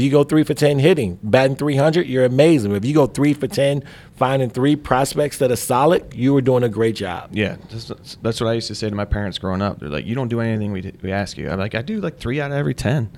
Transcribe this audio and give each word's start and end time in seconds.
You 0.00 0.10
go 0.12 0.22
three 0.22 0.44
for 0.44 0.54
10 0.54 0.78
hitting, 0.78 1.18
batting 1.24 1.56
300, 1.56 2.06
you're 2.06 2.24
amazing. 2.24 2.70
If 2.70 2.84
you 2.84 2.94
go 2.94 3.08
three 3.08 3.34
for 3.34 3.48
10, 3.48 3.82
finding 4.14 4.48
three 4.48 4.76
prospects 4.76 5.38
that 5.38 5.50
are 5.50 5.56
solid, 5.56 6.14
you 6.14 6.32
were 6.32 6.40
doing 6.40 6.62
a 6.62 6.68
great 6.68 6.94
job. 6.94 7.30
Yeah, 7.32 7.56
that's, 7.68 8.16
that's 8.22 8.40
what 8.40 8.46
I 8.46 8.52
used 8.52 8.68
to 8.68 8.76
say 8.76 8.88
to 8.88 8.94
my 8.94 9.04
parents 9.04 9.38
growing 9.38 9.60
up. 9.60 9.80
They're 9.80 9.88
like, 9.88 10.06
"You 10.06 10.14
don't 10.14 10.28
do 10.28 10.38
anything 10.40 10.70
we, 10.70 10.92
we 11.02 11.10
ask 11.10 11.36
you." 11.36 11.50
I'm 11.50 11.58
like, 11.58 11.74
"I 11.74 11.82
do 11.82 12.00
like 12.00 12.16
three 12.20 12.40
out 12.40 12.52
of 12.52 12.56
every 12.58 12.74
ten, 12.74 13.10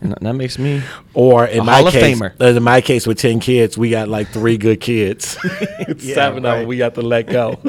and 0.00 0.12
that 0.12 0.34
makes 0.34 0.60
me." 0.60 0.84
Or 1.12 1.44
in 1.44 1.58
A 1.58 1.64
my 1.64 1.78
Hall 1.78 1.88
of 1.88 1.92
case, 1.92 2.16
Famer. 2.20 2.40
uh, 2.40 2.44
in 2.56 2.62
my 2.62 2.80
case 2.80 3.04
with 3.04 3.18
10 3.18 3.40
kids, 3.40 3.76
we 3.76 3.90
got 3.90 4.06
like 4.06 4.28
three 4.28 4.56
good 4.58 4.80
kids. 4.80 5.36
Yeah, 5.42 5.94
Seven 6.14 6.46
of 6.46 6.58
them 6.60 6.68
we 6.68 6.76
got 6.78 6.94
to 6.94 7.02
let 7.02 7.26
go. 7.26 7.56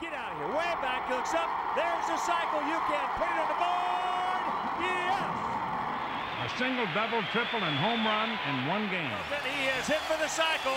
Get 0.00 0.12
out 0.12 0.30
of 0.34 0.38
here. 0.38 0.46
Way 0.50 0.72
back, 0.80 1.10
looks 1.10 1.34
up. 1.34 1.50
There's 1.74 2.06
the 2.06 2.16
cycle. 2.16 2.60
You 2.62 2.78
can 2.86 3.08
put 3.18 3.26
it 3.26 3.38
on 3.42 3.48
the 3.50 3.58
board. 3.58 4.86
Yes. 4.86 6.54
A 6.54 6.58
single, 6.58 6.86
double, 6.94 7.19
triple, 7.30 7.60
and 7.62 7.76
home 7.76 8.04
run 8.04 8.30
in 8.48 8.66
one 8.66 8.90
game. 8.90 9.08
He 9.44 9.68
is 9.78 9.86
hit 9.86 9.98
for 9.98 10.18
the 10.18 10.26
cycle. 10.26 10.74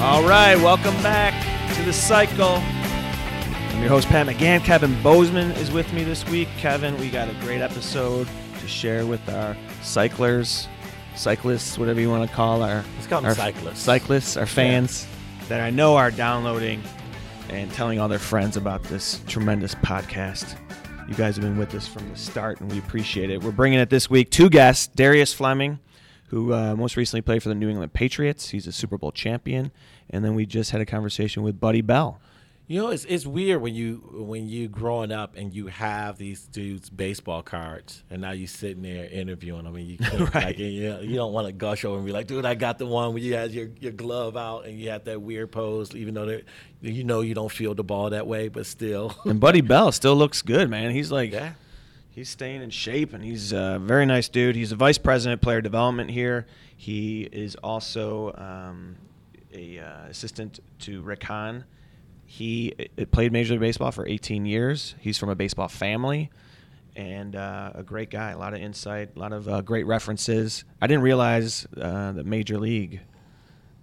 All 0.00 0.22
right, 0.22 0.54
welcome 0.56 0.94
back 1.02 1.34
to 1.74 1.82
the 1.82 1.92
cycle. 1.92 2.62
I'm 3.74 3.80
your 3.80 3.88
host 3.88 4.06
Pat 4.06 4.28
McGann. 4.28 4.62
Kevin 4.62 5.00
Bozeman 5.02 5.50
is 5.52 5.72
with 5.72 5.92
me 5.92 6.04
this 6.04 6.24
week. 6.28 6.48
Kevin, 6.58 6.96
we 6.98 7.10
got 7.10 7.28
a 7.28 7.34
great 7.40 7.60
episode 7.60 8.28
to 8.60 8.68
share 8.68 9.04
with 9.04 9.28
our 9.28 9.56
cyclers, 9.82 10.68
cyclists, 11.16 11.76
whatever 11.76 12.00
you 12.00 12.08
want 12.08 12.28
to 12.28 12.34
call 12.36 12.62
our 12.62 12.84
Let's 12.94 13.08
call 13.08 13.20
them 13.20 13.30
our 13.30 13.34
cyclists. 13.34 13.80
cyclists, 13.80 14.36
our 14.36 14.46
fans 14.46 15.08
that 15.48 15.60
I 15.60 15.70
know 15.70 15.96
are 15.96 16.12
downloading 16.12 16.80
and 17.48 17.68
telling 17.72 17.98
all 17.98 18.08
their 18.08 18.20
friends 18.20 18.56
about 18.56 18.84
this 18.84 19.20
tremendous 19.26 19.74
podcast. 19.74 20.56
You 21.06 21.14
guys 21.14 21.36
have 21.36 21.44
been 21.44 21.58
with 21.58 21.74
us 21.74 21.86
from 21.86 22.08
the 22.08 22.16
start, 22.16 22.60
and 22.60 22.72
we 22.72 22.78
appreciate 22.78 23.30
it. 23.30 23.42
We're 23.42 23.50
bringing 23.50 23.78
it 23.78 23.90
this 23.90 24.08
week. 24.08 24.30
Two 24.30 24.48
guests: 24.48 24.86
Darius 24.86 25.34
Fleming, 25.34 25.78
who 26.28 26.54
uh, 26.54 26.74
most 26.74 26.96
recently 26.96 27.20
played 27.20 27.42
for 27.42 27.50
the 27.50 27.54
New 27.54 27.68
England 27.68 27.92
Patriots. 27.92 28.48
He's 28.50 28.66
a 28.66 28.72
Super 28.72 28.96
Bowl 28.96 29.12
champion, 29.12 29.70
and 30.08 30.24
then 30.24 30.34
we 30.34 30.46
just 30.46 30.70
had 30.70 30.80
a 30.80 30.86
conversation 30.86 31.42
with 31.42 31.60
Buddy 31.60 31.82
Bell. 31.82 32.20
You 32.66 32.80
know, 32.80 32.88
it's 32.88 33.04
it's 33.04 33.26
weird 33.26 33.60
when 33.60 33.74
you 33.74 33.96
when 34.26 34.48
you 34.48 34.68
growing 34.68 35.12
up 35.12 35.36
and 35.36 35.52
you 35.52 35.66
have 35.66 36.16
these 36.16 36.46
dudes 36.46 36.88
baseball 36.88 37.42
cards, 37.42 38.02
and 38.10 38.22
now 38.22 38.30
you 38.30 38.46
sitting 38.46 38.82
there 38.82 39.04
interviewing 39.04 39.64
them, 39.64 39.76
and 39.76 39.86
you 39.86 39.98
Right. 40.18 40.34
like 40.34 40.58
you, 40.58 40.98
you 41.02 41.14
don't 41.14 41.34
want 41.34 41.46
to 41.46 41.52
gush 41.52 41.84
over 41.84 41.98
and 41.98 42.06
be 42.06 42.12
like, 42.12 42.26
dude, 42.26 42.46
I 42.46 42.54
got 42.54 42.78
the 42.78 42.86
one 42.86 43.12
where 43.12 43.22
you 43.22 43.34
had 43.34 43.50
your, 43.50 43.68
your 43.80 43.92
glove 43.92 44.34
out 44.38 44.64
and 44.64 44.78
you 44.80 44.88
had 44.88 45.04
that 45.04 45.20
weird 45.20 45.52
pose, 45.52 45.94
even 45.94 46.14
though 46.14 46.40
you 46.80 47.04
know 47.04 47.20
you 47.20 47.34
don't 47.34 47.52
feel 47.52 47.74
the 47.74 47.84
ball 47.84 48.08
that 48.10 48.26
way, 48.26 48.48
but 48.48 48.64
still. 48.64 49.14
And 49.26 49.38
Buddy 49.38 49.60
Bell 49.60 49.92
still 49.92 50.16
looks 50.16 50.40
good, 50.40 50.70
man. 50.70 50.90
He's 50.92 51.12
like, 51.12 51.32
Yeah. 51.32 51.52
he's 52.12 52.30
staying 52.30 52.62
in 52.62 52.70
shape, 52.70 53.12
and 53.12 53.22
he's 53.22 53.52
a 53.52 53.78
very 53.78 54.06
nice 54.06 54.30
dude. 54.30 54.56
He's 54.56 54.72
a 54.72 54.76
vice 54.76 54.96
president 54.96 55.42
player 55.42 55.60
development 55.60 56.10
here. 56.12 56.46
He 56.74 57.24
is 57.30 57.56
also 57.56 58.32
um, 58.38 58.96
a 59.52 59.80
uh, 59.80 60.06
assistant 60.08 60.60
to 60.80 61.02
Rick 61.02 61.24
Hahn. 61.24 61.64
He 62.34 62.74
uh, 62.98 63.04
played 63.12 63.30
Major 63.30 63.52
League 63.52 63.60
Baseball 63.60 63.92
for 63.92 64.04
18 64.08 64.44
years. 64.44 64.96
He's 64.98 65.16
from 65.16 65.28
a 65.28 65.36
baseball 65.36 65.68
family, 65.68 66.30
and 66.96 67.36
uh, 67.36 67.70
a 67.76 67.84
great 67.84 68.10
guy. 68.10 68.32
A 68.32 68.38
lot 68.38 68.54
of 68.54 68.60
insight, 68.60 69.10
a 69.14 69.18
lot 69.20 69.32
of 69.32 69.48
uh, 69.48 69.60
great 69.60 69.86
references. 69.86 70.64
I 70.82 70.88
didn't 70.88 71.04
realize 71.04 71.64
uh, 71.80 72.10
that 72.10 72.26
Major 72.26 72.58
League, 72.58 73.02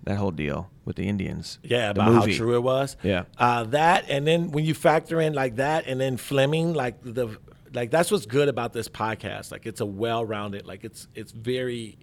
that 0.04 0.18
whole 0.18 0.32
deal 0.32 0.70
with 0.84 0.98
the 0.98 1.08
Indians. 1.08 1.60
Yeah, 1.64 1.94
the 1.94 2.02
about 2.02 2.14
how 2.14 2.26
true 2.26 2.56
it 2.56 2.62
was. 2.62 2.98
Yeah. 3.04 3.24
uh, 3.38 3.64
that, 3.66 4.10
and 4.10 4.28
then 4.28 4.52
when 4.52 4.66
you 4.66 4.74
factor 4.74 5.22
in 5.22 5.32
like 5.32 5.56
that, 5.56 5.88
and 5.88 5.98
then 6.02 6.18
Fleming, 6.18 6.74
like 6.74 7.02
the 7.04 7.38
like 7.74 7.90
that's 7.90 8.12
what's 8.12 8.26
good 8.26 8.50
about 8.50 8.74
this 8.74 8.90
podcast. 8.90 9.54
Like 9.54 9.66
it's 9.66 9.80
a 9.80 9.86
well-rounded, 9.86 10.66
like 10.66 10.84
it's 10.84 11.08
it's 11.16 11.32
very 11.32 11.98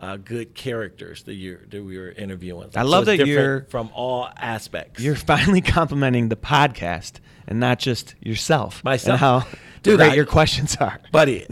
uh, 0.00 0.16
good 0.16 0.54
characters 0.54 1.22
that 1.24 1.34
you 1.34 1.58
that 1.70 1.82
we 1.84 1.98
were 1.98 2.10
interviewing. 2.10 2.70
I 2.74 2.82
love 2.82 3.06
it's 3.08 3.18
that 3.18 3.26
you're- 3.28 3.62
from 3.68 3.90
all 3.94 4.28
aspects. 4.36 5.02
You're 5.02 5.14
finally 5.14 5.60
complimenting 5.78 6.28
the 6.30 6.36
podcast 6.36 7.20
and 7.46 7.60
not 7.60 7.78
just 7.78 8.14
yourself. 8.20 8.82
Myself. 8.82 9.20
How 9.20 9.46
Dude, 9.82 9.96
great 9.98 10.12
I- 10.12 10.14
your 10.14 10.26
questions 10.26 10.74
are. 10.76 10.98
buddy. 11.12 11.46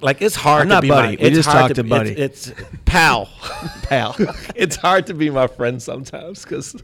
Like 0.00 0.22
it's 0.22 0.36
hard. 0.36 0.62
I'm 0.62 0.68
to 0.68 0.80
be 0.82 0.88
buddy. 0.88 1.16
My, 1.16 1.22
We 1.24 1.30
just 1.30 1.50
talked 1.50 1.74
to 1.74 1.82
be- 1.82 1.88
buddy. 1.90 2.10
It's, 2.12 2.48
it's 2.50 2.60
pal. 2.84 3.28
Pal. 3.82 4.14
it's 4.54 4.76
hard 4.76 5.06
to 5.08 5.14
be 5.14 5.28
my 5.28 5.48
friend 5.48 5.82
sometimes 5.82 6.42
because 6.44 6.76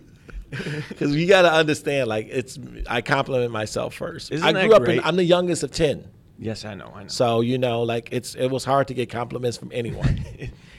because 0.50 1.14
you 1.14 1.28
got 1.28 1.42
to 1.42 1.52
understand. 1.52 2.08
Like 2.08 2.26
it's 2.30 2.58
I 2.88 3.02
compliment 3.02 3.52
myself 3.52 3.96
1st 3.96 4.32
Isn't 4.32 4.56
I 4.56 4.66
grew 4.66 4.74
up. 4.74 4.88
In, 4.88 4.98
I'm 5.00 5.14
the 5.14 5.22
youngest 5.24 5.62
of 5.62 5.70
ten. 5.70 6.08
yes, 6.40 6.64
I 6.64 6.74
know. 6.74 6.90
I 6.92 7.02
know. 7.02 7.08
So 7.08 7.40
you 7.40 7.56
know, 7.58 7.82
like 7.84 8.08
it's 8.10 8.34
it 8.34 8.48
was 8.48 8.64
hard 8.64 8.88
to 8.88 8.94
get 8.94 9.10
compliments 9.10 9.56
from 9.58 9.70
anyone. 9.72 10.24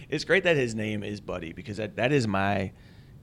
It's 0.10 0.24
great 0.24 0.44
that 0.44 0.56
his 0.56 0.76
name 0.76 1.04
is 1.04 1.22
Buddy 1.22 1.54
because 1.54 1.78
that, 1.78 1.96
that 1.98 2.12
is 2.12 2.28
my 2.28 2.72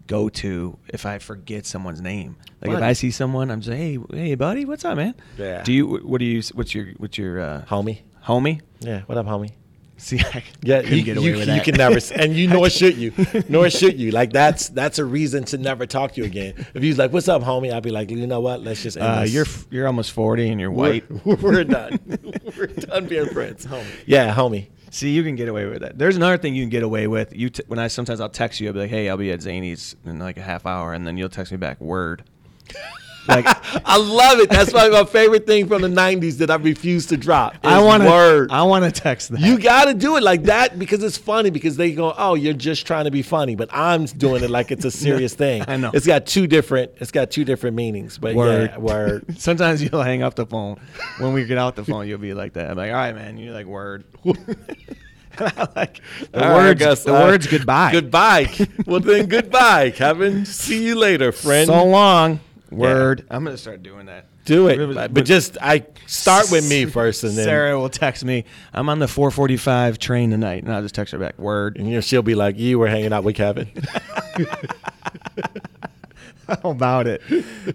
go-to 0.06 0.78
if 0.88 1.06
I 1.06 1.19
forget 1.19 1.65
someone's 1.66 2.00
name. 2.00 2.37
Like 2.60 2.76
if 2.76 2.82
I 2.82 2.93
see 2.93 3.10
someone, 3.10 3.50
I'm 3.50 3.60
just 3.60 3.76
hey 3.76 3.98
hey 4.12 4.34
buddy, 4.34 4.65
what's 4.65 4.84
up, 4.84 4.97
man? 4.97 5.15
Yeah. 5.38 5.62
Do 5.62 5.72
you 5.72 5.87
what 5.87 6.19
do 6.19 6.25
you 6.25 6.42
what's 6.54 6.75
your 6.75 6.87
what's 6.98 7.19
your 7.19 7.41
uh, 7.41 7.65
homie. 7.69 8.00
homie? 8.25 8.60
Yeah. 8.81 9.03
What 9.06 9.19
up, 9.19 9.26
homie? 9.26 9.53
See, 9.98 10.19
I 10.19 10.42
Yeah, 10.62 10.81
you, 10.81 11.03
get 11.04 11.16
away 11.16 11.26
you, 11.28 11.37
with 11.37 11.48
you 11.48 11.60
can 11.60 11.76
never, 11.76 11.97
s- 11.98 12.10
and 12.10 12.34
you 12.34 12.48
nor 12.56 12.69
should 12.69 12.97
you, 12.97 13.12
nor 13.48 13.71
should 13.78 14.00
you. 14.00 14.10
Like 14.10 14.32
that's 14.32 14.69
that's 14.71 14.98
a 14.98 15.04
reason 15.04 15.44
to 15.44 15.59
never 15.59 15.87
talk 15.87 16.15
to 16.15 16.21
you 16.21 16.26
again. 16.26 16.66
If 16.75 16.82
he's 16.82 16.98
like, 16.98 17.12
"What's 17.12 17.28
up, 17.28 17.42
homie?" 17.42 17.72
I'd 17.72 17.84
be 17.84 17.91
like, 17.91 18.10
"You 18.10 18.26
know 18.26 18.41
what? 18.41 18.62
Let's 18.65 18.82
just 18.82 18.97
end 18.97 19.06
Uh, 19.06 19.21
this. 19.21 19.32
you're 19.32 19.47
you're 19.71 19.87
almost 19.87 20.10
40 20.10 20.48
and 20.48 20.60
you're 20.60 20.72
we're, 20.72 20.94
white. 20.94 21.26
we're 21.42 21.62
done. 21.62 22.00
we're 22.56 22.66
done 22.66 23.06
being 23.06 23.26
friends, 23.26 23.65
homie. 23.65 23.84
Yeah, 24.06 24.34
homie. 24.34 24.66
See, 24.92 25.08
you 25.08 25.22
can 25.22 25.36
get 25.36 25.48
away 25.48 25.64
with 25.64 25.80
that. 25.80 25.97
There's 25.97 26.16
another 26.16 26.36
thing 26.36 26.54
you 26.54 26.62
can 26.62 26.69
get 26.69 26.82
away 26.82 27.06
with. 27.06 27.34
You 27.34 27.48
t- 27.48 27.62
when 27.66 27.78
I 27.78 27.88
sometimes 27.88 28.20
I'll 28.20 28.28
text 28.28 28.60
you, 28.60 28.66
I'll 28.69 28.75
be 28.75 28.80
like, 28.80 28.91
"Hey, 28.91 29.08
I'll 29.08 29.16
be 29.16 29.32
at 29.32 29.41
Zany's 29.41 29.97
in 30.04 30.19
like 30.19 30.36
a 30.36 30.42
half 30.42 30.66
hour," 30.66 30.92
and 30.92 31.06
then 31.06 31.16
you'll 31.16 31.30
text 31.30 31.50
me 31.50 31.56
back, 31.56 31.80
"Word." 31.80 32.25
Like 33.28 33.47
I 33.87 33.97
love 33.99 34.41
it. 34.41 34.50
That's 34.50 34.72
probably 34.72 34.91
my 34.91 35.05
favorite 35.05 35.47
thing 35.47 35.69
from 35.69 35.83
the 35.83 35.88
'90s 35.88 36.38
that 36.38 36.50
I 36.50 36.56
refuse 36.56 37.06
to 37.06 37.16
drop. 37.16 37.56
I 37.62 37.81
want 37.83 38.03
to. 38.03 38.09
word. 38.09 38.50
I 38.50 38.62
want 38.62 38.84
to 38.84 38.91
text 39.00 39.31
that. 39.31 39.41
You 39.41 39.59
got 39.59 39.84
to 39.87 39.94
do 39.94 40.16
it 40.16 40.22
like 40.22 40.44
that 40.44 40.78
because 40.78 41.03
it's 41.03 41.16
funny 41.16 41.50
because 41.50 41.77
they 41.77 41.93
go, 41.93 42.12
"Oh, 42.16 42.34
you're 42.34 42.53
just 42.55 42.87
trying 42.87 43.05
to 43.05 43.10
be 43.10 43.22
funny," 43.22 43.55
but 43.55 43.69
I'm 43.72 44.06
doing 44.06 44.43
it 44.43 44.50
like 44.50 44.71
it's 44.72 44.84
a 44.84 44.91
serious 45.06 45.34
thing. 45.34 45.65
I 45.69 45.77
know. 45.77 45.91
It's 45.94 46.06
got 46.06 46.27
two 46.27 46.47
different. 46.47 46.93
It's 46.97 47.12
got 47.12 47.31
two 47.31 47.44
different 47.44 47.77
meanings. 47.77 48.19
But 48.19 48.34
word. 48.34 48.71
yeah, 48.71 48.78
word. 48.78 49.25
Sometimes 49.39 49.83
you'll 49.83 50.03
hang 50.03 50.22
up 50.22 50.34
the 50.34 50.47
phone. 50.47 50.81
When 51.19 51.33
we 51.33 51.44
get 51.44 51.59
out 51.59 51.77
the 51.77 51.84
phone, 51.84 52.09
you'll 52.09 52.19
be 52.19 52.34
like 52.34 52.54
that. 52.54 52.71
I'm 52.72 52.77
like, 52.77 52.91
"All 52.91 52.97
right, 52.97 53.15
man." 53.15 53.39
You're 53.39 53.54
like, 53.54 53.66
"Word." 53.66 54.04
Like 55.41 56.00
the 56.31 56.44
All 56.44 56.50
right, 56.50 56.54
words. 56.56 56.78
guess, 56.78 57.04
the 57.04 57.15
uh, 57.16 57.21
words. 57.27 57.47
Goodbye. 57.47 57.91
Goodbye. 57.91 58.50
well 58.87 59.00
then, 59.00 59.27
goodbye, 59.27 59.91
Kevin. 59.91 60.44
See 60.44 60.84
you 60.84 60.94
later, 60.94 61.33
friend. 61.33 61.69
So 61.69 61.84
long. 61.87 62.41
Word. 62.77 63.27
I'm 63.31 63.44
gonna 63.44 63.56
start 63.59 63.83
doing 63.83 64.06
that. 64.06 64.27
do 64.44 64.69
it, 64.69 64.77
But- 64.78 64.94
but, 64.94 65.15
but 65.15 65.25
just 65.25 65.56
I 65.60 65.84
start 66.06 66.50
with 66.50 66.69
me 66.69 66.84
first, 66.99 67.22
and 67.25 67.37
then 67.37 67.44
Sarah 67.44 67.78
will 67.78 67.88
text 67.88 68.25
me. 68.25 68.44
I'm 68.72 68.88
on 68.88 68.99
the 68.99 69.06
4:45 69.06 69.99
train 69.99 70.31
tonight, 70.31 70.62
and 70.65 70.72
I'll 70.72 70.83
just 70.83 70.94
text 70.94 71.12
her 71.12 71.19
back. 71.19 71.38
Word. 71.38 71.77
and 71.77 72.05
she'll 72.05 72.22
be 72.22 72.34
like, 72.34 72.59
"You 72.59 72.78
were 72.78 72.88
hanging 72.88 73.12
out 73.12 73.25
with 73.25 73.37
Kevin." 73.37 73.71
How 76.49 76.71
about 76.71 77.06
it? 77.06 77.22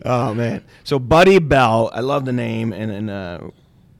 Oh 0.05 0.33
man. 0.33 0.63
So 0.83 0.99
Buddy 0.99 1.39
Bell, 1.39 1.89
I 1.93 2.01
love 2.01 2.25
the 2.25 2.33
name, 2.33 2.73
and 2.73 2.91
and 2.91 3.09
uh, 3.09 3.39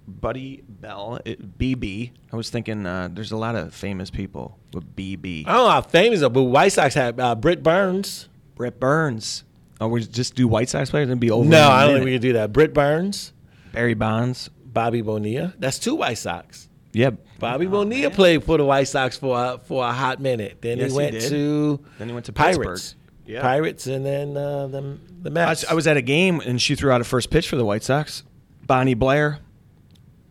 Buddy 0.07 0.63
Bell, 0.67 1.19
it, 1.25 1.57
BB. 1.57 2.11
I 2.31 2.35
was 2.35 2.49
thinking 2.49 2.85
uh, 2.85 3.09
there's 3.11 3.31
a 3.31 3.37
lot 3.37 3.55
of 3.55 3.73
famous 3.73 4.09
people 4.09 4.57
with 4.73 4.95
BB. 4.95 5.47
I 5.47 5.53
don't 5.53 5.65
know 5.65 5.69
how 5.71 5.81
famous, 5.81 6.21
are, 6.21 6.29
but 6.29 6.43
White 6.43 6.73
Sox 6.73 6.93
had 6.95 7.19
uh, 7.19 7.33
Britt 7.35 7.63
Burns. 7.63 8.27
Brett 8.55 8.79
Burns. 8.79 9.43
Oh, 9.79 9.87
we 9.87 10.03
just 10.03 10.35
do 10.35 10.47
White 10.47 10.69
Sox 10.69 10.89
players 10.89 11.09
and 11.09 11.19
be 11.21 11.29
over. 11.31 11.47
No, 11.47 11.69
I 11.69 11.85
don't 11.85 11.95
think 11.95 12.05
we 12.05 12.13
can 12.13 12.21
do 12.21 12.33
that. 12.33 12.51
Britt 12.53 12.73
Burns, 12.73 13.33
Barry 13.73 13.93
Bonds. 13.93 14.49
Bobby 14.65 15.01
Bonilla. 15.01 15.53
That's 15.57 15.79
two 15.79 15.95
White 15.95 16.17
Sox. 16.19 16.67
Yep. 16.93 17.25
Bobby 17.39 17.65
Bonilla 17.67 18.09
played 18.11 18.43
for 18.43 18.57
the 18.57 18.65
White 18.65 18.87
Sox 18.87 19.17
for 19.17 19.35
a, 19.37 19.57
for 19.59 19.83
a 19.87 19.91
hot 19.91 20.19
minute. 20.19 20.57
Then 20.61 20.77
Yes, 20.77 20.87
he 20.87 20.91
he 20.91 20.97
went 20.97 21.11
did. 21.13 21.29
to 21.29 21.79
Then 21.97 22.07
he 22.09 22.13
went 22.13 22.25
to 22.27 22.33
Pirates. 22.33 22.57
Pittsburgh. 22.93 23.01
Yeah. 23.25 23.41
Pirates, 23.41 23.87
and 23.87 24.05
then 24.05 24.37
uh, 24.37 24.67
the 24.67 24.97
the 25.21 25.29
I 25.29 25.33
Mets. 25.33 25.63
was, 25.63 25.71
I 25.71 25.73
was 25.73 25.87
at 25.87 25.97
a 25.97 26.01
game 26.01 26.39
and 26.45 26.61
she 26.61 26.75
threw 26.75 26.91
out 26.91 27.01
a 27.01 27.03
first 27.03 27.29
pitch 27.29 27.49
for 27.49 27.55
the 27.55 27.65
White 27.65 27.83
Sox. 27.83 28.23
Bonnie 28.65 28.93
Blair, 28.93 29.39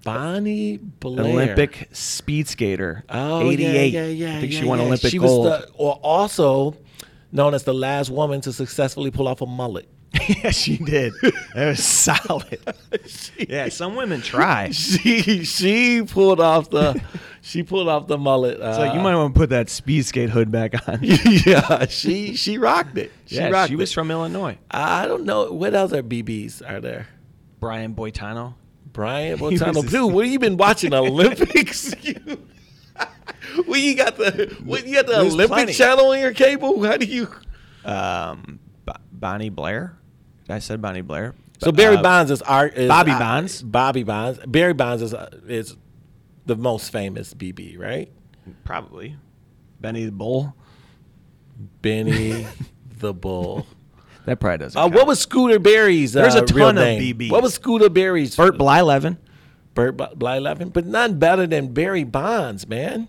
Bonnie 0.05 0.77
Blair, 0.79 1.25
Olympic 1.27 1.89
speed 1.93 2.47
skater. 2.49 3.05
Oh, 3.09 3.51
88. 3.51 3.93
Yeah, 3.93 4.01
yeah, 4.03 4.07
yeah. 4.07 4.37
I 4.37 4.41
think 4.41 4.53
yeah, 4.53 4.61
she 4.61 4.65
won 4.67 4.79
yeah. 4.79 4.85
Olympic 4.87 5.11
she 5.11 5.19
gold. 5.19 5.47
Was 5.47 5.61
the, 5.67 5.73
or 5.75 5.95
also 5.95 6.77
known 7.33 7.55
as 7.55 7.65
the 7.65 7.75
last 7.75 8.11
woman 8.11 8.41
to 8.43 8.53
successfully 8.53 9.11
pull 9.11 9.29
off 9.29 9.41
a 9.41 9.47
mullet. 9.47 9.89
yeah, 10.29 10.51
she 10.51 10.79
did. 10.79 11.13
That 11.55 11.69
was 11.69 11.85
solid. 11.85 12.59
yeah, 13.39 13.69
some 13.69 13.97
women 13.97 14.23
try. 14.23 14.71
She 14.73 15.45
she 15.45 16.03
pulled 16.03 16.41
off 16.41 16.71
the 16.71 17.01
she 17.43 17.63
pulled 17.63 17.89
off 17.89 18.07
the 18.07 18.19
mullet. 18.19 18.61
Uh, 18.61 18.79
like 18.79 18.95
you 18.95 19.01
might 19.01 19.15
want 19.15 19.35
to 19.35 19.39
put 19.39 19.51
that 19.51 19.69
speed 19.69 20.07
skate 20.07 20.31
hood 20.31 20.51
back 20.51 20.89
on. 20.89 21.01
yeah, 21.03 21.87
she 21.87 22.35
she 22.35 22.59
rocked 22.59 22.97
it. 22.97 23.13
She 23.27 23.37
yeah, 23.37 23.51
rocked 23.51 23.71
she 23.71 23.77
was 23.77 23.91
it. 23.91 23.95
from 23.95 24.11
Illinois. 24.11 24.59
I 24.71 25.07
don't 25.07 25.25
know 25.25 25.53
what 25.53 25.75
other 25.75 26.03
BBs 26.03 26.69
are 26.69 26.81
there. 26.81 27.09
Brian 27.61 27.95
Boitano. 27.95 28.55
Brian 28.93 29.39
was 29.39 29.61
Botano. 29.61 29.89
Dude, 29.89 30.13
what 30.13 30.25
have 30.25 30.33
you 30.33 30.39
been 30.39 30.57
watching 30.57 30.95
Olympics? 30.95 31.93
You- 33.55 33.65
Well, 33.67 33.81
you 33.81 33.95
got 33.97 34.17
the 34.17 34.55
what, 34.65 34.87
you 34.87 34.95
got 34.95 35.07
the 35.07 35.13
There's 35.21 35.35
Olympic 35.35 35.55
plenty. 35.55 35.73
channel 35.73 36.11
on 36.11 36.19
your 36.21 36.33
cable. 36.35 36.83
How 36.85 36.97
do 36.97 37.07
you? 37.07 37.29
Um, 37.85 38.59
B- 38.85 38.93
Bonnie 39.13 39.49
Blair. 39.51 39.97
I 40.49 40.59
said 40.61 40.81
Bonnie 40.83 41.01
Blair. 41.01 41.35
So 41.59 41.73
Barry 41.73 41.97
Uh, 41.97 42.03
Bonds 42.03 42.31
is 42.31 42.43
art. 42.43 42.75
Is, 42.75 42.89
Bobby 42.89 43.13
Bonds. 43.13 43.63
Bobby 43.63 44.03
Bonds. 44.03 44.39
Barry 44.47 44.75
Bonds 44.75 45.03
is 45.03 45.15
uh, 45.15 45.31
is 45.49 45.77
the 46.45 46.57
most 46.57 46.93
famous 46.93 47.33
BB, 47.35 47.79
right? 47.79 48.13
Probably. 48.65 49.17
Benny 49.81 50.05
the 50.05 50.13
Bull. 50.13 50.55
Benny 51.83 52.47
the 52.99 53.13
Bull. 53.15 53.67
That 54.27 54.41
probably 54.41 54.59
doesn't. 54.59 54.79
Uh, 54.79 54.83
count. 54.85 54.95
what 54.95 55.07
was 55.07 55.21
Scooter 55.21 55.59
Berry's? 55.59 56.13
There's 56.13 56.35
uh, 56.35 56.45
a 56.49 56.53
real 56.55 56.67
ton 56.67 56.79
of 56.79 56.85
name? 56.85 57.17
BBs. 57.19 57.31
What 57.31 57.43
was 57.43 57.55
Scooter 57.55 57.89
Berry's? 57.89 58.37
Burt 58.37 58.57
Blyleven. 58.59 59.19
Burt 59.75 59.97
Bly- 59.97 60.15
Blyleven, 60.17 60.73
but 60.73 60.87
none 60.87 61.19
better 61.19 61.47
than 61.47 61.73
Barry 61.73 62.03
Bonds, 62.05 62.67
man. 62.67 63.09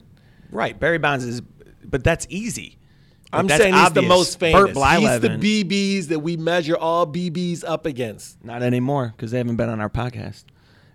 Right. 0.52 0.80
Barry 0.80 0.98
Bonds 0.98 1.26
is, 1.26 1.42
but 1.84 2.04
that's 2.04 2.26
easy. 2.30 2.78
Like, 3.32 3.40
I'm 3.40 3.48
that's 3.48 3.62
saying 3.62 3.76
he's 3.76 3.92
the 3.92 4.02
most 4.04 4.40
famous. 4.40 4.68
He's 4.70 5.20
the 5.20 5.30
BBs 5.30 6.08
that 6.08 6.20
we 6.20 6.38
measure 6.38 6.78
all 6.78 7.06
BBs 7.06 7.64
up 7.68 7.86
against. 7.86 8.44
Not 8.44 8.64
anymore 8.64 9.14
because 9.16 9.32
they 9.32 9.38
haven't 9.38 9.58
been 9.58 9.70
on 9.70 9.82
our 9.82 9.90
podcast. 9.90 10.46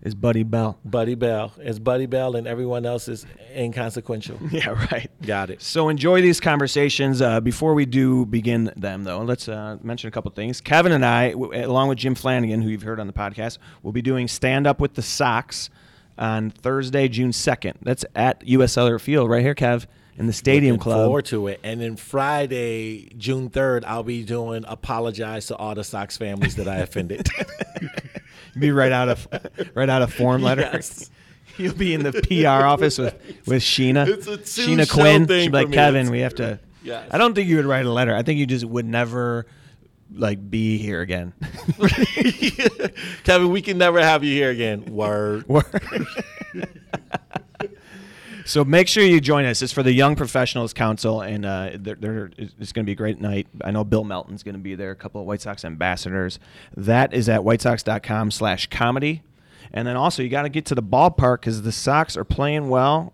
Is 0.02 0.16
Buddy 0.16 0.42
Bell. 0.42 0.80
Buddy 0.84 1.14
Bell. 1.14 1.52
It's 1.58 1.78
Buddy 1.78 2.06
Bell 2.06 2.34
and 2.34 2.48
everyone 2.48 2.84
else 2.84 3.06
is 3.06 3.24
inconsequential. 3.54 4.36
Yeah, 4.50 4.70
right. 4.70 5.08
Got 5.22 5.50
it. 5.50 5.62
So 5.62 5.88
enjoy 5.90 6.20
these 6.22 6.40
conversations. 6.40 7.22
Uh, 7.22 7.40
before 7.40 7.74
we 7.74 7.86
do 7.86 8.26
begin 8.26 8.72
them, 8.76 9.04
though, 9.04 9.20
let's 9.20 9.48
uh, 9.48 9.76
mention 9.80 10.08
a 10.08 10.10
couple 10.10 10.30
things. 10.32 10.60
Kevin 10.60 10.90
and 10.90 11.04
I, 11.04 11.30
w- 11.32 11.64
along 11.64 11.88
with 11.88 11.98
Jim 11.98 12.16
Flanagan, 12.16 12.62
who 12.62 12.68
you've 12.70 12.82
heard 12.82 12.98
on 12.98 13.06
the 13.06 13.12
podcast, 13.12 13.58
will 13.84 13.92
be 13.92 14.02
doing 14.02 14.26
stand 14.26 14.66
up 14.66 14.80
with 14.80 14.94
the 14.94 15.02
Sox 15.02 15.70
on 16.22 16.50
Thursday, 16.50 17.08
June 17.08 17.32
second. 17.32 17.78
That's 17.82 18.04
at 18.14 18.46
U.S. 18.46 18.72
Cellular 18.72 19.00
Field, 19.00 19.28
right 19.28 19.42
here, 19.42 19.56
Kev, 19.56 19.86
in 20.16 20.28
the 20.28 20.32
Stadium 20.32 20.74
Looking 20.74 20.82
Club. 20.82 21.06
forward 21.06 21.24
to 21.26 21.48
it. 21.48 21.58
And 21.64 21.80
then 21.80 21.96
Friday, 21.96 23.12
June 23.18 23.50
3rd, 23.50 23.84
I'll 23.84 24.04
be 24.04 24.22
doing 24.22 24.64
apologize 24.68 25.46
to 25.46 25.56
all 25.56 25.74
the 25.74 25.82
Sox 25.82 26.16
families 26.16 26.54
that 26.56 26.68
I 26.68 26.76
offended. 26.76 27.28
be 28.58 28.70
right 28.70 28.92
out 28.92 29.08
of 29.08 29.26
right 29.74 29.88
out 29.88 30.02
of 30.02 30.14
form 30.14 30.42
letter. 30.42 30.62
Yes. 30.62 31.10
You'll 31.58 31.74
be 31.74 31.92
in 31.92 32.02
the 32.02 32.12
PR 32.12 32.64
office 32.64 32.98
with 32.98 33.14
with 33.46 33.62
Sheena. 33.62 34.06
Sheena 34.06 34.90
Quinn. 34.90 35.26
She'll 35.26 35.26
be 35.26 35.48
like. 35.48 35.72
Kevin, 35.72 36.10
we 36.10 36.20
have 36.20 36.36
to. 36.36 36.60
Yes. 36.84 37.08
I 37.10 37.18
don't 37.18 37.34
think 37.34 37.48
you 37.48 37.56
would 37.56 37.66
write 37.66 37.84
a 37.84 37.92
letter. 37.92 38.14
I 38.14 38.22
think 38.22 38.38
you 38.38 38.46
just 38.46 38.64
would 38.64 38.86
never 38.86 39.46
like 40.14 40.50
be 40.50 40.78
here 40.78 41.00
again. 41.00 41.32
Kevin, 43.24 43.50
we 43.50 43.62
can 43.62 43.78
never 43.78 44.00
have 44.00 44.24
you 44.24 44.34
here 44.34 44.50
again. 44.50 44.84
Word. 44.92 45.44
so 48.44 48.64
make 48.64 48.88
sure 48.88 49.02
you 49.02 49.20
join 49.20 49.44
us. 49.44 49.62
It's 49.62 49.72
for 49.72 49.82
the 49.82 49.92
Young 49.92 50.16
Professionals 50.16 50.72
Council, 50.72 51.20
and 51.20 51.44
uh, 51.44 51.70
they're, 51.74 51.96
they're, 51.96 52.30
it's 52.36 52.72
going 52.72 52.84
to 52.84 52.86
be 52.86 52.92
a 52.92 52.96
great 52.96 53.20
night. 53.20 53.46
I 53.62 53.70
know 53.70 53.84
Bill 53.84 54.04
Melton's 54.04 54.42
going 54.42 54.54
to 54.54 54.60
be 54.60 54.74
there, 54.74 54.90
a 54.90 54.96
couple 54.96 55.20
of 55.20 55.26
White 55.26 55.40
Sox 55.40 55.64
ambassadors. 55.64 56.38
That 56.76 57.14
is 57.14 57.28
at 57.28 57.40
whitesox.com 57.40 58.30
slash 58.30 58.68
comedy. 58.68 59.22
And 59.72 59.88
then 59.88 59.96
also, 59.96 60.22
you 60.22 60.28
got 60.28 60.42
to 60.42 60.48
get 60.48 60.66
to 60.66 60.74
the 60.74 60.82
ballpark 60.82 61.40
because 61.40 61.62
the 61.62 61.72
Sox 61.72 62.16
are 62.16 62.24
playing 62.24 62.68
well. 62.68 63.12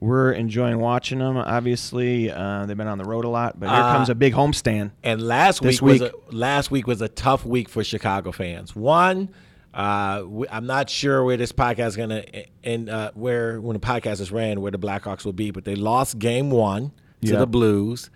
We're 0.00 0.30
enjoying 0.30 0.78
watching 0.78 1.18
them. 1.18 1.36
Obviously, 1.36 2.30
uh, 2.30 2.66
they've 2.66 2.76
been 2.76 2.86
on 2.86 2.98
the 2.98 3.04
road 3.04 3.24
a 3.24 3.28
lot, 3.28 3.58
but 3.58 3.68
here 3.68 3.78
Uh, 3.80 3.92
comes 3.96 4.08
a 4.08 4.14
big 4.14 4.32
homestand. 4.32 4.92
And 5.02 5.20
last 5.20 5.60
week, 5.60 5.82
week- 5.82 6.00
was 6.02 6.10
a, 6.10 6.34
last 6.34 6.70
week 6.70 6.86
was 6.86 7.02
a 7.02 7.08
tough 7.08 7.44
week 7.44 7.68
for 7.68 7.82
Chicago 7.82 8.30
fans. 8.30 8.76
One, 8.76 9.28
uh, 9.74 10.22
we, 10.26 10.46
I'm 10.48 10.66
not 10.66 10.88
sure 10.88 11.24
where 11.24 11.36
this 11.36 11.50
podcast 11.52 11.88
is 11.88 11.96
gonna 11.96 12.24
end. 12.62 12.88
Uh, 12.88 13.10
where 13.14 13.60
when 13.60 13.74
the 13.74 13.80
podcast 13.80 14.20
is 14.20 14.30
ran, 14.30 14.60
where 14.60 14.70
the 14.70 14.78
Blackhawks 14.78 15.24
will 15.24 15.32
be, 15.32 15.50
but 15.50 15.64
they 15.64 15.74
lost 15.74 16.18
Game 16.20 16.50
One 16.50 16.92
to 17.24 17.32
Yeah. 17.32 17.38
the 17.40 17.46
Blues. 17.48 18.08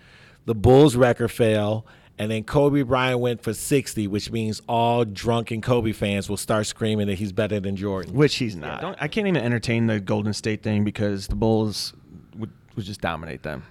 The 0.46 0.54
Bulls 0.54 0.94
record 0.96 1.28
fell, 1.32 1.84
and 2.22 2.30
then 2.30 2.44
Kobe 2.44 2.82
Bryant 2.82 3.18
went 3.18 3.42
for 3.42 3.52
60, 3.52 4.06
which 4.06 4.30
means 4.30 4.62
all 4.68 5.04
drunken 5.04 5.60
Kobe 5.60 5.90
fans 5.90 6.28
will 6.30 6.36
start 6.36 6.68
screaming 6.68 7.08
that 7.08 7.16
he's 7.16 7.32
better 7.32 7.58
than 7.58 7.74
Jordan. 7.74 8.14
Which 8.14 8.36
he's 8.36 8.54
not. 8.54 8.80
Don't, 8.80 8.96
I 9.00 9.08
can't 9.08 9.26
even 9.26 9.42
entertain 9.42 9.88
the 9.88 9.98
Golden 9.98 10.32
State 10.32 10.62
thing 10.62 10.84
because 10.84 11.26
the 11.26 11.34
Bulls 11.34 11.94
would, 12.36 12.52
would 12.76 12.84
just 12.84 13.00
dominate 13.00 13.42
them. 13.42 13.64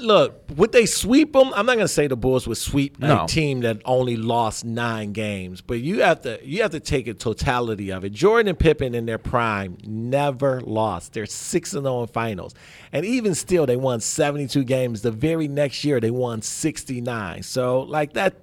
Look, 0.00 0.42
would 0.56 0.72
they 0.72 0.86
sweep 0.86 1.32
them? 1.32 1.52
I'm 1.54 1.66
not 1.66 1.74
going 1.74 1.84
to 1.84 1.88
say 1.88 2.06
the 2.06 2.16
Bulls 2.16 2.46
would 2.48 2.56
sweep 2.58 2.98
No. 2.98 3.24
a 3.24 3.26
team 3.28 3.60
that 3.60 3.80
only 3.84 4.16
lost 4.16 4.64
nine 4.64 5.12
games, 5.12 5.60
but 5.60 5.80
you 5.80 6.02
have 6.02 6.22
to 6.22 6.38
you 6.44 6.62
have 6.62 6.72
to 6.72 6.80
take 6.80 7.06
a 7.06 7.14
totality 7.14 7.90
of 7.90 8.04
it. 8.04 8.12
Jordan 8.12 8.48
and 8.48 8.58
Pippen 8.58 8.94
in 8.94 9.06
their 9.06 9.18
prime 9.18 9.78
never 9.84 10.60
lost. 10.62 11.12
They're 11.12 11.26
six 11.26 11.72
and 11.74 11.84
zero 11.84 12.02
in 12.02 12.08
finals, 12.08 12.54
and 12.92 13.04
even 13.06 13.34
still, 13.34 13.66
they 13.66 13.76
won 13.76 14.00
72 14.00 14.64
games. 14.64 15.02
The 15.02 15.10
very 15.10 15.48
next 15.48 15.84
year, 15.84 16.00
they 16.00 16.10
won 16.10 16.42
69. 16.42 17.42
So, 17.42 17.80
like 17.82 18.14
that, 18.14 18.34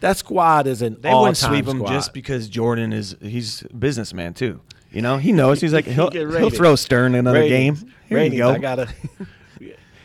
that 0.00 0.16
squad 0.16 0.66
is 0.66 0.82
an 0.82 0.98
They 1.00 1.12
wouldn't 1.12 1.36
sweep 1.36 1.66
squad. 1.66 1.88
just 1.92 2.12
because 2.12 2.48
Jordan 2.48 2.92
is 2.92 3.16
he's 3.20 3.62
a 3.62 3.74
businessman 3.74 4.34
too. 4.34 4.60
You 4.90 5.00
know, 5.00 5.16
he 5.16 5.32
knows 5.32 5.60
he's 5.60 5.72
like 5.72 5.86
he'll, 5.86 6.10
he'll 6.10 6.50
throw 6.50 6.76
Stern 6.76 7.14
another 7.14 7.40
Ratings. 7.40 7.82
game. 7.82 7.92
Here 8.08 8.18
Ratings, 8.18 8.34
you 8.34 8.42
go. 8.42 8.50
I 8.50 8.58
gotta. 8.58 8.88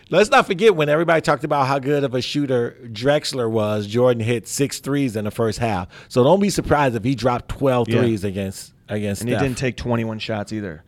Let's 0.09 0.30
not 0.30 0.48
forget 0.48 0.75
when 0.75 0.88
everybody 0.89 1.19
talked 1.21 1.44
about 1.44 1.68
how 1.68 1.80
good 1.80 2.04
of 2.04 2.13
a 2.15 2.21
shooter 2.21 2.77
Drexler 2.86 3.50
was. 3.50 3.88
Jordan 3.88 4.24
hit 4.24 4.48
six 4.48 4.80
threes 4.80 5.15
in 5.15 5.25
the 5.25 5.31
first 5.31 5.59
half, 5.59 5.88
so 6.07 6.24
don't 6.24 6.39
be 6.39 6.50
surprised 6.50 6.95
if 6.95 7.04
he 7.04 7.13
dropped 7.15 7.50
12 7.50 7.89
Yeah. 7.89 8.00
threes 8.01 8.24
against 8.24 8.74
against. 8.89 9.21
and 9.21 9.30
he 9.30 9.36
didn't 9.36 9.57
take 9.57 9.75
21 9.75 10.19
shots 10.19 10.54
either. 10.54 10.83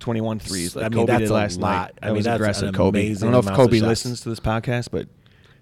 21 0.00 0.38
threes 0.38 0.74
like 0.76 0.84
I 0.86 0.88
mean, 0.88 0.98
Kobe 1.00 1.12
that's 1.12 1.20
did 1.22 1.30
a 1.30 1.34
last 1.34 1.60
lot. 1.60 1.70
night. 1.70 1.92
I 2.02 2.06
That 2.06 2.06
mean, 2.08 2.16
was 2.16 2.24
that's 2.26 2.36
aggressive, 2.36 2.74
Kobe. 2.74 3.10
I 3.10 3.14
don't 3.14 3.32
know 3.32 3.38
if 3.38 3.46
Kobe 3.46 3.80
listens 3.80 4.20
to 4.22 4.28
this 4.28 4.40
podcast, 4.40 4.88
but 4.90 5.08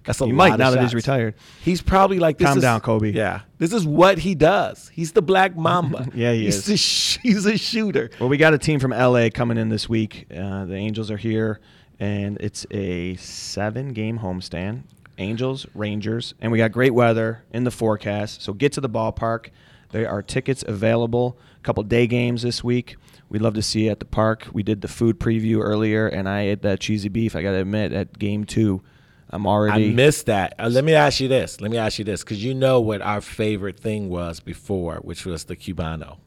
That's 0.04 0.20
a 0.20 0.26
he 0.26 0.32
lot 0.32 0.36
might 0.36 0.52
of 0.54 0.58
now 0.58 0.70
that 0.70 0.80
he's 0.82 0.94
retired. 0.94 1.34
He's 1.64 1.80
probably 1.80 2.18
like 2.18 2.38
this 2.38 2.48
Calm 2.48 2.58
is- 2.58 2.62
down, 2.62 2.80
Kobe. 2.80 3.10
Yeah, 3.12 3.40
this 3.58 3.72
is 3.72 3.84
what 3.86 4.18
he 4.18 4.34
does. 4.34 4.90
He's 4.92 5.12
the 5.12 5.22
Black 5.22 5.56
Mamba. 5.56 6.08
Yeah, 6.14 6.32
he 6.32 6.44
he's 6.44 6.56
is. 6.56 6.68
A 6.70 6.76
sh- 6.76 7.18
he's 7.22 7.46
a 7.46 7.56
shooter. 7.56 8.10
Well, 8.18 8.28
we 8.28 8.36
got 8.36 8.52
a 8.54 8.58
team 8.58 8.80
from 8.80 8.90
LA 8.92 9.28
coming 9.32 9.58
in 9.58 9.68
this 9.68 9.88
week. 9.88 10.26
Uh, 10.36 10.64
the 10.64 10.74
Angels 10.74 11.10
are 11.12 11.16
here, 11.16 11.60
and 12.00 12.36
it's 12.40 12.66
a 12.70 13.16
seven-game 13.16 14.18
homestand. 14.18 14.82
Angels, 15.18 15.66
Rangers, 15.74 16.34
and 16.40 16.50
we 16.50 16.58
got 16.58 16.72
great 16.72 16.94
weather 16.94 17.44
in 17.52 17.64
the 17.64 17.70
forecast. 17.70 18.42
So 18.42 18.54
get 18.54 18.72
to 18.72 18.80
the 18.80 18.88
ballpark. 18.88 19.50
There 19.90 20.08
are 20.08 20.22
tickets 20.22 20.64
available. 20.66 21.38
A 21.58 21.62
couple 21.62 21.82
day 21.82 22.06
games 22.06 22.42
this 22.42 22.64
week. 22.64 22.96
We'd 23.28 23.42
love 23.42 23.54
to 23.54 23.62
see 23.62 23.84
you 23.84 23.90
at 23.90 23.98
the 23.98 24.06
park. 24.06 24.48
We 24.52 24.62
did 24.62 24.80
the 24.80 24.88
food 24.88 25.20
preview 25.20 25.60
earlier, 25.62 26.06
and 26.06 26.28
I 26.28 26.42
ate 26.42 26.62
that 26.62 26.80
cheesy 26.80 27.10
beef. 27.10 27.36
I 27.36 27.42
got 27.42 27.52
to 27.52 27.58
admit, 27.58 27.92
at 27.92 28.18
game 28.18 28.44
two, 28.44 28.82
I'm 29.30 29.46
already. 29.46 29.90
I 29.90 29.92
missed 29.92 30.26
that. 30.26 30.54
Uh, 30.58 30.70
let 30.70 30.82
me 30.82 30.94
ask 30.94 31.20
you 31.20 31.28
this. 31.28 31.60
Let 31.60 31.70
me 31.70 31.76
ask 31.76 31.98
you 31.98 32.04
this, 32.04 32.24
because 32.24 32.42
you 32.42 32.54
know 32.54 32.80
what 32.80 33.02
our 33.02 33.20
favorite 33.20 33.78
thing 33.78 34.08
was 34.08 34.40
before, 34.40 34.96
which 34.96 35.24
was 35.26 35.44
the 35.44 35.56
Cubano. 35.56 36.18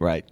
right. 0.00 0.24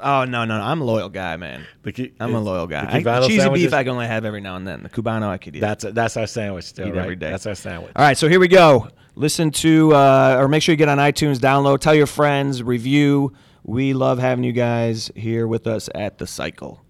Oh 0.00 0.24
no, 0.24 0.44
no, 0.44 0.58
no! 0.58 0.62
I'm 0.64 0.80
a 0.80 0.84
loyal 0.84 1.08
guy, 1.08 1.36
man. 1.36 1.66
The 1.82 1.92
Cu- 1.92 2.10
I'm 2.20 2.34
a 2.34 2.40
loyal 2.40 2.66
the 2.66 2.74
guy. 2.74 2.86
I, 2.96 3.02
Cubano 3.02 3.26
cheesy 3.26 3.40
sandwiches? 3.40 3.66
beef 3.66 3.74
I 3.74 3.82
can 3.84 3.92
only 3.92 4.06
have 4.06 4.24
every 4.24 4.40
now 4.40 4.56
and 4.56 4.66
then. 4.66 4.82
The 4.82 4.88
Cubano 4.88 5.28
I 5.28 5.38
could 5.38 5.56
eat. 5.56 5.60
That's 5.60 5.84
that's 5.92 6.16
our 6.16 6.26
sandwich 6.26 6.64
still, 6.64 6.86
Eat 6.88 6.94
right? 6.94 7.02
every 7.02 7.16
day. 7.16 7.30
That's 7.30 7.46
our 7.46 7.54
sandwich. 7.54 7.92
All 7.96 8.04
right, 8.04 8.16
so 8.16 8.28
here 8.28 8.40
we 8.40 8.48
go. 8.48 8.88
Listen 9.14 9.50
to, 9.50 9.92
uh, 9.94 10.36
or 10.38 10.46
make 10.46 10.62
sure 10.62 10.72
you 10.72 10.76
get 10.76 10.88
on 10.88 10.98
iTunes, 10.98 11.38
download, 11.38 11.80
tell 11.80 11.94
your 11.94 12.06
friends, 12.06 12.62
review. 12.62 13.32
We 13.64 13.92
love 13.92 14.18
having 14.20 14.44
you 14.44 14.52
guys 14.52 15.10
here 15.16 15.46
with 15.48 15.66
us 15.66 15.88
at 15.94 16.18
the 16.18 16.26
cycle. 16.26 16.84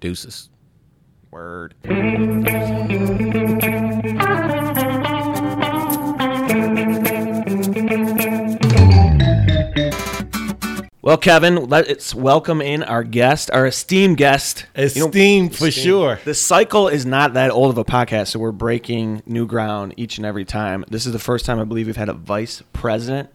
Deuces. 0.00 0.48
Word. 1.32 1.74
Well, 11.06 11.18
Kevin, 11.18 11.68
let's 11.68 12.16
welcome 12.16 12.60
in 12.60 12.82
our 12.82 13.04
guest, 13.04 13.48
our 13.52 13.64
esteemed 13.66 14.16
guest. 14.16 14.66
You 14.76 14.82
know, 14.82 15.06
Esteemed 15.06 15.54
for 15.54 15.70
sure. 15.70 16.18
the 16.24 16.34
cycle 16.34 16.88
is 16.88 17.06
not 17.06 17.34
that 17.34 17.52
old 17.52 17.70
of 17.70 17.78
a 17.78 17.84
podcast, 17.84 18.26
so 18.26 18.40
we're 18.40 18.50
breaking 18.50 19.22
new 19.24 19.46
ground 19.46 19.94
each 19.96 20.16
and 20.16 20.26
every 20.26 20.44
time. 20.44 20.84
This 20.90 21.06
is 21.06 21.12
the 21.12 21.20
first 21.20 21.46
time 21.46 21.60
I 21.60 21.64
believe 21.64 21.86
we've 21.86 21.94
had 21.94 22.08
a 22.08 22.12
vice 22.12 22.64
president. 22.72 23.30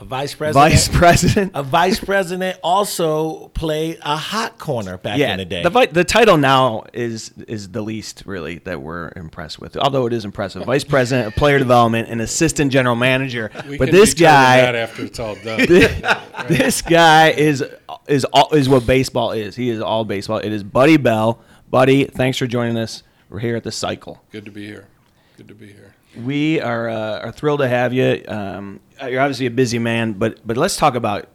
A 0.00 0.04
vice 0.04 0.34
president. 0.34 0.70
Vice 0.70 0.88
president. 0.88 1.52
A 1.54 1.62
vice 1.62 2.00
president 2.00 2.58
also 2.62 3.48
played 3.48 3.98
a 4.00 4.16
hot 4.16 4.56
corner 4.56 4.96
back 4.96 5.18
yeah, 5.18 5.32
in 5.32 5.38
the 5.38 5.44
day. 5.44 5.62
The, 5.62 5.68
vi- 5.68 5.86
the 5.86 6.04
title 6.04 6.38
now 6.38 6.84
is 6.94 7.34
is 7.46 7.68
the 7.68 7.82
least 7.82 8.22
really 8.24 8.60
that 8.60 8.80
we're 8.80 9.12
impressed 9.14 9.58
with. 9.58 9.76
Although 9.76 10.06
it 10.06 10.14
is 10.14 10.24
impressive, 10.24 10.64
vice 10.64 10.84
president 10.84 11.28
of 11.28 11.34
player 11.36 11.58
development 11.58 12.08
and 12.08 12.22
assistant 12.22 12.72
general 12.72 12.96
manager. 12.96 13.50
We 13.68 13.76
but 13.76 13.90
can 13.90 13.94
this 13.94 14.14
guy, 14.14 14.62
that 14.62 14.74
after 14.74 15.04
it's 15.04 15.18
all 15.18 15.34
done. 15.34 15.66
this 16.48 16.80
guy 16.80 17.32
is 17.32 17.62
is 18.08 18.24
all, 18.24 18.48
is 18.54 18.70
what 18.70 18.86
baseball 18.86 19.32
is. 19.32 19.54
He 19.54 19.68
is 19.68 19.82
all 19.82 20.06
baseball. 20.06 20.38
It 20.38 20.50
is 20.50 20.64
Buddy 20.64 20.96
Bell. 20.96 21.40
Buddy, 21.68 22.04
thanks 22.04 22.38
for 22.38 22.46
joining 22.46 22.78
us. 22.78 23.02
We're 23.28 23.40
here 23.40 23.56
at 23.56 23.64
the 23.64 23.72
cycle. 23.72 24.24
Good 24.32 24.46
to 24.46 24.50
be 24.50 24.66
here. 24.66 24.88
Good 25.36 25.48
to 25.48 25.54
be 25.54 25.66
here. 25.66 25.89
We 26.16 26.60
are 26.60 26.88
uh, 26.88 27.20
are 27.20 27.32
thrilled 27.32 27.60
to 27.60 27.68
have 27.68 27.92
you. 27.92 28.22
Um, 28.26 28.80
you're 29.06 29.20
obviously 29.20 29.46
a 29.46 29.50
busy 29.50 29.78
man, 29.78 30.14
but 30.14 30.44
but 30.46 30.56
let's 30.56 30.76
talk 30.76 30.94
about 30.94 31.28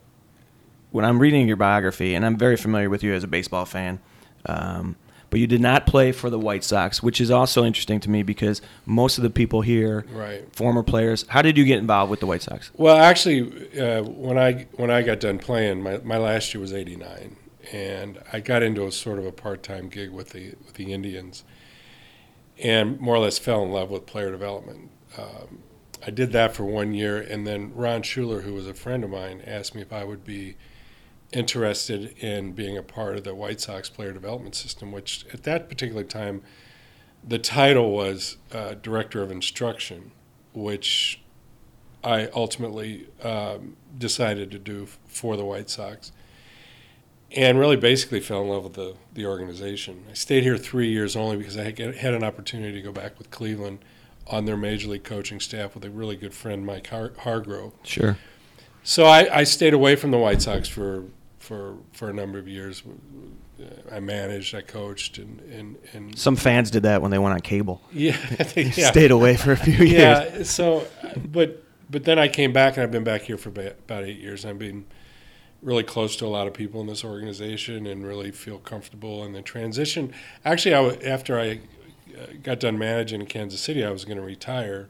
when 0.92 1.06
I'm 1.06 1.20
reading 1.20 1.48
your 1.48 1.58
biography, 1.58 2.14
and 2.16 2.26
I'm 2.26 2.38
very 2.38 2.58
familiar 2.58 2.90
with 2.90 3.04
you 3.04 3.14
as 3.14 3.24
a 3.24 3.28
baseball 3.28 3.66
fan. 3.66 4.00
Um, 4.46 4.96
but 5.30 5.40
you 5.40 5.48
did 5.48 5.60
not 5.60 5.86
play 5.86 6.12
for 6.12 6.30
the 6.30 6.38
White 6.40 6.64
Sox, 6.64 7.02
which 7.04 7.20
is 7.20 7.32
also 7.32 7.66
interesting 7.66 8.00
to 8.02 8.10
me 8.10 8.22
because 8.24 8.62
most 8.86 9.18
of 9.18 9.24
the 9.24 9.30
people 9.30 9.62
here, 9.62 10.06
Right. 10.14 10.44
former 10.56 10.84
players. 10.84 11.26
How 11.30 11.42
did 11.42 11.58
you 11.58 11.66
get 11.66 11.80
involved 11.80 12.10
with 12.12 12.20
the 12.20 12.26
White 12.28 12.42
Sox? 12.44 12.70
Well, 12.76 12.96
actually, 12.98 13.42
uh, 13.80 14.04
when 14.04 14.38
I 14.38 14.68
when 14.76 14.92
I 14.92 15.02
got 15.02 15.20
done 15.20 15.40
playing, 15.40 15.82
my, 15.82 15.98
my 16.04 16.18
last 16.18 16.54
year 16.54 16.62
was 16.62 16.74
'89, 16.74 17.36
and 17.74 18.20
I 18.32 18.40
got 18.40 18.62
into 18.62 18.86
a 18.86 18.92
sort 18.92 19.20
of 19.20 19.26
a 19.26 19.32
part 19.32 19.64
time 19.64 19.88
gig 19.90 20.12
with 20.12 20.30
the 20.30 20.54
with 20.66 20.76
the 20.76 20.94
Indians, 20.94 21.44
and 22.64 23.00
more 23.00 23.16
or 23.16 23.20
less 23.20 23.38
fell 23.38 23.64
in 23.64 23.72
love 23.72 23.90
with 23.90 24.06
player 24.06 24.32
development. 24.32 24.90
Um, 25.18 25.60
I 26.06 26.12
did 26.12 26.32
that 26.34 26.56
for 26.56 26.66
one 26.66 26.94
year, 26.94 27.20
and 27.20 27.48
then 27.48 27.74
Ron 27.74 28.04
Schueler, 28.04 28.42
who 28.42 28.54
was 28.54 28.68
a 28.68 28.74
friend 28.74 29.04
of 29.04 29.10
mine, 29.10 29.42
asked 29.46 29.74
me 29.74 29.82
if 29.82 29.92
I 29.92 30.04
would 30.04 30.24
be 30.24 30.56
interested 31.32 32.16
in 32.20 32.54
being 32.54 32.78
a 32.78 32.84
part 32.84 33.18
of 33.18 33.24
the 33.24 33.34
White 33.34 33.60
Sox 33.60 33.90
player 33.90 34.14
development 34.14 34.56
system, 34.56 34.92
which 34.92 35.26
at 35.34 35.44
that 35.44 35.68
particular 35.68 36.04
time, 36.04 36.44
the 37.28 37.40
title 37.40 37.92
was 37.92 38.38
uh, 38.52 38.76
director 38.76 39.24
of 39.24 39.32
instruction, 39.32 40.12
which 40.54 41.22
I 42.04 42.28
ultimately 42.28 43.08
um, 43.24 43.76
decided 43.98 44.52
to 44.52 44.60
do 44.60 44.84
f- 44.84 45.00
for 45.08 45.36
the 45.36 45.44
White 45.44 45.70
Sox, 45.70 46.12
and 47.36 47.60
really 47.60 47.76
basically 47.76 48.20
fell 48.20 48.42
in 48.42 48.50
love 48.50 48.64
with 48.64 48.74
the 48.74 48.96
the 49.14 49.26
organization. 49.26 50.06
I 50.10 50.14
stayed 50.14 50.44
here 50.44 50.58
three 50.58 50.90
years 50.90 51.16
only 51.16 51.38
because 51.38 51.58
I 51.58 51.64
had, 51.64 51.78
had 51.96 52.14
an 52.14 52.24
opportunity 52.24 52.74
to 52.74 52.82
go 52.82 52.92
back 52.92 53.18
with 53.18 53.30
Cleveland 53.32 53.80
on 54.28 54.46
their 54.46 54.58
major 54.58 54.88
league 54.90 55.04
coaching 55.04 55.40
staff 55.40 55.76
with 55.76 55.84
a 55.86 55.90
really 55.90 56.16
good 56.16 56.34
friend, 56.34 56.66
Mike 56.66 56.88
Har- 56.88 57.14
Hargrove. 57.20 57.74
Sure. 57.84 58.18
So 58.84 59.06
I, 59.06 59.40
I 59.40 59.44
stayed 59.44 59.74
away 59.74 59.96
from 59.96 60.12
the 60.12 60.18
White 60.18 60.42
Sox 60.42 60.68
for 60.68 61.06
for 61.40 61.78
for 61.92 62.10
a 62.10 62.14
number 62.14 62.40
of 62.40 62.48
years. 62.48 62.84
I 63.92 64.00
managed, 64.02 64.54
I 64.54 64.62
coached, 64.62 65.18
and 65.18 65.40
and, 65.52 65.78
and 65.94 66.18
Some 66.18 66.36
fans 66.36 66.70
did 66.72 66.84
that 66.84 67.02
when 67.02 67.12
they 67.12 67.18
went 67.18 67.34
on 67.34 67.40
cable. 67.42 67.82
yeah, 67.92 68.18
yeah. 68.56 68.92
Stayed 68.92 69.12
away 69.12 69.38
for 69.38 69.54
a 69.54 69.58
few 69.58 69.74
years. 69.86 69.92
Yeah. 69.92 70.44
So, 70.44 70.86
but 71.32 71.64
but 71.90 72.04
then 72.04 72.20
I 72.20 72.28
came 72.28 72.52
back, 72.52 72.76
and 72.76 72.84
I've 72.84 72.92
been 72.92 73.04
back 73.04 73.22
here 73.22 73.38
for 73.38 73.50
about 73.50 74.04
eight 74.04 74.20
years. 74.20 74.46
I've 74.46 74.60
been 74.60 74.86
really 75.66 75.84
close 75.84 76.16
to 76.18 76.26
a 76.26 76.28
lot 76.28 76.46
of 76.48 76.54
people 76.54 76.80
in 76.80 76.88
this 76.88 77.04
organization, 77.04 77.88
and 77.88 78.06
really 78.06 78.32
feel 78.32 78.60
comfortable 78.60 79.26
in 79.26 79.34
the 79.34 79.42
transition. 79.42 80.14
Actually, 80.46 80.76
I 80.76 80.84
w- 80.84 81.10
after 81.10 81.40
I 81.40 81.60
uh, 82.16 82.28
got 82.44 82.60
done 82.60 82.78
managing 82.78 83.22
in 83.22 83.28
Kansas 83.28 83.60
City, 83.60 83.84
I 83.84 83.90
was 83.90 84.06
going 84.06 84.18
to 84.18 84.24
retire, 84.24 84.88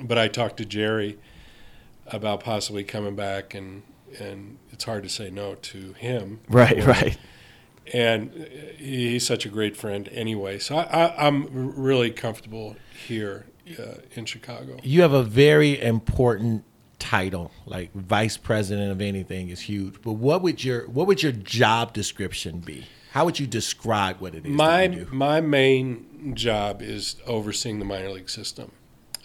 but 0.00 0.16
I 0.16 0.28
talked 0.28 0.56
to 0.58 0.64
Jerry 0.64 1.18
about 2.06 2.40
possibly 2.40 2.84
coming 2.84 3.16
back, 3.16 3.52
and 3.54 3.82
and 4.20 4.58
it's 4.70 4.84
hard 4.84 5.02
to 5.02 5.08
say 5.08 5.28
no 5.28 5.56
to 5.56 5.92
him. 5.94 6.40
Right, 6.48 6.84
right. 6.86 7.18
and 7.92 8.30
uh, 8.30 8.44
he's 8.78 9.26
such 9.26 9.44
a 9.44 9.48
great 9.48 9.76
friend 9.76 10.08
anyway. 10.12 10.60
So 10.60 10.76
I, 10.76 11.26
I'm 11.26 11.74
really 11.76 12.12
comfortable 12.12 12.76
here 13.06 13.46
uh, 13.76 13.96
in 14.14 14.24
Chicago. 14.24 14.78
You 14.84 15.02
have 15.02 15.12
a 15.12 15.24
very 15.24 15.80
important 15.80 16.64
title, 16.98 17.50
like 17.66 17.92
vice 17.94 18.36
president 18.36 18.90
of 18.92 19.00
anything 19.00 19.48
is 19.48 19.60
huge. 19.62 20.00
But 20.02 20.12
what 20.12 20.42
would 20.42 20.62
your 20.64 20.86
what 20.88 21.06
would 21.06 21.22
your 21.22 21.32
job 21.32 21.92
description 21.92 22.60
be? 22.60 22.86
How 23.12 23.24
would 23.24 23.38
you 23.38 23.46
describe 23.46 24.20
what 24.20 24.34
it 24.34 24.44
is? 24.44 24.50
My 24.50 24.88
that 24.88 24.96
you 24.98 25.04
do? 25.04 25.10
my 25.14 25.40
main 25.40 26.34
job 26.34 26.82
is 26.82 27.16
overseeing 27.26 27.78
the 27.78 27.84
minor 27.84 28.10
league 28.10 28.30
system. 28.30 28.72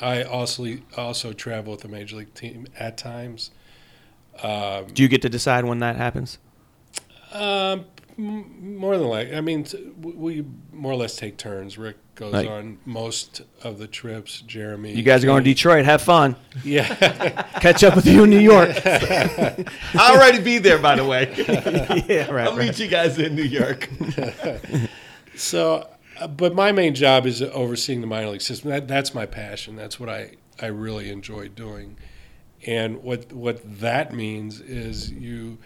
I 0.01 0.23
also 0.23 0.77
also 0.95 1.33
travel 1.33 1.71
with 1.71 1.81
the 1.81 1.87
major 1.87 2.15
league 2.17 2.33
team 2.33 2.67
at 2.77 2.97
times. 2.97 3.51
Um, 4.41 4.87
Do 4.93 5.03
you 5.03 5.09
get 5.09 5.21
to 5.23 5.29
decide 5.29 5.65
when 5.65 5.79
that 5.79 5.95
happens? 5.97 6.37
Um, 7.33 7.85
m- 8.17 8.77
more 8.77 8.97
than 8.97 9.07
like, 9.07 9.33
I 9.33 9.41
mean, 9.41 9.65
t- 9.65 9.91
w- 10.01 10.17
we 10.17 10.45
more 10.71 10.93
or 10.93 10.95
less 10.95 11.15
take 11.17 11.37
turns. 11.37 11.77
Rick 11.77 11.97
goes 12.19 12.33
Right. 12.33 12.47
on 12.47 12.77
most 12.85 13.41
of 13.63 13.77
the 13.79 13.87
trips. 13.87 14.41
Jeremy, 14.41 14.93
You 14.93 15.03
guys 15.03 15.23
are 15.23 15.27
going 15.27 15.41
to 15.43 15.49
Detroit. 15.49 15.85
Have 15.85 16.01
fun. 16.01 16.35
Yeah, 16.65 16.83
Catch 17.61 17.83
up 17.85 17.95
with 17.95 18.05
you 18.05 18.25
in 18.25 18.29
New 18.29 18.39
York. 18.39 18.71
I'll 19.95 20.15
already 20.15 20.41
be 20.41 20.57
there, 20.57 20.77
by 20.77 20.95
the 20.97 21.05
way. 21.05 21.33
yeah, 22.07 22.29
right. 22.29 22.47
I'll 22.47 22.55
meet 22.57 22.77
you 22.77 22.89
guys 22.89 23.17
in 23.17 23.35
New 23.35 23.43
York. 23.43 23.87
So, 25.35 25.89
uh, 26.19 26.27
but 26.27 26.53
my 26.53 26.73
main 26.73 26.93
job 26.95 27.25
is 27.25 27.41
overseeing 27.41 28.01
the 28.01 28.07
minor 28.07 28.27
league 28.29 28.41
system. 28.41 28.69
That, 28.71 28.87
that's 28.89 29.13
my 29.13 29.25
passion. 29.25 29.77
That's 29.77 29.99
what 29.99 30.09
I, 30.09 30.31
I 30.61 30.65
really 30.67 31.09
enjoy 31.09 31.47
doing. 31.47 31.95
And 32.67 33.01
what 33.01 33.31
what 33.31 33.61
that 33.79 34.13
means 34.13 34.59
is 34.59 35.09
you 35.11 35.59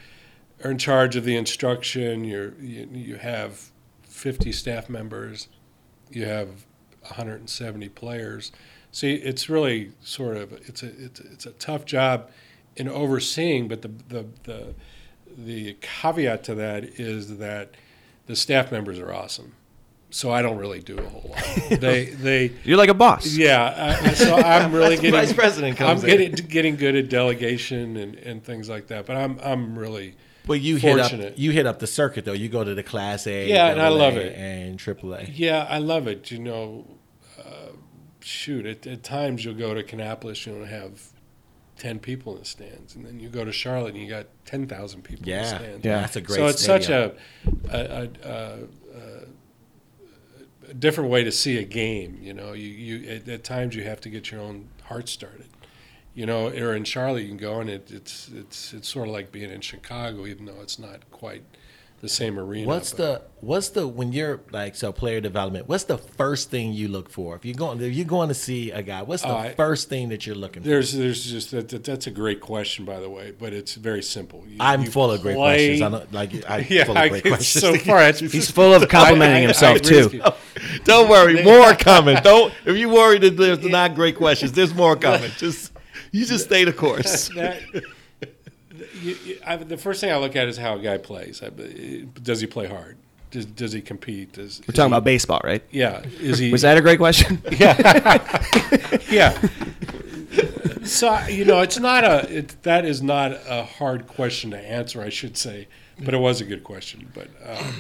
are 0.64 0.70
in 0.70 0.78
charge 0.78 1.16
of 1.16 1.24
the 1.24 1.36
instruction. 1.36 2.24
You're, 2.24 2.54
you 2.62 2.88
you 2.94 3.16
have 3.16 3.72
50 4.04 4.52
staff 4.52 4.90
members. 4.90 5.48
You 6.16 6.26
have 6.26 6.48
170 7.02 7.90
players. 7.90 8.52
See, 8.92 9.16
it's 9.16 9.50
really 9.50 9.92
sort 10.02 10.38
of 10.38 10.54
it's 10.54 10.84
a 10.84 10.88
it's 11.06 11.20
a, 11.20 11.24
it's 11.32 11.46
a 11.46 11.52
tough 11.52 11.86
job 11.86 12.30
in 12.76 12.88
overseeing. 12.88 13.68
But 13.68 13.82
the 13.82 13.92
the 14.10 14.26
the 14.44 14.74
the 15.38 15.78
caveat 15.82 16.44
to 16.46 16.56
that 16.56 16.84
is 17.00 17.38
that 17.38 17.72
the 18.28 18.36
staff 18.36 18.72
members 18.72 19.00
are 19.00 19.12
awesome. 19.14 19.54
So 20.12 20.32
I 20.32 20.44
don't 20.44 20.58
really 20.58 20.80
do 20.80 20.96
a 21.00 21.10
whole 21.10 21.32
lot. 21.32 21.44
They 21.80 22.06
they 22.06 22.52
You're 22.64 22.78
like 22.78 22.90
a 22.90 22.94
boss. 22.94 23.26
yeah. 23.36 23.98
I, 24.04 24.14
so 24.14 24.36
I'm 24.36 24.72
really 24.72 24.96
getting 24.96 25.12
vice 25.12 25.34
president 25.34 25.82
I'm 25.82 25.98
in. 25.98 26.06
getting 26.06 26.32
getting 26.48 26.76
good 26.76 26.96
at 26.96 27.10
delegation 27.10 27.98
and, 27.98 28.16
and 28.18 28.44
things 28.44 28.70
like 28.70 28.88
that. 28.88 29.08
But 29.08 29.16
I'm 29.16 29.40
I'm 29.44 29.78
really 29.78 30.14
But 30.46 30.60
you 30.62 30.76
hit 30.76 31.00
up 31.00 31.12
you 31.38 31.52
hit 31.52 31.66
up 31.66 31.80
the 31.80 31.88
circuit 31.88 32.26
though. 32.26 32.34
You 32.34 32.50
go 32.50 32.64
to 32.64 32.76
the 32.76 32.84
Class 32.84 33.26
A, 33.28 33.48
Yeah, 33.48 33.68
and 33.68 33.82
I 33.82 33.88
love 33.90 34.18
it. 34.18 34.36
and 34.36 34.78
AAA. 34.78 35.32
Yeah. 35.34 35.66
I 35.70 35.78
love 35.78 36.08
it. 36.08 36.32
You 36.32 36.40
know, 36.40 36.86
uh, 37.40 37.72
shoot. 38.20 38.66
At, 38.66 38.86
at 38.86 39.04
times 39.04 39.46
you'll 39.46 39.54
go 39.56 39.74
to 39.74 39.84
Kannapolis, 39.84 40.46
you 40.46 40.54
don't 40.54 40.68
have 40.68 41.02
ten 41.78 42.00
people 42.00 42.34
in 42.34 42.40
the 42.40 42.46
stands, 42.46 42.96
and 42.96 43.06
then 43.06 43.20
you 43.20 43.30
go 43.30 43.46
to 43.46 43.52
Charlotte 43.52 43.94
and 43.94 44.04
you 44.04 44.10
got 44.10 44.26
ten 44.46 44.68
thousand 44.68 45.04
people 45.04 45.24
in 45.24 45.32
the 45.32 45.32
Yeah, 45.32 45.58
stands. 45.58 45.86
Yeah. 45.86 46.02
that's 46.02 46.16
a 46.18 46.22
great. 46.22 46.38
so 46.38 46.48
it's 46.48 46.62
stadium. 46.62 46.82
such 46.82 46.90
a, 47.72 47.78
a, 47.78 48.10
a, 48.26 48.30
a, 48.30 48.60
a 50.70 50.74
different 50.74 51.10
way 51.10 51.24
to 51.24 51.32
see 51.32 51.58
a 51.58 51.64
game. 51.64 52.20
You 52.22 52.34
know, 52.34 52.54
you, 52.54 52.68
you 52.68 53.10
at, 53.10 53.28
at 53.30 53.44
times 53.44 53.76
you 53.76 53.84
have 53.84 54.02
to 54.02 54.10
get 54.10 54.32
your 54.32 54.42
own 54.42 54.70
heart 54.84 55.10
started. 55.10 55.46
You 56.16 56.26
know, 56.28 56.48
or 56.50 56.76
in 56.76 56.84
Charlotte 56.84 57.22
you 57.24 57.28
can 57.30 57.38
go 57.38 57.60
and 57.60 57.70
it, 57.70 57.90
it's 57.92 58.30
it's 58.36 58.74
it's 58.74 58.88
sort 58.88 59.08
of 59.08 59.14
like 59.14 59.32
being 59.32 59.50
in 59.50 59.62
Chicago, 59.62 60.26
even 60.28 60.46
though 60.46 60.62
it's 60.62 60.78
not 60.78 61.10
quite 61.10 61.44
the 62.02 62.10
same 62.10 62.38
arena. 62.38 62.68
What's 62.68 62.92
but- 62.92 62.98
the 62.98 63.22
what's 63.40 63.70
the 63.70 63.88
when 63.88 64.14
you're 64.14 64.42
like 64.52 64.76
so 64.76 64.92
player 64.92 65.20
development? 65.22 65.68
What's 65.68 65.86
the 65.86 65.98
first 65.98 66.52
thing 66.52 66.72
you 66.74 66.88
look 66.88 67.10
for 67.10 67.36
if 67.36 67.46
you're 67.46 67.56
going 67.56 67.82
if 67.82 67.94
you're 67.96 68.06
going 68.06 68.28
to 68.28 68.36
see 68.36 68.70
a 68.70 68.84
guy? 68.84 69.02
What's 69.02 69.24
the 69.24 69.30
I- 69.30 69.54
first 69.56 69.90
thing 69.90 70.10
that 70.10 70.28
you're 70.28 70.36
looking 70.36 70.62
for? 70.62 70.70
There's 70.70 70.94
there's 70.94 71.24
just 71.26 71.50
that, 71.50 71.70
that 71.70 71.84
that's 71.84 72.06
a 72.06 72.12
great 72.12 72.42
question 72.42 72.86
by 72.86 73.00
the 73.00 73.10
way, 73.10 73.32
but 73.32 73.52
it's 73.54 73.74
very 73.74 74.04
simple. 74.04 74.44
You- 74.48 74.58
I'm 74.60 74.84
you 74.84 74.92
full 74.92 75.10
of 75.12 75.22
great 75.24 75.36
questions. 75.36 75.82
I 75.82 75.90
don't 75.90 76.14
like 76.14 76.48
I 76.48 76.60
Yeah, 76.70 76.84
full 76.90 76.96
of 76.98 77.10
great 77.10 77.24
questions. 77.24 77.62
so 77.64 77.76
far 77.90 78.04
He's 78.14 78.52
full 78.52 78.74
of 78.76 78.88
complimenting 78.98 79.36
I- 79.38 79.38
I- 79.38 79.42
himself 79.48 79.76
I 79.78 79.80
too. 79.80 80.22
don't 80.84 81.10
worry, 81.10 81.44
more 81.44 81.74
coming. 81.74 82.18
Don't 82.22 82.54
if 82.66 82.78
you 82.78 82.90
worry 82.90 83.18
that 83.18 83.36
there's 83.36 83.64
not 83.66 83.96
great 83.96 84.16
questions, 84.16 84.52
there's 84.52 84.76
more 84.76 84.96
coming. 84.96 85.32
Just 85.38 85.72
you 86.18 86.26
just 86.26 86.46
stay 86.46 86.64
the 86.64 86.72
course. 86.72 87.30
that, 87.36 87.60
you, 89.02 89.18
you, 89.26 89.40
I, 89.46 89.56
the 89.58 89.78
first 89.78 90.00
thing 90.00 90.12
I 90.12 90.18
look 90.18 90.36
at 90.36 90.48
is 90.48 90.58
how 90.58 90.76
a 90.76 90.80
guy 90.80 91.00
plays. 91.00 91.42
I, 91.42 91.50
does 92.22 92.40
he 92.40 92.48
play 92.48 92.68
hard? 92.68 92.98
Does, 93.32 93.48
does 93.48 93.72
he 93.74 93.82
compete? 93.82 94.34
Does, 94.34 94.62
We're 94.68 94.74
talking 94.74 94.92
about 94.92 95.04
baseball, 95.04 95.42
right? 95.44 95.64
Yeah. 95.72 96.04
Is 96.20 96.38
he? 96.38 96.52
Was 96.52 96.62
that 96.62 96.78
a 96.78 96.82
great 96.82 97.00
question? 97.00 97.42
yeah. 97.52 98.22
Yeah. 99.10 99.42
So 100.84 101.18
you 101.28 101.44
know, 101.46 101.62
it's 101.62 101.80
not 101.80 102.04
a. 102.04 102.38
It, 102.38 102.62
that 102.62 102.86
is 102.86 103.02
not 103.02 103.32
a 103.48 103.64
hard 103.64 104.06
question 104.06 104.52
to 104.52 104.60
answer. 104.60 105.02
I 105.02 105.10
should 105.10 105.36
say, 105.36 105.68
but 106.00 106.14
it 106.14 106.18
was 106.18 106.42
a 106.42 106.46
good 106.46 106.64
question. 106.64 107.12
But 107.16 107.30
um, 107.44 107.74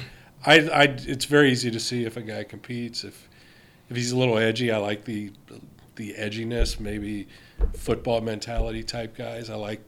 I, 0.44 0.54
I, 0.70 0.84
it's 0.84 1.26
very 1.26 1.52
easy 1.52 1.70
to 1.70 1.80
see 1.80 2.06
if 2.06 2.18
a 2.18 2.22
guy 2.22 2.44
competes. 2.46 3.04
If 3.04 3.30
if 3.92 3.96
he's 3.96 4.12
a 4.12 4.18
little 4.18 4.40
edgy, 4.40 4.72
I 4.72 4.78
like 4.78 5.06
the 5.06 5.32
the 5.96 6.14
edginess. 6.14 6.80
Maybe 6.80 7.28
football 7.76 8.22
mentality 8.22 8.84
type 8.84 9.16
guys. 9.16 9.50
I 9.50 9.56
like 9.56 9.82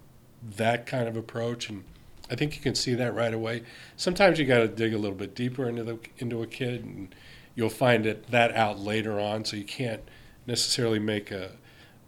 that 0.58 0.86
kind 0.86 1.08
of 1.08 1.16
approach, 1.16 1.70
and 1.70 1.84
I 2.30 2.36
think 2.36 2.56
you 2.56 2.62
can 2.62 2.76
see 2.76 2.94
that 2.96 3.14
right 3.14 3.34
away. 3.34 3.64
Sometimes 3.98 4.40
you 4.40 4.46
got 4.46 4.60
to 4.60 4.68
dig 4.68 4.94
a 4.94 4.98
little 4.98 5.18
bit 5.18 5.36
deeper 5.36 5.68
into 5.68 5.84
the 5.84 6.00
into 6.18 6.42
a 6.42 6.48
kid, 6.48 6.84
and 6.84 7.14
you'll 7.56 7.70
find 7.70 8.06
it 8.06 8.30
that 8.32 8.56
out 8.56 8.80
later 8.80 9.20
on. 9.20 9.46
So 9.46 9.58
you 9.58 9.64
can't 9.66 10.02
necessarily 10.48 11.00
make 11.00 11.32
a 11.32 11.52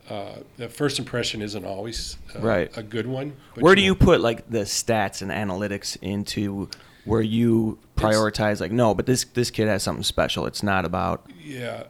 uh, 0.10 0.40
the 0.56 0.70
first 0.70 1.00
impression 1.00 1.42
isn't 1.42 1.66
always 1.66 2.18
uh, 2.34 2.40
Right. 2.40 2.78
a 2.78 2.84
good 2.84 3.08
one. 3.08 3.34
Where 3.60 3.76
do 3.76 3.82
you 3.82 3.94
put 3.94 4.22
like 4.22 4.50
the 4.50 4.60
stats 4.60 5.22
and 5.22 5.30
analytics 5.32 5.98
into 6.02 6.70
where 7.04 7.22
you 7.22 7.78
prioritize 7.98 8.62
like 8.62 8.72
no, 8.72 8.94
but 8.94 9.06
this 9.06 9.26
this 9.26 9.52
kid 9.52 9.68
has 9.68 9.84
something 9.84 10.04
special. 10.04 10.46
It's 10.46 10.64
not 10.64 10.86
about 10.86 11.30
Yeah, 11.44 11.84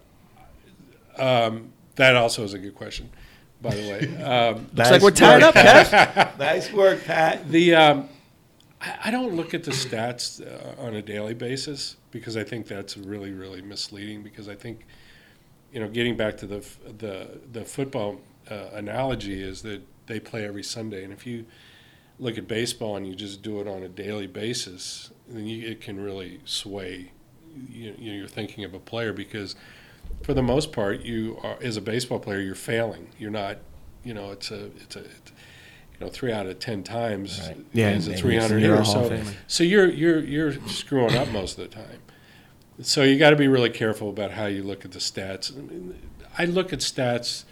um, 1.18 1.74
that 1.96 2.16
also 2.16 2.44
is 2.44 2.54
a 2.54 2.60
good 2.60 2.76
question. 2.76 3.10
By 3.62 3.76
the 3.76 3.90
way, 3.90 4.24
um, 4.24 4.68
Looks 4.74 4.92
like 4.92 5.02
we're 5.02 5.12
tied 5.12 5.44
up, 5.44 5.56
Kev. 5.56 6.38
nice 6.40 6.72
work, 6.72 7.04
Pat. 7.06 7.50
the 7.50 7.76
um, 7.76 8.10
I, 8.80 8.98
I 9.06 9.12
don't 9.12 9.36
look 9.36 9.54
at 9.54 9.64
the 9.64 9.72
stats 9.72 10.42
uh, 10.42 10.82
on 10.82 10.96
a 10.96 11.02
daily 11.02 11.34
basis 11.34 11.98
because 12.12 12.38
I 12.38 12.44
think 12.44 12.68
that's 12.68 12.98
really, 12.98 13.32
really 13.32 13.62
misleading. 13.62 14.22
Because 14.22 14.48
I 14.48 14.56
think, 14.56 14.86
you 15.72 15.80
know, 15.80 15.88
getting 15.88 16.16
back 16.16 16.38
to 16.38 16.48
the 16.48 16.66
the 16.98 17.40
the 17.52 17.66
football 17.66 18.22
uh, 18.50 18.70
analogy 18.74 19.42
is 19.42 19.62
that 19.64 19.82
they 20.06 20.20
play 20.20 20.46
every 20.46 20.64
Sunday, 20.64 21.04
and 21.04 21.12
if 21.12 21.26
you 21.26 21.46
look 22.20 22.38
at 22.38 22.48
baseball 22.48 22.96
and 22.96 23.08
you 23.08 23.16
just 23.16 23.42
do 23.42 23.60
it 23.60 23.68
on 23.68 23.84
a 23.84 23.90
daily 23.90 24.28
basis, 24.28 25.12
then 25.28 25.46
you, 25.46 25.68
it 25.68 25.82
can 25.82 26.00
really 26.00 26.40
sway 26.46 27.12
you, 27.70 27.96
you 27.98 28.12
know, 28.12 28.18
you're 28.18 28.28
thinking 28.28 28.64
of 28.64 28.74
a 28.74 28.80
player 28.80 29.14
because 29.14 29.56
for 30.24 30.34
the 30.34 30.44
most 30.44 30.72
part 30.72 31.02
you 31.02 31.40
are 31.44 31.58
as 31.62 31.78
a 31.78 31.82
baseball 31.82 32.20
player 32.20 32.42
you're 32.42 32.56
failing. 32.56 33.10
You're 33.18 33.32
not 33.32 33.58
you 34.04 34.14
know 34.14 34.32
it's 34.32 34.52
a 34.52 34.66
it's 34.78 34.96
a 34.96 35.00
it's, 35.00 35.32
you 36.00 36.06
know 36.06 36.12
three 36.12 36.32
out 36.32 36.46
of 36.46 36.60
ten 36.60 36.84
times 36.84 37.42
Right. 37.48 37.58
Yeah, 37.74 37.92
is 37.92 38.08
a 38.08 38.16
300 38.16 38.62
you're 38.62 38.74
a 38.74 38.78
hitter 38.78 38.84
Hall 38.84 39.12
of 39.12 39.28
so 39.28 39.34
so 39.48 39.64
you're 39.64 39.90
you're 39.90 40.20
you're 40.20 40.68
screwing 40.68 41.16
up 41.16 41.30
most 41.30 41.58
of 41.58 41.70
the 41.70 41.76
time. 41.76 42.00
So 42.82 43.04
you 43.04 43.18
got 43.18 43.32
to 43.32 43.36
be 43.36 43.48
really 43.48 43.72
careful 43.72 44.10
about 44.10 44.32
how 44.32 44.46
you 44.46 44.62
look 44.62 44.86
at 44.86 44.92
the 44.92 45.00
stats. 45.00 45.52
I, 45.52 45.62
mean, 45.62 46.00
I 46.38 46.46
look 46.46 46.72
at 46.72 46.80
stats 46.80 47.46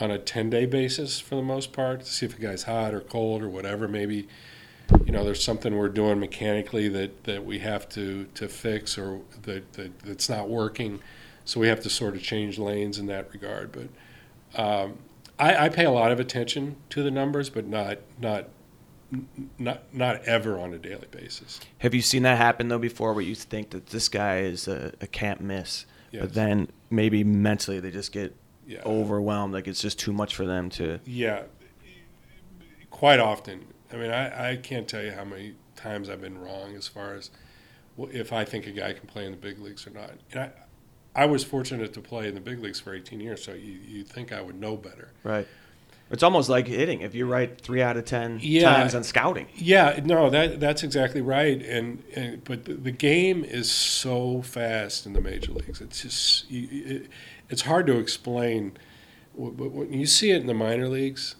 on 0.00 0.10
a 0.10 0.18
10 0.18 0.48
day 0.48 0.64
basis 0.64 1.20
for 1.20 1.34
the 1.34 1.42
most 1.42 1.72
part 1.72 2.00
to 2.00 2.06
see 2.06 2.24
if 2.24 2.38
a 2.38 2.40
guy's 2.40 2.62
hot 2.62 2.94
or 2.94 3.00
cold 3.00 3.42
or 3.42 3.48
whatever. 3.48 3.86
Maybe 3.86 4.28
you 5.04 5.12
know 5.12 5.24
there's 5.24 5.44
something 5.44 5.76
we're 5.76 5.88
doing 5.88 6.20
mechanically 6.20 6.88
that, 6.88 7.24
that 7.24 7.44
we 7.44 7.58
have 7.60 7.88
to, 7.90 8.26
to 8.34 8.48
fix 8.48 8.96
or 8.96 9.20
that, 9.42 9.72
that 9.74 9.98
that's 10.00 10.28
not 10.28 10.48
working 10.48 11.00
so 11.44 11.58
we 11.60 11.68
have 11.68 11.80
to 11.80 11.90
sort 11.90 12.14
of 12.14 12.22
change 12.22 12.58
lanes 12.58 12.98
in 12.98 13.06
that 13.06 13.32
regard 13.32 13.72
but 13.72 14.60
um, 14.60 14.98
I, 15.38 15.66
I 15.66 15.68
pay 15.68 15.84
a 15.84 15.90
lot 15.90 16.12
of 16.12 16.20
attention 16.20 16.76
to 16.90 17.02
the 17.02 17.10
numbers 17.10 17.50
but 17.50 17.66
not 17.66 17.98
not 18.20 18.48
not 19.58 19.82
not 19.94 20.22
ever 20.24 20.58
on 20.58 20.72
a 20.72 20.78
daily 20.78 21.06
basis 21.10 21.60
Have 21.78 21.94
you 21.94 22.00
seen 22.02 22.22
that 22.22 22.38
happen 22.38 22.68
though 22.68 22.78
before, 22.78 23.12
where 23.12 23.22
you 23.24 23.34
think 23.34 23.70
that 23.70 23.88
this 23.88 24.08
guy 24.08 24.38
is 24.40 24.66
a, 24.68 24.92
a 25.00 25.06
can't 25.06 25.40
miss, 25.40 25.84
Yes. 26.10 26.22
but 26.22 26.34
then 26.34 26.68
maybe 26.90 27.22
mentally 27.24 27.78
they 27.80 27.90
just 27.90 28.12
get 28.12 28.34
Yeah. 28.66 28.80
overwhelmed, 28.86 29.52
like 29.54 29.66
it's 29.68 29.82
just 29.82 29.98
too 29.98 30.12
much 30.12 30.34
for 30.34 30.46
them 30.46 30.70
to. 30.70 31.00
Yeah, 31.04 31.42
quite 32.90 33.18
often. 33.20 33.66
I 33.92 33.96
mean, 33.96 34.10
I, 34.10 34.52
I 34.52 34.56
can't 34.56 34.88
tell 34.88 35.02
you 35.02 35.12
how 35.12 35.24
many 35.24 35.54
times 35.76 36.08
I've 36.08 36.20
been 36.20 36.38
wrong 36.38 36.74
as 36.76 36.88
far 36.88 37.14
as 37.14 37.30
if 38.10 38.32
I 38.32 38.44
think 38.44 38.66
a 38.66 38.70
guy 38.70 38.92
can 38.92 39.06
play 39.06 39.24
in 39.26 39.32
the 39.32 39.36
big 39.36 39.58
leagues 39.58 39.86
or 39.86 39.90
not. 39.90 40.12
And 40.32 40.40
I, 40.40 40.50
I 41.14 41.26
was 41.26 41.44
fortunate 41.44 41.92
to 41.94 42.00
play 42.00 42.26
in 42.28 42.34
the 42.34 42.40
big 42.40 42.60
leagues 42.60 42.80
for 42.80 42.94
18 42.94 43.20
years, 43.20 43.44
so 43.44 43.52
you 43.52 43.78
you 43.86 44.04
think 44.04 44.32
I 44.32 44.40
would 44.40 44.58
know 44.58 44.76
better. 44.76 45.10
Right. 45.22 45.46
It's 46.10 46.22
almost 46.22 46.50
like 46.50 46.66
hitting. 46.66 47.00
If 47.00 47.14
you 47.14 47.24
write 47.26 47.58
three 47.60 47.80
out 47.80 47.96
of 47.96 48.04
ten 48.04 48.38
Yeah. 48.42 48.70
times 48.74 48.94
on 48.94 49.02
scouting, 49.02 49.46
Yeah, 49.54 49.98
no, 50.04 50.28
that 50.30 50.60
that's 50.60 50.82
exactly 50.82 51.20
right. 51.22 51.60
And, 51.64 52.02
and 52.14 52.44
but 52.44 52.64
the, 52.66 52.74
the 52.74 52.90
game 52.90 53.44
is 53.44 53.70
so 53.70 54.42
fast 54.42 55.06
in 55.06 55.14
the 55.14 55.20
major 55.22 55.52
leagues. 55.52 55.80
It's 55.80 56.02
just 56.02 56.50
you, 56.50 56.68
it, 56.96 57.08
it's 57.48 57.62
hard 57.62 57.86
to 57.86 57.98
explain. 57.98 58.72
But 59.36 59.70
when 59.72 59.92
you 59.94 60.04
see 60.06 60.30
it 60.32 60.42
in 60.42 60.46
the 60.46 60.54
minor 60.54 60.88
leagues, 60.88 61.36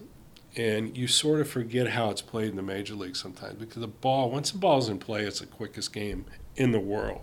and 0.57 0.97
you 0.97 1.07
sort 1.07 1.41
of 1.43 1.49
forget 1.51 1.89
how 1.91 2.11
it's 2.11 2.23
played 2.23 2.49
in 2.49 2.57
the 2.57 2.63
major 2.63 2.95
leagues 2.95 3.21
sometimes 3.21 3.55
because 3.59 3.81
the 3.81 3.87
ball, 3.87 4.31
once 4.31 4.51
the 4.53 4.59
ball's 4.59 4.89
in 4.89 4.99
play, 4.99 5.23
it's 5.25 5.41
the 5.41 5.47
quickest 5.47 5.93
game 5.93 6.25
in 6.57 6.73
the 6.73 6.81
world. 6.81 7.21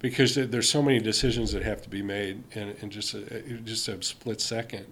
Because 0.00 0.36
there's 0.36 0.70
so 0.70 0.80
many 0.80 1.00
decisions 1.00 1.52
that 1.52 1.64
have 1.64 1.82
to 1.82 1.88
be 1.88 2.02
made 2.02 2.44
in, 2.52 2.76
in 2.80 2.90
just 2.90 3.14
a, 3.14 3.40
just 3.64 3.88
a 3.88 4.00
split 4.02 4.40
second. 4.40 4.86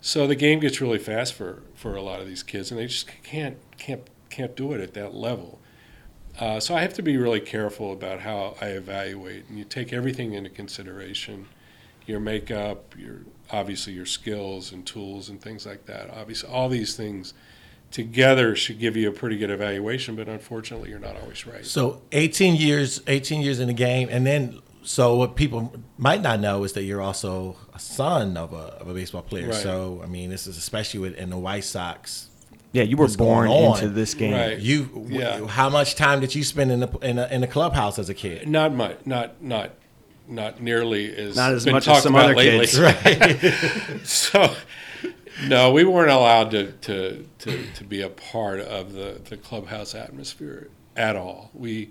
So 0.00 0.26
the 0.26 0.36
game 0.36 0.60
gets 0.60 0.80
really 0.80 0.98
fast 0.98 1.34
for, 1.34 1.62
for 1.74 1.96
a 1.96 2.02
lot 2.02 2.20
of 2.20 2.26
these 2.26 2.42
kids, 2.42 2.70
and 2.70 2.78
they 2.78 2.86
just 2.86 3.08
can't 3.22 3.56
can't 3.78 4.02
can't 4.30 4.54
do 4.54 4.72
it 4.72 4.80
at 4.80 4.94
that 4.94 5.14
level. 5.14 5.58
Uh, 6.38 6.60
so 6.60 6.74
I 6.74 6.82
have 6.82 6.94
to 6.94 7.02
be 7.02 7.16
really 7.16 7.40
careful 7.40 7.92
about 7.92 8.20
how 8.20 8.56
I 8.60 8.66
evaluate, 8.66 9.48
and 9.48 9.58
you 9.58 9.64
take 9.64 9.92
everything 9.92 10.34
into 10.34 10.50
consideration, 10.50 11.46
your 12.06 12.20
makeup, 12.20 12.94
your 12.96 13.22
obviously 13.50 13.92
your 13.94 14.06
skills 14.06 14.72
and 14.72 14.86
tools 14.86 15.28
and 15.30 15.40
things 15.40 15.66
like 15.66 15.86
that. 15.86 16.10
Obviously, 16.10 16.48
all 16.48 16.68
these 16.68 16.96
things 16.96 17.34
together 17.90 18.54
should 18.54 18.78
give 18.78 18.96
you 18.96 19.08
a 19.08 19.12
pretty 19.12 19.36
good 19.38 19.50
evaluation, 19.50 20.14
but 20.16 20.28
unfortunately, 20.28 20.90
you're 20.90 20.98
not 20.98 21.16
always 21.20 21.46
right. 21.46 21.64
So 21.64 22.02
18 22.12 22.56
years, 22.56 23.00
18 23.06 23.40
years 23.40 23.60
in 23.60 23.68
the 23.68 23.74
game, 23.74 24.08
and 24.10 24.26
then 24.26 24.58
so 24.82 25.16
what 25.16 25.36
people 25.36 25.72
might 25.98 26.22
not 26.22 26.40
know 26.40 26.64
is 26.64 26.72
that 26.74 26.84
you're 26.84 27.02
also 27.02 27.56
a 27.74 27.78
son 27.78 28.36
of 28.36 28.52
a, 28.52 28.56
of 28.80 28.88
a 28.88 28.94
baseball 28.94 29.22
player. 29.22 29.46
Right. 29.48 29.54
So 29.54 30.00
I 30.02 30.06
mean, 30.06 30.30
this 30.30 30.46
is 30.46 30.56
especially 30.56 31.00
with 31.00 31.14
in 31.16 31.30
the 31.30 31.38
White 31.38 31.64
Sox. 31.64 32.28
yeah, 32.72 32.82
you 32.84 32.96
were 32.96 33.08
born 33.08 33.50
into 33.50 33.88
this 33.88 34.14
game. 34.14 34.32
Right. 34.34 34.58
You, 34.58 34.84
w- 34.86 35.18
Yeah. 35.20 35.46
how 35.46 35.68
much 35.68 35.94
time 35.94 36.20
did 36.20 36.34
you 36.34 36.44
spend 36.44 36.70
in 36.70 36.80
the 36.80 36.88
in 36.98 37.16
the, 37.16 37.34
in 37.34 37.40
the 37.40 37.46
clubhouse 37.46 37.98
as 37.98 38.08
a 38.08 38.14
kid? 38.14 38.48
Not 38.48 38.72
much, 38.74 38.98
not 39.04 39.42
not 39.42 39.72
not 40.26 40.60
nearly 40.60 41.14
as 41.16 41.36
Not 41.36 41.52
as 41.54 41.64
been 41.64 41.72
much 41.72 41.82
as 41.82 41.86
talked 41.86 42.02
some 42.04 42.14
about 42.14 42.26
other 42.26 42.34
lately. 42.36 42.66
kids. 42.66 44.00
so 44.10 44.54
no, 45.46 45.72
we 45.72 45.84
weren't 45.84 46.10
allowed 46.10 46.50
to, 46.52 46.72
to, 46.72 47.26
to, 47.38 47.64
to 47.74 47.84
be 47.84 48.02
a 48.02 48.08
part 48.08 48.60
of 48.60 48.92
the, 48.92 49.20
the 49.28 49.36
clubhouse 49.36 49.94
atmosphere 49.94 50.68
at 50.96 51.16
all. 51.16 51.50
We, 51.54 51.90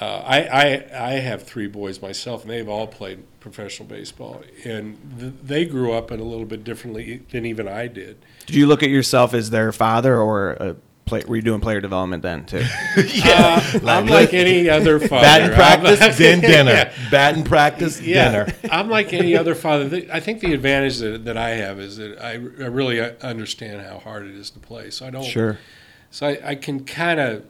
uh, 0.00 0.22
I, 0.24 0.38
I, 0.44 1.08
I 1.08 1.10
have 1.12 1.42
three 1.44 1.66
boys 1.66 2.00
myself, 2.00 2.42
and 2.42 2.50
they've 2.50 2.68
all 2.68 2.86
played 2.86 3.24
professional 3.40 3.88
baseball, 3.88 4.42
and 4.64 4.98
th- 5.18 5.32
they 5.42 5.64
grew 5.64 5.92
up 5.92 6.10
in 6.10 6.20
a 6.20 6.24
little 6.24 6.46
bit 6.46 6.64
differently 6.64 7.22
than 7.30 7.44
even 7.44 7.68
I 7.68 7.88
did. 7.88 8.18
Did 8.46 8.56
you 8.56 8.66
look 8.66 8.82
at 8.82 8.90
yourself 8.90 9.34
as 9.34 9.50
their 9.50 9.72
father, 9.72 10.18
or 10.18 10.52
a 10.52 10.76
play, 11.20 11.28
were 11.28 11.36
you 11.36 11.42
doing 11.42 11.60
player 11.60 11.80
development 11.80 12.22
then 12.22 12.44
too? 12.46 12.64
Uh, 13.24 13.80
I'm 13.86 14.06
like 14.06 14.32
any 14.34 14.68
other 14.68 14.98
father. 14.98 15.22
Batting 15.22 15.54
practice, 15.54 16.00
I'm- 16.00 16.14
then 16.16 16.40
dinner. 16.40 16.72
Yeah. 16.72 16.92
Batting 17.10 17.44
practice, 17.44 18.00
Yeah, 18.00 18.44
dinner. 18.46 18.54
I'm 18.70 18.88
like 18.88 19.12
any 19.12 19.36
other 19.36 19.54
father. 19.54 20.02
I 20.12 20.20
think 20.20 20.40
the 20.40 20.52
advantage 20.54 20.98
that, 20.98 21.24
that 21.24 21.36
I 21.36 21.50
have 21.50 21.78
is 21.80 21.96
that 21.98 22.18
I, 22.20 22.32
I 22.32 22.36
really 22.36 23.00
uh, 23.00 23.12
understand 23.22 23.82
how 23.86 23.98
hard 23.98 24.26
it 24.26 24.34
is 24.34 24.50
to 24.50 24.58
play. 24.58 24.90
So 24.90 25.06
I 25.06 25.10
don't. 25.10 25.24
Sure. 25.24 25.58
So 26.10 26.26
I, 26.28 26.38
I 26.50 26.54
can 26.56 26.84
kind 26.84 27.20
of 27.20 27.44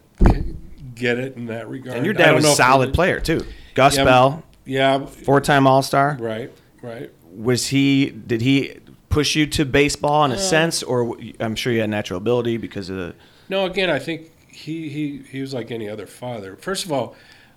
get 0.94 1.18
it 1.18 1.36
in 1.36 1.46
that 1.46 1.68
regard. 1.68 1.96
And 1.96 2.04
your 2.04 2.14
dad 2.14 2.34
was 2.34 2.44
a 2.44 2.54
solid 2.54 2.90
it- 2.90 2.94
player 2.94 3.20
too. 3.20 3.44
Gus 3.74 3.96
Yeah, 3.96 4.04
Bell, 4.04 4.42
Yeah, 4.64 5.06
four-time 5.06 5.66
All-Star. 5.66 6.18
right, 6.20 6.52
right. 6.82 7.10
Was 7.34 7.68
he? 7.68 8.10
Did 8.10 8.42
he 8.42 8.76
push 9.08 9.34
you 9.34 9.46
to 9.46 9.64
baseball 9.64 10.22
Uh, 10.22 10.26
in 10.26 10.32
a 10.32 10.38
sense, 10.38 10.82
or 10.82 11.16
I'm 11.40 11.54
sure 11.54 11.72
you 11.72 11.80
had 11.80 11.90
natural 11.90 12.18
ability 12.18 12.56
because 12.58 12.90
of 12.90 12.96
the. 12.96 13.14
No, 13.48 13.66
again, 13.66 13.90
I 13.90 13.98
think 13.98 14.30
he, 14.48 14.88
he, 14.88 15.18
he 15.30 15.40
was 15.40 15.52
like 15.54 15.70
any 15.70 15.88
other 15.88 16.06
father. 16.06 16.56
First 16.56 16.84
of 16.84 16.92
all, 16.92 17.14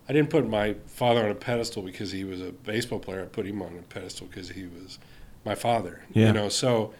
I 0.07 0.13
didn't 0.13 0.29
put 0.29 0.47
my 0.47 0.75
father 0.87 1.23
on 1.23 1.31
a 1.31 1.35
pedestal 1.35 1.81
because 1.81 2.11
he 2.11 2.23
was 2.23 2.41
a 2.41 2.51
baseball 2.51 2.99
player. 2.99 3.23
I 3.23 3.25
put 3.25 3.45
him 3.45 3.61
on 3.61 3.77
a 3.77 3.81
pedestal 3.81 4.27
because 4.27 4.49
he 4.49 4.65
was 4.65 4.99
my 5.43 5.55
father. 5.55 6.03
Yeah. 6.13 6.27
You 6.27 6.33
know, 6.33 6.49
so 6.49 6.93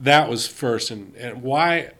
that 0.00 0.28
was 0.28 0.46
first. 0.46 0.90
And, 0.90 1.14
and 1.16 1.42
why 1.42 1.92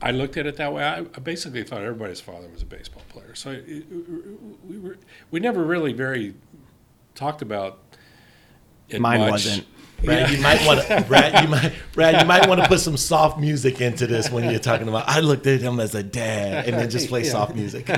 I 0.00 0.10
looked 0.10 0.36
at 0.36 0.46
it 0.46 0.56
that 0.56 0.72
way, 0.72 0.84
I, 0.84 1.00
basically 1.20 1.62
thought 1.62 1.82
everybody's 1.82 2.20
father 2.20 2.48
was 2.48 2.62
a 2.62 2.66
baseball 2.66 3.02
player. 3.08 3.34
So 3.34 3.50
it, 3.52 3.86
we, 4.68 4.78
were, 4.78 4.98
we 5.30 5.40
never 5.40 5.62
really 5.62 5.92
very 5.92 6.34
talked 7.14 7.40
about 7.40 7.78
it 8.88 9.00
Mine 9.00 9.20
much. 9.20 9.30
wasn't. 9.30 9.66
Brad, 10.04 10.30
you 10.30 10.40
might 10.40 10.66
want 10.66 10.80
to 10.86 11.04
Brad, 11.08 11.42
you 11.44 11.48
might 11.48 11.72
Brad, 11.92 12.20
you 12.20 12.26
might 12.26 12.48
want 12.48 12.60
to 12.62 12.68
put 12.68 12.80
some 12.80 12.96
soft 12.96 13.38
music 13.38 13.80
into 13.80 14.06
this 14.06 14.30
when 14.30 14.50
you're 14.50 14.58
talking 14.60 14.88
about. 14.88 15.08
I 15.08 15.20
looked 15.20 15.46
at 15.46 15.60
him 15.60 15.78
as 15.80 15.94
a 15.94 16.02
dad, 16.02 16.66
and 16.66 16.76
then 16.78 16.90
just 16.90 17.08
play 17.08 17.24
Yeah. 17.24 17.30
soft 17.30 17.54
music. 17.54 17.88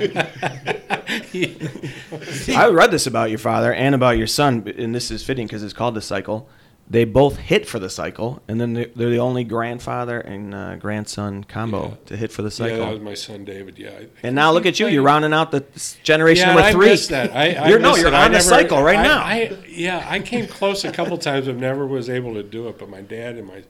I 2.56 2.68
read 2.68 2.90
this 2.90 3.06
about 3.06 3.30
your 3.30 3.38
father 3.38 3.72
and 3.72 3.94
about 3.94 4.18
your 4.18 4.26
son, 4.26 4.72
and 4.76 4.94
this 4.94 5.10
is 5.10 5.24
fitting 5.24 5.46
because 5.46 5.62
it's 5.62 5.72
called 5.72 5.94
the 5.94 6.00
cycle. 6.02 6.48
They 6.88 7.04
both 7.06 7.38
hit 7.38 7.66
for 7.66 7.78
the 7.78 7.88
cycle, 7.88 8.42
and 8.46 8.60
then 8.60 8.74
they're 8.74 8.90
they're 8.94 9.08
the 9.10 9.18
only 9.18 9.42
grandfather 9.42 10.20
and 10.20 10.54
uh, 10.54 10.76
grandson 10.76 11.42
combo 11.44 11.88
Yeah. 11.88 11.94
to 12.06 12.16
hit 12.16 12.30
for 12.30 12.42
the 12.42 12.50
cycle. 12.50 12.76
Yeah, 12.78 12.84
that 12.84 12.92
was 12.92 13.00
my 13.00 13.14
son 13.14 13.44
David. 13.46 13.78
Yeah. 13.78 13.90
I- 13.90 14.08
and 14.22 14.34
now 14.34 14.52
look 14.52 14.66
at 14.66 14.78
you, 14.78 14.86
you're 14.88 15.02
rounding 15.02 15.32
out 15.32 15.50
the 15.50 15.64
generation 16.02 16.42
Yeah, 16.48 16.54
number 16.54 16.68
I 16.68 16.72
three. 16.72 16.86
missed 16.90 17.08
that. 17.08 17.34
I, 17.34 17.54
I 17.54 17.68
you're 17.70 17.78
no, 17.78 17.96
you're 17.96 18.08
it. 18.08 18.14
I 18.14 18.26
on 18.26 18.32
the 18.32 18.38
never- 18.38 18.44
cycle 18.48 18.82
right 18.82 18.98
I- 18.98 19.02
now. 19.02 19.18
I, 19.22 19.56
yeah, 19.66 20.06
I 20.08 20.20
came 20.20 20.46
close 20.46 20.84
a 20.84 20.92
couple 20.92 21.16
times, 21.16 21.46
but 21.46 21.56
never 21.56 21.86
was 21.86 22.10
able 22.10 22.34
to 22.34 22.42
do 22.42 22.68
it. 22.68 22.78
But 22.78 22.90
my 22.90 23.00
dad 23.00 23.36
and 23.38 23.46
my 23.48 23.62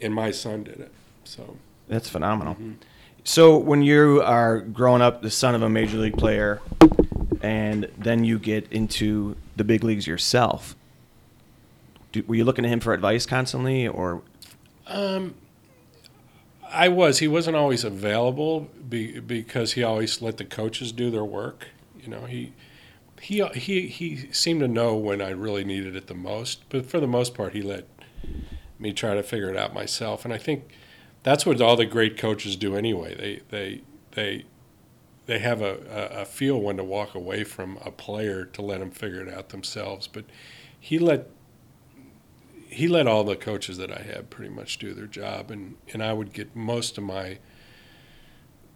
and 0.00 0.14
my 0.14 0.30
son 0.30 0.62
did 0.62 0.78
it. 0.78 0.92
So 1.24 1.56
That's 1.88 2.08
phenomenal. 2.08 2.54
Mm-hmm. 2.54 2.72
So 3.24 3.58
when 3.58 3.82
you 3.82 4.22
are 4.24 4.60
growing 4.60 5.02
up, 5.02 5.22
the 5.22 5.30
son 5.30 5.54
of 5.56 5.62
a 5.62 5.68
major 5.68 5.98
league 5.98 6.16
player, 6.16 6.60
and 7.42 7.88
then 7.98 8.24
you 8.24 8.38
get 8.38 8.70
into 8.72 9.36
the 9.56 9.64
big 9.64 9.84
leagues 9.84 10.06
yourself, 10.06 10.74
do, 12.12 12.24
were 12.26 12.34
you 12.34 12.44
looking 12.44 12.62
to 12.64 12.68
him 12.68 12.80
for 12.80 12.92
advice 12.92 13.26
constantly, 13.26 13.86
or 13.86 14.22
um, 14.86 15.34
I 16.68 16.88
was. 16.88 17.18
He 17.18 17.28
wasn't 17.28 17.56
always 17.56 17.84
available 17.84 18.68
be, 18.88 19.20
because 19.20 19.72
he 19.74 19.82
always 19.82 20.20
let 20.20 20.36
the 20.36 20.44
coaches 20.44 20.92
do 20.92 21.10
their 21.10 21.24
work. 21.24 21.68
You 22.00 22.08
know, 22.08 22.24
he 22.24 22.52
he 23.20 23.44
he 23.54 23.88
he 23.88 24.32
seemed 24.32 24.60
to 24.60 24.68
know 24.68 24.96
when 24.96 25.20
I 25.20 25.30
really 25.30 25.64
needed 25.64 25.96
it 25.96 26.06
the 26.06 26.14
most. 26.14 26.68
But 26.68 26.86
for 26.86 27.00
the 27.00 27.06
most 27.06 27.34
part, 27.34 27.52
he 27.52 27.62
let 27.62 27.86
me 28.78 28.92
try 28.92 29.14
to 29.14 29.22
figure 29.22 29.50
it 29.50 29.56
out 29.56 29.74
myself. 29.74 30.24
And 30.24 30.32
I 30.32 30.38
think 30.38 30.70
that's 31.22 31.44
what 31.44 31.60
all 31.60 31.76
the 31.76 31.86
great 31.86 32.16
coaches 32.16 32.56
do 32.56 32.76
anyway. 32.76 33.14
They 33.14 33.42
they 33.50 33.82
they 34.12 34.44
they 35.26 35.38
have 35.38 35.62
a, 35.62 35.76
a 36.12 36.24
feel 36.24 36.60
when 36.60 36.76
to 36.76 36.84
walk 36.84 37.14
away 37.14 37.44
from 37.44 37.78
a 37.84 37.90
player 37.90 38.44
to 38.44 38.62
let 38.62 38.80
them 38.80 38.90
figure 38.90 39.20
it 39.20 39.32
out 39.32 39.50
themselves. 39.50 40.08
But 40.08 40.24
he 40.78 40.98
let 40.98 41.28
he 42.70 42.86
let 42.88 43.06
all 43.06 43.24
the 43.24 43.36
coaches 43.36 43.76
that 43.78 43.90
I 43.90 44.02
had 44.02 44.30
pretty 44.30 44.50
much 44.54 44.78
do 44.78 44.94
their 44.94 45.06
job, 45.06 45.50
and 45.50 45.76
and 45.92 46.02
I 46.02 46.12
would 46.12 46.32
get 46.32 46.54
most 46.54 46.96
of 46.98 47.04
my 47.04 47.38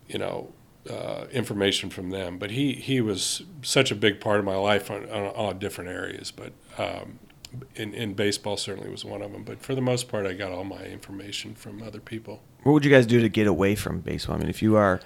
you 0.09 0.19
know 0.19 0.53
uh, 0.91 1.27
information 1.33 1.91
from 1.91 2.11
them. 2.11 2.39
But 2.39 2.51
he 2.51 2.73
he 2.75 3.01
was 3.01 3.43
such 3.63 3.91
a 3.91 3.95
big 3.95 4.21
part 4.21 4.39
of 4.39 4.45
my 4.45 4.57
life 4.57 4.91
on, 4.91 5.09
on, 5.11 5.27
on 5.35 5.59
different 5.59 5.91
areas. 5.91 6.31
But 6.31 6.53
um, 6.77 7.19
in, 7.77 7.95
in 7.95 8.15
baseball 8.15 8.57
certainly 8.57 8.91
was 8.91 9.05
one 9.05 9.23
of 9.23 9.33
them. 9.33 9.45
But 9.45 9.61
for 9.63 9.75
the 9.75 9.81
most 9.81 10.09
part, 10.09 10.27
I 10.27 10.33
got 10.35 10.53
all 10.53 10.65
my 10.65 10.85
information 10.85 11.55
from 11.55 11.83
other 11.83 12.01
people. 12.01 12.43
What 12.65 12.73
would 12.73 12.85
you 12.85 12.91
guys 12.91 13.07
do 13.07 13.21
to 13.21 13.29
get 13.29 13.47
away 13.47 13.75
from 13.75 14.01
baseball? 14.01 14.37
I 14.37 14.39
mean, 14.41 14.49
if 14.49 14.61
you 14.63 14.77
are, 14.77 15.01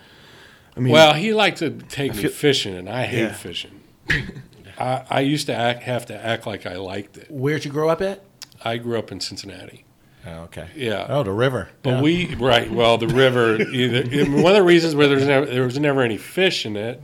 I 0.76 0.80
mean, 0.80 0.92
well, 0.92 1.14
he 1.14 1.34
liked 1.34 1.58
to 1.58 1.70
take 1.70 2.14
me 2.14 2.28
fishing, 2.28 2.74
and 2.74 2.88
I 2.88 3.04
hate 3.04 3.20
Yeah. 3.22 3.32
fishing. 3.34 3.80
I, 4.78 5.04
I 5.10 5.20
used 5.20 5.46
to 5.46 5.54
act, 5.54 5.82
have 5.82 6.06
to 6.06 6.14
act 6.24 6.46
like 6.46 6.64
I 6.66 6.76
liked 6.76 7.16
it. 7.18 7.26
Where'd 7.30 7.64
you 7.64 7.70
grow 7.72 7.88
up 7.88 8.00
at? 8.00 8.22
I 8.64 8.76
grew 8.78 8.98
up 8.98 9.10
in 9.12 9.20
Cincinnati. 9.20 9.84
Oh, 10.26 10.40
okay. 10.42 10.68
Yeah. 10.74 11.06
Oh, 11.08 11.22
the 11.22 11.32
river. 11.32 11.70
But 11.82 11.90
Yeah. 11.90 12.00
we 12.02 12.34
right, 12.34 12.70
well, 12.70 12.98
the 12.98 13.06
river. 13.08 13.56
Either, 13.60 14.24
one 14.30 14.46
of 14.52 14.54
the 14.56 14.62
reasons 14.62 14.94
where 14.94 15.08
there's 15.08 15.26
never, 15.26 15.46
there 15.46 15.62
was 15.64 15.78
never 15.78 16.02
any 16.02 16.18
fish 16.18 16.66
in 16.66 16.76
it, 16.76 17.00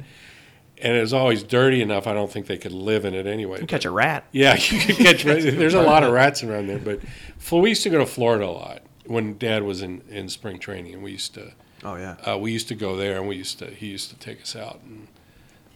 and 0.79 0.97
it 0.97 1.01
was 1.01 1.13
always 1.15 1.43
dirty 1.43 1.81
enough. 1.81 2.07
I 2.07 2.13
don't 2.13 2.31
think 2.31 2.47
they 2.49 2.59
could 2.59 2.73
live 2.73 3.05
in 3.05 3.15
it 3.15 3.27
anyway. 3.27 3.61
you 3.61 3.67
catch 3.67 3.85
a 3.85 3.91
rat. 3.91 4.25
Yeah, 4.33 4.55
you 4.71 4.81
could 4.81 4.97
catch. 4.97 5.23
There's 5.23 5.75
a 5.75 5.83
lot 5.83 6.03
of 6.03 6.13
rats 6.21 6.43
around 6.43 6.67
there, 6.67 6.79
but 6.81 7.01
Fl- 7.39 7.59
we 7.61 7.71
used 7.71 7.85
to 7.85 7.91
go 7.91 7.99
to 7.99 8.07
Florida 8.07 8.47
a 8.47 8.51
lot 8.51 8.83
when 9.07 9.39
Dad 9.39 9.63
was 9.63 9.81
in, 9.81 10.03
in 10.11 10.29
spring 10.29 10.59
training, 10.59 10.95
and 10.95 11.03
we 11.03 11.13
used 11.13 11.35
to 11.35 11.53
Oh 11.85 11.97
yeah. 11.97 12.17
uh, 12.29 12.37
we 12.37 12.51
used 12.53 12.69
to 12.69 12.75
go 12.75 12.97
there, 12.97 13.17
and 13.19 13.29
we 13.29 13.37
used 13.37 13.59
to 13.61 13.67
he 13.67 13.87
used 13.87 14.11
to 14.11 14.17
take 14.17 14.43
us 14.43 14.57
out. 14.57 14.81
And 14.85 15.07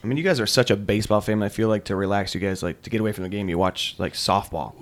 I 0.03 0.07
mean, 0.07 0.17
you 0.17 0.23
guys 0.23 0.39
are 0.39 0.47
such 0.47 0.71
a 0.71 0.77
baseball 0.77 1.21
family. 1.21 1.47
I 1.47 1.49
feel 1.49 1.69
like 1.69 1.85
to 1.87 1.97
relax, 1.97 2.35
you 2.35 2.41
guys 2.41 2.63
like 2.63 2.83
to 2.83 2.91
get 2.91 3.01
away 3.01 3.13
from 3.13 3.25
the 3.25 3.29
game. 3.29 3.49
You 3.49 3.59
watch 3.59 3.97
like 3.99 4.13
softball. 4.13 4.75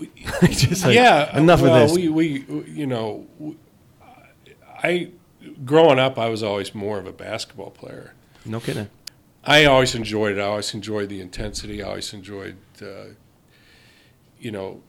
Just 0.51 0.85
like, 0.85 0.95
yeah, 0.95 1.37
enough 1.37 1.63
well, 1.63 1.75
of 1.75 1.89
this. 1.89 1.97
We 1.97 2.09
we 2.09 2.45
you 2.69 2.87
know, 2.87 3.27
I 4.83 5.13
growing 5.65 5.99
up, 5.99 6.19
I 6.19 6.29
was 6.29 6.43
always 6.43 6.75
more 6.75 6.99
of 6.99 7.07
a 7.07 7.13
basketball 7.13 7.71
player. 7.71 8.15
no 8.45 8.61
kidding. 8.61 8.89
I 9.45 9.65
always 9.65 9.95
enjoyed 9.95 10.37
it. 10.37 10.41
I 10.41 10.47
always 10.47 10.75
enjoyed 10.75 11.09
the 11.09 11.21
intensity. 11.21 11.83
I 11.83 11.89
always 11.89 12.13
enjoyed, 12.13 12.57
uh, 12.83 13.15
you 14.41 14.51
know, 14.51 14.83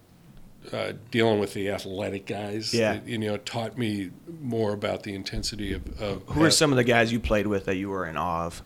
uh, 0.74 0.94
dealing 1.12 1.40
with 1.40 1.54
the 1.54 1.70
athletic 1.70 2.26
guys. 2.26 2.74
Yeah. 2.74 2.94
It, 2.94 3.06
you 3.06 3.18
know, 3.20 3.36
it 3.36 3.46
taught 3.46 3.78
me 3.78 4.10
more 4.42 4.74
about 4.74 5.04
the 5.04 5.14
intensity 5.14 5.74
of. 5.74 6.02
of 6.02 6.24
Who 6.30 6.44
are 6.44 6.50
some 6.50 6.72
of 6.72 6.78
the 6.78 6.84
guys 6.84 7.12
you 7.12 7.20
played 7.20 7.46
with 7.48 7.66
that 7.66 7.76
you 7.78 7.90
were 7.90 8.08
in 8.08 8.18
awe 8.18 8.46
of? 8.46 8.64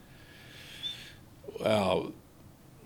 Well, 1.64 2.14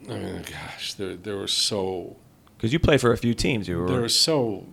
I 0.10 0.14
mean, 0.18 0.42
gosh, 0.50 0.94
there 0.94 1.16
there 1.16 1.38
were 1.38 1.48
so 1.48 2.16
Because 2.58 2.72
you 2.74 2.80
play 2.80 2.98
for 2.98 3.12
a 3.12 3.18
few 3.18 3.34
teams. 3.34 3.68
You 3.68 3.80
were. 3.80 3.88
there 3.88 4.02
were 4.02 4.10
so 4.10 4.66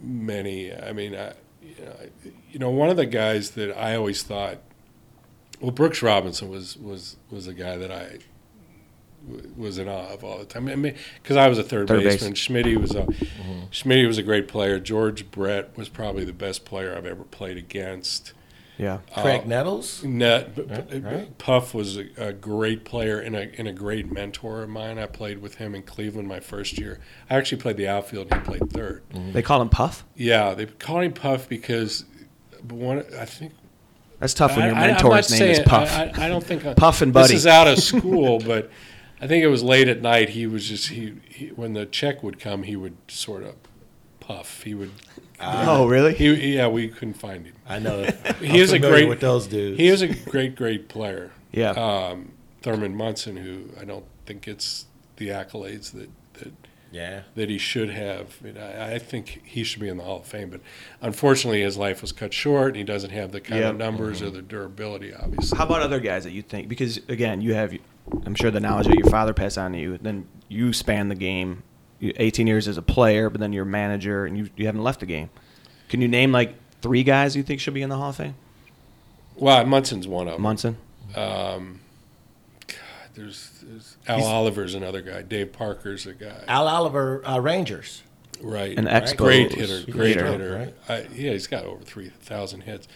many. 0.00 0.72
I 0.74 0.92
mean, 0.92 1.14
I, 1.14 1.32
you, 1.62 1.84
know, 1.84 1.92
I- 2.00 2.30
you 2.50 2.58
know, 2.58 2.70
one 2.70 2.88
of 2.88 2.96
the 2.96 3.06
guys 3.06 3.50
that 3.52 3.76
I 3.76 3.94
always 3.96 4.22
thought, 4.22 4.58
well, 5.60 5.70
Brooks 5.72 6.02
Robinson 6.02 6.48
was 6.48 6.76
was 6.76 7.16
was 7.30 7.46
a 7.46 7.54
guy 7.54 7.76
that 7.76 7.90
I 7.90 8.18
w- 9.28 9.52
was 9.56 9.78
in 9.78 9.88
awe 9.88 10.12
of 10.14 10.22
all 10.24 10.38
the 10.38 10.44
time. 10.44 10.68
I 10.68 10.76
mean, 10.76 10.94
because 11.22 11.36
I 11.36 11.48
was 11.48 11.58
a 11.58 11.62
third, 11.64 11.88
Third 11.88 12.04
base. 12.04 12.14
baseman. 12.22 12.34
Schmitty 12.34 12.76
was 12.80 12.94
a 12.94 13.02
mm-hmm. 13.02 13.60
Schmitty 13.72 14.06
was 14.06 14.18
a 14.18 14.22
great 14.22 14.46
player. 14.48 14.78
George 14.78 15.30
Brett 15.30 15.76
was 15.76 15.88
probably 15.88 16.24
the 16.24 16.32
best 16.32 16.64
player 16.64 16.96
I've 16.96 17.06
ever 17.06 17.24
played 17.24 17.56
against. 17.56 18.32
Yeah. 18.78 18.98
Graig 19.16 19.42
Uh, 19.44 19.48
Nettles. 19.48 20.04
Net, 20.04 20.52
Right, 20.56 20.88
but 20.88 21.02
right. 21.02 21.38
Puff 21.38 21.74
was 21.74 21.96
a, 21.98 22.06
a 22.16 22.32
great 22.32 22.84
player 22.84 23.18
and 23.18 23.34
a, 23.34 23.50
and 23.58 23.66
a 23.66 23.72
great 23.72 24.10
mentor 24.12 24.62
of 24.62 24.68
mine. 24.70 24.98
I 24.98 25.06
played 25.06 25.42
with 25.42 25.56
him 25.56 25.74
in 25.74 25.82
Cleveland 25.82 26.28
my 26.28 26.38
first 26.40 26.78
year. 26.78 27.00
I 27.28 27.34
actually 27.36 27.60
played 27.60 27.76
the 27.76 27.88
outfield. 27.88 28.28
and 28.30 28.40
He 28.40 28.46
played 28.46 28.70
third. 28.70 29.02
They 29.32 29.42
call 29.42 29.60
him 29.60 29.68
Puff. 29.68 30.04
Yeah, 30.14 30.54
they 30.54 30.66
called 30.66 31.02
him 31.02 31.12
Puff 31.12 31.48
because 31.48 32.04
one. 32.70 33.04
I 33.18 33.24
think 33.24 33.52
That's 34.20 34.32
tough 34.34 34.56
when 34.56 34.66
your 34.66 34.74
I- 34.76 34.84
I- 34.84 34.86
mentor's 34.92 35.30
not 35.30 35.40
name 35.40 35.50
is 35.50 35.58
Puff. 35.60 35.92
I, 35.96 36.04
I, 36.16 36.26
I 36.26 36.28
don't 36.28 36.44
think 36.44 36.62
Puff 36.76 37.02
and 37.02 37.12
This 37.12 37.22
Buddy. 37.24 37.34
is 37.34 37.46
out 37.46 37.66
of 37.66 37.78
school, 37.80 38.38
but 38.46 38.70
I 39.20 39.26
think 39.26 39.42
it 39.42 39.48
was 39.48 39.64
late 39.64 39.88
at 39.88 40.00
night. 40.02 40.28
He 40.30 40.46
was 40.46 40.68
just 40.68 40.90
he, 40.90 41.14
he 41.28 41.48
when 41.48 41.72
the 41.72 41.84
check 41.84 42.22
would 42.22 42.38
come, 42.38 42.62
he 42.62 42.76
would 42.76 42.96
sort 43.08 43.42
of 43.42 43.56
puff. 44.20 44.62
He 44.62 44.74
would. 44.74 44.92
Oh, 45.40 45.86
really? 45.86 46.14
He 46.14 46.54
yeah, 46.54 46.68
we 46.68 46.88
couldn't 46.88 47.14
find 47.14 47.46
him. 47.46 47.54
I 47.68 47.78
know. 47.78 48.04
He 48.40 48.58
is 48.60 48.72
a 48.72 48.78
great 48.78 49.08
with 49.08 49.20
those 49.20 49.46
dudes. 49.46 49.78
He 49.78 49.88
is 49.88 50.02
a 50.02 50.08
great 50.08 50.54
great 50.56 50.88
player. 50.88 51.30
yeah. 51.52 51.70
Um, 51.70 52.32
Thurman 52.62 52.96
Munson, 52.96 53.36
who 53.36 53.64
I 53.80 53.84
don't 53.84 54.04
think 54.26 54.42
gets 54.42 54.86
the 55.16 55.28
accolades 55.28 55.92
that 55.92 56.10
that 56.34 56.52
yeah. 56.90 57.22
that 57.36 57.48
he 57.50 57.58
should 57.58 57.90
have. 57.90 58.36
And 58.44 58.58
I, 58.58 58.94
I 58.94 58.98
think 58.98 59.42
he 59.44 59.62
should 59.62 59.80
be 59.80 59.88
in 59.88 59.96
the 59.96 60.02
Hall 60.04 60.18
of 60.20 60.26
Fame, 60.26 60.50
but 60.50 60.60
unfortunately, 61.00 61.62
his 61.62 61.76
life 61.76 62.00
was 62.02 62.12
cut 62.12 62.32
short, 62.32 62.68
and 62.68 62.76
he 62.76 62.84
doesn't 62.84 63.10
have 63.10 63.30
the 63.32 63.40
kind 63.40 63.60
Yep. 63.60 63.72
of 63.72 63.76
numbers 63.78 64.22
or 64.22 64.30
the 64.30 64.42
durability, 64.42 65.14
obviously. 65.14 65.56
How 65.56 65.64
about 65.66 65.82
other 65.82 66.00
guys 66.00 66.24
that 66.24 66.32
you 66.32 66.42
think? 66.42 66.68
Because 66.68 66.96
again, 67.08 67.40
you 67.42 67.54
have, 67.54 67.72
I'm 68.24 68.34
sure 68.34 68.50
the 68.50 68.60
knowledge 68.60 68.86
that 68.88 68.96
your 68.98 69.10
father 69.10 69.32
passed 69.34 69.58
on 69.58 69.72
to 69.72 69.78
you. 69.78 69.98
Then 69.98 70.26
you 70.48 70.72
span 70.72 71.08
the 71.08 71.14
game, 71.14 71.62
18 72.00 72.46
years 72.46 72.68
as 72.68 72.76
a 72.78 72.82
player, 72.82 73.28
but 73.30 73.40
then 73.40 73.52
you're 73.52 73.64
a 73.64 73.66
manager, 73.66 74.24
and 74.26 74.36
you 74.36 74.48
you 74.56 74.66
haven't 74.66 74.82
left 74.84 75.00
the 75.00 75.06
game. 75.06 75.30
Can 75.88 76.00
you 76.00 76.08
name 76.08 76.32
like 76.32 76.54
three 76.82 77.02
guys 77.02 77.34
you 77.36 77.42
think 77.42 77.60
should 77.60 77.74
be 77.74 77.82
in 77.82 77.88
the 77.90 77.96
Hall 77.96 78.10
of 78.10 78.16
Fame? 78.16 78.34
Well, 79.36 79.64
Munson's 79.66 80.06
one 80.08 80.26
of 80.28 80.34
them. 80.34 80.42
Munson. 80.42 80.76
Um, 81.14 81.80
God, 82.66 82.76
there's, 83.14 83.50
there's 83.62 83.96
Al 84.06 84.16
He's- 84.18 84.28
Oliver's 84.28 84.74
another 84.74 85.00
guy. 85.00 85.22
Dave 85.22 85.52
Parker's 85.52 86.06
a 86.06 86.12
guy. 86.14 86.44
Al 86.48 86.66
Oliver 86.68 87.26
uh, 87.26 87.38
Rangers. 87.38 88.02
right. 88.42 88.76
An 88.76 88.86
Expos 88.86 89.16
Great 89.16 89.52
hitter. 89.52 89.90
Great 89.90 90.16
hitter, 90.16 90.32
hitter. 90.32 90.56
right? 90.58 90.74
I, 90.88 91.14
yeah, 91.14 91.32
he's 91.32 91.46
got 91.46 91.64
over 91.64 91.82
3,000 91.82 92.62
hits. 92.62 92.88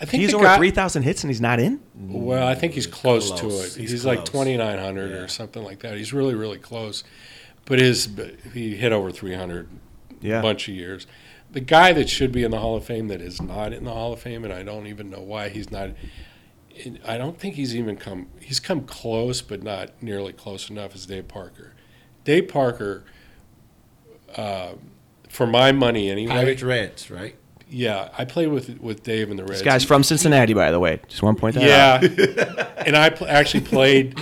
I 0.00 0.04
think 0.06 0.22
He's 0.22 0.34
over 0.34 0.44
guy- 0.44 0.56
3,000 0.56 1.02
hits 1.04 1.22
and 1.22 1.30
he's 1.30 1.40
not 1.40 1.60
in. 1.60 1.78
Well, 1.94 2.46
I 2.48 2.54
think 2.56 2.72
he's 2.72 2.86
close, 2.88 3.30
to 3.38 3.46
it. 3.48 3.74
He's 3.74 3.90
He's, 3.90 4.04
like 4.04 4.24
2,900 4.24 5.10
Yeah. 5.10 5.16
or 5.18 5.28
something 5.28 5.62
like 5.62 5.80
that. 5.80 5.96
He's 5.96 6.12
really, 6.12 6.34
really 6.34 6.58
close. 6.58 7.04
But 7.64 7.78
his 7.78 8.08
he 8.52 8.76
hit 8.76 8.92
over 8.92 9.10
300 9.10 9.68
Yeah. 10.20 10.40
a 10.40 10.42
bunch 10.42 10.68
of 10.68 10.74
years. 10.74 11.06
The 11.50 11.60
guy 11.60 11.92
that 11.92 12.08
should 12.08 12.32
be 12.32 12.44
in 12.44 12.50
the 12.50 12.58
Hall 12.58 12.76
of 12.76 12.84
Fame 12.84 13.08
that 13.08 13.20
is 13.20 13.40
not 13.42 13.72
in 13.72 13.84
the 13.84 13.92
Hall 13.92 14.12
of 14.12 14.20
Fame, 14.20 14.42
and 14.44 14.52
I 14.52 14.62
don't 14.62 14.86
even 14.86 15.10
know 15.10 15.20
why 15.20 15.48
he's 15.50 15.70
not. 15.70 15.90
I 17.06 17.18
don't 17.18 17.38
think 17.38 17.54
he's 17.56 17.76
even 17.76 17.96
come. 17.96 18.28
He's 18.40 18.58
come 18.58 18.84
close, 18.84 19.42
but 19.42 19.62
not 19.62 19.90
nearly 20.02 20.32
close 20.32 20.70
enough. 20.70 20.94
Is 20.94 21.04
Dave 21.06 21.28
Parker? 21.28 21.74
Dave 22.24 22.48
Parker, 22.48 23.04
uh, 24.36 24.72
for 25.28 25.46
my 25.46 25.72
money 25.72 26.10
anyway. 26.10 26.32
Pirates 26.32 26.62
Reds, 26.62 27.10
right? 27.10 27.36
Yeah, 27.68 28.08
I 28.16 28.24
played 28.24 28.48
with 28.48 28.78
with 28.80 29.02
Dave 29.02 29.30
in 29.30 29.36
the 29.36 29.42
Reds. 29.44 29.60
This 29.60 29.62
guy's 29.62 29.84
from 29.84 30.02
Cincinnati, 30.02 30.54
by 30.54 30.70
the 30.70 30.80
way. 30.80 31.00
Just 31.08 31.22
one 31.22 31.36
point 31.36 31.54
that 31.56 31.64
out. 31.64 32.02
Yeah, 32.02 32.72
and 32.86 32.96
I 32.96 33.10
pl- 33.10 33.26
actually 33.28 33.64
played 33.64 34.18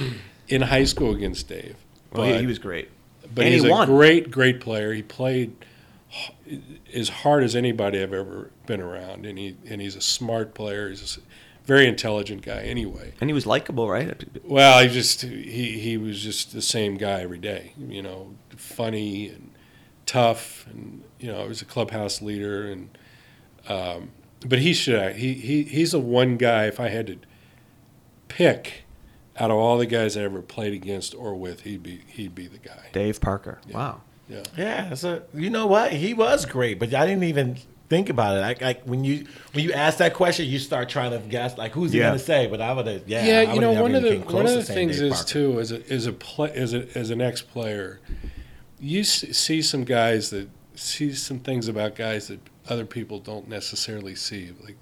in 0.48 0.62
high 0.62 0.84
school 0.84 1.14
against 1.14 1.48
Dave. 1.48 1.76
Well, 2.12 2.26
he, 2.26 2.38
he 2.40 2.46
was 2.46 2.58
great. 2.58 2.90
But 3.34 3.44
and 3.44 3.54
he's 3.54 3.62
he 3.62 3.70
a 3.70 3.86
great, 3.86 4.30
great 4.30 4.60
player. 4.60 4.92
He 4.92 5.02
played 5.02 5.54
as 6.92 7.08
hard 7.08 7.44
as 7.44 7.54
anybody 7.54 8.02
I've 8.02 8.12
ever 8.12 8.50
been 8.66 8.80
around, 8.80 9.26
and 9.26 9.38
he 9.38 9.56
and 9.68 9.80
he's 9.80 9.96
a 9.96 10.00
smart 10.00 10.54
player. 10.54 10.88
He's 10.88 11.18
a 11.18 11.20
very 11.66 11.86
intelligent 11.86 12.42
guy. 12.42 12.62
Anyway, 12.62 13.14
And 13.20 13.30
he 13.30 13.34
was 13.34 13.46
likable, 13.46 13.88
right? 13.88 14.24
well, 14.44 14.82
he 14.82 14.88
just 14.88 15.22
he 15.22 15.78
he 15.78 15.96
was 15.96 16.22
just 16.22 16.52
the 16.52 16.62
same 16.62 16.96
guy 16.96 17.20
every 17.22 17.38
day. 17.38 17.74
You 17.78 18.02
know, 18.02 18.34
funny 18.56 19.28
and 19.28 19.52
tough, 20.06 20.66
and 20.68 21.04
you 21.18 21.30
know, 21.30 21.42
he 21.42 21.48
was 21.48 21.62
a 21.62 21.66
clubhouse 21.66 22.20
leader. 22.20 22.66
And 22.66 22.98
um, 23.68 24.10
but 24.46 24.58
he 24.60 24.72
should 24.72 25.16
he 25.16 25.34
he 25.34 25.62
he's 25.64 25.92
the 25.92 26.00
one 26.00 26.36
guy. 26.36 26.66
If 26.66 26.80
I 26.80 26.88
had 26.88 27.06
to 27.06 27.18
pick 28.28 28.84
out 29.40 29.50
of 29.50 29.56
all 29.56 29.78
the 29.78 29.86
guys 29.86 30.16
I 30.16 30.22
ever 30.22 30.42
played 30.42 30.74
against 30.74 31.14
or 31.14 31.34
with, 31.34 31.62
he'd 31.62 31.82
be 31.82 32.02
he'd 32.06 32.34
be 32.34 32.46
the 32.46 32.58
guy. 32.58 32.86
Dave 32.92 33.20
Parker. 33.20 33.60
Wow. 33.72 34.02
Yeah. 34.28 34.42
Yeah. 34.56 34.88
That's 34.90 35.02
a, 35.04 35.22
you 35.34 35.50
know 35.50 35.66
what? 35.66 35.92
He 35.92 36.14
was 36.14 36.46
great, 36.46 36.78
but 36.78 36.94
I 36.94 37.06
didn't 37.06 37.24
even 37.24 37.58
think 37.88 38.08
about 38.08 38.36
it. 38.36 38.40
Like, 38.40 38.60
like 38.60 38.82
when 38.84 39.02
you 39.02 39.26
when 39.52 39.64
you 39.64 39.72
ask 39.72 39.98
that 39.98 40.14
question, 40.14 40.46
you 40.46 40.58
start 40.60 40.88
trying 40.88 41.10
to 41.10 41.18
guess 41.28 41.58
like 41.58 41.72
who's 41.72 41.90
he 41.92 41.98
Yeah. 41.98 42.08
going 42.10 42.18
to 42.18 42.24
say? 42.24 42.46
But 42.46 42.60
I 42.60 42.72
would 42.72 42.86
have 42.86 43.08
yeah. 43.08 43.24
Yeah, 43.24 43.54
you 43.54 43.60
know, 43.60 43.72
one 43.72 43.94
of 43.96 44.02
the 44.02 44.18
one 44.18 44.46
of 44.46 44.52
the 44.54 44.62
things 44.62 44.98
Dave 44.98 45.06
is 45.06 45.14
Parker. 45.14 45.28
too 45.28 45.58
as 45.60 45.72
a 45.72 45.92
as 45.92 46.06
a 46.06 46.12
play 46.12 46.52
as 46.52 46.74
a 46.74 46.86
as 46.96 47.10
an 47.10 47.20
ex 47.20 47.42
player, 47.42 48.00
you 48.78 49.02
see 49.04 49.62
some 49.62 49.84
guys 49.84 50.30
that 50.30 50.48
see 50.74 51.12
some 51.12 51.40
things 51.40 51.66
about 51.66 51.94
guys 51.96 52.28
that 52.28 52.40
other 52.68 52.84
people 52.86 53.18
don't 53.18 53.48
necessarily 53.48 54.14
see, 54.14 54.50
like 54.62 54.76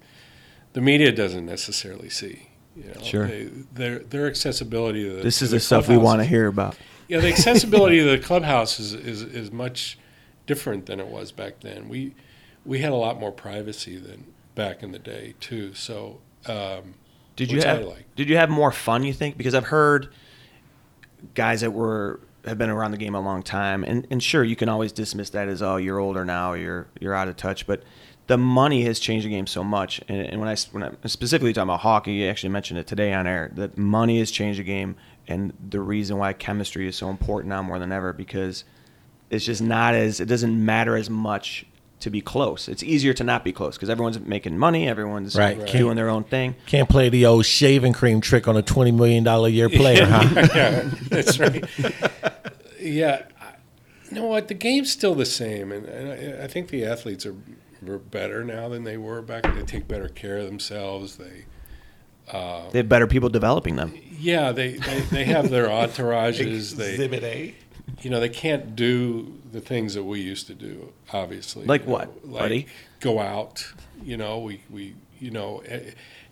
the 0.75 0.81
media 0.83 1.11
doesn't 1.11 1.47
necessarily 1.47 2.11
see. 2.11 2.48
You 2.85 2.95
know, 2.95 3.03
Sure. 3.03 3.27
they, 3.27 3.45
their 3.75 3.99
their 4.01 4.27
accessibility. 4.27 5.05
To 5.05 5.17
the, 5.17 5.23
This 5.23 5.39
to 5.39 5.45
is 5.45 5.51
the 5.51 5.57
the 5.57 5.61
stuff 5.61 5.89
we 5.89 5.97
want 5.97 6.21
to 6.21 6.25
hear 6.25 6.47
about. 6.47 6.77
Yeah, 7.09 7.21
the 7.21 7.29
accessibility 7.29 7.99
of 8.07 8.07
the 8.07 8.19
clubhouse 8.19 8.79
is, 8.79 8.95
is 8.95 9.23
is 9.23 9.51
much 9.51 9.99
different 10.47 10.87
than 10.87 11.01
it 11.01 11.07
was 11.07 11.33
back 11.33 11.61
then. 11.61 11.89
We 11.89 12.15
we 12.65 12.81
had 12.81 12.93
a 12.93 12.97
lot 12.97 13.19
more 13.19 13.33
privacy 13.33 13.97
than 13.97 14.25
back 14.55 14.83
in 14.83 14.93
the 14.93 14.99
day 14.99 15.35
too. 15.41 15.75
So 15.75 16.21
um, 16.47 16.95
Did 17.37 17.51
you 17.51 17.61
have 17.63 17.85
like. 17.85 18.05
Did 18.17 18.29
you 18.29 18.37
have 18.37 18.51
more 18.51 18.73
fun? 18.73 19.05
You 19.05 19.13
think? 19.13 19.37
Because 19.37 19.55
I've 19.55 19.67
heard 19.67 20.13
guys 21.35 21.63
that 21.63 21.73
were 21.73 22.21
have 22.45 22.59
been 22.59 22.71
around 22.71 22.93
the 22.93 22.97
game 22.97 23.15
a 23.15 23.21
long 23.21 23.43
time, 23.43 23.85
and, 23.85 24.07
and 24.11 24.23
sure, 24.23 24.45
you 24.45 24.57
can 24.57 24.69
always 24.69 24.93
dismiss 24.93 25.31
that 25.31 25.49
as 25.49 25.63
oh, 25.63 25.77
you're 25.77 25.99
older 25.99 26.25
now, 26.25 26.53
you're 26.55 26.89
you're 27.01 27.15
out 27.15 27.29
of 27.29 27.37
touch. 27.37 27.67
But 27.67 27.83
the 28.29 28.39
money 28.39 28.83
has 28.85 28.99
changed 29.01 29.27
the 29.27 29.31
game 29.31 29.47
so 29.47 29.65
much, 29.65 30.01
and, 30.09 30.19
and 30.21 30.41
when 30.41 30.49
I 30.49 30.57
when 30.71 30.83
I'm 30.85 30.97
specifically 31.07 31.53
talking 31.53 31.69
about 31.69 31.81
hockey, 31.81 32.13
you 32.13 32.29
actually 32.29 32.51
mentioned 32.51 32.79
it 32.79 32.87
today 32.87 33.13
on 33.13 33.27
air 33.27 33.51
that 33.57 33.77
money 33.77 34.19
has 34.21 34.31
changed 34.31 34.61
the 34.61 34.65
game, 34.65 34.97
and 35.27 35.53
the 35.71 35.81
reason 35.81 36.17
why 36.19 36.33
chemistry 36.35 36.87
is 36.87 36.95
so 36.97 37.11
important 37.11 37.49
now 37.51 37.63
more 37.63 37.79
than 37.79 37.91
ever 37.91 38.13
because 38.13 38.65
it's 39.31 39.45
just 39.45 39.61
not 39.61 39.95
as 39.95 40.21
it 40.21 40.27
doesn't 40.27 40.65
matter 40.65 40.97
as 40.97 41.11
much 41.11 41.67
to 42.01 42.11
be 42.11 42.21
close. 42.21 42.69
It's 42.69 42.83
easier 42.85 43.13
to 43.15 43.25
not 43.25 43.43
be 43.43 43.53
close 43.53 43.77
because 43.77 43.91
everyone's 43.91 44.21
making 44.21 44.57
money, 44.57 44.89
everyone's 44.89 45.35
Right. 45.35 45.59
Right. 45.59 45.67
doing 45.73 45.97
their 45.97 46.09
own 46.09 46.23
thing. 46.23 46.55
Can't 46.67 46.89
play 46.89 47.09
the 47.09 47.27
old 47.27 47.45
shaving 47.45 47.93
cream 47.93 48.21
trick 48.21 48.47
on 48.47 48.57
a 48.57 48.63
twenty 48.63 48.93
million 48.93 49.25
dollar 49.25 49.49
year 49.49 49.69
player, 49.69 50.05
huh? 50.07 50.47
yeah, 50.55 50.89
that's 51.09 51.39
right. 51.41 51.65
yeah, 52.81 53.23
I- 53.41 53.55
you 54.11 54.15
know 54.17 54.25
what? 54.27 54.49
The 54.49 54.55
game's 54.55 54.91
still 54.93 55.15
the 55.15 55.27
same, 55.27 55.71
and, 55.73 55.85
and 55.87 56.41
I, 56.41 56.45
I 56.45 56.47
think 56.47 56.69
the 56.69 56.85
athletes 56.85 57.27
are, 57.27 57.35
are 57.87 57.99
better 57.99 58.45
now 58.45 58.69
than 58.69 58.85
they 58.85 58.97
were 58.97 59.23
back. 59.23 59.43
They 59.43 59.63
take 59.63 59.87
better 59.87 60.09
care 60.09 60.39
of 60.39 60.47
themselves. 60.47 61.17
They, 61.17 61.45
uh, 62.33 62.71
They 62.71 62.79
have 62.79 62.89
better 62.89 63.07
people 63.07 63.29
developing 63.29 63.77
them. 63.77 63.95
yeah, 64.19 64.53
they, 64.53 64.73
they, 64.73 65.01
they 65.01 65.25
have 65.25 65.51
their 65.51 65.67
entourages. 65.69 66.77
they, 66.77 66.93
Exhibit 66.93 67.23
A. 67.25 67.55
you 68.03 68.11
know, 68.11 68.21
they 68.21 68.29
can't 68.29 68.75
do 68.77 69.39
the 69.53 69.61
things 69.61 69.95
that 69.95 70.03
we 70.05 70.21
used 70.21 70.47
to 70.49 70.55
do. 70.55 70.93
Obviously, 71.13 71.65
Like 71.67 71.83
You 71.83 71.87
know, 71.89 71.93
what, 71.95 72.27
like 72.29 72.41
buddy? 72.43 72.67
Go 73.01 73.21
out. 73.21 73.67
You 74.03 74.17
know, 74.17 74.39
we 74.41 74.61
we 74.71 74.95
you 75.21 75.31
know, 75.31 75.63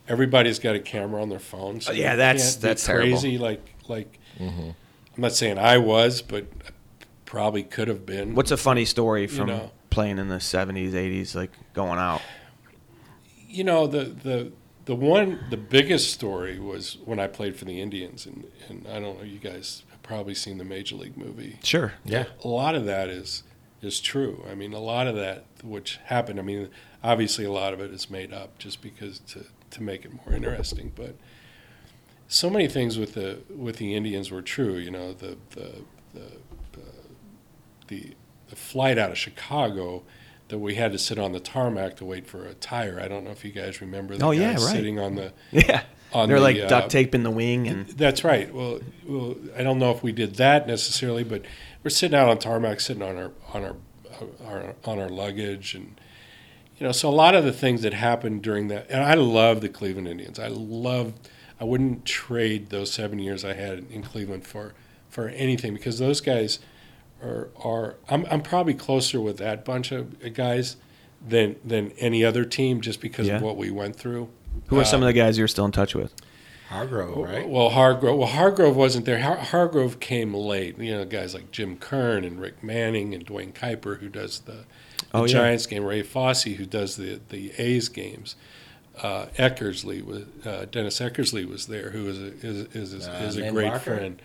everybody's 0.08 0.58
got 0.58 0.74
a 0.76 0.80
camera 0.80 1.20
on 1.22 1.28
their 1.28 1.38
phone. 1.38 1.80
So 1.80 1.92
Oh, 1.92 1.94
yeah, 1.94 2.12
they 2.12 2.16
that's- 2.18 2.52
can't 2.54 2.62
that's 2.62 2.86
terrible. 2.86 3.12
crazy. 3.12 3.38
Like 3.38 3.62
like, 3.88 4.18
mm-hmm. 4.38 4.70
I'm 4.70 4.74
not 5.22 5.32
saying 5.32 5.58
I 5.58 5.78
was, 5.78 6.22
but 6.22 6.46
probably 7.24 7.62
could 7.62 7.88
have 7.88 8.04
been. 8.04 8.34
What's 8.34 8.50
a 8.50 8.56
funny 8.56 8.84
story 8.84 9.26
from 9.26 9.46
know. 9.48 9.70
Playing 9.96 10.18
in 10.18 10.28
the 10.28 10.36
70s, 10.36 10.92
80s, 10.92 11.34
like 11.34 11.50
going 11.72 11.98
out? 11.98 12.20
you 13.56 13.64
know 13.64 13.86
the 13.86 14.04
the 14.04 14.52
the 14.84 14.94
one 14.94 15.40
the 15.50 15.56
biggest 15.56 16.12
story 16.12 16.60
was 16.60 16.98
when 17.04 17.18
I 17.18 17.26
played 17.26 17.56
for 17.56 17.64
the 17.64 17.80
Indians, 17.80 18.26
and 18.26 18.44
and 18.68 18.86
I 18.86 19.00
don't 19.00 19.18
know, 19.18 19.24
you 19.24 19.38
guys 19.38 19.82
have 19.90 20.02
probably 20.02 20.34
seen 20.34 20.58
the 20.58 20.64
Major 20.64 20.94
League 20.96 21.16
movie. 21.16 21.58
Sure. 21.62 21.94
Yeah. 22.04 22.26
a 22.44 22.48
lot 22.48 22.74
of 22.74 22.84
that 22.84 23.08
is 23.08 23.42
is 23.82 24.00
true. 24.00 24.44
I 24.50 24.54
mean, 24.54 24.72
a 24.74 24.78
lot 24.78 25.06
of 25.06 25.16
that 25.16 25.46
which 25.64 25.98
happened. 26.04 26.38
I 26.38 26.42
mean, 26.42 26.68
obviously, 27.02 27.44
a 27.44 27.52
lot 27.52 27.72
of 27.72 27.80
it 27.80 27.90
is 27.90 28.10
made 28.10 28.32
up 28.32 28.58
just 28.58 28.82
because 28.82 29.18
to 29.20 29.46
to 29.70 29.82
make 29.82 30.04
it 30.04 30.12
more 30.12 30.34
interesting. 30.34 30.92
But 30.94 31.16
so 32.28 32.50
many 32.50 32.68
things 32.68 32.98
with 32.98 33.14
the 33.14 33.40
with 33.48 33.76
the 33.76 33.94
Indians 33.94 34.30
were 34.30 34.42
true. 34.42 34.74
You 34.76 34.90
know, 34.90 35.12
the 35.14 35.38
the 35.50 35.82
the 36.12 36.32
the, 37.88 38.14
the 38.48 38.56
flight 38.56 38.98
out 38.98 39.10
of 39.10 39.18
Chicago 39.18 40.02
that 40.48 40.58
we 40.58 40.76
had 40.76 40.92
to 40.92 40.98
sit 40.98 41.18
on 41.18 41.32
the 41.32 41.40
tarmac 41.40 41.96
to 41.96 42.04
wait 42.04 42.26
for 42.26 42.46
a 42.46 42.54
tire. 42.54 43.00
I 43.00 43.08
don't 43.08 43.24
know 43.24 43.30
if 43.30 43.44
you 43.44 43.50
guys 43.50 43.80
remember. 43.80 44.16
The 44.16 44.24
Oh, 44.24 44.30
yeah, 44.30 44.52
right. 44.52 44.58
sitting 44.60 44.98
on 44.98 45.16
the 45.16 45.32
Yeah. 45.50 45.82
On 46.12 46.28
They're 46.28 46.38
the, 46.38 46.44
like 46.44 46.58
uh, 46.58 46.68
duct 46.68 46.94
in 46.94 47.24
the 47.24 47.30
wing 47.30 47.66
and 47.66 47.88
that's 47.88 48.22
right. 48.22 48.52
Well, 48.54 48.80
well, 49.06 49.34
I 49.56 49.62
don't 49.64 49.78
know 49.78 49.90
if 49.90 50.04
we 50.04 50.12
did 50.12 50.36
that 50.36 50.66
necessarily, 50.68 51.24
but 51.24 51.42
we're 51.82 51.90
sitting 51.90 52.16
out 52.16 52.28
on 52.28 52.38
tarmac, 52.38 52.80
sitting 52.80 53.02
on 53.02 53.16
our 53.16 53.32
on 53.52 53.64
our, 53.64 53.76
our 54.46 54.74
on 54.84 54.98
our 55.00 55.08
luggage, 55.08 55.74
and 55.74 56.00
you 56.78 56.86
know, 56.86 56.92
so 56.92 57.08
a 57.08 57.10
lot 57.10 57.34
of 57.34 57.44
the 57.44 57.52
things 57.52 57.82
that 57.82 57.92
happened 57.92 58.42
during 58.42 58.68
that. 58.68 58.86
And 58.88 59.02
I 59.02 59.14
love 59.14 59.60
the 59.60 59.68
Cleveland 59.68 60.08
Indians. 60.08 60.38
I 60.38 60.48
love. 60.48 61.12
I 61.60 61.64
wouldn't 61.64 62.04
trade 62.04 62.68
those 62.70 62.92
seven 62.92 63.18
years 63.18 63.44
I 63.44 63.54
had 63.54 63.86
in 63.90 64.02
Cleveland 64.02 64.46
for 64.46 64.74
for 65.08 65.28
anything 65.28 65.74
because 65.74 65.98
those 65.98 66.20
guys 66.20 66.60
are 67.22 67.48
are. 67.62 67.94
I'm 68.08 68.26
I'm 68.30 68.42
probably 68.42 68.74
closer 68.74 69.20
with 69.20 69.38
that 69.38 69.64
bunch 69.64 69.92
of 69.92 70.34
guys 70.34 70.76
than 71.26 71.56
than 71.64 71.90
any 71.98 72.24
other 72.24 72.44
team 72.44 72.80
just 72.80 73.00
because 73.00 73.26
Yeah. 73.26 73.36
of 73.36 73.42
what 73.42 73.56
we 73.56 73.70
went 73.70 73.96
through. 73.96 74.28
who 74.68 74.78
are 74.80 74.84
some 74.84 75.02
of 75.02 75.06
the 75.06 75.12
guys 75.12 75.36
you're 75.38 75.48
still 75.48 75.64
in 75.66 75.72
touch 75.72 75.94
with? 75.94 76.14
Hargrove, 76.68 77.16
right? 77.18 77.48
Well, 77.48 77.68
Hargrove. 77.70 78.18
Well, 78.18 78.26
Hargrove 78.28 78.74
wasn't 78.74 79.04
there. 79.06 79.20
Har- 79.20 79.36
Hargrove 79.36 80.00
came 80.00 80.34
late. 80.34 80.76
You 80.78 80.96
know, 80.96 81.04
guys 81.04 81.32
like 81.32 81.52
Jim 81.52 81.76
Kern 81.76 82.24
and 82.24 82.40
Rick 82.40 82.64
Manning 82.64 83.14
and 83.14 83.24
Duane 83.24 83.52
Kuiper, 83.52 84.00
who 84.00 84.08
does 84.08 84.40
the, 84.40 84.52
the 84.52 84.64
Oh, 85.14 85.20
yeah. 85.24 85.32
Giants 85.32 85.66
game. 85.66 85.84
Ray 85.84 86.02
Fosse, 86.02 86.42
who 86.44 86.66
does 86.66 86.96
the 86.96 87.20
the 87.28 87.52
A's 87.58 87.88
games. 87.88 88.34
Uh, 89.00 89.26
Eckersley 89.38 90.02
was 90.04 90.24
uh, 90.46 90.64
Dennis 90.70 90.98
Eckersley 91.00 91.46
was 91.48 91.66
there, 91.66 91.90
who 91.90 92.08
is 92.08 92.18
a, 92.18 92.26
is 92.26 92.56
is, 92.74 92.94
is, 92.94 93.06
Uh, 93.08 93.24
is 93.28 93.36
a 93.36 93.50
great 93.52 93.68
Barker? 93.68 93.96
friend. 93.96 94.22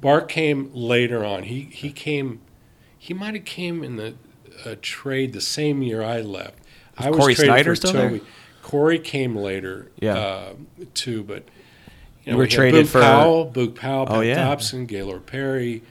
Bark 0.00 0.28
came 0.28 0.70
later 0.74 1.24
on. 1.24 1.44
He 1.44 1.62
he 1.72 1.90
came. 1.92 2.40
He 2.98 3.14
might 3.14 3.34
have 3.34 3.44
came 3.44 3.82
in 3.84 3.96
the 3.96 4.14
uh, 4.64 4.76
trade 4.82 5.32
the 5.32 5.40
same 5.40 5.82
year 5.82 6.02
I 6.02 6.20
left. 6.20 6.58
I 6.96 7.10
was 7.10 7.18
Cory 7.18 7.34
Snyder 7.34 7.72
for 7.72 7.76
still 7.76 7.92
there? 7.92 8.20
Cory 8.62 8.98
came 8.98 9.36
later, 9.36 9.90
Yeah. 10.00 10.16
uh, 10.16 10.52
too, 10.94 11.22
but 11.22 11.44
you, 12.24 12.32
You 12.32 12.36
were 12.36 12.44
we 12.44 12.44
had 12.46 12.50
traded 12.50 12.86
Boog 12.86 12.88
for- 12.88 13.00
Powell, 13.02 13.50
Boog 13.52 13.74
Powell, 13.74 14.06
Oh, 14.08 14.20
yeah. 14.20 14.36
Dobson, 14.36 14.86
Gaylord 14.86 15.26
Perry. 15.26 15.82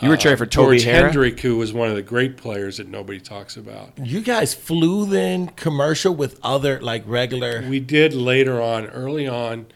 You 0.00 0.08
were 0.08 0.14
uh, 0.14 0.18
traded 0.18 0.38
for 0.38 0.46
Toby 0.46 0.78
George 0.78 0.84
Harrah? 0.86 1.02
Hendrick, 1.06 1.40
who 1.40 1.56
was 1.58 1.72
one 1.72 1.90
of 1.90 1.96
the 1.96 2.02
great 2.02 2.36
players 2.38 2.76
that 2.78 2.88
nobody 2.88 3.18
talks 3.20 3.56
about. 3.58 3.90
You 4.02 4.20
guys 4.22 4.54
flew 4.54 5.04
then 5.06 5.48
commercial 5.48 6.14
with 6.14 6.38
other 6.42 6.80
like 6.80 7.02
regular. 7.04 7.62
We 7.68 7.80
did 7.80 8.14
later 8.14 8.62
on, 8.62 8.86
early 8.86 9.26
on, 9.26 9.66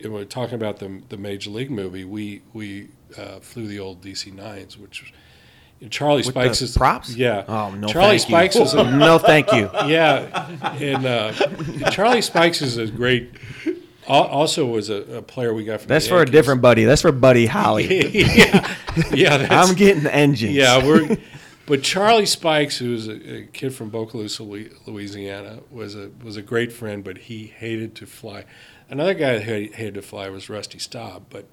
when 0.00 0.12
we 0.12 0.18
we're 0.20 0.24
talking 0.24 0.54
about 0.54 0.78
the 0.78 1.02
the 1.10 1.18
Major 1.18 1.50
League 1.50 1.70
movie. 1.70 2.04
We 2.04 2.40
we 2.54 2.88
uh, 3.18 3.40
flew 3.40 3.66
the 3.66 3.78
old 3.78 4.02
DC 4.02 4.32
nines, 4.32 4.78
which 4.78 5.02
was 5.02 5.12
Charlie 5.90 6.18
With 6.18 6.26
Spikes 6.26 6.60
the 6.60 6.64
is 6.64 6.76
props? 6.76 7.14
Yeah. 7.14 7.44
Oh, 7.46 7.70
no 7.74 7.86
Charlie 7.88 8.18
Spikes 8.18 8.56
you. 8.56 8.62
is 8.62 8.74
a, 8.74 8.84
no, 8.96 9.18
thank 9.18 9.52
you. 9.52 9.70
yeah, 9.86 10.48
and 10.80 11.04
uh, 11.04 11.90
Charlie 11.90 12.22
Spikes 12.22 12.62
is 12.62 12.76
a 12.78 12.86
great. 12.86 13.32
Also, 14.08 14.64
was 14.66 14.88
a, 14.88 15.16
a 15.16 15.22
player 15.22 15.52
we 15.52 15.64
got 15.64 15.80
from. 15.80 15.88
That's 15.88 16.06
the 16.06 16.10
for 16.10 16.22
a 16.22 16.26
different 16.26 16.62
buddy. 16.62 16.84
That's 16.84 17.02
for 17.02 17.10
Buddy 17.12 17.46
Holly. 17.46 18.08
yeah, 18.14 18.76
yeah. 19.12 19.36
That's, 19.38 19.68
I'm 19.70 19.74
getting 19.74 20.06
engines. 20.06 20.54
yeah, 20.54 20.84
we're. 20.84 21.16
But 21.66 21.82
Charlie 21.82 22.26
Spikes, 22.26 22.78
who's 22.78 23.08
a, 23.08 23.38
a 23.38 23.42
kid 23.46 23.74
from 23.74 23.90
Bogalusa, 23.90 24.86
Louisiana, 24.86 25.58
was 25.68 25.96
a 25.96 26.12
was 26.22 26.36
a 26.36 26.42
great 26.42 26.72
friend, 26.72 27.02
but 27.02 27.18
he 27.18 27.46
hated 27.46 27.96
to 27.96 28.06
fly. 28.06 28.44
Another 28.88 29.14
guy 29.14 29.40
who 29.40 29.52
hated 29.52 29.94
to 29.94 30.02
fly 30.02 30.28
was 30.28 30.48
Rusty 30.48 30.78
Staub, 30.78 31.24
but 31.28 31.46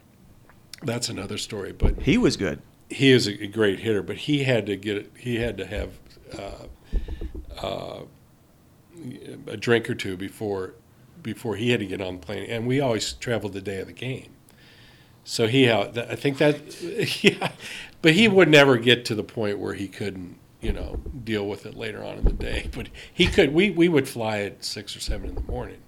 that's 0.84 1.10
another 1.10 1.38
story. 1.38 1.72
But 1.72 2.02
he 2.02 2.18
was 2.18 2.38
good. 2.38 2.62
he 2.90 3.12
is 3.12 3.28
a, 3.28 3.48
great 3.48 3.80
hitter, 3.80 4.04
but 4.04 4.18
he 4.18 4.44
had 4.44 4.66
to 4.68 4.76
get 4.76 5.12
he 5.18 5.38
had 5.38 5.58
to 5.58 5.66
have 5.66 5.92
uh, 6.38 7.66
uh, 7.66 8.02
a 9.48 9.58
drink 9.58 9.90
or 9.90 9.96
two 9.96 10.18
before 10.18 10.76
before 11.22 11.56
he 11.56 11.72
had 11.72 11.80
to 11.80 11.86
get 11.86 12.02
on 12.02 12.16
the 12.16 12.26
plane, 12.26 12.50
and 12.50 12.68
we 12.68 12.80
always 12.80 13.14
traveled 13.14 13.54
the 13.54 13.62
day 13.62 13.80
of 13.80 13.88
the 13.88 13.94
game. 13.94 14.30
So 15.24 15.48
he, 15.48 15.72
I 15.72 16.16
think 16.16 16.38
that, 16.40 16.84
yeah, 17.24 17.52
but 18.02 18.14
he 18.14 18.28
would 18.28 18.50
never 18.50 18.78
get 18.78 19.06
to 19.06 19.16
the 19.16 19.24
point 19.24 19.58
where 19.58 19.74
he 19.74 19.88
couldn't, 19.88 20.38
you 20.60 20.74
know, 20.74 21.00
deal 21.24 21.48
with 21.48 21.66
it 21.66 21.76
later 21.76 22.04
on 22.04 22.18
in 22.18 22.26
the 22.26 22.34
day. 22.34 22.70
But 22.74 22.90
he 23.12 23.28
could. 23.28 23.54
We 23.54 23.70
we 23.70 23.88
would 23.88 24.08
fly 24.08 24.40
at 24.40 24.64
six 24.66 24.96
or 24.96 25.00
seven 25.00 25.30
in 25.30 25.36
the 25.36 25.42
morning, 25.42 25.80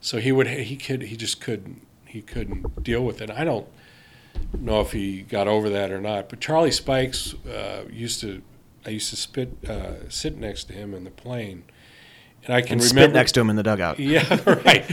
so 0.00 0.18
he 0.18 0.30
would 0.32 0.46
he 0.46 0.76
could 0.76 1.02
he 1.02 1.16
just 1.16 1.40
couldn't 1.40 1.86
he 2.06 2.22
couldn't 2.22 2.82
deal 2.82 3.04
with 3.04 3.20
it. 3.20 3.30
I 3.30 3.44
don't 3.44 3.66
know 4.58 4.80
if 4.80 4.92
he 4.92 5.22
got 5.22 5.48
over 5.48 5.68
that 5.70 5.90
or 5.90 6.00
not. 6.00 6.28
But 6.28 6.40
Charlie 6.40 6.70
Spikes 6.70 7.34
uh, 7.46 7.84
used 7.90 8.20
to. 8.20 8.42
I 8.86 8.90
used 8.90 9.10
to 9.10 9.16
spit, 9.16 9.68
uh, 9.68 10.08
sit 10.08 10.38
next 10.38 10.64
to 10.64 10.72
him 10.72 10.94
in 10.94 11.04
the 11.04 11.10
plane, 11.10 11.64
and 12.44 12.54
I 12.54 12.62
can 12.62 12.80
And 12.80 12.80
remember 12.80 13.08
spit 13.08 13.12
next 13.12 13.32
to 13.32 13.40
him 13.40 13.50
in 13.50 13.56
the 13.56 13.62
dugout. 13.62 13.98
yeah, 13.98 14.40
right. 14.46 14.86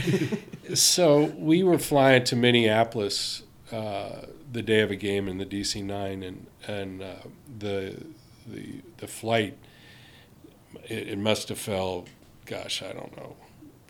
so 0.73 1.34
we 1.38 1.63
were 1.63 1.80
flying 1.80 2.26
to 2.26 2.36
Minneapolis 2.36 3.43
uh, 3.71 4.26
the 4.52 4.62
day 4.62 4.82
of 4.82 4.91
a 4.91 4.97
game 4.97 5.30
in 5.30 5.38
the 5.38 5.45
DC 5.45 5.82
nine, 5.84 6.21
and 6.21 6.47
and 6.67 7.02
uh, 7.02 7.15
the 7.60 8.04
the 8.45 8.82
the 8.97 9.08
flight 9.08 9.58
it, 10.86 11.10
it 11.10 11.17
must 11.17 11.50
have 11.50 11.60
fell, 11.60 12.06
gosh, 12.45 12.82
I 12.84 12.91
don't 12.93 13.15
know, 13.17 13.36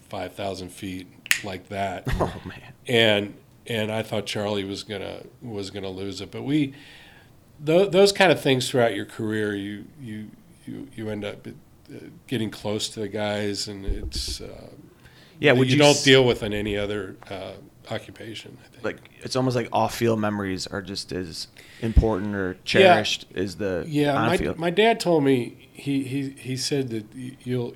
five 0.10 0.34
thousand 0.34 0.70
feet 0.70 1.08
like 1.44 1.70
that, 1.70 2.04
Oh 2.20 2.42
man. 2.46 2.74
and 2.88 3.34
and 3.68 3.92
I 3.92 4.04
thought 4.04 4.26
Charlie 4.26 4.64
was 4.64 4.84
gonna 4.84 5.24
was 5.42 5.70
gonna 5.72 5.90
lose 5.90 6.22
it, 6.22 6.32
but 6.32 6.44
we. 6.44 6.74
Th- 7.66 7.90
those 7.90 8.12
kind 8.12 8.32
of 8.32 8.40
things 8.40 8.70
throughout 8.70 8.96
your 8.96 9.06
career, 9.06 9.56
you 9.56 9.86
you 10.00 10.30
you, 10.68 10.88
you 10.96 11.10
end 11.10 11.26
up 11.26 11.48
uh, 11.48 11.52
getting 12.28 12.52
close 12.52 12.88
to 12.90 13.00
the 13.00 13.08
guys, 13.08 13.68
and 13.68 13.84
it's 13.84 14.40
uh, 14.42 14.68
Yeah, 15.40 15.54
you, 15.54 15.64
you 15.64 15.78
don't 15.78 15.90
s- 15.96 16.04
deal 16.04 16.24
with 16.24 16.44
in 16.44 16.54
any 16.54 16.78
other 16.78 17.16
uh, 17.32 17.54
occupation. 17.90 18.58
I 18.64 18.68
think. 18.70 18.84
Like 18.84 19.10
it's 19.24 19.36
almost 19.36 19.56
like 19.56 19.70
off-field 19.72 20.20
memories 20.20 20.68
are 20.68 20.84
just 20.84 21.12
as 21.12 21.48
important 21.82 22.36
or 22.36 22.58
cherished 22.64 23.26
as 23.34 23.56
the 23.56 23.86
yeah, 23.88 24.14
my, 24.14 24.38
my 24.56 24.70
dad 24.70 25.00
told 25.00 25.24
me 25.24 25.68
he, 25.74 26.04
he 26.04 26.30
he 26.38 26.56
said 26.58 26.90
that 26.90 27.06
you'll 27.16 27.74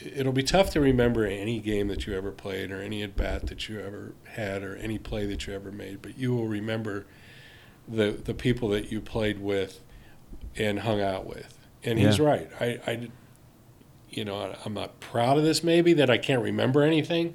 it'll 0.00 0.32
be 0.32 0.42
tough 0.42 0.70
to 0.70 0.80
remember 0.80 1.24
any 1.24 1.58
game 1.60 1.88
that 1.88 2.06
you 2.06 2.16
ever 2.16 2.30
played 2.30 2.70
or 2.70 2.80
any 2.80 3.02
at 3.02 3.16
bat 3.16 3.46
that 3.48 3.68
you 3.68 3.80
ever 3.80 4.14
had 4.34 4.62
or 4.62 4.76
any 4.76 4.98
play 4.98 5.26
that 5.26 5.46
you 5.46 5.54
ever 5.54 5.70
made, 5.72 6.00
but 6.02 6.16
you 6.18 6.34
will 6.34 6.46
remember 6.46 7.06
the 7.88 8.10
the 8.12 8.34
people 8.34 8.68
that 8.68 8.92
you 8.92 9.00
played 9.00 9.40
with 9.40 9.80
and 10.56 10.80
hung 10.80 11.00
out 11.00 11.26
with. 11.26 11.58
And 11.84 11.98
he's 11.98 12.18
right. 12.20 12.48
I, 12.60 12.78
I 12.86 13.08
you 14.10 14.24
know, 14.24 14.36
I- 14.38 14.56
I'm 14.64 14.74
not 14.74 15.00
proud 15.00 15.36
of 15.38 15.44
this 15.44 15.62
maybe 15.62 15.92
that 15.94 16.10
I 16.10 16.18
can't 16.18 16.42
remember 16.42 16.82
anything, 16.82 17.34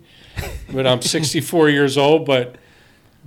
but 0.71 0.85
I'm 0.87 1.01
64 1.03 1.69
years 1.69 1.97
old. 1.97 2.25
But 2.25 2.55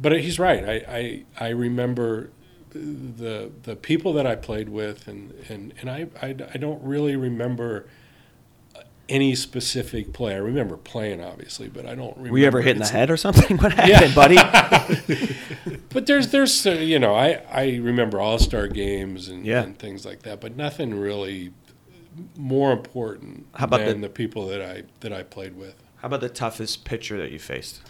but 0.00 0.12
he's 0.20 0.38
right. 0.38 0.64
I, 0.64 1.24
I 1.38 1.46
I 1.46 1.48
remember 1.50 2.30
the 2.70 3.50
the 3.62 3.76
people 3.76 4.12
that 4.14 4.26
I 4.26 4.36
played 4.36 4.68
with, 4.68 5.08
and 5.08 5.32
and 5.48 5.72
and 5.80 5.90
I 5.90 6.08
I, 6.20 6.28
I 6.54 6.58
don't 6.58 6.82
really 6.82 7.16
remember 7.16 7.88
any 9.08 9.34
specific 9.34 10.12
play. 10.12 10.34
I 10.34 10.38
remember 10.38 10.76
playing 10.76 11.22
obviously, 11.22 11.68
but 11.68 11.86
I 11.86 11.94
don't. 11.94 12.16
remember 12.16 12.32
Were 12.32 12.38
you 12.38 12.46
ever 12.46 12.60
hit 12.62 12.76
in 12.76 12.82
the 12.82 12.88
head 12.88 13.10
or 13.10 13.16
something? 13.16 13.56
What 13.62 13.72
happened, 13.72 14.14
buddy? 14.14 14.36
But 15.90 16.06
there's 16.06 16.30
there's 16.30 16.66
uh, 16.66 16.72
you 16.72 16.98
know 16.98 17.14
I 17.14 17.40
I 17.50 17.76
remember 17.76 18.20
All 18.20 18.38
Star 18.38 18.68
games 18.68 19.28
and, 19.28 19.46
Yeah. 19.46 19.62
and 19.62 19.78
things 19.78 20.04
like 20.04 20.22
that, 20.22 20.40
but 20.40 20.56
nothing 20.56 20.94
really 20.98 21.52
more 22.36 22.72
important 22.72 23.46
How 23.54 23.64
about 23.64 23.80
than 23.80 24.00
the- 24.00 24.08
the 24.08 24.12
people 24.14 24.46
that 24.48 24.60
I 24.62 24.82
that 25.00 25.12
I 25.12 25.22
played 25.22 25.56
with. 25.56 25.74
How 25.96 26.06
about 26.08 26.20
the 26.20 26.28
toughest 26.28 26.84
pitcher 26.84 27.16
that 27.18 27.30
you 27.32 27.38
faced? 27.38 27.80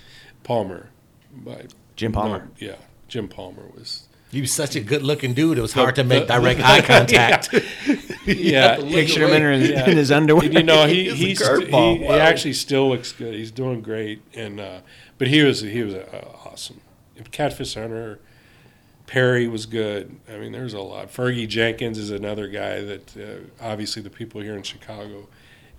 Palmer, 0.45 0.91
by 1.33 1.67
Jim 1.97 2.13
Palmer. 2.13 2.39
no, 2.39 2.51
yeah, 2.59 2.77
Jim 3.09 3.27
Palmer 3.29 3.67
was. 3.75 4.06
He 4.31 4.41
was 4.41 4.53
such 4.53 4.75
a 4.77 4.81
good-looking 4.81 5.35
dude. 5.35 5.57
It 5.57 5.63
was 5.63 5.73
hard 5.73 5.95
to 5.97 6.05
make 6.05 6.27
direct 6.27 6.61
eye 6.65 6.83
contact. 6.83 7.49
Yeah, 8.27 8.77
Picture 8.77 9.29
him 9.29 9.43
in 9.43 9.61
his, 9.61 9.71
Yeah. 9.71 9.89
in 9.91 9.97
his 9.97 10.11
underwear. 10.11 10.45
And, 10.45 10.55
you 10.55 10.63
know 10.65 10.87
he 10.87 11.03
It's 11.09 11.21
a 11.21 11.25
he's, 11.25 11.41
curveball. 11.41 11.99
he, 11.99 12.05
he 12.05 12.09
actually 12.13 12.53
still 12.55 12.89
looks 12.89 13.13
good. 13.13 13.35
He's 13.35 13.53
doing 13.53 13.83
great, 13.83 14.21
and 14.35 14.59
uh, 14.59 14.81
but 15.19 15.29
he 15.29 15.43
was 15.43 15.61
he 15.61 15.83
was 15.83 15.95
uh, 15.95 16.27
awesome. 16.45 16.81
Catfish 17.31 17.75
Hunter, 17.75 18.19
Perry 19.07 19.47
was 19.49 19.65
good. 19.65 20.17
I 20.29 20.39
mean, 20.39 20.53
there's 20.53 20.75
a 20.75 20.81
lot. 20.81 21.09
Fergie 21.13 21.47
Jenkins 21.49 21.97
is 21.99 22.11
another 22.11 22.49
guy 22.49 22.81
that 22.83 23.17
uh, 23.17 23.65
obviously 23.65 24.03
the 24.03 24.11
people 24.11 24.41
here 24.41 24.57
in 24.57 24.63
Chicago, 24.65 25.29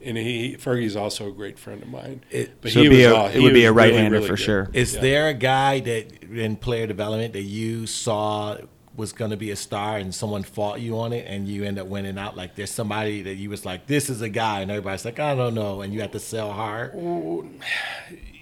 and 0.04 0.18
he 0.18 0.56
Fergie's 0.60 0.96
also 0.96 1.28
a 1.28 1.32
great 1.32 1.58
friend 1.60 1.82
of 1.84 1.90
mine. 1.90 2.22
It- 2.32 2.62
but 2.62 2.72
So 2.72 2.80
it'd 2.80 2.92
be 2.92 3.04
a- 3.04 3.14
aw- 3.14 3.28
it 3.28 3.42
would 3.42 3.54
be 3.54 3.66
a 3.66 3.74
was 3.74 3.78
really, 3.84 3.92
right-hander 3.94 4.18
really 4.18 4.28
for 4.28 4.36
good. 4.36 4.44
sure. 4.44 4.70
Is 4.74 4.96
Yeah. 4.96 5.02
there 5.02 5.28
a 5.30 5.34
guy 5.34 5.80
that 5.82 6.24
in 6.24 6.56
player 6.56 6.88
development 6.88 7.34
that 7.34 7.42
you 7.44 7.88
saw 7.88 8.58
was 8.96 9.14
going 9.14 9.30
to 9.30 9.38
be 9.38 9.52
a 9.52 9.56
star 9.56 9.98
and 9.98 10.14
someone 10.16 10.42
fought 10.42 10.82
you 10.82 10.98
on 10.98 11.14
it 11.14 11.26
and 11.28 11.48
you 11.48 11.64
end 11.64 11.78
up 11.78 11.86
winning 11.88 12.18
out? 12.18 12.36
Like 12.36 12.56
there's 12.56 12.72
somebody 12.72 13.22
that 13.24 13.36
you 13.36 13.50
was 13.50 13.64
like, 13.66 13.86
this 13.88 14.10
is 14.10 14.22
a 14.22 14.30
guy, 14.30 14.62
and 14.62 14.72
everybody's 14.72 15.06
like, 15.06 15.20
I 15.20 15.36
don't 15.36 15.54
know, 15.54 15.82
and 15.82 15.94
you 15.94 16.02
have 16.02 16.12
to 16.12 16.20
sell 16.20 16.52
hard. 16.52 16.94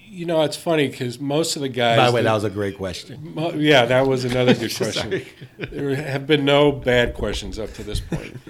You 0.08 0.26
know, 0.26 0.44
it's 0.44 0.56
funny 0.56 0.88
because 0.88 1.20
most 1.20 1.58
of 1.58 1.62
the 1.62 1.68
guys. 1.68 1.98
By 1.98 2.06
the 2.08 2.12
way, 2.14 2.22
that 2.24 2.34
was 2.34 2.46
a 2.46 2.50
great 2.50 2.78
question. 2.78 3.34
Mo- 3.36 3.52
Yeah, 3.54 3.86
that 3.86 4.08
was 4.08 4.24
another 4.24 4.54
good 4.64 4.74
question. 4.74 5.24
There 5.58 5.94
have 5.94 6.26
been 6.26 6.46
no 6.46 6.72
bad 6.72 7.16
questions 7.16 7.60
up 7.60 7.74
to 7.74 7.84
this 7.84 8.00
point. 8.00 8.38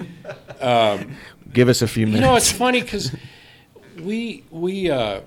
Um, 0.62 1.18
Give 1.56 1.70
us 1.70 1.82
a 1.82 1.88
few 1.88 2.06
minutes. 2.06 2.22
You 2.22 2.28
minutes. 2.28 2.32
know, 2.32 2.50
it's 2.50 2.52
funny 2.52 2.82
because 2.82 3.16
we 4.00 4.44
we 4.52 4.92
uh, 4.92 5.22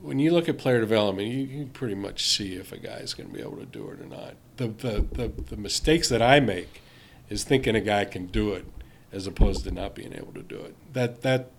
when 0.00 0.18
you 0.18 0.32
look 0.32 0.48
at 0.48 0.56
player 0.56 0.80
development, 0.80 1.28
you, 1.28 1.40
you 1.40 1.64
can 1.64 1.68
pretty 1.68 1.94
much 1.94 2.26
see 2.26 2.54
if 2.54 2.72
a 2.72 2.78
guy's 2.78 3.12
going 3.12 3.28
to 3.28 3.34
be 3.34 3.42
able 3.42 3.58
to 3.58 3.66
do 3.66 3.90
it 3.90 4.00
or 4.00 4.06
not. 4.06 4.34
The, 4.56 4.68
the 4.68 5.06
the 5.12 5.28
the 5.50 5.56
mistakes 5.58 6.08
that 6.08 6.22
I 6.22 6.40
make 6.40 6.82
is 7.28 7.44
thinking 7.44 7.76
a 7.76 7.80
guy 7.82 8.06
can 8.06 8.26
do 8.26 8.54
it 8.54 8.66
as 9.12 9.26
opposed 9.26 9.64
to 9.64 9.70
not 9.70 9.94
being 9.94 10.14
able 10.14 10.32
to 10.32 10.42
do 10.42 10.56
it. 10.56 10.74
That 10.94 11.20
that 11.20 11.50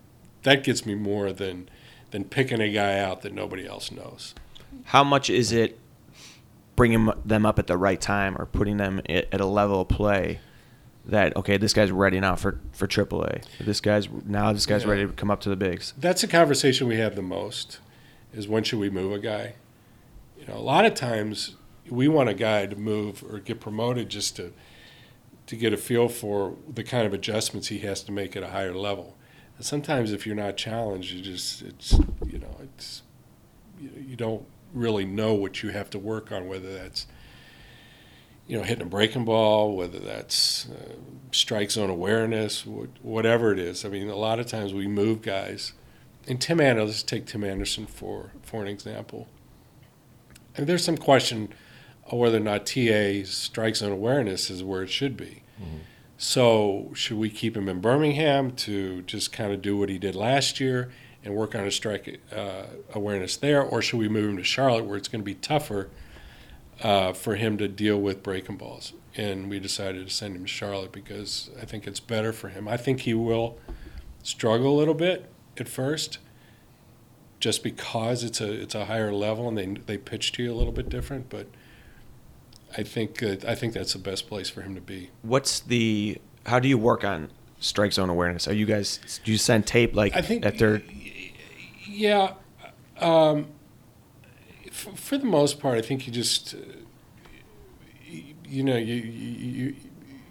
that 0.42 0.64
gets 0.64 0.84
me 0.84 0.96
more 0.96 1.32
than 1.32 1.68
than 2.10 2.24
picking 2.24 2.60
a 2.60 2.72
guy 2.72 2.98
out 2.98 3.22
that 3.22 3.32
nobody 3.32 3.66
else 3.66 3.92
knows. 3.92 4.34
How 4.84 5.04
much 5.04 5.30
is 5.30 5.52
it 5.52 5.78
bringing 6.74 7.08
them 7.24 7.46
up 7.46 7.60
at 7.60 7.68
the 7.68 7.76
right 7.76 8.00
time 8.00 8.36
or 8.36 8.46
putting 8.46 8.78
them 8.78 9.00
at 9.08 9.32
at 9.32 9.40
a 9.40 9.46
level 9.46 9.82
of 9.82 9.88
play 9.88 10.40
that 11.06 11.36
okay, 11.36 11.56
this 11.56 11.72
guy's 11.72 11.90
ready 11.90 12.20
now 12.20 12.36
for 12.36 12.58
for 12.72 12.86
AAA. 12.86 13.42
This 13.60 13.80
guy's 13.80 14.08
now 14.24 14.52
this 14.52 14.66
guy's 14.66 14.84
Yeah. 14.84 14.90
ready 14.90 15.06
to 15.06 15.12
come 15.12 15.30
up 15.30 15.40
to 15.40 15.48
the 15.48 15.56
bigs. 15.56 15.92
that's 15.98 16.22
a 16.22 16.28
conversation 16.28 16.86
we 16.86 16.96
have 16.96 17.16
the 17.16 17.22
most 17.22 17.78
is 18.32 18.46
when 18.48 18.62
should 18.64 18.78
we 18.78 18.88
move 18.90 19.12
a 19.12 19.18
guy 19.18 19.54
you 20.38 20.46
know 20.46 20.54
a 20.54 20.62
lot 20.62 20.84
of 20.86 20.94
times 20.94 21.56
we 21.90 22.08
want 22.08 22.28
a 22.28 22.34
guy 22.34 22.66
to 22.66 22.76
move 22.76 23.22
or 23.28 23.38
get 23.40 23.60
promoted 23.60 24.08
just 24.08 24.36
to 24.36 24.52
to 25.46 25.56
get 25.56 25.72
a 25.72 25.76
feel 25.76 26.08
for 26.08 26.56
the 26.72 26.84
kind 26.84 27.06
of 27.06 27.12
adjustments 27.12 27.68
he 27.68 27.80
has 27.80 28.02
to 28.02 28.12
make 28.12 28.36
at 28.36 28.42
a 28.42 28.48
higher 28.50 28.72
level 28.74 29.16
and 29.56 29.66
sometimes 29.66 30.12
if 30.12 30.24
you're 30.26 30.36
not 30.36 30.56
challenged 30.56 31.12
you 31.12 31.20
just 31.20 31.62
it's 31.62 31.92
you 32.26 32.38
know 32.38 32.56
it's 32.62 33.02
you, 33.80 33.90
you 34.08 34.16
don't 34.16 34.44
really 34.72 35.04
know 35.04 35.34
what 35.34 35.62
you 35.62 35.70
have 35.70 35.90
to 35.90 35.98
work 35.98 36.32
on 36.32 36.48
whether 36.48 36.72
that's 36.72 37.06
you 38.52 38.58
know 38.58 38.64
hitting 38.64 38.82
a 38.82 38.88
breaking 38.88 39.24
ball 39.24 39.74
whether 39.74 39.98
that's 39.98 40.68
uh, 40.68 40.92
strike 41.30 41.70
zone 41.70 41.88
awareness 41.88 42.66
whatever 42.66 43.52
it 43.52 43.58
is 43.58 43.84
i 43.84 43.88
mean 43.88 44.08
a 44.10 44.16
lot 44.16 44.38
of 44.38 44.46
times 44.46 44.74
we 44.74 44.86
move 44.86 45.22
guys 45.22 45.72
and 46.28 46.40
Tim 46.40 46.60
Anderson, 46.60 46.86
let's 46.86 47.02
take 47.02 47.26
Tim 47.26 47.44
Anderson 47.44 47.86
for, 47.86 48.32
for 48.42 48.62
an 48.62 48.68
example. 48.68 49.28
And 50.56 50.66
there's 50.66 50.84
some 50.84 50.96
question 50.96 51.52
of 52.06 52.18
whether 52.18 52.36
or 52.36 52.40
not 52.40 52.66
TA's 52.66 53.30
strike 53.30 53.76
zone 53.76 53.92
awareness 53.92 54.50
is 54.50 54.62
where 54.62 54.82
it 54.82 54.90
should 54.90 55.16
be. 55.16 55.42
So 56.16 56.90
should 56.94 57.18
we 57.18 57.30
keep 57.30 57.56
him 57.56 57.68
in 57.68 57.80
Birmingham 57.80 58.52
to 58.52 59.02
just 59.02 59.32
kind 59.32 59.52
of 59.52 59.60
do 59.62 59.76
what 59.76 59.88
he 59.88 59.98
did 59.98 60.14
last 60.14 60.60
year 60.60 60.92
and 61.24 61.34
work 61.34 61.54
on 61.54 61.64
his 61.64 61.74
strike 61.74 62.20
uh, 62.34 62.64
awareness 62.94 63.36
there, 63.36 63.62
or 63.62 63.82
should 63.82 63.98
we 63.98 64.08
move 64.08 64.30
him 64.30 64.36
to 64.36 64.44
Charlotte 64.44 64.84
where 64.84 64.96
it's 64.96 65.08
going 65.08 65.20
to 65.20 65.24
be 65.24 65.34
tougher 65.34 65.88
uh, 66.82 67.12
for 67.12 67.36
him 67.36 67.58
to 67.58 67.68
deal 67.68 67.98
with 67.98 68.22
breaking 68.22 68.56
balls? 68.56 68.92
And 69.14 69.50
we 69.50 69.60
decided 69.60 70.06
to 70.08 70.12
send 70.12 70.36
him 70.36 70.42
to 70.42 70.48
Charlotte 70.48 70.92
because 70.92 71.50
I 71.60 71.66
think 71.66 71.86
it's 71.86 72.00
better 72.00 72.32
for 72.32 72.48
him. 72.48 72.66
I 72.66 72.76
think 72.76 73.00
he 73.00 73.12
will 73.14 73.58
struggle 74.22 74.74
a 74.74 74.78
little 74.78 74.94
bit 74.94 75.30
at 75.58 75.68
first, 75.68 76.18
just 77.40 77.62
because 77.62 78.24
it's 78.24 78.40
a 78.40 78.50
it's 78.50 78.74
a 78.74 78.86
higher 78.86 79.12
level 79.12 79.48
and 79.48 79.58
they 79.58 79.66
they 79.66 79.98
pitch 79.98 80.32
to 80.32 80.42
you 80.44 80.52
a 80.52 80.56
little 80.56 80.72
bit 80.72 80.88
different. 80.88 81.28
But 81.28 81.48
I 82.76 82.82
think 82.82 83.18
that 83.18 83.44
I 83.44 83.54
think 83.54 83.74
that's 83.74 83.92
the 83.92 83.98
best 83.98 84.28
place 84.28 84.48
for 84.48 84.62
him 84.62 84.74
to 84.74 84.80
be. 84.80 85.10
What's 85.22 85.60
the 85.60 86.18
how 86.46 86.58
do 86.58 86.68
you 86.68 86.78
work 86.78 87.04
on 87.04 87.30
strike 87.60 87.92
zone 87.92 88.08
awareness? 88.08 88.48
Are 88.48 88.54
you 88.54 88.66
guys 88.66 89.20
do 89.24 89.32
you 89.32 89.38
send 89.38 89.66
tape 89.66 89.94
like 89.94 90.16
I 90.16 90.22
think 90.22 90.46
at 90.46 90.58
their 90.58 90.82
Yeah, 91.86 92.34
um, 92.98 93.48
f- 94.72 94.98
for 94.98 95.16
the 95.18 95.24
most 95.26 95.60
part, 95.60 95.78
I 95.78 95.82
think 95.82 96.06
you 96.06 96.12
just 96.12 96.54
uh, 96.54 96.58
you 98.46 98.62
know 98.62 98.76
you 98.76 98.94
you 98.94 99.74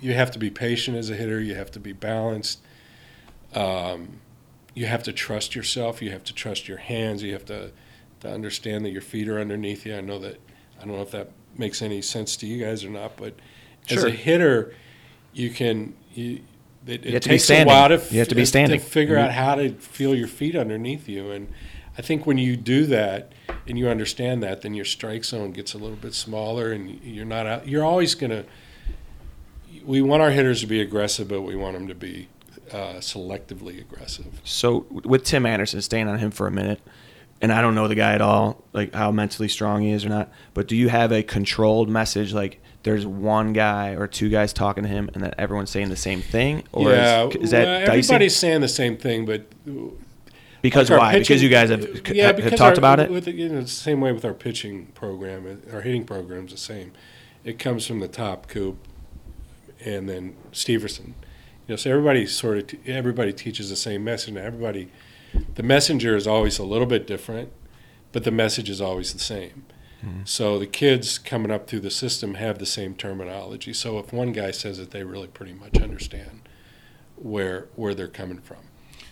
you 0.01 0.13
have 0.13 0.31
to 0.31 0.39
be 0.39 0.49
patient 0.49 0.97
as 0.97 1.09
a 1.09 1.15
hitter. 1.15 1.39
You 1.39 1.55
have 1.55 1.71
to 1.71 1.79
be 1.79 1.93
balanced. 1.93 2.59
Um, 3.53 4.19
you 4.73 4.85
have 4.85 5.03
to 5.03 5.13
trust 5.13 5.55
yourself. 5.55 6.01
You 6.01 6.11
have 6.11 6.23
to 6.25 6.33
trust 6.33 6.67
your 6.67 6.77
hands. 6.77 7.23
You 7.23 7.33
have 7.33 7.45
to 7.45 7.71
to 8.21 8.31
understand 8.31 8.85
that 8.85 8.91
your 8.91 9.01
feet 9.01 9.27
are 9.27 9.39
underneath 9.39 9.85
you. 9.85 9.95
I 9.95 10.01
know 10.01 10.19
that 10.19 10.39
I 10.81 10.85
don't 10.85 10.95
know 10.95 11.01
if 11.01 11.11
that 11.11 11.31
makes 11.57 11.81
any 11.81 12.01
sense 12.01 12.35
to 12.37 12.47
you 12.47 12.63
guys 12.63 12.83
or 12.83 12.89
not, 12.89 13.17
but 13.17 13.33
as 13.89 14.03
a 14.03 14.11
hitter, 14.11 14.73
you 15.33 15.49
can 15.49 15.93
you. 16.13 16.41
It, 16.87 17.03
You 17.05 17.09
it 17.09 17.13
have 17.13 17.21
to 17.23 17.29
be 17.29 17.35
takes 17.37 17.49
a 17.51 17.63
while 17.63 17.89
to 17.89 18.01
You 18.09 18.19
have 18.19 18.27
to 18.29 18.35
be 18.35 18.43
standing. 18.45 18.79
to 18.79 18.83
figure 18.85 19.15
Mhm. 19.15 19.25
out 19.25 19.31
how 19.33 19.53
to 19.53 19.69
feel 19.73 20.15
your 20.15 20.27
feet 20.27 20.55
underneath 20.55 21.07
you, 21.07 21.29
and 21.29 21.47
I 21.97 22.01
think 22.01 22.25
when 22.25 22.37
you 22.37 22.55
do 22.55 22.85
that 22.87 23.33
and 23.67 23.77
you 23.77 23.89
understand 23.89 24.41
that, 24.43 24.61
then 24.61 24.73
your 24.73 24.85
strike 24.85 25.25
zone 25.25 25.51
gets 25.51 25.73
a 25.73 25.77
little 25.77 25.97
bit 25.97 26.13
smaller, 26.13 26.71
and 26.71 27.01
you're 27.03 27.25
not 27.25 27.45
out. 27.45 27.67
You're 27.67 27.83
always 27.83 28.15
gonna. 28.15 28.45
We 29.85 30.01
want 30.01 30.21
our 30.21 30.31
hitters 30.31 30.61
to 30.61 30.67
be 30.67 30.79
aggressive, 30.79 31.27
but 31.27 31.41
we 31.41 31.55
want 31.55 31.73
them 31.73 31.87
to 31.87 31.95
be 31.95 32.29
uh, 32.71 32.95
selectively 32.99 33.79
aggressive. 33.79 34.41
So 34.43 34.85
with 34.89 35.23
Tim 35.23 35.45
Anderson, 35.45 35.81
staying 35.81 36.07
on 36.07 36.19
him 36.19 36.31
for 36.31 36.47
a 36.47 36.51
minute, 36.51 36.79
and 37.41 37.51
I 37.51 37.61
don't 37.61 37.75
know 37.75 37.87
the 37.87 37.95
guy 37.95 38.13
at 38.13 38.21
all, 38.21 38.63
like 38.73 38.93
how 38.93 39.11
mentally 39.11 39.49
strong 39.49 39.81
he 39.81 39.91
is 39.91 40.05
or 40.05 40.09
not. 40.09 40.31
But 40.53 40.67
do 40.67 40.75
you 40.75 40.89
have 40.89 41.11
a 41.11 41.23
controlled 41.23 41.89
message, 41.89 42.33
like 42.33 42.61
there's 42.83 43.05
one 43.05 43.53
guy 43.53 43.95
or 43.95 44.07
two 44.07 44.29
guys 44.29 44.53
talking 44.53 44.83
to 44.83 44.89
him, 44.89 45.09
and 45.13 45.23
that 45.23 45.35
everyone's 45.37 45.71
saying 45.71 45.89
the 45.89 45.95
same 45.95 46.21
thing, 46.21 46.63
or 46.71 46.91
yeah, 46.91 47.27
is, 47.27 47.35
is 47.35 47.51
that 47.51 47.65
well, 47.65 47.89
everybody's 47.89 48.35
saying 48.35 48.61
the 48.61 48.67
same 48.67 48.97
thing, 48.97 49.25
but 49.25 49.45
Because 50.61 50.89
like 50.89 50.99
our 50.99 51.05
why? 51.07 51.19
because 51.19 51.41
you 51.41 51.49
guys 51.49 51.69
have, 51.69 52.07
yeah, 52.09 52.27
have, 52.27 52.35
because 52.35 52.51
talked 52.51 52.77
our- 52.77 52.79
about 52.79 52.99
it. 52.99 53.09
With, 53.09 53.25
the- 53.25 53.31
you 53.33 53.49
know, 53.49 53.59
it's 53.59 53.75
the 53.75 53.81
same 53.83 53.99
way 54.01 54.11
with 54.11 54.23
our 54.25 54.33
pitching 54.33 54.87
program, 54.87 55.61
uh, 55.71 55.73
our 55.75 55.81
hitting 55.81 56.05
program 56.05 56.45
is 56.45 56.51
the 56.51 56.57
same. 56.57 56.91
It 57.43 57.57
comes 57.57 57.87
from 57.87 57.99
the 57.99 58.07
top, 58.07 58.47
Coop, 58.47 58.77
and 59.83 60.07
then 60.07 60.35
Steverson. 60.51 61.07
You 61.67 61.73
know, 61.73 61.75
so 61.75 61.89
everybody 61.89 62.25
sort 62.27 62.57
of 62.57 62.67
t- 62.67 62.79
everybody 62.85 63.33
teaches 63.33 63.69
the 63.69 63.75
same 63.75 64.03
message. 64.03 64.29
And 64.29 64.37
everybody, 64.37 64.91
the 65.55 65.63
messenger 65.63 66.15
is 66.15 66.27
always 66.27 66.59
a 66.59 66.63
little 66.63 66.85
bit 66.85 67.07
different, 67.07 67.51
but 68.11 68.23
the 68.23 68.31
message 68.31 68.69
is 68.69 68.79
always 68.81 69.13
the 69.13 69.19
same. 69.19 69.65
So 70.25 70.57
the 70.57 70.65
kids 70.65 71.19
coming 71.19 71.51
up 71.51 71.67
through 71.67 71.81
the 71.81 71.91
system 71.91 72.33
have 72.33 72.57
the 72.57 72.65
same 72.65 72.95
terminology. 72.95 73.71
So 73.71 73.99
if 73.99 74.11
one 74.11 74.31
guy 74.31 74.49
says 74.49 74.79
it, 74.79 74.89
they 74.89 75.03
really 75.03 75.27
pretty 75.27 75.53
much 75.53 75.79
understand 75.79 76.41
where 77.15 77.67
where 77.75 77.93
they're 77.93 78.07
coming 78.07 78.39
from. 78.39 78.57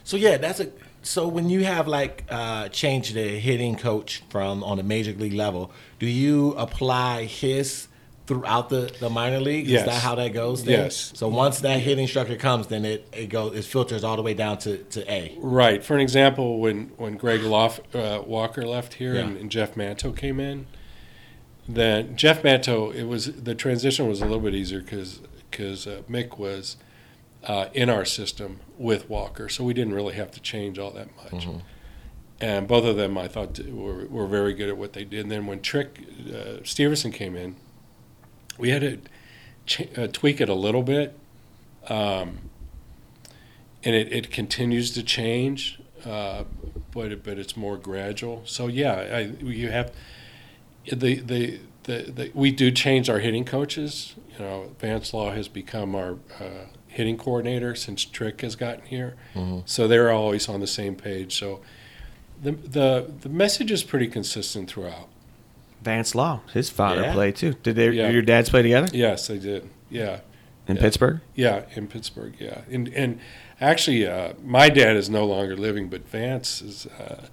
So 0.04 0.18
yeah, 0.18 0.38
that's 0.38 0.60
a. 0.60 0.72
So 1.02 1.28
when 1.28 1.50
you 1.50 1.64
have 1.64 1.88
like 1.88 2.26
uh, 2.30 2.70
change 2.70 3.14
the 3.14 3.40
hitting 3.40 3.76
coach 3.76 4.24
from 4.30 4.64
on 4.64 4.80
a 4.80 4.84
major 4.84 5.14
league 5.14 5.34
level, 5.34 5.72
do 5.98 6.06
you 6.06 6.54
apply 6.54 7.24
his 7.24 7.88
throughout 8.28 8.70
the, 8.70 8.94
the 9.00 9.10
minor 9.10 9.40
league? 9.40 9.66
Yes. 9.68 9.82
Is 9.82 9.86
that 9.88 10.04
how 10.04 10.14
that 10.16 10.34
goes? 10.34 10.64
Then? 10.64 10.84
Yes. 10.84 11.14
So 11.16 11.28
once 11.28 11.62
that 11.62 11.80
hitting 11.80 12.08
structure 12.08 12.36
comes, 12.36 12.68
then 12.68 12.86
it 12.86 13.08
it 13.12 13.28
goes 13.28 13.56
it 13.56 13.66
filters 13.66 14.04
all 14.04 14.16
the 14.16 14.22
way 14.22 14.34
down 14.34 14.60
to, 14.60 14.78
to 14.78 15.12
A. 15.12 15.36
Right. 15.40 15.84
For 15.84 15.96
an 15.96 16.02
example, 16.02 16.60
when 16.60 16.92
when 16.98 17.18
Greg 17.18 17.42
Loff, 17.42 17.80
uh, 17.96 18.22
Walker 18.26 18.66
left 18.66 18.96
here 18.96 19.16
and, 19.16 19.36
and 19.36 19.50
Jeff 19.50 19.76
Manto 19.76 20.12
came 20.12 20.40
in, 20.40 20.68
then 21.68 22.16
Jeff 22.16 22.44
Manto, 22.44 22.92
it 22.92 23.06
was 23.06 23.42
the 23.44 23.56
transition 23.56 24.08
was 24.08 24.22
a 24.22 24.26
little 24.26 24.40
bit 24.40 24.54
easier 24.54 24.82
because 24.82 25.22
because 25.50 25.88
uh, 25.88 26.04
Mick 26.08 26.38
was 26.38 26.78
uh, 27.46 27.68
in 27.74 27.90
our 27.90 28.06
system 28.06 28.60
with 28.78 29.10
Walker, 29.10 29.50
so 29.50 29.64
we 29.64 29.74
didn't 29.74 29.94
really 29.94 30.16
have 30.16 30.32
to 30.32 30.40
change 30.42 30.78
all 30.78 30.92
that 30.92 31.08
much. 31.16 31.46
And 32.42 32.68
both 32.68 32.86
of 32.86 32.96
them, 32.96 33.18
I 33.18 33.28
thought, 33.28 33.60
were, 33.60 34.06
were 34.06 34.28
very 34.28 34.54
good 34.54 34.70
at 34.70 34.78
what 34.78 34.94
they 34.94 35.04
did. 35.04 35.22
And 35.22 35.32
then 35.32 35.46
when 35.46 35.62
Trick 35.62 36.00
uh, 36.28 36.64
Steverson 36.64 37.14
came 37.14 37.36
in, 37.36 37.56
we 38.58 38.70
had 38.70 38.82
to 38.82 38.98
ch- 39.66 39.98
uh, 39.98 40.08
tweak 40.08 40.40
it 40.40 40.48
a 40.50 40.54
little 40.54 40.84
bit. 40.84 41.18
Um, 41.90 42.50
and 43.84 43.96
it, 43.96 44.12
it 44.12 44.32
continues 44.32 44.92
to 44.92 45.04
change, 45.04 45.80
uh, 46.06 46.44
but 46.92 47.12
it, 47.12 47.24
but 47.24 47.38
it's 47.38 47.56
more 47.58 47.78
gradual. 47.78 48.42
So 48.46 48.68
yeah, 48.68 48.94
I, 48.94 49.20
you 49.42 49.70
have 49.70 49.94
the, 50.86 51.16
the 51.20 51.60
the 51.84 52.12
the 52.12 52.32
we 52.34 52.52
do 52.52 52.72
change 52.72 53.10
our 53.10 53.20
hitting 53.20 53.46
coaches. 53.46 54.16
You 54.34 54.40
know, 54.40 54.76
Vance 54.80 55.14
Law 55.14 55.32
has 55.32 55.48
become 55.48 55.96
our 55.96 56.18
uh, 56.40 56.68
hitting 57.00 57.18
coordinator 57.18 57.74
since 57.76 58.04
Trick 58.04 58.42
has 58.42 58.58
gotten 58.58 58.86
here, 58.86 59.16
so 59.66 59.88
they're 59.88 60.12
always 60.12 60.50
on 60.50 60.60
the 60.60 60.68
same 60.68 60.96
page. 60.96 61.40
So 61.40 61.62
the 62.44 62.52
the 62.52 63.10
the 63.22 63.30
message 63.30 63.72
is 63.72 63.84
pretty 63.84 64.08
consistent 64.08 64.70
throughout. 64.70 65.08
Vance 65.82 66.14
Law, 66.14 66.42
his 66.54 66.70
father 66.70 67.04
Yeah. 67.04 67.14
played 67.14 67.38
too. 67.38 67.54
Did 67.64 67.78
they, 67.78 67.90
Yeah. 67.92 68.10
your 68.10 68.22
dads 68.22 68.50
play 68.50 68.62
together 68.64 68.90
Yes, 68.92 69.28
they 69.28 69.40
did. 69.40 69.70
Yeah. 69.90 70.20
in 70.68 70.76
Yeah. 70.76 70.82
Pittsburgh? 70.82 71.22
Yeah, 71.36 71.62
in 71.74 71.88
Pittsburgh. 71.88 72.34
Yeah, 72.38 72.62
and 72.70 72.90
and 72.90 73.20
actually, 73.62 74.06
uh, 74.06 74.34
my 74.44 74.68
dad 74.68 74.98
is 74.98 75.10
no 75.10 75.26
longer 75.26 75.56
living, 75.56 75.88
but 75.88 76.06
Vance 76.10 76.62
is 76.62 76.86
uh, 77.00 77.28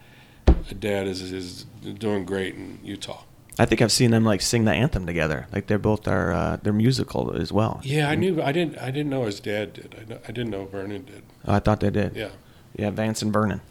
dad 0.79 1.09
is 1.09 1.21
is 1.33 1.67
doing 1.99 2.25
great 2.25 2.55
in 2.55 2.79
Utah. 2.85 3.25
I 3.59 3.65
think 3.65 3.81
I've 3.81 3.93
seen 3.93 4.11
them 4.11 4.25
like 4.25 4.43
sing 4.43 4.65
the 4.67 4.73
anthem 4.73 5.07
together. 5.07 5.47
Like 5.53 5.67
they're 5.67 5.79
both 5.79 6.07
are 6.07 6.33
uh, 6.33 6.57
they're 6.63 6.73
musical 6.75 7.33
as 7.35 7.53
well. 7.53 7.81
Yeah, 7.83 8.09
I 8.09 8.15
knew. 8.15 8.43
I 8.43 8.53
didn't. 8.53 8.79
I 8.79 8.91
didn't 8.91 9.09
know 9.11 9.25
his 9.25 9.41
dad 9.41 9.73
did. 9.73 9.95
I, 9.99 10.05
kn- 10.05 10.21
I 10.25 10.33
didn't 10.33 10.51
know 10.51 10.67
Vernon 10.67 11.05
did. 11.05 11.23
Oh, 11.47 11.55
I 11.55 11.59
thought 11.61 11.81
they 11.81 11.91
did. 11.91 12.15
Yeah. 12.17 12.29
Yeah, 12.77 12.91
Vance 12.91 13.23
and 13.23 13.33
Vernon. 13.33 13.63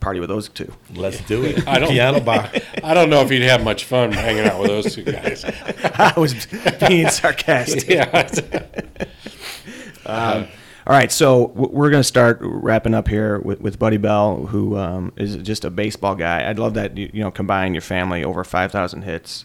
Party 0.00 0.18
with 0.20 0.30
those 0.30 0.48
two. 0.48 0.72
Let's 0.94 1.20
do 1.26 1.44
it. 1.44 1.68
I 1.68 1.78
don't- 1.78 1.90
Piano 1.90 2.18
bar. 2.20 2.50
I 2.82 2.94
don't 2.94 3.10
know 3.10 3.20
if 3.20 3.30
he'd 3.30 3.42
have 3.42 3.62
much 3.62 3.84
fun 3.84 4.10
hanging 4.10 4.46
out 4.46 4.58
with 4.58 4.68
those 4.68 4.94
two 4.94 5.04
guys. 5.04 5.44
I 5.94 6.14
was 6.16 6.46
being 6.88 7.08
sarcastic. 7.08 7.88
yeah. 7.88 8.28
Um, 10.06 10.48
all 10.86 10.94
right, 10.94 11.12
so 11.12 11.46
we're 11.54 11.90
going 11.90 12.00
to 12.00 12.04
start 12.04 12.38
wrapping 12.40 12.94
up 12.94 13.06
here 13.08 13.38
with, 13.38 13.60
with 13.60 13.78
Buddy 13.78 13.98
Bell, 13.98 14.46
who 14.46 14.76
um, 14.76 15.12
is 15.16 15.36
just 15.36 15.64
a 15.64 15.70
baseball 15.70 16.14
guy. 16.16 16.48
I'd 16.48 16.58
love 16.58 16.74
that 16.74 16.96
you, 16.96 17.10
you 17.12 17.20
know 17.22 17.30
combine 17.30 17.74
your 17.74 17.82
family 17.82 18.24
over 18.24 18.42
five 18.44 18.72
thousand 18.72 19.02
hits, 19.02 19.44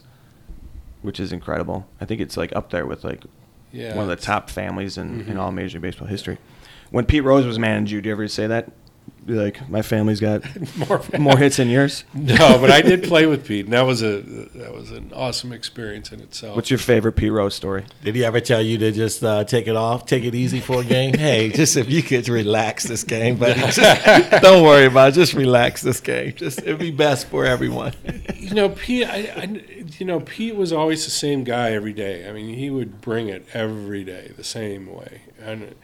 which 1.02 1.20
is 1.20 1.32
incredible. 1.32 1.86
I 2.00 2.04
think 2.06 2.20
it's 2.20 2.36
like 2.36 2.54
up 2.56 2.70
there 2.70 2.86
with 2.86 3.04
like 3.04 3.22
Yeah. 3.72 3.94
one 3.94 4.10
of 4.10 4.18
the 4.18 4.22
top 4.24 4.50
families 4.50 4.98
in, 4.98 5.20
Mm-hmm. 5.20 5.30
in 5.32 5.36
all 5.38 5.52
Major 5.52 5.76
League 5.78 5.82
Baseball 5.82 6.08
history. 6.08 6.38
When 6.90 7.04
Pete 7.04 7.22
Rose 7.24 7.44
was 7.46 7.58
managing 7.58 7.96
you, 7.96 8.02
do 8.02 8.08
you 8.08 8.12
ever 8.14 8.26
say 8.28 8.46
that? 8.46 8.70
Be 9.28 9.34
Like 9.34 9.68
my 9.68 9.82
family's 9.82 10.20
got 10.20 10.42
More, 10.76 11.02
more 11.18 11.36
hits 11.36 11.58
than 11.58 11.68
yours. 11.68 12.04
No, 12.14 12.58
but 12.58 12.70
I 12.70 12.82
did 12.82 13.04
play 13.04 13.26
with 13.26 13.46
Pete, 13.46 13.64
and 13.64 13.74
that 13.74 13.82
was 13.82 14.02
a 14.02 14.20
that 14.20 14.72
was 14.74 14.90
an 14.90 15.12
awesome 15.14 15.52
experience 15.52 16.12
in 16.12 16.20
itself. 16.20 16.56
What's 16.56 16.70
your 16.70 16.78
favorite 16.78 17.12
Pete 17.12 17.32
Rose 17.32 17.54
story? 17.54 17.84
Did 18.02 18.14
he 18.14 18.24
ever 18.24 18.40
tell 18.40 18.60
you 18.60 18.78
to 18.78 18.92
just 18.92 19.22
uh, 19.24 19.44
take 19.44 19.66
it 19.66 19.76
off, 19.76 20.06
take 20.06 20.24
it 20.24 20.34
easy 20.34 20.60
for 20.60 20.80
a 20.80 20.84
game? 20.84 21.14
hey, 21.18 21.50
just 21.50 21.76
if 21.76 21.90
you 21.90 22.02
could 22.02 22.28
relax 22.28 22.84
this 22.84 23.04
game, 23.04 23.36
but 23.36 23.56
don't 24.42 24.64
worry 24.64 24.86
about 24.86 25.10
it. 25.10 25.12
Just 25.12 25.34
relax 25.34 25.82
this 25.82 26.00
game. 26.00 26.34
Just 26.34 26.60
it'd 26.60 26.78
be 26.78 26.90
best 26.90 27.28
for 27.28 27.44
everyone. 27.44 27.92
you 28.36 28.54
know, 28.54 28.70
Pete. 28.70 29.06
I, 29.06 29.32
I, 29.36 29.62
you 29.98 30.06
know, 30.06 30.20
Pete 30.20 30.56
was 30.56 30.72
always 30.72 31.04
the 31.04 31.10
same 31.10 31.44
guy 31.44 31.72
every 31.72 31.92
day. 31.92 32.28
I 32.28 32.32
mean, 32.32 32.54
he 32.54 32.70
would 32.70 33.00
bring 33.00 33.28
it 33.28 33.46
every 33.52 34.04
day 34.04 34.32
the 34.36 34.44
same 34.44 34.86
way. 34.86 35.22
And 35.40 35.74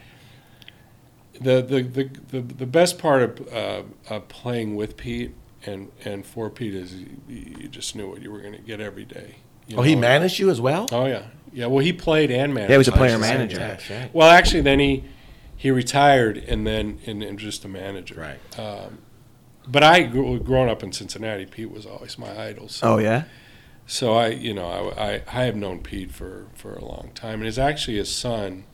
the 1.41 1.63
the 1.63 1.83
the, 1.83 2.11
the, 2.29 2.41
the 2.41 2.67
best 2.67 2.99
part 2.99 3.23
of, 3.23 3.53
uh, 3.53 3.83
of 4.09 4.29
playing 4.29 4.77
with 4.77 4.97
Pete 4.97 5.35
and 5.67 5.91
and 6.05 6.25
for 6.25 6.51
Pete 6.51 6.75
is 6.75 6.95
you, 6.95 7.09
you 7.29 7.69
just 7.69 7.97
knew 7.97 8.09
what 8.09 8.23
you 8.23 8.31
were 8.31 8.41
going 8.41 8.55
to 8.55 8.63
get 8.63 8.81
every 8.81 9.05
day. 9.05 9.37
you 9.67 9.77
Oh, 9.77 9.83
he 9.83 9.97
managed 9.97 10.39
you 10.39 10.51
as 10.51 10.61
well. 10.61 10.87
Oh 10.93 11.07
yeah, 11.07 11.27
yeah. 11.53 11.67
Well, 11.67 11.85
he 11.85 11.93
played 11.93 12.31
and 12.31 12.55
managed. 12.55 12.71
Yeah, 12.71 12.75
he 12.75 12.79
was 12.79 12.89
a 12.89 12.93
player 12.93 13.19
manager. 13.19 13.59
time. 13.59 13.69
That's 13.69 13.91
right. 13.91 14.15
Well, 14.15 14.31
actually, 14.31 14.63
then 14.63 14.79
he 14.79 15.05
he 15.57 15.71
retired 15.71 16.37
and 16.37 16.67
then 16.67 17.01
and, 17.07 17.23
and 17.23 17.39
just 17.39 17.65
a 17.65 17.69
manager. 17.69 18.21
Right. 18.21 18.59
Um, 18.59 18.99
but 19.67 19.83
I 19.83 20.03
grew, 20.03 20.39
growing 20.41 20.69
up 20.69 20.83
in 20.83 20.93
Cincinnati, 20.93 21.47
Pete 21.47 21.71
was 21.71 21.87
always 21.87 22.19
my 22.19 22.39
idol. 22.39 22.69
So, 22.69 22.95
Oh 22.95 22.99
yeah, 22.99 23.25
so 23.87 24.15
I, 24.15 24.29
you 24.29 24.55
know, 24.55 24.67
I, 24.97 25.15
I, 25.15 25.23
I 25.27 25.45
have 25.45 25.57
known 25.57 25.81
Pete 25.81 26.13
for, 26.13 26.49
for 26.55 26.75
a 26.75 26.85
long 26.85 27.11
time, 27.15 27.41
and 27.41 27.49
it's 27.49 27.59
actually 27.59 27.97
his 27.97 28.15
son, 28.15 28.65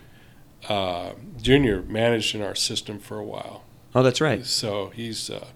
uh, 0.69 1.13
Junior, 1.41 1.83
managed 1.83 2.35
in 2.35 2.43
our 2.43 2.55
system 2.55 2.99
for 2.99 3.19
a 3.19 3.25
while. 3.25 3.65
oh 3.95 4.03
that's 4.03 4.21
right. 4.21 4.45
So 4.47 4.91
he's 4.91 5.31
uh, 5.31 5.47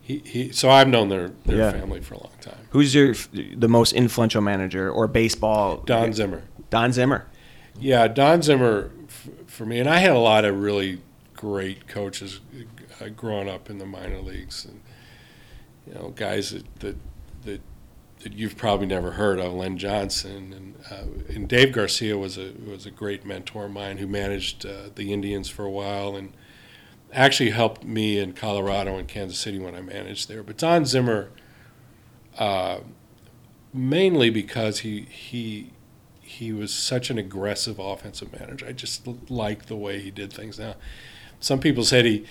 he, 0.00 0.18
he 0.24 0.52
so 0.52 0.70
I've 0.70 0.88
known 0.88 1.08
their 1.08 1.28
their 1.46 1.56
Yeah. 1.58 1.70
family 1.72 2.00
for 2.00 2.14
a 2.14 2.18
long 2.18 2.32
time. 2.40 2.68
Who's 2.70 2.94
your 2.94 3.14
the 3.32 3.68
most 3.68 3.92
influential 3.92 4.42
manager 4.42 4.90
or 4.90 5.06
baseball? 5.08 5.78
Don 5.78 6.12
Zimmer. 6.12 6.42
Don 6.70 6.92
Zimmer. 6.92 7.26
Yeah, 7.80 8.06
Don 8.08 8.42
Zimmer 8.42 8.90
f- 9.08 9.28
for 9.46 9.64
me, 9.66 9.80
and 9.80 9.88
I 9.88 9.98
had 9.98 10.10
a 10.12 10.18
lot 10.18 10.44
of 10.44 10.60
really 10.60 11.00
great 11.34 11.88
coaches 11.88 12.40
uh, 13.00 13.08
growing 13.08 13.48
up 13.48 13.68
in 13.70 13.78
the 13.78 13.86
minor 13.86 14.20
leagues, 14.20 14.64
and 14.64 14.80
you 15.86 15.94
know, 15.94 16.10
guys 16.14 16.50
that 16.50 16.80
that 16.80 16.96
that, 18.24 18.32
you've 18.32 18.56
probably 18.56 18.86
never 18.86 19.12
heard 19.12 19.38
of, 19.38 19.52
Len 19.52 19.78
Johnson, 19.78 20.52
and 20.52 20.74
uh, 20.90 21.34
and 21.34 21.48
Dave 21.48 21.72
Garcia 21.72 22.18
was 22.18 22.36
a 22.36 22.52
was 22.66 22.84
a 22.84 22.90
great 22.90 23.24
mentor 23.24 23.66
of 23.66 23.70
mine 23.70 23.98
who 23.98 24.06
managed 24.06 24.66
uh, 24.66 24.90
the 24.94 25.12
Indians 25.12 25.48
for 25.48 25.64
a 25.64 25.70
while 25.70 26.16
and 26.16 26.32
actually 27.12 27.50
helped 27.50 27.84
me 27.84 28.18
in 28.18 28.32
Colorado 28.32 28.98
and 28.98 29.06
Kansas 29.06 29.38
City 29.38 29.58
when 29.58 29.74
I 29.74 29.80
managed 29.80 30.28
there. 30.28 30.42
But 30.42 30.58
Don 30.58 30.84
Zimmer, 30.84 31.30
uh, 32.38 32.80
mainly 33.72 34.30
because 34.30 34.80
he 34.80 35.02
he 35.02 35.70
he 36.20 36.52
was 36.52 36.74
such 36.74 37.10
an 37.10 37.18
aggressive 37.18 37.78
offensive 37.78 38.32
manager. 38.38 38.66
I 38.66 38.72
just 38.72 39.06
like 39.30 39.66
the 39.66 39.76
way 39.76 40.00
he 40.00 40.10
did 40.10 40.32
things. 40.32 40.58
Now, 40.58 40.74
some 41.40 41.60
people 41.60 41.84
said 41.84 42.04
he 42.04 42.24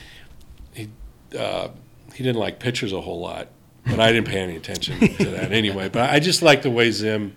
he 0.74 0.90
uh, 1.38 1.70
he 2.14 2.24
didn't 2.24 2.40
like 2.40 2.60
pitchers 2.60 2.92
a 2.94 3.02
whole 3.02 3.20
lot, 3.20 3.50
but 3.86 4.00
I 4.00 4.12
didn't 4.12 4.28
pay 4.28 4.40
any 4.40 4.56
attention 4.56 5.00
to 5.00 5.26
that 5.32 5.52
anyway. 5.62 5.90
But 5.90 6.10
I 6.10 6.20
just 6.20 6.42
like 6.42 6.62
the 6.62 6.70
way 6.72 6.90
Zim 6.92 7.36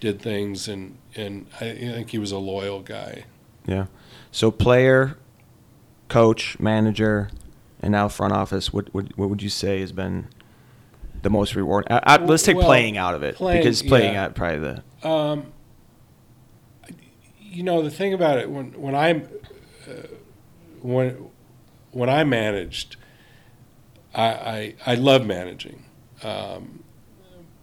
did 0.00 0.20
things, 0.22 0.68
and 0.68 0.96
and 1.16 1.46
I, 1.60 1.70
I 1.70 1.74
think 1.76 2.10
he 2.10 2.18
was 2.18 2.32
a 2.32 2.38
loyal 2.38 2.80
guy. 2.80 3.24
Yeah. 3.66 3.86
So 4.30 4.50
player, 4.50 5.16
coach, 6.08 6.58
manager, 6.60 7.30
and 7.80 7.92
now 7.92 8.08
front 8.08 8.32
office. 8.32 8.72
What 8.72 8.92
what, 8.94 9.16
what 9.18 9.28
would 9.30 9.42
you 9.42 9.48
say 9.50 9.80
has 9.80 9.92
been 9.92 10.28
the 11.22 11.30
most 11.30 11.54
rewarding? 11.56 11.90
I, 11.92 12.00
I, 12.04 12.16
let's 12.18 12.42
take 12.44 12.56
Well, 12.56 12.66
playing 12.66 12.96
out 12.96 13.14
of 13.14 13.22
it 13.22 13.34
playing- 13.36 13.60
because 13.62 13.82
playing 13.82 14.14
yeah. 14.14 14.24
out 14.24 14.34
probably 14.34 14.58
the 15.02 15.08
Um, 15.08 15.52
you 17.40 17.62
know 17.62 17.82
the 17.82 17.90
thing 17.90 18.12
about 18.14 18.38
it 18.38 18.50
when 18.50 18.72
when 18.80 18.94
I'm 18.94 19.28
uh, 19.88 19.92
when 20.80 21.28
when 21.90 22.08
I 22.08 22.22
managed, 22.24 22.96
I 24.14 24.24
I, 24.26 24.74
I 24.86 24.94
love 24.94 25.26
managing, 25.26 25.84
um, 26.22 26.82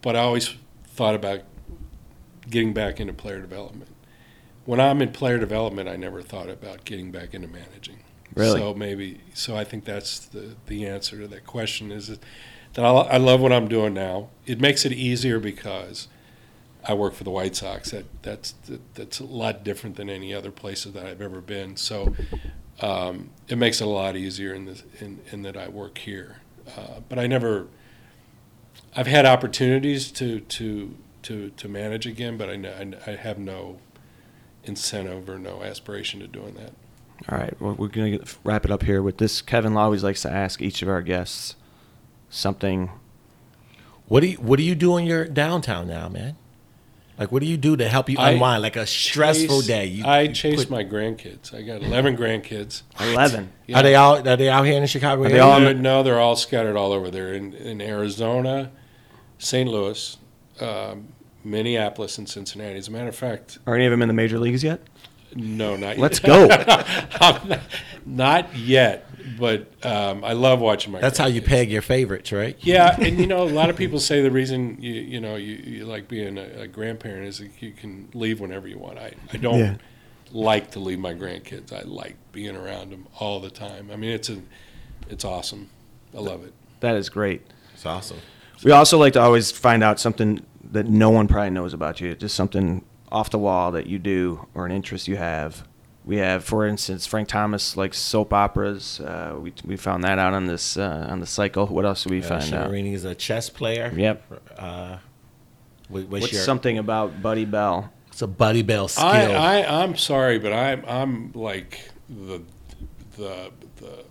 but 0.01 0.15
I 0.15 0.19
always 0.19 0.55
thought 0.87 1.15
about 1.15 1.41
getting 2.49 2.73
back 2.73 2.99
into 2.99 3.13
player 3.13 3.39
development. 3.39 3.91
When 4.65 4.79
I'm 4.79 5.01
in 5.01 5.11
player 5.11 5.37
development, 5.37 5.89
I 5.89 5.95
never 5.95 6.21
thought 6.21 6.49
about 6.49 6.85
getting 6.85 7.11
back 7.11 7.33
into 7.33 7.47
managing. 7.47 7.99
Really? 8.33 8.59
So 8.59 8.73
maybe 8.73 9.21
so 9.33 9.55
I 9.55 9.63
think 9.63 9.85
that's 9.85 10.19
the 10.19 10.55
the 10.67 10.87
answer 10.87 11.19
to 11.19 11.27
that 11.27 11.45
question 11.45 11.91
is 11.91 12.07
that 12.07 12.19
I, 12.77 12.89
I 12.89 13.17
love 13.17 13.41
what 13.41 13.53
I'm 13.53 13.67
doing 13.67 13.93
now. 13.93 14.29
It 14.45 14.59
makes 14.59 14.85
it 14.85 14.91
easier 14.91 15.39
because 15.39 16.07
I 16.87 16.93
work 16.93 17.13
for 17.13 17.23
the 17.23 17.29
White 17.29 17.55
Sox. 17.55 17.91
That 17.91 18.05
that's 18.21 18.51
that, 18.67 18.95
that's 18.95 19.19
a 19.19 19.25
lot 19.25 19.63
different 19.63 19.95
than 19.95 20.09
any 20.09 20.33
other 20.33 20.51
places 20.51 20.93
that 20.93 21.05
I've 21.05 21.21
ever 21.21 21.41
been. 21.41 21.77
So 21.77 22.15
um, 22.81 23.29
it 23.47 23.57
makes 23.57 23.81
it 23.81 23.85
a 23.85 23.89
lot 23.89 24.15
easier 24.15 24.53
in 24.53 24.65
this 24.65 24.83
in, 24.99 25.21
in 25.31 25.41
that 25.43 25.55
I 25.57 25.67
work 25.67 25.97
here. 25.99 26.37
Uh, 26.77 26.99
but 27.07 27.19
I 27.19 27.27
never. 27.27 27.67
I've 28.95 29.07
had 29.07 29.25
opportunities 29.25 30.11
to 30.13 30.39
to 30.39 30.95
to 31.23 31.49
to 31.49 31.67
manage 31.67 32.05
again, 32.05 32.37
but 32.37 32.49
I 32.49 32.55
know 32.55 32.97
I 33.05 33.11
have 33.11 33.37
no 33.37 33.79
incentive 34.63 35.29
or 35.29 35.37
no 35.37 35.63
aspiration 35.63 36.19
to 36.21 36.27
doing 36.27 36.53
that. 36.55 36.71
All 37.29 37.37
right, 37.37 37.59
well, 37.61 37.73
we're 37.73 37.87
going 37.87 38.19
to 38.19 38.25
wrap 38.43 38.65
it 38.65 38.71
up 38.71 38.83
here 38.83 39.01
with 39.01 39.17
this. 39.17 39.41
Kevin 39.41 39.77
always 39.77 40.03
likes 40.03 40.21
to 40.23 40.31
ask 40.31 40.61
each 40.61 40.81
of 40.81 40.89
our 40.89 41.01
guests 41.01 41.55
something. 42.29 42.91
What 44.07 44.19
do 44.19 44.27
you 44.27 44.37
What 44.37 44.57
do 44.57 44.63
you 44.63 44.75
do 44.75 44.97
in 44.97 45.05
your 45.05 45.25
downtown 45.25 45.87
now, 45.87 46.09
man? 46.09 46.35
Like, 47.17 47.31
what 47.31 47.41
do 47.41 47.47
you 47.47 47.55
do 47.57 47.77
to 47.77 47.87
help 47.87 48.09
you 48.09 48.17
I 48.19 48.31
unwind? 48.31 48.61
Like 48.61 48.75
a 48.75 48.85
stressful 48.85 49.59
Chase- 49.61 49.67
day. 49.67 49.85
You, 49.85 50.05
I 50.05 50.21
you 50.21 50.33
chase 50.33 50.55
put- 50.65 50.69
my 50.69 50.83
grandkids. 50.83 51.53
I 51.53 51.61
got 51.61 51.81
11 51.81 52.17
grandkids. 52.17 52.81
11. 52.99 53.51
Yeah. 53.67 53.79
Are 53.79 53.83
they 53.83 53.95
out? 53.95 54.27
Are 54.27 54.35
they 54.35 54.49
out 54.49 54.63
here 54.65 54.75
in 54.75 54.81
the 54.81 54.87
Chicago 54.87 55.21
Are 55.21 55.25
area? 55.25 55.35
they 55.35 55.39
all- 55.39 55.59
No, 55.61 55.71
no, 55.73 56.03
they're 56.03 56.19
all 56.19 56.35
scattered 56.35 56.75
all 56.75 56.91
over 56.91 57.09
there 57.09 57.33
in, 57.33 57.53
in 57.53 57.81
Arizona, 57.81 58.71
St. 59.37 59.69
Louis, 59.69 60.17
um, 60.59 61.07
Minneapolis, 61.43 62.17
and 62.17 62.27
Cincinnati. 62.27 62.77
As 62.77 62.87
a 62.87 62.91
matter 62.91 63.07
of 63.09 63.15
fact, 63.15 63.59
Are 63.67 63.75
any 63.75 63.85
of 63.85 63.91
them 63.91 64.01
in 64.01 64.07
the 64.07 64.13
major 64.13 64.39
leagues 64.39 64.63
yet? 64.63 64.81
No, 65.35 65.75
not 65.75 65.97
yet. 65.97 65.99
Let's 65.99 66.21
yet. 66.23 66.27
go. 66.27 66.47
Not, 67.47 67.59
not 68.07 68.55
yet, 68.55 69.09
but 69.39 69.67
um, 69.85 70.23
I 70.23 70.33
love 70.33 70.59
watching 70.59 70.91
my. 70.93 71.01
That's 71.01 71.17
how 71.17 71.25
you 71.25 71.41
peg 71.41 71.71
your 71.71 71.81
favorites, 71.81 72.31
right? 72.31 72.55
Yeah, 72.59 72.95
and 72.99 73.19
you 73.19 73.25
know, 73.25 73.43
a 73.43 73.49
lot 73.49 73.69
of 73.71 73.75
people 73.83 73.99
say 73.99 74.21
the 74.21 74.29
reason 74.31 74.77
you 74.79 74.93
you 74.93 75.19
know 75.19 75.35
you, 75.35 75.55
you 75.55 75.85
like 75.85 76.07
being 76.07 76.37
a, 76.37 76.61
a 76.61 76.67
grandparent 76.67 77.25
is 77.27 77.39
that 77.39 77.49
you 77.61 77.71
can 77.71 78.09
leave 78.13 78.39
whenever 78.39 78.67
you 78.67 78.77
want. 78.77 78.99
I 78.99 79.13
I 79.33 79.37
don't 79.37 79.57
Yeah. 79.59 79.75
like 80.31 80.71
to 80.71 80.79
leave 80.79 80.99
my 80.99 81.13
grandkids. 81.15 81.73
I 81.73 81.81
like 81.81 82.15
being 82.31 82.55
around 82.55 82.91
them 82.91 83.07
all 83.19 83.39
the 83.39 83.49
time. 83.49 83.89
I 83.91 83.95
mean, 83.95 84.11
it's 84.11 84.29
a 84.29 84.37
it's 85.09 85.25
awesome. 85.25 85.69
I 86.15 86.19
love 86.19 86.45
it. 86.45 86.53
that 86.81 86.95
is 86.95 87.09
great. 87.09 87.41
It's 87.73 87.85
awesome. 87.87 88.17
We 88.63 88.71
also 88.71 88.97
like 88.99 89.13
to 89.13 89.21
always 89.21 89.51
find 89.51 89.83
out 89.83 89.99
something 89.99 90.45
that 90.71 90.85
no 90.87 91.09
one 91.09 91.27
probably 91.27 91.49
knows 91.49 91.73
about 91.73 91.99
you, 92.01 92.13
just 92.15 92.35
something 92.35 92.85
off 93.11 93.29
the 93.29 93.37
wall 93.39 93.71
that 93.71 93.87
you 93.87 93.99
do 93.99 94.47
or 94.53 94.65
an 94.65 94.71
interest 94.71 95.07
you 95.07 95.17
have. 95.17 95.67
We 96.03 96.17
have, 96.17 96.43
for 96.43 96.67
instance, 96.67 97.07
Frank 97.07 97.27
Thomas 97.29 97.75
likes 97.75 97.97
soap 97.97 98.31
operas. 98.31 98.99
Uh, 98.99 99.37
we, 99.39 99.53
we 99.65 99.75
found 99.75 100.03
that 100.03 100.19
out 100.19 100.33
on 100.33 100.45
this 100.45 100.77
uh, 100.77 101.07
on 101.09 101.19
the 101.19 101.25
cycle. 101.25 101.65
What 101.65 101.83
else 101.85 102.03
did 102.03 102.11
we 102.11 102.19
Uh, 102.21 102.27
find 102.39 102.53
out? 102.53 102.69
Shamarini 102.69 102.93
is 102.93 103.05
a 103.05 103.15
chess 103.15 103.49
player. 103.49 103.91
Yep. 103.95 104.41
Uh, 104.57 104.97
what- 105.89 106.03
what's, 106.07 106.21
What's 106.21 106.33
your, 106.33 106.41
something 106.43 106.77
about 106.77 107.21
Buddy 107.23 107.45
Bell? 107.45 107.91
It's 108.09 108.21
a 108.21 108.27
Buddy 108.27 108.61
Bell 108.61 108.87
skill. 108.87 109.05
I, 109.05 109.61
I 109.61 109.83
I'm 109.83 109.95
sorry, 109.97 110.39
but 110.39 110.53
I'm 110.53 110.83
I'm 110.87 111.31
like 111.33 111.89
the 112.07 112.41
the 113.17 113.51
the 113.77 114.05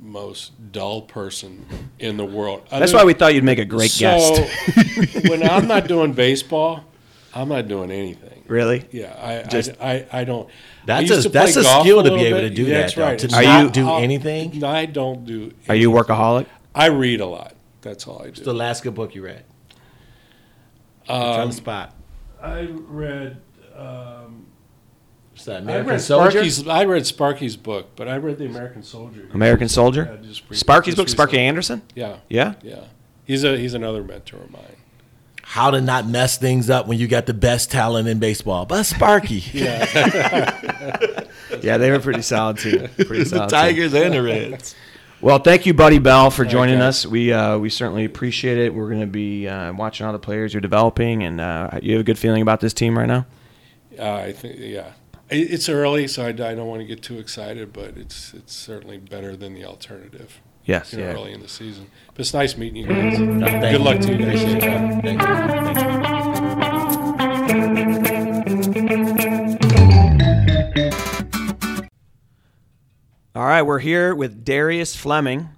most 0.00 0.52
dull 0.72 1.02
person 1.02 1.66
in 1.98 2.16
the 2.16 2.24
world. 2.24 2.62
That's 2.70 2.92
why 2.94 3.04
we 3.04 3.12
thought 3.12 3.34
you'd 3.34 3.44
make 3.44 3.58
a 3.58 3.64
great 3.66 3.90
so, 3.90 4.00
guest. 4.00 5.24
when 5.28 5.42
I'm 5.42 5.68
not 5.68 5.88
doing 5.88 6.14
baseball, 6.14 6.84
I'm 7.34 7.48
not 7.48 7.66
doing 7.68 7.90
anything. 7.90 8.44
really? 8.46 8.84
Yeah, 8.92 9.14
I 9.20 9.42
Just- 9.48 9.72
I, 9.80 10.06
I, 10.12 10.20
I 10.20 10.24
don't. 10.24 10.48
That's 10.86 11.08
used 11.10 11.26
a- 11.26 11.28
that's 11.30 11.56
a 11.56 11.62
golf 11.62 11.84
skill 11.84 12.02
to 12.02 12.10
be 12.10 12.24
able 12.26 12.40
bit. 12.40 12.48
to 12.50 12.54
do 12.54 12.62
Yeah, 12.64 12.68
that, 12.74 12.80
That's 12.82 12.96
right. 12.96 13.18
to 13.18 13.36
Are 13.36 13.42
not 13.42 13.62
you- 13.64 13.70
do 13.70 13.88
I'll- 13.88 13.98
anything? 14.02 14.62
I 14.64 14.86
don't 14.86 15.24
do. 15.26 15.52
Are 15.68 15.74
you 15.74 15.96
a 15.96 16.04
workaholic? 16.04 16.46
I 16.74 16.86
read 16.86 17.20
a 17.20 17.26
lot. 17.26 17.54
That's 17.82 18.06
all 18.06 18.18
I 18.20 18.24
do. 18.24 18.28
What's 18.30 18.40
the 18.40 18.54
last 18.54 18.82
good 18.82 18.94
book 18.94 19.14
you 19.14 19.22
read? 19.24 19.44
It's 21.02 21.10
on 21.10 21.40
Um, 21.40 21.48
the 21.48 21.54
spot. 21.54 21.94
I 22.42 22.68
read. 22.70 23.36
Um, 23.76 24.46
What's 25.32 25.44
that? 25.46 25.56
I 25.56 25.58
American 25.58 25.90
read 25.90 26.00
Soldier. 26.00 26.30
Sparky's. 26.30 26.68
I 26.68 26.84
read 26.84 27.06
Sparky's 27.06 27.56
book, 27.56 27.88
but 27.96 28.06
I 28.08 28.16
read 28.16 28.38
the 28.38 28.46
American 28.46 28.82
Soldier. 28.82 29.28
American 29.34 29.68
Soldier? 29.68 30.18
Yeah, 30.22 30.32
Sparky's 30.52 30.94
book, 30.94 31.08
Sparky. 31.08 31.38
Anderson? 31.38 31.82
Yeah, 31.94 32.16
Yeah? 32.28 32.54
yeah. 32.62 32.84
He's 33.24 33.42
a 33.44 33.58
he's 33.58 33.74
another 33.74 34.02
mentor 34.04 34.36
of 34.38 34.50
mine. 34.52 34.62
How 35.46 35.70
to 35.70 35.80
not 35.80 36.06
mess 36.08 36.36
things 36.36 36.68
up 36.70 36.86
when 36.86 36.98
you 36.98 37.06
got 37.06 37.26
the 37.26 37.34
best 37.34 37.70
talent 37.70 38.08
in 38.08 38.18
baseball, 38.18 38.66
but 38.66 38.84
Sparky. 38.84 39.40
Yeah, 39.52 40.50
yeah, 41.62 41.78
they 41.78 41.90
were 41.90 42.00
pretty 42.00 42.22
solid 42.22 42.58
too. 42.58 42.88
Pretty 42.96 43.22
the 43.22 43.26
solid 43.26 43.50
team. 43.50 43.58
Tigers 43.58 43.94
and 43.94 44.14
the 44.14 44.22
Reds. 44.22 44.74
Well, 45.20 45.38
thank 45.38 45.64
you, 45.64 45.72
Buddy 45.72 45.98
Bell, 45.98 46.30
for 46.30 46.44
joining 46.44 46.80
guys. 46.80 47.04
us. 47.04 47.06
We 47.06 47.32
uh, 47.32 47.58
we 47.58 47.70
certainly 47.70 48.04
appreciate 48.04 48.58
it. 48.58 48.74
We're 48.74 48.88
going 48.88 49.00
to 49.00 49.06
be 49.06 49.48
uh, 49.48 49.72
watching 49.72 50.06
all 50.06 50.12
the 50.12 50.18
players 50.18 50.52
you're 50.52 50.60
developing, 50.60 51.22
and 51.22 51.40
uh, 51.40 51.70
you 51.82 51.92
have 51.92 52.00
a 52.00 52.04
good 52.04 52.18
feeling 52.18 52.42
about 52.42 52.60
this 52.60 52.74
team 52.74 52.98
right 52.98 53.06
now. 53.06 53.26
Uh, 53.98 54.12
I 54.14 54.32
think 54.32 54.56
yeah. 54.58 54.92
It's 55.30 55.68
early, 55.70 56.06
so 56.08 56.24
I, 56.24 56.28
I 56.28 56.32
don't 56.32 56.66
want 56.66 56.80
to 56.80 56.86
get 56.86 57.02
too 57.02 57.18
excited, 57.18 57.72
but 57.72 57.96
it's 57.96 58.34
it's 58.34 58.54
certainly 58.54 58.98
better 58.98 59.34
than 59.36 59.54
the 59.54 59.64
alternative. 59.64 60.40
Yes, 60.64 60.92
You 60.92 60.98
know, 61.00 61.04
yeah. 61.04 61.12
early 61.12 61.32
in 61.32 61.40
the 61.40 61.48
season. 61.48 61.86
But 62.08 62.20
it's 62.20 62.32
nice 62.34 62.56
meeting 62.56 62.76
you 62.76 62.86
guys. 62.86 63.18
No, 63.18 63.46
thank 63.46 63.76
Good 63.76 63.80
luck 63.80 64.00
to 64.00 64.12
you 64.12 64.24
guys. 64.24 64.42
Thank 64.42 64.62
you. 64.62 64.70
Thank 65.02 65.20
you. 65.20 66.44
All 73.36 73.44
right, 73.44 73.62
we're 73.62 73.80
here 73.80 74.14
with 74.14 74.44
Darius 74.44 74.94
Fleming, 74.94 75.48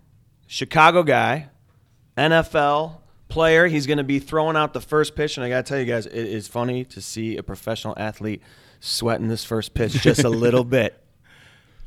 Chicago 0.46 1.02
guy, 1.02 1.48
NFL 2.16 2.96
player. 3.28 3.66
He's 3.66 3.86
going 3.86 3.98
to 3.98 4.04
be 4.04 4.18
throwing 4.18 4.57
out 4.57 4.72
the 4.72 4.80
first 4.80 5.14
pitch, 5.14 5.36
and 5.36 5.44
I 5.44 5.50
got 5.50 5.66
to 5.66 5.68
tell 5.68 5.78
you 5.78 5.84
guys, 5.84 6.07
it 6.07 6.14
is 6.14 6.48
funny 6.48 6.84
to 6.86 7.02
see 7.02 7.36
a 7.36 7.42
professional 7.42 7.92
athlete 7.98 8.40
sweating 8.80 9.28
this 9.28 9.44
first 9.44 9.74
pitch 9.74 9.92
just 9.92 10.24
a 10.24 10.30
little 10.30 10.64
bit. 10.78 10.98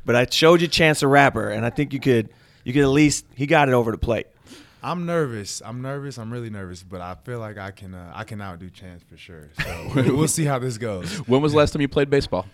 But 0.06 0.14
I 0.14 0.26
showed 0.30 0.60
you 0.60 0.68
Chance 0.68 1.00
the 1.00 1.08
Rapper, 1.08 1.48
and 1.48 1.66
I 1.66 1.70
think 1.70 1.92
you 1.92 1.98
could, 1.98 2.30
you 2.74 2.80
could 2.82 2.86
at 2.86 2.92
least 2.92 3.26
he 3.34 3.46
got 3.46 3.68
it 3.68 3.72
over 3.72 3.90
the 3.92 3.98
plate. 3.98 4.26
I'm 4.82 5.04
nervous. 5.04 5.60
I'm 5.64 5.82
nervous. 5.82 6.16
I'm 6.18 6.32
really 6.32 6.48
nervous, 6.50 6.82
but 6.82 7.00
I 7.02 7.14
feel 7.24 7.38
like 7.38 7.58
I 7.58 7.70
can. 7.70 7.94
Uh, 7.94 8.12
I 8.14 8.24
can 8.24 8.40
outdo 8.40 8.70
Chance 8.70 9.02
for 9.08 9.16
sure. 9.16 9.48
So 9.62 9.90
we'll 10.16 10.26
see 10.28 10.44
how 10.46 10.58
this 10.58 10.78
goes. 10.78 11.18
When 11.28 11.42
was 11.42 11.52
the 11.52 11.58
last 11.58 11.72
time 11.72 11.82
you 11.82 11.88
played 11.88 12.08
baseball? 12.08 12.46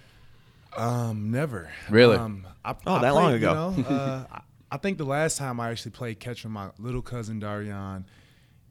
Um, 0.76 1.30
never. 1.30 1.70
Really? 1.88 2.16
Um, 2.16 2.46
I, 2.64 2.74
Oh, 2.86 2.94
I 2.96 3.02
that 3.02 3.14
long 3.14 3.24
played, 3.30 3.42
you 3.42 3.48
ago. 3.48 3.70
know, 3.70 3.84
uh, 3.88 4.24
I, 4.32 4.40
I 4.72 4.76
think 4.78 4.98
the 4.98 5.04
last 5.04 5.38
time 5.38 5.60
I 5.60 5.70
actually 5.70 5.92
played 5.92 6.18
catch 6.18 6.42
with 6.44 6.52
my 6.52 6.70
little 6.78 7.00
cousin 7.02 7.38
Darian, 7.38 8.04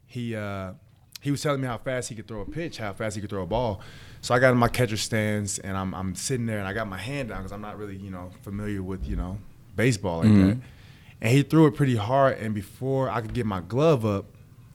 he 0.06 0.36
uh, 0.36 0.72
he 1.22 1.30
was 1.30 1.42
telling 1.42 1.60
me 1.62 1.66
how 1.66 1.78
fast 1.78 2.08
he 2.10 2.14
could 2.14 2.28
throw 2.28 2.42
a 2.42 2.46
pitch, 2.46 2.76
how 2.78 2.92
fast 2.92 3.16
he 3.16 3.20
could 3.22 3.30
throw 3.30 3.42
a 3.42 3.46
ball. 3.46 3.80
So 4.20 4.34
I 4.34 4.38
got 4.38 4.52
in 4.52 4.58
my 4.58 4.68
catcher 4.68 4.96
stance, 4.98 5.58
and 5.58 5.76
I'm 5.76 5.94
I'm 5.94 6.14
sitting 6.14 6.44
there, 6.46 6.58
and 6.58 6.68
I 6.68 6.74
got 6.74 6.86
my 6.88 6.98
hand 6.98 7.30
down 7.30 7.38
because 7.38 7.52
I'm 7.52 7.62
not 7.62 7.78
really 7.78 7.96
you 7.96 8.10
know 8.10 8.30
familiar 8.42 8.82
with 8.82 9.08
you 9.08 9.16
know 9.16 9.38
baseball 9.74 10.18
like 10.18 10.28
Mm-hmm. 10.28 10.48
that. 10.48 10.56
And 11.20 11.32
he 11.32 11.42
threw 11.42 11.66
it 11.66 11.74
pretty 11.74 11.96
hard, 11.96 12.38
and 12.38 12.54
before 12.54 13.08
I 13.10 13.20
could 13.22 13.32
get 13.32 13.46
my 13.46 13.60
glove 13.60 14.04
up, 14.04 14.26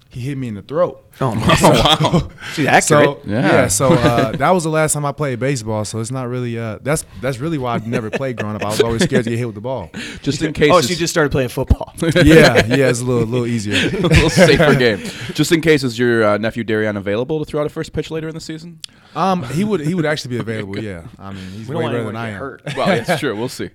he 0.10 0.20
hit 0.20 0.38
me 0.38 0.50
in 0.50 0.56
the 0.56 0.62
throat. 0.62 1.06
Oh, 1.22 1.30
wow. 2.20 2.30
She's 2.54 2.66
accurate. 2.68 2.84
So, 2.84 3.20
Yeah. 3.26 3.42
yeah. 3.48 3.68
So 3.68 3.94
uh, 3.94 4.32
that 4.36 4.50
was 4.50 4.64
the 4.66 4.70
last 4.70 4.92
time 4.92 5.06
I 5.06 5.14
played 5.14 5.40
baseball. 5.40 5.86
So 5.86 6.00
it's 6.00 6.12
not 6.12 6.28
really. 6.28 6.60
Uh, 6.60 6.80
that's 6.82 7.06
that's 7.22 7.38
really 7.38 7.58
why 7.58 7.76
I 7.76 7.78
never 7.80 8.10
played 8.10 8.36
growing 8.36 8.56
up. 8.58 8.66
I 8.66 8.70
was 8.70 8.82
always 8.82 9.04
scared 9.04 9.24
to 9.24 9.30
get 9.30 9.40
hit 9.40 9.46
with 9.46 9.56
the 9.56 9.62
ball. 9.62 9.90
Just 10.22 10.42
in 10.42 10.52
case. 10.52 10.70
oh, 10.74 10.80
it's 10.80 10.88
so 10.88 10.92
you 10.92 10.98
just 11.00 11.14
started 11.14 11.32
playing 11.32 11.48
football. 11.48 11.94
Yeah, 12.02 12.66
yeah. 12.66 12.90
It's 12.90 13.00
a 13.00 13.06
little 13.06 13.26
little 13.26 13.48
easier. 13.48 13.76
a 13.76 14.02
little 14.02 14.30
safer 14.30 14.76
game. 14.76 14.98
Just 15.34 15.52
in 15.54 15.62
case, 15.62 15.84
is 15.84 15.98
your 15.98 16.26
uh, 16.26 16.38
nephew 16.38 16.66
Darian 16.66 16.98
available 16.98 17.40
to 17.40 17.46
throw 17.50 17.62
out 17.62 17.68
a 17.68 17.70
first 17.70 17.94
pitch 17.94 18.12
later 18.12 18.28
in 18.28 18.34
the 18.34 18.42
season? 18.42 18.82
Um, 19.16 19.44
he 19.44 19.64
would 19.64 19.80
he 19.80 19.94
would 19.94 20.06
actually 20.06 20.32
be 20.32 20.40
available. 20.40 20.78
Yeah. 20.78 21.06
I 21.20 21.32
mean, 21.32 21.46
he's 21.52 21.70
we 21.70 21.76
way 21.76 21.84
don't 21.84 21.92
better 21.94 22.04
than 22.04 22.16
I 22.18 22.30
am. 22.32 22.40
hurt. 22.40 22.64
Well, 22.76 22.90
it's 22.90 23.18
true. 23.20 23.34
We'll 23.38 23.48
see. 23.48 23.70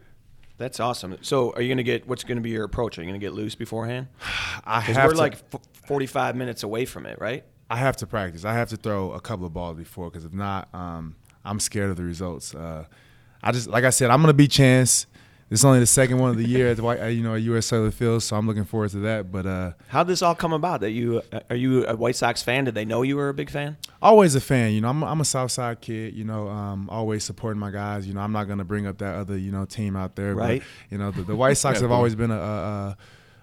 That's 0.59 0.81
awesome. 0.81 1.19
So, 1.21 1.53
are 1.53 1.61
you 1.61 1.69
going 1.69 1.77
to 1.79 1.85
get 1.85 2.09
what's 2.09 2.25
going 2.25 2.37
to 2.37 2.43
be 2.43 2.51
your 2.51 2.65
approach? 2.65 2.99
Are 2.99 3.03
you 3.03 3.09
going 3.09 3.21
to 3.21 3.25
get 3.25 3.35
loose 3.35 3.55
beforehand? 3.55 4.09
I 4.65 4.81
have 4.81 5.05
we're 5.05 5.13
to, 5.13 5.19
like 5.19 5.35
f- 5.53 5.61
45 5.87 6.37
minutes 6.37 6.63
away 6.63 6.85
from 6.85 7.07
it, 7.07 7.21
right? 7.21 7.45
I 7.69 7.77
have 7.77 7.97
to 7.99 8.07
practice. 8.07 8.45
I 8.45 8.55
have 8.55 8.69
to 8.71 8.77
throw 8.77 9.13
a 9.13 9.21
couple 9.21 9.47
of 9.47 9.53
balls 9.53 9.77
before 9.77 10.09
because 10.11 10.25
if 10.25 10.33
not, 10.33 10.69
um, 10.73 11.17
I'm 11.45 11.61
scared 11.61 11.91
of 11.91 11.97
the 11.97 12.05
results. 12.05 12.55
Uh, 12.55 12.87
I 13.43 13.53
just 13.53 13.69
like 13.69 13.85
I 13.85 13.91
said, 13.91 14.11
I'm 14.11 14.21
gonna 14.21 14.33
be 14.33 14.49
Chance. 14.49 15.07
It's 15.49 15.65
only 15.65 15.79
the 15.79 15.87
second 15.87 16.19
one 16.19 16.31
of 16.31 16.37
the 16.37 16.45
year 16.47 16.69
at 16.73 16.77
the 16.77 16.83
White, 16.83 17.01
you 17.11 17.23
know, 17.23 17.37
at 17.37 17.43
U.S. 17.43 17.67
Cellular 17.67 17.93
Field, 17.93 18.21
so 18.25 18.35
I'm 18.35 18.49
looking 18.49 18.65
forward 18.65 18.91
to 18.91 18.99
that. 18.99 19.31
But 19.31 19.47
uh, 19.47 19.73
how 19.87 20.03
did 20.03 20.11
this 20.11 20.21
all 20.21 20.35
come 20.35 20.53
about? 20.53 20.81
That 20.81 20.91
you 20.91 21.23
uh, 21.33 21.39
are 21.49 21.55
you 21.55 21.87
a 21.87 21.95
White 21.95 22.17
Sox 22.17 22.43
fan? 22.43 22.65
Did 22.65 22.75
they 22.75 22.85
know 22.85 23.03
you 23.03 23.15
were 23.17 23.29
a 23.29 23.35
big 23.35 23.49
fan? 23.51 23.77
always 24.03 24.35
a 24.35 24.41
fan. 24.41 24.73
You 24.73 24.81
know, 24.81 24.89
I'm, 24.89 25.05
I'm 25.05 25.21
a 25.21 25.25
Southside 25.25 25.81
kid. 25.81 26.15
You 26.15 26.25
know, 26.25 26.49
um, 26.49 26.91
always 26.91 27.23
supporting 27.23 27.61
my 27.61 27.71
guys. 27.71 28.09
You 28.09 28.15
know, 28.15 28.21
I'm 28.23 28.33
not 28.33 28.45
going 28.49 28.59
to 28.59 28.65
bring 28.65 28.89
up 28.89 28.99
that 28.99 29.15
other 29.15 29.39
you 29.39 29.53
know 29.53 29.65
team 29.67 29.95
out 29.95 30.17
there. 30.17 30.35
Right. 30.35 30.63
But, 30.63 30.93
you 30.93 30.99
know, 30.99 31.13
the, 31.13 31.23
the 31.23 31.37
White 31.37 31.59
Sox 31.59 31.77
Yeah, 31.77 31.83
have 31.83 31.91
boy. 31.91 31.95
always 31.97 32.17
been 32.17 32.31
a, 32.33 32.39
a 32.39 32.39
a- 32.41 32.97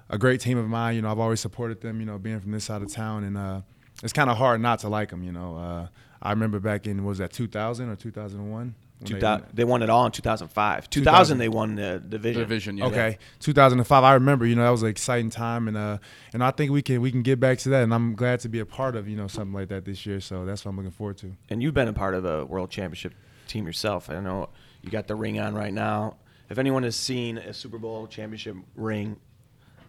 a 0.10 0.18
great 0.18 0.42
team 0.42 0.58
of 0.58 0.68
mine. 0.68 0.96
You 0.98 1.02
know, 1.02 1.10
I've 1.10 1.20
always 1.20 1.40
supported 1.40 1.80
them. 1.80 2.02
You 2.02 2.06
know, 2.06 2.18
being 2.20 2.42
from 2.42 2.52
this 2.52 2.66
side 2.66 2.82
of 2.82 2.92
town, 2.92 3.24
and 3.24 3.38
uh, 3.38 3.62
it's 4.04 4.12
kind 4.14 4.30
of 4.30 4.36
hard 4.36 4.60
not 4.60 4.80
to 4.80 4.90
like 4.90 5.10
them. 5.10 5.24
You 5.24 5.32
know, 5.32 5.56
uh, 5.56 5.88
I 6.22 6.32
remember 6.32 6.60
back 6.60 6.86
in 6.86 7.06
was 7.06 7.20
that 7.20 7.32
2000 7.32 7.90
or 7.90 7.96
2001. 7.96 8.76
Two 9.04 9.20
thou- 9.20 9.42
they 9.54 9.64
won 9.64 9.82
it 9.82 9.90
all 9.90 10.06
in 10.06 10.12
2005. 10.12 10.90
2000, 10.90 11.04
2000. 11.04 11.38
they 11.38 11.50
won 11.50 11.76
the 11.76 12.00
division. 12.08 12.42
Division. 12.42 12.78
Yeah. 12.78 12.86
Okay, 12.86 13.18
2005. 13.40 14.04
I 14.04 14.14
remember, 14.14 14.46
you 14.46 14.56
know, 14.56 14.64
that 14.64 14.70
was 14.70 14.84
an 14.84 14.90
exciting 14.90 15.30
time, 15.30 15.68
and 15.68 15.78
uh, 15.78 15.98
and 16.34 16.44
I 16.44 16.52
think 16.52 16.72
we 16.72 16.82
can 16.82 17.02
we 17.02 17.12
can 17.12 17.22
get 17.22 17.40
back 17.40 17.58
to 17.60 17.70
that, 17.70 17.84
and 17.84 17.94
I'm 17.94 18.16
glad 18.16 18.40
to 18.42 18.50
be 18.50 18.60
a 18.60 18.66
part 18.66 18.96
of 18.96 19.08
you 19.08 19.16
know 19.16 19.28
something 19.28 19.54
like 19.54 19.70
that 19.70 19.86
this 19.86 20.06
year. 20.06 20.20
So 20.20 20.46
that's 20.46 20.66
what 20.66 20.70
I'm 20.72 20.78
looking 20.78 20.92
forward 20.92 21.18
to. 21.18 21.34
And 21.50 21.62
you've 21.62 21.74
been 21.74 21.88
a 21.88 21.94
part 21.94 22.14
of 22.16 22.26
a 22.26 22.46
World 22.46 22.70
Championship 22.70 23.14
team 23.48 23.66
yourself. 23.66 24.10
I 24.10 24.20
know 24.20 24.50
you 24.82 24.90
got 24.90 25.08
the 25.08 25.16
ring 25.16 25.40
on 25.40 25.54
right 25.56 25.74
now. 25.74 26.18
If 26.50 26.58
anyone 26.58 26.84
has 26.84 26.96
seen 26.96 27.38
a 27.38 27.54
Super 27.54 27.78
Bowl 27.78 28.06
championship 28.08 28.56
ring, 28.76 29.18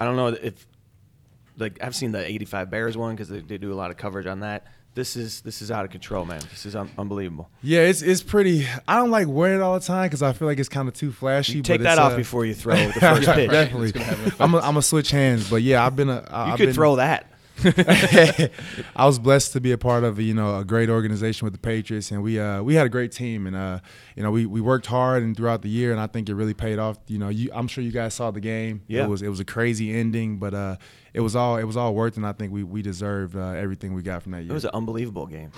I 0.00 0.04
don't 0.04 0.16
know 0.16 0.28
if 0.28 0.66
like 1.58 1.82
I've 1.82 1.94
seen 1.94 2.12
the 2.12 2.24
'85 2.24 2.70
Bears 2.70 2.96
one 2.96 3.14
because 3.14 3.28
they, 3.28 3.40
they 3.40 3.58
do 3.58 3.72
a 3.72 3.74
lot 3.76 3.90
of 3.90 3.96
coverage 3.96 4.26
on 4.26 4.40
that. 4.40 4.66
This 4.94 5.16
is 5.16 5.40
this 5.42 5.60
is 5.62 5.70
out 5.70 5.84
of 5.84 5.90
control, 5.90 6.24
man. 6.24 6.40
This 6.50 6.66
is 6.66 6.76
un- 6.76 6.90
unbelievable. 6.96 7.50
Yeah, 7.62 7.80
it's 7.80 8.02
it's 8.02 8.22
pretty. 8.22 8.66
I 8.86 8.96
don't 8.96 9.10
like 9.10 9.26
wearing 9.28 9.60
it 9.60 9.62
all 9.62 9.74
the 9.74 9.84
time 9.84 10.06
because 10.06 10.22
I 10.22 10.32
feel 10.32 10.46
like 10.48 10.58
it's 10.58 10.68
kind 10.68 10.88
of 10.88 10.94
too 10.94 11.10
flashy. 11.12 11.54
You 11.54 11.62
but 11.62 11.66
take 11.66 11.80
it's, 11.80 11.84
that 11.84 11.98
off 11.98 12.12
uh, 12.12 12.16
before 12.16 12.44
you 12.46 12.54
throw 12.54 12.74
the 12.76 12.92
first 13.00 13.28
pitch. 13.28 13.50
Definitely, 13.50 13.92
I'm 14.38 14.54
a, 14.54 14.58
I'm 14.58 14.76
a 14.76 14.82
switch 14.82 15.10
hands, 15.10 15.50
but 15.50 15.62
yeah, 15.62 15.84
I've 15.84 15.96
been 15.96 16.08
a. 16.10 16.26
I- 16.30 16.46
You 16.46 16.52
I've 16.52 16.58
could 16.58 16.66
been, 16.66 16.74
throw 16.74 16.96
that. 16.96 17.26
I 17.64 19.06
was 19.06 19.18
blessed 19.18 19.52
to 19.52 19.60
be 19.60 19.72
a 19.72 19.78
part 19.78 20.04
of 20.04 20.18
you 20.20 20.34
know 20.34 20.58
a 20.58 20.64
great 20.64 20.88
organization 20.88 21.46
with 21.46 21.52
the 21.52 21.58
Patriots, 21.58 22.10
and 22.10 22.22
we 22.22 22.38
uh, 22.38 22.62
we 22.62 22.74
had 22.74 22.86
a 22.86 22.88
great 22.88 23.12
team, 23.12 23.46
and 23.46 23.54
uh, 23.54 23.78
you 24.16 24.22
know 24.22 24.30
we, 24.30 24.44
we 24.46 24.60
worked 24.60 24.86
hard 24.86 25.22
and 25.22 25.36
throughout 25.36 25.62
the 25.62 25.68
year, 25.68 25.92
and 25.92 26.00
I 26.00 26.06
think 26.06 26.28
it 26.28 26.34
really 26.34 26.54
paid 26.54 26.78
off. 26.78 26.98
You 27.06 27.18
know, 27.18 27.28
you, 27.28 27.50
I'm 27.54 27.68
sure 27.68 27.84
you 27.84 27.92
guys 27.92 28.14
saw 28.14 28.30
the 28.30 28.40
game. 28.40 28.82
Yeah. 28.88 29.04
it 29.04 29.08
was 29.08 29.22
it 29.22 29.28
was 29.28 29.40
a 29.40 29.44
crazy 29.44 29.94
ending, 29.94 30.38
but 30.38 30.52
uh, 30.52 30.76
it 31.12 31.20
was 31.20 31.36
all 31.36 31.56
it 31.56 31.64
was 31.64 31.76
all 31.76 31.94
worth, 31.94 32.14
it, 32.14 32.16
and 32.18 32.26
I 32.26 32.32
think 32.32 32.52
we 32.52 32.64
we 32.64 32.82
deserved 32.82 33.36
uh, 33.36 33.50
everything 33.50 33.94
we 33.94 34.02
got 34.02 34.22
from 34.22 34.32
that 34.32 34.42
year. 34.42 34.50
It 34.50 34.54
was 34.54 34.64
an 34.64 34.72
unbelievable 34.74 35.26
game. 35.26 35.52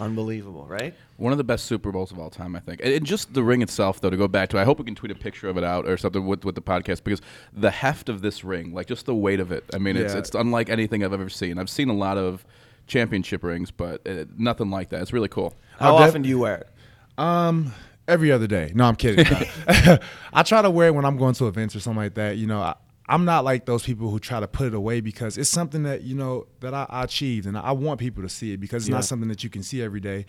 Unbelievable, 0.00 0.66
right? 0.66 0.94
One 1.18 1.32
of 1.32 1.38
the 1.38 1.44
best 1.44 1.66
Super 1.66 1.92
Bowls 1.92 2.10
of 2.10 2.18
all 2.18 2.30
time, 2.30 2.56
I 2.56 2.60
think. 2.60 2.80
And 2.82 2.92
and 2.92 3.06
just 3.06 3.32
the 3.34 3.42
ring 3.44 3.62
itself, 3.62 4.00
though, 4.00 4.10
to 4.10 4.16
go 4.16 4.26
back 4.28 4.48
to, 4.50 4.58
I 4.58 4.64
hope 4.64 4.78
we 4.78 4.84
can 4.84 4.94
tweet 4.94 5.12
a 5.12 5.14
picture 5.14 5.48
of 5.48 5.56
it 5.56 5.62
out 5.64 5.86
or 5.88 5.96
something 5.96 6.26
with, 6.26 6.44
with 6.44 6.56
the 6.56 6.60
podcast 6.62 7.04
because 7.04 7.20
the 7.52 7.70
heft 7.70 8.08
of 8.08 8.20
this 8.20 8.42
ring, 8.44 8.72
like 8.74 8.86
just 8.88 9.06
the 9.06 9.14
weight 9.14 9.38
of 9.40 9.52
it, 9.52 9.64
I 9.72 9.78
mean, 9.78 9.96
it's, 9.96 10.12
Yeah. 10.12 10.18
it's 10.18 10.34
unlike 10.34 10.68
anything 10.68 11.04
I've 11.04 11.12
ever 11.12 11.28
seen. 11.28 11.58
I've 11.58 11.70
seen 11.70 11.88
a 11.88 11.94
lot 11.94 12.18
of 12.18 12.44
championship 12.86 13.42
rings, 13.44 13.70
but 13.70 14.06
uh, 14.06 14.24
nothing 14.36 14.70
like 14.70 14.88
that. 14.90 15.00
It's 15.02 15.12
really 15.12 15.28
cool. 15.28 15.54
How 15.78 15.92
I'll 15.94 15.98
def- 15.98 16.08
often 16.08 16.22
do 16.22 16.28
you 16.28 16.40
wear 16.40 16.56
it? 16.56 16.68
Um, 17.16 17.72
every 18.08 18.32
other 18.32 18.46
day. 18.48 18.72
No, 18.74 18.84
I'm 18.84 18.96
kidding. 18.96 19.24
I 20.32 20.42
try 20.42 20.60
to 20.62 20.70
wear 20.70 20.88
it 20.88 20.94
when 20.94 21.04
I'm 21.04 21.16
going 21.16 21.34
to 21.34 21.46
events 21.46 21.76
or 21.76 21.80
something 21.80 22.02
like 22.02 22.14
that. 22.14 22.36
You 22.36 22.46
know, 22.48 22.60
I, 22.60 22.74
I'm 23.06 23.24
not 23.26 23.44
like 23.44 23.66
those 23.66 23.82
people 23.82 24.10
who 24.10 24.18
try 24.18 24.40
to 24.40 24.48
put 24.48 24.66
it 24.68 24.74
away 24.74 25.00
because 25.02 25.36
it's 25.36 25.50
something 25.50 25.82
that 25.82 26.02
you 26.02 26.14
know 26.14 26.46
that 26.60 26.72
I, 26.72 26.86
I 26.88 27.04
achieved, 27.04 27.46
and 27.46 27.56
I 27.58 27.72
want 27.72 28.00
people 28.00 28.22
to 28.22 28.28
see 28.28 28.52
it 28.52 28.58
because 28.58 28.84
it's 28.84 28.88
Yeah. 28.88 28.96
not 28.96 29.04
something 29.04 29.28
that 29.28 29.44
you 29.44 29.50
can 29.50 29.62
see 29.62 29.82
every 29.82 30.00
day. 30.00 30.24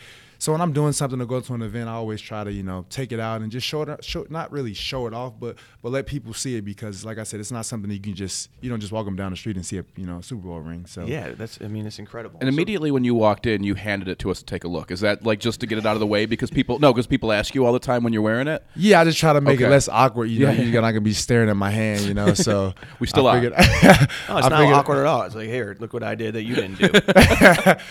So 0.46 0.52
when 0.52 0.62
I'm 0.62 0.74
doing 0.74 0.91
something 0.91 1.18
to 1.18 1.26
go 1.26 1.39
to 1.41 1.54
an 1.56 1.64
event, 1.64 1.89
I 1.89 1.93
always 1.93 2.22
try 2.22 2.43
to 2.43 2.52
you 2.54 2.62
know 2.62 2.86
take 2.91 3.12
it 3.12 3.20
out 3.20 3.41
and 3.41 3.52
just 3.52 3.66
show 3.66 3.82
it, 3.82 4.04
show 4.04 4.28
not 4.30 4.52
really 4.52 4.76
show 4.76 5.08
it 5.08 5.14
off, 5.16 5.34
but 5.39 5.56
but 5.82 5.91
let 5.91 6.06
people 6.06 6.36
see 6.36 6.56
it 6.56 6.62
because, 6.64 7.04
like 7.04 7.18
I 7.18 7.24
said, 7.24 7.39
it's 7.39 7.52
not 7.52 7.66
something 7.66 7.89
that 7.89 7.96
you 7.96 8.00
can 8.02 8.14
just 8.14 8.52
you 8.62 8.70
don't 8.70 8.80
just 8.80 8.91
walk 8.91 9.06
them 9.06 9.16
down 9.16 9.32
the 9.32 9.38
street 9.38 9.56
and 9.56 9.66
see 9.66 9.80
a 9.80 9.86
you 9.96 10.06
know 10.06 10.22
Super 10.22 10.43
Bowl 10.43 10.60
ring. 10.60 10.86
So 10.86 11.04
Yeah, 11.08 11.30
that's. 11.32 11.58
I 11.64 11.68
mean, 11.68 11.88
it's 11.88 11.98
incredible. 11.98 12.38
And 12.41 12.48
So- 12.48 12.54
immediately 12.54 12.91
when 12.91 13.04
you 13.04 13.16
walked 13.16 13.48
in, 13.48 13.64
you 13.64 13.74
handed 13.74 14.08
it 14.08 14.20
to 14.20 14.30
us 14.30 14.38
to 14.38 14.46
take 14.46 14.64
a 14.64 14.68
look. 14.68 14.91
Is 14.91 15.00
that 15.00 15.26
like 15.26 15.39
just 15.39 15.62
to 15.62 15.66
get 15.66 15.80
it 15.80 15.86
out 15.88 15.96
of 15.96 16.00
the 16.00 16.06
way 16.06 16.28
because 16.28 16.52
people 16.52 16.78
no, 16.78 16.93
because 16.93 17.08
people 17.08 17.32
ask 17.32 17.56
you 17.56 17.66
all 17.66 17.74
the 17.74 17.80
time 17.80 18.04
when 18.04 18.14
you're 18.14 18.22
wearing 18.22 18.48
it? 18.48 18.64
Yeah, 18.76 19.02
I 19.02 19.04
just 19.04 19.18
try 19.18 19.34
to 19.34 19.41
make 19.41 19.56
Okay. 19.56 19.66
it 19.66 19.72
less 19.72 19.89
awkward. 19.89 20.26
You 20.26 20.46
know, 20.46 20.52
Yeah. 20.52 20.62
you're 20.62 20.82
not 20.84 20.91
gonna 20.91 21.02
be 21.02 21.14
staring 21.14 21.50
at 21.50 21.58
my 21.58 21.72
hand. 21.72 22.02
You 22.02 22.14
know, 22.14 22.36
so 22.36 22.76
We 23.00 23.08
still 23.08 23.26
I 23.28 23.38
are. 23.38 23.41
figured- 23.41 23.54
No, 24.30 24.38
it's 24.38 24.46
I 24.46 24.50
not 24.50 24.74
awkward 24.74 25.00
at 25.00 25.08
all. 25.08 25.24
It's 25.24 25.34
like, 25.34 25.48
here, 25.50 25.76
look 25.80 25.91
what 25.91 26.04
I 26.04 26.14
did 26.14 26.36
that 26.36 26.43
you 26.43 26.54
didn't 26.54 26.76
do. 26.78 26.89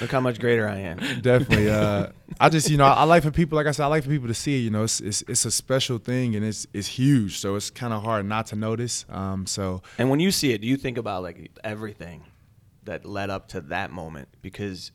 look 0.01 0.13
how 0.13 0.21
much 0.21 0.39
greater 0.39 0.69
I 0.69 0.79
am. 0.79 0.99
Definitely. 1.21 1.69
Uh, 1.69 2.11
I 2.45 2.51
just, 2.51 2.68
you 2.68 2.76
know, 2.76 2.84
I 2.84 3.05
like 3.05 3.22
for 3.22 3.30
people, 3.30 3.57
like 3.57 3.66
I 3.66 3.70
said, 3.70 3.84
I 3.84 3.86
like 3.86 4.03
for 4.03 4.11
people 4.11 4.28
to 4.28 4.34
see 4.34 4.59
it. 4.59 4.61
You 4.61 4.70
know, 4.70 4.84
it's 4.84 5.01
it's, 5.01 5.22
it's 5.22 5.47
a 5.47 5.51
special 5.51 5.97
thing 5.97 6.36
and 6.36 6.45
it's 6.45 6.66
it's 6.74 6.86
huge, 6.88 7.38
so 7.38 7.57
it's 7.57 7.70
kind 7.70 7.95
of 7.95 8.03
hard 8.03 8.26
not 8.26 8.47
to 8.49 8.57
notice. 8.57 9.07
Um, 9.09 9.47
so 9.47 9.80
And 9.97 10.11
when 10.11 10.20
you 10.20 10.30
see 10.30 10.53
it, 10.53 10.61
do 10.61 10.66
you 10.66 10.76
think 10.76 10.99
about 10.99 11.22
like 11.22 11.51
everything 11.64 12.24
that 12.82 13.07
led 13.07 13.30
up 13.30 13.49
to 13.49 13.62
that 13.62 13.90
moment? 13.90 14.28
Because 14.42 14.92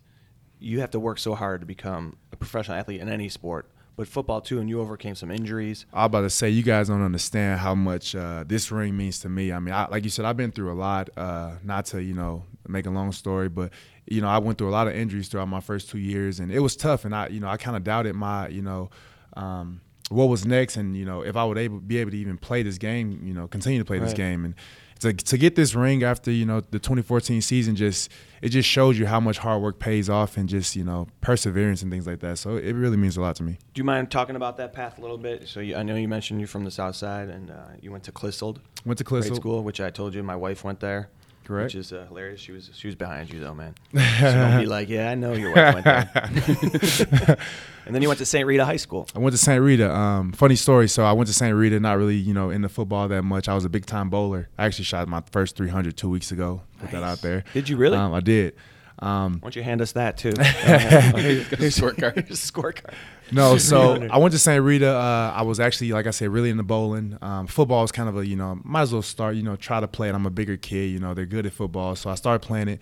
you 0.59 0.81
have 0.81 0.91
to 0.91 0.99
work 0.99 1.17
so 1.17 1.33
hard 1.33 1.61
to 1.61 1.65
become 1.65 2.17
a 2.31 2.35
professional 2.35 2.77
athlete 2.77 3.01
in 3.01 3.09
any 3.09 3.29
sport, 3.29 3.71
but 3.95 4.07
football 4.07 4.41
too, 4.41 4.59
and 4.59 4.69
you 4.69 4.79
overcame 4.79 5.15
some 5.15 5.31
injuries. 5.31 5.87
I 5.91 6.03
was 6.03 6.05
about 6.05 6.21
to 6.21 6.29
say, 6.29 6.49
you 6.49 6.61
guys 6.61 6.89
don't 6.89 7.01
understand 7.01 7.61
how 7.61 7.73
much 7.73 8.15
uh, 8.15 8.43
this 8.45 8.71
ring 8.71 8.95
means 8.95 9.19
to 9.21 9.29
me. 9.29 9.51
I 9.51 9.59
mean, 9.59 9.73
I, 9.73 9.87
like 9.87 10.03
you 10.03 10.11
said, 10.11 10.25
I've 10.25 10.37
been 10.37 10.51
through 10.51 10.71
a 10.71 10.77
lot. 10.77 11.09
Uh, 11.17 11.53
not 11.63 11.85
to 11.87 12.03
you 12.03 12.13
know 12.13 12.43
make 12.67 12.85
a 12.85 12.91
long 12.91 13.11
story, 13.11 13.49
but 13.49 13.71
you 14.09 14.21
know, 14.21 14.27
I 14.27 14.39
went 14.39 14.57
through 14.57 14.69
a 14.69 14.71
lot 14.71 14.87
of 14.87 14.95
injuries 14.95 15.27
throughout 15.27 15.47
my 15.47 15.59
first 15.59 15.89
two 15.89 15.99
years, 15.99 16.39
and 16.39 16.51
it 16.51 16.59
was 16.59 16.75
tough. 16.75 17.05
And 17.05 17.15
I, 17.15 17.27
you 17.27 17.39
know, 17.39 17.47
I 17.47 17.57
kind 17.57 17.77
of 17.77 17.83
doubted 17.83 18.15
my, 18.15 18.47
you 18.47 18.61
know. 18.61 18.89
Um, 19.35 19.81
what 20.09 20.25
was 20.25 20.43
next, 20.43 20.75
and 20.75 20.97
you 20.97 21.05
know, 21.05 21.21
if 21.21 21.35
I 21.35 21.45
would 21.45 21.59
able 21.59 21.79
be 21.79 21.99
able 21.99 22.09
to 22.11 22.17
even 22.17 22.37
play 22.37 22.63
this 22.63 22.79
game, 22.79 23.21
you 23.23 23.33
know, 23.33 23.47
continue 23.47 23.77
to 23.77 23.85
play 23.85 23.99
this 23.99 24.13
game, 24.13 24.43
and 24.43 24.55
to 24.99 25.13
to 25.13 25.37
get 25.37 25.55
this 25.55 25.75
ring 25.75 26.03
after 26.03 26.31
you 26.31 26.45
know 26.45 26.61
the 26.61 26.79
2014 26.79 27.41
season, 27.41 27.75
just 27.75 28.11
it 28.41 28.49
just 28.49 28.67
shows 28.67 28.99
you 28.99 29.05
how 29.05 29.19
much 29.19 29.37
hard 29.37 29.61
work 29.61 29.79
pays 29.79 30.09
off, 30.09 30.37
and 30.37 30.49
just 30.49 30.75
you 30.75 30.83
know 30.83 31.07
perseverance 31.21 31.81
and 31.81 31.91
things 31.91 32.05
like 32.05 32.19
that. 32.19 32.37
So 32.37 32.57
it 32.57 32.73
really 32.73 32.97
means 32.97 33.17
a 33.17 33.21
lot 33.21 33.35
to 33.37 33.43
me. 33.43 33.57
Do 33.73 33.79
you 33.79 33.83
mind 33.83 34.11
talking 34.11 34.35
about 34.35 34.57
that 34.57 34.73
path 34.73 34.97
a 34.97 35.01
little 35.01 35.17
bit? 35.17 35.47
So 35.47 35.59
you, 35.59 35.75
I 35.75 35.83
know 35.83 35.95
you 35.95 36.07
mentioned 36.07 36.39
you're 36.39 36.47
from 36.47 36.65
the 36.65 36.71
South 36.71 36.95
Side, 36.95 37.29
and 37.29 37.51
uh, 37.51 37.55
you 37.81 37.91
went 37.91 38.03
to 38.05 38.11
Clissold 38.11 38.59
Went 38.85 38.97
to 38.97 39.03
Clissold. 39.03 39.35
school, 39.35 39.63
which 39.63 39.79
I 39.79 39.89
told 39.89 40.13
you 40.13 40.23
my 40.23 40.35
wife 40.35 40.63
went 40.63 40.79
there. 40.79 41.09
Correct. 41.49 41.73
Which 41.73 41.75
is 41.75 41.91
uh, 41.91 42.05
hilarious. 42.07 42.39
She 42.39 42.51
was 42.51 42.69
she 42.75 42.85
was 42.85 42.95
behind 42.95 43.33
you 43.33 43.39
though, 43.39 43.55
man. 43.55 43.73
So 44.19 44.31
don't 44.31 44.59
be 44.59 44.67
like, 44.67 44.87
yeah, 44.87 45.09
I 45.09 45.15
know 45.15 45.33
your 45.33 45.51
wife 45.51 45.73
went 45.73 45.85
there. 45.85 47.37
and 47.87 47.95
then 47.95 48.03
you 48.03 48.07
went 48.07 48.19
to 48.19 48.25
St. 48.25 48.45
Rita 48.45 48.63
High 48.63 48.75
School. 48.75 49.07
I 49.15 49.19
went 49.19 49.33
to 49.33 49.41
St. 49.41 49.59
Rita. 49.59 49.91
Um, 49.91 50.31
funny 50.31 50.55
story. 50.55 50.87
So 50.87 51.03
I 51.03 51.11
went 51.13 51.25
to 51.25 51.33
St. 51.33 51.55
Rita, 51.55 51.79
not 51.79 51.97
really, 51.97 52.17
you 52.17 52.35
know, 52.35 52.51
into 52.51 52.69
football 52.69 53.07
that 53.07 53.23
much. 53.23 53.49
I 53.49 53.55
was 53.55 53.65
a 53.65 53.69
big 53.69 53.87
time 53.87 54.11
bowler. 54.11 54.47
I 54.59 54.67
actually 54.67 54.85
shot 54.85 55.07
my 55.07 55.23
first 55.31 55.55
300 55.55 55.97
two 55.97 56.07
weeks 56.07 56.31
ago. 56.31 56.61
Put 56.81 56.91
that 56.91 57.01
out 57.01 57.23
there. 57.23 57.43
Did 57.51 57.67
you 57.67 57.77
really? 57.77 57.97
Um, 57.97 58.13
I 58.13 58.19
did. 58.19 58.53
Um, 58.99 59.39
Why 59.39 59.47
don't 59.47 59.55
you 59.55 59.63
hand 59.63 59.81
us 59.81 59.93
that 59.93 60.17
too? 60.17 60.33
Here's 60.37 61.47
scorecard. 61.75 62.27
Scorecard. 62.27 62.93
No, 63.31 63.57
so 63.59 64.07
I 64.09 64.17
went 64.17 64.33
to 64.33 64.39
St. 64.39 64.63
Rita. 64.63 64.89
Uh, 64.89 65.33
I 65.35 65.41
was 65.43 65.59
actually, 65.59 65.91
like 65.91 66.07
I 66.07 66.11
said, 66.11 66.29
really 66.29 66.49
into 66.49 66.63
bowling. 66.63 67.17
Um, 67.21 67.47
football 67.47 67.83
is 67.83 67.91
kind 67.91 68.09
of 68.09 68.17
a, 68.17 68.25
you 68.25 68.35
know, 68.35 68.59
might 68.63 68.81
as 68.83 68.93
well 68.93 69.01
start, 69.01 69.35
you 69.35 69.43
know, 69.43 69.55
try 69.55 69.79
to 69.79 69.87
play 69.87 70.09
it. 70.09 70.15
I'm 70.15 70.25
a 70.25 70.31
bigger 70.31 70.57
kid, 70.57 70.91
you 70.91 70.99
know, 70.99 71.13
they're 71.13 71.25
good 71.25 71.45
at 71.45 71.53
football. 71.53 71.95
So 71.95 72.09
I 72.09 72.15
started 72.15 72.45
playing 72.45 72.67
it. 72.67 72.79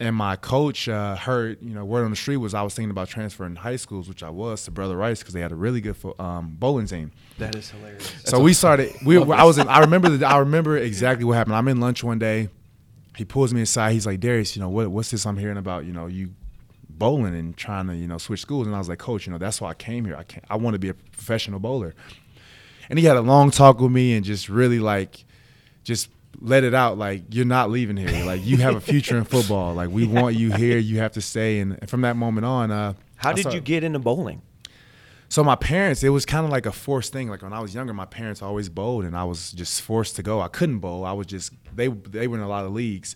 And 0.00 0.14
my 0.14 0.36
coach 0.36 0.88
uh, 0.88 1.16
heard, 1.16 1.58
you 1.60 1.74
know, 1.74 1.84
word 1.84 2.04
on 2.04 2.10
the 2.10 2.16
street 2.16 2.36
was 2.36 2.54
I 2.54 2.62
was 2.62 2.72
thinking 2.72 2.92
about 2.92 3.08
transferring 3.08 3.56
to 3.56 3.60
high 3.60 3.74
schools, 3.74 4.08
which 4.08 4.22
I 4.22 4.30
was 4.30 4.62
to 4.64 4.70
Brother 4.70 4.96
Rice 4.96 5.18
because 5.18 5.34
they 5.34 5.40
had 5.40 5.50
a 5.50 5.56
really 5.56 5.80
good 5.80 5.96
fo- 5.96 6.14
um, 6.20 6.54
bowling 6.56 6.86
team. 6.86 7.10
That 7.38 7.56
is 7.56 7.70
hilarious. 7.70 8.14
So 8.24 8.38
we 8.38 8.52
started. 8.52 8.94
We 9.04 9.16
I 9.16 9.42
was. 9.42 9.58
In, 9.58 9.66
I 9.66 9.80
remember. 9.80 10.10
The, 10.10 10.24
I 10.24 10.38
remember 10.38 10.78
exactly 10.78 11.24
what 11.24 11.36
happened. 11.36 11.56
I'm 11.56 11.66
in 11.66 11.80
lunch 11.80 12.04
one 12.04 12.20
day. 12.20 12.48
He 13.16 13.24
pulls 13.24 13.52
me 13.52 13.62
aside. 13.62 13.92
He's 13.92 14.06
like, 14.06 14.20
Darius, 14.20 14.54
you 14.54 14.62
know 14.62 14.68
what? 14.68 14.88
What's 14.88 15.10
this 15.10 15.26
I'm 15.26 15.36
hearing 15.36 15.56
about? 15.56 15.84
You 15.84 15.92
know, 15.92 16.06
you 16.06 16.30
bowling 16.98 17.34
and 17.34 17.56
trying 17.56 17.86
to 17.88 17.96
you 17.96 18.06
know 18.06 18.18
switch 18.18 18.40
schools. 18.40 18.66
And 18.66 18.74
I 18.74 18.78
was 18.78 18.88
like, 18.88 18.98
Coach, 18.98 19.26
you 19.26 19.32
know 19.32 19.38
that's 19.38 19.60
why 19.60 19.70
I 19.70 19.74
came 19.74 20.04
here. 20.04 20.16
I 20.16 20.24
can't. 20.24 20.44
I 20.50 20.56
want 20.56 20.74
to 20.74 20.78
be 20.78 20.88
a 20.88 20.94
professional 20.94 21.60
bowler. 21.60 21.94
And 22.90 22.98
he 22.98 23.04
had 23.04 23.16
a 23.16 23.20
long 23.20 23.50
talk 23.50 23.80
with 23.80 23.92
me 23.92 24.14
and 24.14 24.24
just 24.24 24.48
really 24.48 24.78
like, 24.78 25.24
just 25.84 26.08
let 26.40 26.64
it 26.64 26.74
out. 26.74 26.96
Like 26.96 27.22
you're 27.30 27.44
not 27.44 27.70
leaving 27.70 27.96
here. 27.96 28.24
Like 28.24 28.44
you 28.44 28.56
have 28.58 28.76
a 28.76 28.80
future 28.80 29.16
in 29.18 29.24
football. 29.24 29.74
Like 29.74 29.90
we 29.90 30.06
want 30.06 30.36
you 30.36 30.52
here. 30.52 30.78
You 30.78 30.98
have 30.98 31.12
to 31.12 31.20
stay. 31.20 31.60
And, 31.60 31.76
and 31.80 31.88
from 31.90 32.00
that 32.02 32.16
moment 32.16 32.46
on, 32.46 32.70
uh, 32.70 32.94
How 33.16 33.30
I 33.30 33.32
did 33.34 33.52
you 33.52 33.60
get 33.60 33.84
into 33.84 33.98
bowling? 33.98 34.42
so 35.30 35.44
my 35.44 35.56
parents, 35.56 36.02
it 36.02 36.08
was 36.08 36.24
kind 36.24 36.46
of 36.46 36.50
like 36.50 36.64
a 36.64 36.72
forced 36.72 37.12
thing. 37.12 37.28
Like 37.28 37.42
when 37.42 37.52
I 37.52 37.60
was 37.60 37.74
younger, 37.74 37.92
my 37.92 38.06
parents 38.06 38.40
always 38.40 38.68
bowled, 38.70 39.04
and 39.04 39.14
I 39.16 39.24
was 39.24 39.52
just 39.52 39.82
forced 39.82 40.16
to 40.16 40.22
go. 40.22 40.40
I 40.40 40.48
couldn't 40.48 40.78
bowl. 40.78 41.04
I 41.04 41.12
was 41.12 41.26
just 41.26 41.52
they 41.74 41.88
they 41.88 42.26
were 42.26 42.36
in 42.38 42.42
a 42.42 42.48
lot 42.48 42.64
of 42.64 42.72
leagues. 42.72 43.14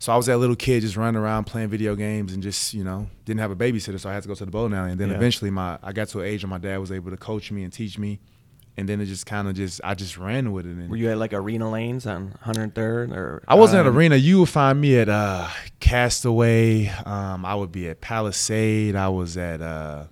So 0.00 0.12
I 0.14 0.16
was 0.16 0.26
that 0.26 0.38
little 0.38 0.56
kid 0.56 0.80
just 0.80 0.96
running 0.96 1.20
around 1.20 1.44
playing 1.44 1.68
video 1.68 1.94
games 1.94 2.32
and 2.32 2.42
just 2.42 2.72
you 2.72 2.82
know 2.82 3.06
didn't 3.26 3.40
have 3.40 3.50
a 3.50 3.56
babysitter, 3.56 4.00
so 4.00 4.08
I 4.08 4.14
had 4.14 4.22
to 4.22 4.28
go 4.28 4.34
to 4.34 4.44
the 4.46 4.50
bowling 4.50 4.72
alley. 4.72 4.90
And 4.92 4.98
then 4.98 5.10
Yeah. 5.10 5.16
eventually, 5.16 5.50
my 5.50 5.78
I 5.82 5.92
got 5.92 6.08
to 6.08 6.20
an 6.20 6.26
age 6.26 6.42
where 6.42 6.48
my 6.50 6.58
dad 6.58 6.78
was 6.78 6.90
able 6.90 7.10
to 7.10 7.18
coach 7.18 7.52
me 7.52 7.64
and 7.64 7.72
teach 7.72 7.98
me, 7.98 8.18
and 8.78 8.88
then 8.88 9.02
it 9.02 9.04
just 9.06 9.26
kind 9.26 9.46
of 9.46 9.54
just 9.54 9.78
I 9.84 9.92
just 9.94 10.16
ran 10.16 10.52
with 10.52 10.64
it. 10.64 10.70
And 10.70 10.88
Were 10.88 10.96
you 10.96 11.10
at 11.10 11.18
like 11.18 11.34
arena 11.34 11.70
lanes 11.70 12.06
on 12.06 12.34
103rd 12.46 13.14
or? 13.14 13.44
I 13.46 13.56
wasn't 13.56 13.80
at 13.80 13.86
um, 13.90 13.94
arena. 13.96 14.16
You 14.16 14.40
would 14.40 14.48
find 14.48 14.80
me 14.80 14.98
at 14.98 15.10
uh, 15.10 15.48
Castaway. 15.80 16.88
Um, 17.04 17.44
I 17.44 17.54
would 17.54 17.70
be 17.70 17.86
at 17.90 18.00
Palisade. 18.00 18.96
I 18.96 19.08
was 19.10 19.36
at. 19.36 19.60
Uh, 19.60 20.06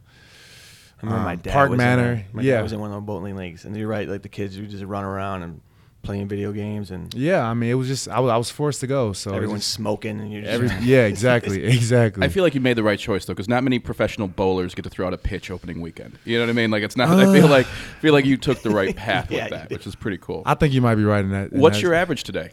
I 1.01 1.07
remember 1.07 1.25
my 1.25 1.33
um, 1.33 1.39
dad 1.39 1.53
Park 1.53 1.71
was 1.71 1.79
Manor. 1.79 2.13
In, 2.13 2.25
my 2.35 2.43
yeah, 2.43 2.57
dad 2.57 2.63
was 2.65 2.73
in 2.73 2.81
one 2.81 2.91
of 2.91 2.97
the 2.97 3.01
bowling 3.01 3.37
leagues, 3.37 3.65
and 3.65 3.75
you're 3.75 3.89
right. 3.89 4.07
Like 4.07 4.21
the 4.21 4.29
kids 4.29 4.59
would 4.59 4.69
just 4.69 4.85
run 4.85 5.05
around 5.05 5.45
and 5.45 5.61
playing 6.03 6.29
video 6.29 6.53
games, 6.53 6.91
and 6.91 7.13
Yeah, 7.15 7.45
I 7.45 7.55
mean, 7.55 7.71
it 7.71 7.75
was 7.75 7.89
just 7.89 8.09
I 8.09 8.21
was, 8.21 8.31
I 8.31 8.37
was 8.37 8.51
forced 8.51 8.81
to 8.81 8.87
go. 8.87 9.13
So 9.13 9.33
everyone's 9.35 9.63
just- 9.63 9.75
smoking, 9.75 10.21
and 10.21 10.33
you're 10.33 10.43
just 10.43 10.53
every, 10.53 10.69
yeah, 10.87 11.05
exactly, 11.07 11.65
exactly. 11.77 12.25
I 12.25 12.29
feel 12.29 12.43
like 12.45 12.55
you 12.55 12.61
made 12.61 12.77
the 12.77 12.83
right 12.83 12.99
choice 12.99 13.25
though, 13.25 13.35
because 13.35 13.49
not 13.49 13.63
many 13.65 13.79
professional 13.79 14.29
bowlers 14.29 14.75
get 14.75 14.83
to 14.85 14.91
throw 14.91 15.07
out 15.07 15.15
a 15.15 15.19
pitch 15.19 15.51
opening 15.51 15.81
weekend. 15.81 16.19
You 16.25 16.39
know 16.39 16.45
what 16.45 16.51
I 16.51 16.55
mean? 16.55 16.71
Like 16.71 16.83
it's 16.83 16.97
not. 16.97 17.09
I 17.09 17.33
feel 17.33 17.47
uh. 17.47 17.51
like 17.51 17.67
feel 17.67 18.13
like 18.13 18.25
you 18.25 18.37
took 18.37 18.63
the 18.63 18.71
right 18.71 18.95
path 18.97 19.31
Yeah, 19.31 19.45
with 19.45 19.51
that, 19.51 19.71
which 19.71 19.87
is 19.87 19.95
pretty 19.95 20.19
cool. 20.19 20.43
I 20.47 20.55
think 20.55 20.73
you 20.73 20.81
might 20.81 20.95
be 20.95 21.05
right 21.05 21.25
in 21.25 21.31
that. 21.31 21.53
in 21.53 21.61
What's 21.61 21.77
that- 21.77 21.83
your 21.83 21.95
average 21.95 22.25
today? 22.25 22.51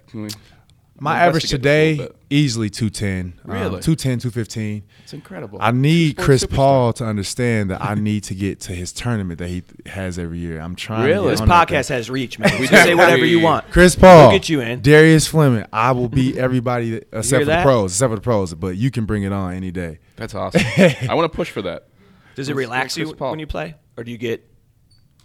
Can 0.97 1.01
we- 1.01 1.03
my 1.03 1.19
average 1.19 1.43
investigate 1.51 1.97
today? 1.99 2.15
Easily 2.29 2.69
two 2.69 2.89
ten. 2.89 3.33
Uh, 3.47 3.51
really? 3.53 3.81
210, 3.81 4.19
215. 4.19 4.83
It's 5.03 5.13
incredible. 5.13 5.59
I 5.61 5.71
need 5.71 6.17
Chris 6.17 6.43
superstar. 6.45 6.55
Paul 6.55 6.93
to 6.93 7.05
understand 7.05 7.69
that 7.69 7.81
I 7.83 7.95
need 7.95 8.23
to 8.23 8.33
get 8.35 8.61
to 8.61 8.71
his 8.73 8.91
tournament 8.93 9.37
that 9.39 9.47
he 9.49 9.61
th- 9.61 9.93
has 9.93 10.17
every 10.17 10.39
year. 10.39 10.59
I'm 10.59 10.75
trying. 10.75 11.01
to 11.01 11.07
Really? 11.07 11.29
get 11.35 11.39
This 11.39 11.41
podcast 11.41 11.89
has 11.89 12.09
reach, 12.09 12.39
man. 12.39 12.51
We 12.53 12.61
We 12.61 12.67
can 12.67 12.85
say 12.85 12.95
whatever 12.95 13.25
you 13.25 13.41
want. 13.41 13.69
Chris 13.71 13.95
Paul, 13.95 14.29
We'll 14.29 14.37
get 14.39 14.49
you 14.49 14.61
in. 14.61 14.81
Darius 14.81 15.27
Fleming. 15.27 15.65
I 15.71 15.91
will 15.91 16.09
beat 16.09 16.37
everybody 16.37 16.91
that- 16.91 17.07
except 17.13 17.27
hear 17.27 17.39
for 17.41 17.45
the 17.45 17.61
pros, 17.63 17.91
except 17.93 18.09
for 18.11 18.15
the 18.15 18.21
pros. 18.21 18.53
But 18.53 18.77
you 18.77 18.89
can 18.89 19.05
bring 19.05 19.23
it 19.23 19.31
on 19.33 19.53
any 19.53 19.71
day. 19.71 19.99
That's 20.15 20.33
awesome. 20.33 20.61
I 20.77 21.13
want 21.13 21.31
to 21.31 21.35
push 21.35 21.51
for 21.51 21.61
that. 21.63 21.87
Does 22.35 22.49
it 22.49 22.55
relax 22.55 22.97
you 22.97 23.13
Paul. 23.13 23.31
when 23.31 23.39
you 23.39 23.47
play, 23.47 23.75
or 23.97 24.03
do 24.03 24.11
you 24.11 24.17
get? 24.17 24.49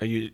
Are 0.01 0.07
you 0.07 0.27
s- 0.27 0.31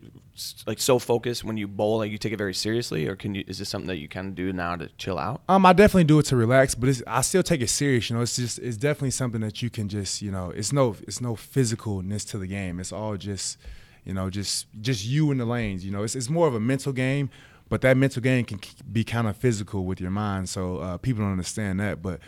like 0.65 0.79
so 0.79 0.99
focused 0.99 1.43
when 1.43 1.57
you 1.57 1.67
bowl, 1.67 1.97
like 1.97 2.11
you 2.11 2.17
take 2.17 2.33
it 2.33 2.37
very 2.37 2.53
seriously, 2.53 3.07
or 3.07 3.15
can 3.15 3.33
you? 3.35 3.43
Is 3.47 3.59
this 3.59 3.69
something 3.69 3.87
that 3.87 3.97
you 3.97 4.07
kind 4.07 4.27
of 4.27 4.35
do 4.35 4.53
now 4.53 4.75
to 4.75 4.89
chill 4.97 5.17
out? 5.17 5.41
Um, 5.49 5.65
I 5.65 5.73
definitely 5.73 6.03
do 6.03 6.19
it 6.19 6.25
to 6.27 6.35
relax, 6.35 6.75
but 6.75 7.01
I 7.07 7.21
still 7.21 7.43
take 7.43 7.61
it 7.61 7.69
serious. 7.69 8.09
You 8.09 8.15
know, 8.15 8.21
it's 8.21 8.35
just 8.35 8.59
it's 8.59 8.77
definitely 8.77 9.11
something 9.11 9.41
that 9.41 9.61
you 9.61 9.69
can 9.69 9.89
just 9.89 10.21
you 10.21 10.31
know 10.31 10.51
it's 10.51 10.71
no 10.71 10.95
it's 11.07 11.21
no 11.21 11.35
physicalness 11.35 12.27
to 12.29 12.37
the 12.37 12.47
game. 12.47 12.79
It's 12.79 12.91
all 12.91 13.17
just 13.17 13.57
you 14.05 14.13
know 14.13 14.29
just 14.29 14.67
just 14.81 15.05
you 15.05 15.31
in 15.31 15.37
the 15.37 15.45
lanes. 15.45 15.83
You 15.85 15.91
know, 15.91 16.03
it's 16.03 16.15
it's 16.15 16.29
more 16.29 16.47
of 16.47 16.55
a 16.55 16.59
mental 16.59 16.93
game, 16.93 17.29
but 17.69 17.81
that 17.81 17.97
mental 17.97 18.21
game 18.21 18.45
can 18.45 18.59
be 18.91 19.03
kind 19.03 19.27
of 19.27 19.35
physical 19.37 19.85
with 19.85 19.99
your 19.99 20.11
mind. 20.11 20.49
So 20.49 20.77
uh, 20.77 20.97
people 20.97 21.23
don't 21.23 21.31
understand 21.31 21.79
that, 21.79 22.01
but 22.01 22.19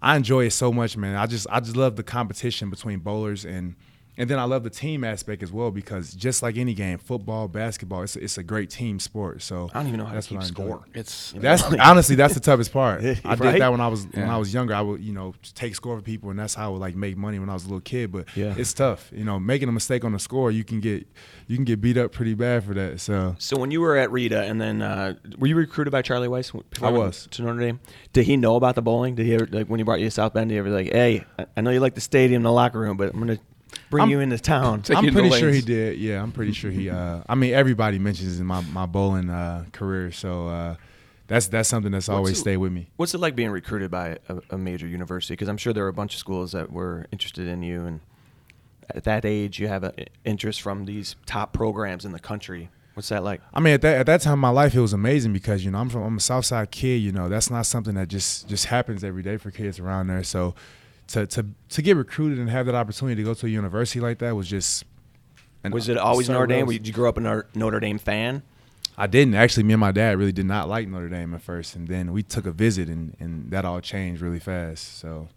I 0.00 0.16
enjoy 0.16 0.46
it 0.46 0.52
so 0.52 0.72
much, 0.72 0.96
man. 0.96 1.16
I 1.16 1.26
just 1.26 1.46
I 1.50 1.60
just 1.60 1.76
love 1.76 1.96
the 1.96 2.02
competition 2.02 2.70
between 2.70 3.00
bowlers 3.00 3.44
and. 3.44 3.76
And 4.18 4.28
then 4.28 4.38
I 4.38 4.44
love 4.44 4.62
the 4.62 4.68
team 4.70 5.04
aspect 5.04 5.42
as 5.42 5.50
well 5.50 5.70
because 5.70 6.12
just 6.12 6.42
like 6.42 6.58
any 6.58 6.74
game, 6.74 6.98
football, 6.98 7.48
basketball, 7.48 8.02
it's 8.02 8.14
a, 8.14 8.22
it's 8.22 8.36
a 8.36 8.42
great 8.42 8.68
team 8.68 9.00
sport. 9.00 9.40
So 9.40 9.70
I 9.72 9.78
don't 9.78 9.86
even 9.88 9.98
know 10.00 10.04
how 10.04 10.12
that's 10.14 10.26
to 10.26 10.34
keep 10.34 10.42
score. 10.42 10.84
It's 10.92 11.32
That's 11.32 11.62
honestly 11.80 12.14
that's 12.14 12.34
the 12.34 12.40
toughest 12.40 12.72
part. 12.74 13.02
I 13.04 13.16
Right? 13.24 13.38
did 13.40 13.60
that 13.62 13.70
when 13.70 13.80
I 13.80 13.88
was 13.88 14.06
when 14.12 14.28
I 14.28 14.36
was 14.36 14.52
younger. 14.52 14.74
I 14.74 14.82
would 14.82 15.00
you 15.02 15.14
know 15.14 15.34
take 15.54 15.74
score 15.74 15.96
for 15.96 16.02
people, 16.02 16.28
and 16.28 16.38
that's 16.38 16.54
how 16.54 16.66
I 16.66 16.68
would 16.72 16.80
like 16.80 16.94
make 16.94 17.16
money 17.16 17.38
when 17.38 17.48
I 17.48 17.54
was 17.54 17.64
a 17.64 17.68
little 17.68 17.80
kid. 17.80 18.12
But 18.12 18.26
Yeah. 18.36 18.54
it's 18.56 18.74
tough. 18.74 19.10
You 19.14 19.24
know, 19.24 19.40
making 19.40 19.70
a 19.70 19.72
mistake 19.72 20.04
on 20.04 20.12
the 20.12 20.18
score, 20.18 20.50
you 20.50 20.62
can 20.62 20.80
get 20.80 21.06
you 21.46 21.56
can 21.56 21.64
get 21.64 21.80
beat 21.80 21.96
up 21.96 22.12
pretty 22.12 22.34
bad 22.34 22.64
for 22.64 22.74
that. 22.74 23.00
So 23.00 23.34
So 23.38 23.58
when 23.58 23.70
you 23.70 23.80
were 23.80 23.96
at 23.96 24.10
Rita, 24.12 24.42
and 24.42 24.60
then 24.60 24.82
uh, 24.82 25.14
were 25.38 25.46
you 25.46 25.56
recruited 25.56 25.90
by 25.90 26.02
Charlie 26.02 26.28
Weis? 26.28 26.52
I 26.82 26.90
was. 26.90 27.28
to 27.30 27.42
Notre 27.42 27.58
Dame. 27.60 27.80
Did 28.12 28.26
he 28.26 28.36
know 28.36 28.56
about 28.56 28.74
the 28.74 28.82
bowling? 28.82 29.14
Did 29.14 29.24
he 29.24 29.34
ever 29.34 29.48
like 29.50 29.68
when 29.68 29.80
he 29.80 29.84
brought 29.84 30.00
you 30.00 30.06
to 30.06 30.10
South 30.10 30.34
Bend? 30.34 30.50
Did 30.50 30.56
he 30.56 30.58
ever 30.58 30.68
like, 30.68 30.92
hey, 30.92 31.24
I- 31.38 31.46
I 31.56 31.60
know 31.62 31.70
you 31.70 31.80
like 31.80 31.94
the 31.94 32.00
stadium, 32.02 32.40
and 32.40 32.44
the 32.46 32.52
locker 32.52 32.78
room, 32.78 32.98
but 32.98 33.12
I'm 33.14 33.18
gonna 33.18 33.38
bring 33.90 34.02
I'm- 34.02 34.10
you 34.10 34.20
into 34.20 34.38
town. 34.38 34.82
I'm 34.90 35.12
pretty 35.12 35.30
sure 35.30 35.50
he 35.50 35.60
did. 35.60 35.98
Yeah, 35.98 36.22
I'm 36.22 36.32
pretty 36.32 36.52
sure 36.52 36.70
he. 36.70 36.90
Uh, 36.90 37.22
I 37.28 37.34
mean, 37.34 37.54
everybody 37.54 37.98
mentions 37.98 38.40
in 38.40 38.46
my 38.46 38.60
my 38.62 38.86
bowling 38.86 39.30
uh, 39.30 39.66
career. 39.72 40.12
So 40.12 40.48
uh, 40.48 40.76
that's 41.26 41.46
that's 41.48 41.68
something 41.68 41.92
that's 41.92 42.08
always 42.08 42.36
it- 42.36 42.40
stayed 42.40 42.58
with 42.58 42.72
me. 42.72 42.88
What's 42.96 43.14
it 43.14 43.18
like 43.18 43.34
being 43.34 43.50
recruited 43.50 43.90
by 43.90 44.18
a, 44.28 44.40
a 44.50 44.58
major 44.58 44.86
university? 44.86 45.34
Because 45.34 45.48
I'm 45.48 45.56
sure 45.56 45.72
there 45.72 45.84
were 45.84 45.88
a 45.90 45.94
bunch 45.94 46.14
of 46.14 46.20
schools 46.20 46.52
that 46.52 46.70
were 46.72 47.06
interested 47.12 47.48
in 47.48 47.62
you, 47.62 47.84
and 47.84 48.00
at 48.94 49.04
that 49.04 49.24
age, 49.24 49.58
you 49.58 49.68
have 49.68 49.84
an 49.84 49.94
interest 50.24 50.60
from 50.60 50.84
these 50.84 51.16
top 51.26 51.52
programs 51.52 52.04
in 52.04 52.12
the 52.12 52.20
country. 52.20 52.68
What's 52.94 53.08
that 53.08 53.24
like? 53.24 53.40
I 53.54 53.60
mean, 53.60 53.72
at 53.74 53.80
that 53.82 54.00
at 54.00 54.06
that 54.06 54.20
time 54.20 54.34
in 54.34 54.38
my 54.40 54.50
life, 54.50 54.74
it 54.74 54.80
was 54.80 54.92
amazing 54.92 55.32
because 55.32 55.64
you 55.64 55.70
know 55.70 55.78
I'm 55.78 55.88
from 55.88 56.02
I'm 56.02 56.16
a 56.18 56.20
Southside 56.20 56.70
kid. 56.70 56.96
You 57.00 57.12
know, 57.12 57.28
that's 57.30 57.50
not 57.50 57.64
something 57.64 57.94
that 57.94 58.08
just 58.08 58.48
just 58.48 58.66
happens 58.66 59.02
every 59.02 59.22
day 59.22 59.38
for 59.38 59.50
kids 59.50 59.78
around 59.78 60.08
there. 60.08 60.22
So 60.22 60.54
to 61.12 61.26
to 61.26 61.46
to 61.70 61.82
get 61.82 61.96
recruited 61.96 62.38
and 62.38 62.50
have 62.50 62.66
that 62.66 62.74
opportunity 62.74 63.22
to 63.22 63.24
go 63.24 63.34
to 63.34 63.46
a 63.46 63.48
university 63.48 64.00
like 64.00 64.18
that 64.18 64.34
was 64.36 64.48
just. 64.48 64.84
an- 65.64 65.72
Was 65.72 65.88
it 65.88 65.96
always 65.96 66.28
Notre 66.28 66.46
Dame? 66.46 66.66
Did 66.66 66.86
you 66.86 66.92
grow 66.92 67.08
up 67.08 67.16
a 67.16 67.44
Notre- 67.54 67.80
Dame 67.80 67.98
fan? 67.98 68.42
I 68.98 69.06
didn't 69.06 69.34
actually. 69.34 69.62
Me 69.62 69.72
and 69.74 69.80
my 69.80 69.92
dad 69.92 70.18
really 70.18 70.32
did 70.32 70.44
not 70.46 70.68
like 70.68 70.86
Notre 70.88 71.08
Dame 71.08 71.32
at 71.34 71.40
first, 71.42 71.76
and 71.76 71.88
then 71.88 72.12
we 72.12 72.22
took 72.22 72.44
a 72.46 72.52
visit, 72.52 72.88
and 72.88 73.16
and 73.20 73.50
that 73.50 73.64
all 73.64 73.80
changed 73.80 74.20
really 74.20 74.38
fast. 74.40 74.98
So 74.98 75.28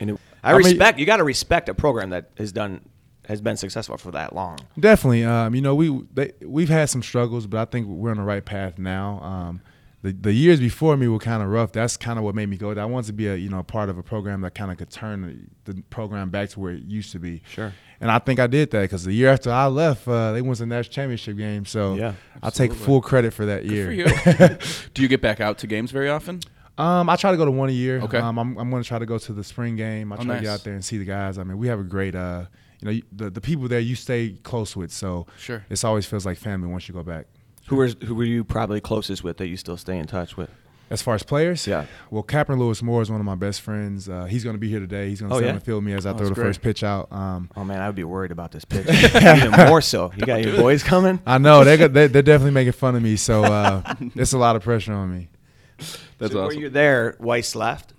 And 0.00 0.10
it, 0.10 0.20
I, 0.42 0.50
I 0.50 0.52
mean- 0.54 0.64
respect. 0.64 0.98
you 0.98 1.04
got 1.06 1.18
to 1.18 1.24
respect 1.24 1.68
a 1.68 1.74
program 1.74 2.10
that 2.10 2.30
has 2.38 2.52
done 2.52 2.80
has 3.26 3.42
been 3.42 3.58
successful 3.58 3.98
for 3.98 4.10
that 4.12 4.34
long. 4.34 4.58
Definitely. 4.80 5.22
Um, 5.24 5.54
you 5.54 5.60
know, 5.60 5.74
we 5.74 6.02
they, 6.14 6.32
we've 6.40 6.70
had 6.70 6.88
some 6.88 7.02
struggles, 7.02 7.46
but 7.46 7.58
I 7.60 7.64
think 7.66 7.86
we're 7.86 8.10
on 8.10 8.16
the 8.16 8.22
right 8.22 8.44
path 8.44 8.78
now. 8.78 9.20
Um, 9.22 9.60
the 10.02 10.12
the 10.12 10.32
years 10.32 10.60
before 10.60 10.96
me 10.96 11.08
were 11.08 11.18
kind 11.18 11.42
of 11.42 11.48
rough. 11.48 11.72
That's 11.72 11.96
kind 11.96 12.18
of 12.18 12.24
what 12.24 12.34
made 12.34 12.48
me 12.48 12.56
go. 12.56 12.70
I 12.72 12.84
wanted 12.84 13.06
to 13.08 13.12
be 13.12 13.26
a 13.28 13.34
you 13.36 13.48
know 13.48 13.62
part 13.62 13.88
of 13.88 13.98
a 13.98 14.02
program 14.02 14.40
that 14.42 14.54
kind 14.54 14.70
of 14.70 14.78
could 14.78 14.90
turn 14.90 15.48
the, 15.64 15.72
the 15.74 15.82
program 15.90 16.30
back 16.30 16.50
to 16.50 16.60
where 16.60 16.72
it 16.72 16.84
used 16.84 17.12
to 17.12 17.18
be. 17.18 17.42
Sure. 17.50 17.72
And 18.00 18.10
I 18.12 18.20
think 18.20 18.38
I 18.38 18.46
did 18.46 18.70
that 18.70 18.82
because 18.82 19.02
the 19.04 19.12
year 19.12 19.28
after 19.30 19.50
I 19.50 19.66
left, 19.66 20.06
uh, 20.06 20.30
they 20.32 20.40
won 20.40 20.54
the 20.54 20.66
national 20.66 20.92
championship 20.92 21.36
game. 21.36 21.64
So 21.64 21.94
Yeah, 21.96 22.14
I 22.42 22.50
take 22.50 22.72
full 22.72 23.00
credit 23.00 23.34
for 23.34 23.44
that 23.46 23.64
year. 23.64 23.86
for 23.86 23.92
you. 23.92 24.58
Do 24.94 25.02
you 25.02 25.08
get 25.08 25.20
back 25.20 25.40
out 25.40 25.58
to 25.58 25.66
games 25.66 25.90
very 25.90 26.08
often? 26.08 26.40
Um, 26.78 27.08
I 27.10 27.16
try 27.16 27.32
to 27.32 27.36
go 27.36 27.44
to 27.44 27.50
one 27.50 27.68
a 27.70 27.72
year. 27.72 28.00
Okay. 28.02 28.18
Um, 28.18 28.38
I'm, 28.38 28.56
I'm 28.56 28.70
going 28.70 28.80
to 28.84 28.88
try 28.88 29.00
to 29.00 29.06
go 29.06 29.18
to 29.18 29.32
the 29.32 29.42
spring 29.42 29.74
game. 29.74 30.12
I 30.12 30.16
Oh, 30.16 30.22
try 30.22 30.36
to 30.36 30.42
get 30.42 30.48
out 30.50 30.62
there 30.62 30.74
and 30.74 30.84
see 30.84 30.96
the 30.96 31.04
guys. 31.04 31.36
I 31.36 31.42
mean, 31.42 31.58
we 31.58 31.66
have 31.66 31.80
a 31.80 31.82
great, 31.82 32.14
uh, 32.14 32.44
you 32.80 32.88
know, 32.88 33.00
the 33.10 33.30
the 33.30 33.40
people 33.40 33.66
there 33.66 33.80
you 33.80 33.96
stay 33.96 34.38
close 34.44 34.76
with. 34.76 34.92
So 34.92 35.26
Sure. 35.38 35.64
it's 35.68 35.82
always 35.82 36.06
feels 36.06 36.24
like 36.24 36.38
family 36.38 36.68
once 36.68 36.86
you 36.86 36.94
go 36.94 37.02
back. 37.02 37.26
Who 37.68 37.76
were 37.76 37.88
who 37.88 38.14
were 38.14 38.24
you 38.24 38.44
probably 38.44 38.80
closest 38.80 39.22
with 39.24 39.36
that 39.38 39.46
you 39.48 39.56
still 39.56 39.76
stay 39.76 39.98
in 39.98 40.06
touch 40.06 40.36
with? 40.36 40.50
As 40.90 41.02
far 41.02 41.14
as 41.14 41.22
players, 41.22 41.66
Yeah. 41.66 41.84
Well, 42.10 42.22
Kapron 42.22 42.58
Lewis-Moore 42.58 43.02
is 43.02 43.10
one 43.10 43.20
of 43.20 43.26
my 43.26 43.34
best 43.34 43.60
friends. 43.60 44.08
Uh, 44.08 44.24
he's 44.24 44.42
going 44.42 44.54
to 44.54 44.58
be 44.58 44.70
here 44.70 44.80
today. 44.80 45.10
He's 45.10 45.20
going 45.20 45.28
to 45.28 45.36
Oh, 45.36 45.38
sit 45.38 45.44
yeah? 45.44 45.50
on 45.50 45.58
the 45.58 45.60
field 45.60 45.84
with 45.84 45.92
me 45.92 45.92
as 45.98 46.06
I 46.06 46.14
throw 46.14 46.28
the 46.30 46.34
great. 46.34 46.44
first 46.46 46.62
pitch 46.62 46.82
out. 46.82 47.12
Um, 47.12 47.50
Oh 47.56 47.62
man, 47.62 47.82
I 47.82 47.86
would 47.88 47.94
be 47.94 48.04
worried 48.04 48.30
about 48.32 48.52
this 48.52 48.64
pitch 48.64 48.86
even 49.14 49.50
more 49.68 49.82
so. 49.82 50.10
You 50.16 50.24
got 50.24 50.42
your 50.42 50.56
boys 50.56 50.82
coming. 50.82 51.20
I 51.26 51.36
know 51.36 51.62
they 51.62 51.76
got, 51.76 51.92
they 51.92 52.06
they're 52.06 52.22
definitely 52.22 52.52
making 52.52 52.72
fun 52.72 52.96
of 52.96 53.02
me, 53.02 53.16
so 53.16 53.44
uh, 53.44 53.82
it's 54.14 54.32
a 54.32 54.38
lot 54.38 54.56
of 54.56 54.62
pressure 54.62 54.94
on 54.94 55.12
me. 55.14 55.28
That's 55.76 56.32
so 56.32 56.44
awesome. 56.44 56.46
Were 56.46 56.52
you 56.54 56.70
there? 56.70 57.16
Weis 57.20 57.54
left. 57.54 57.92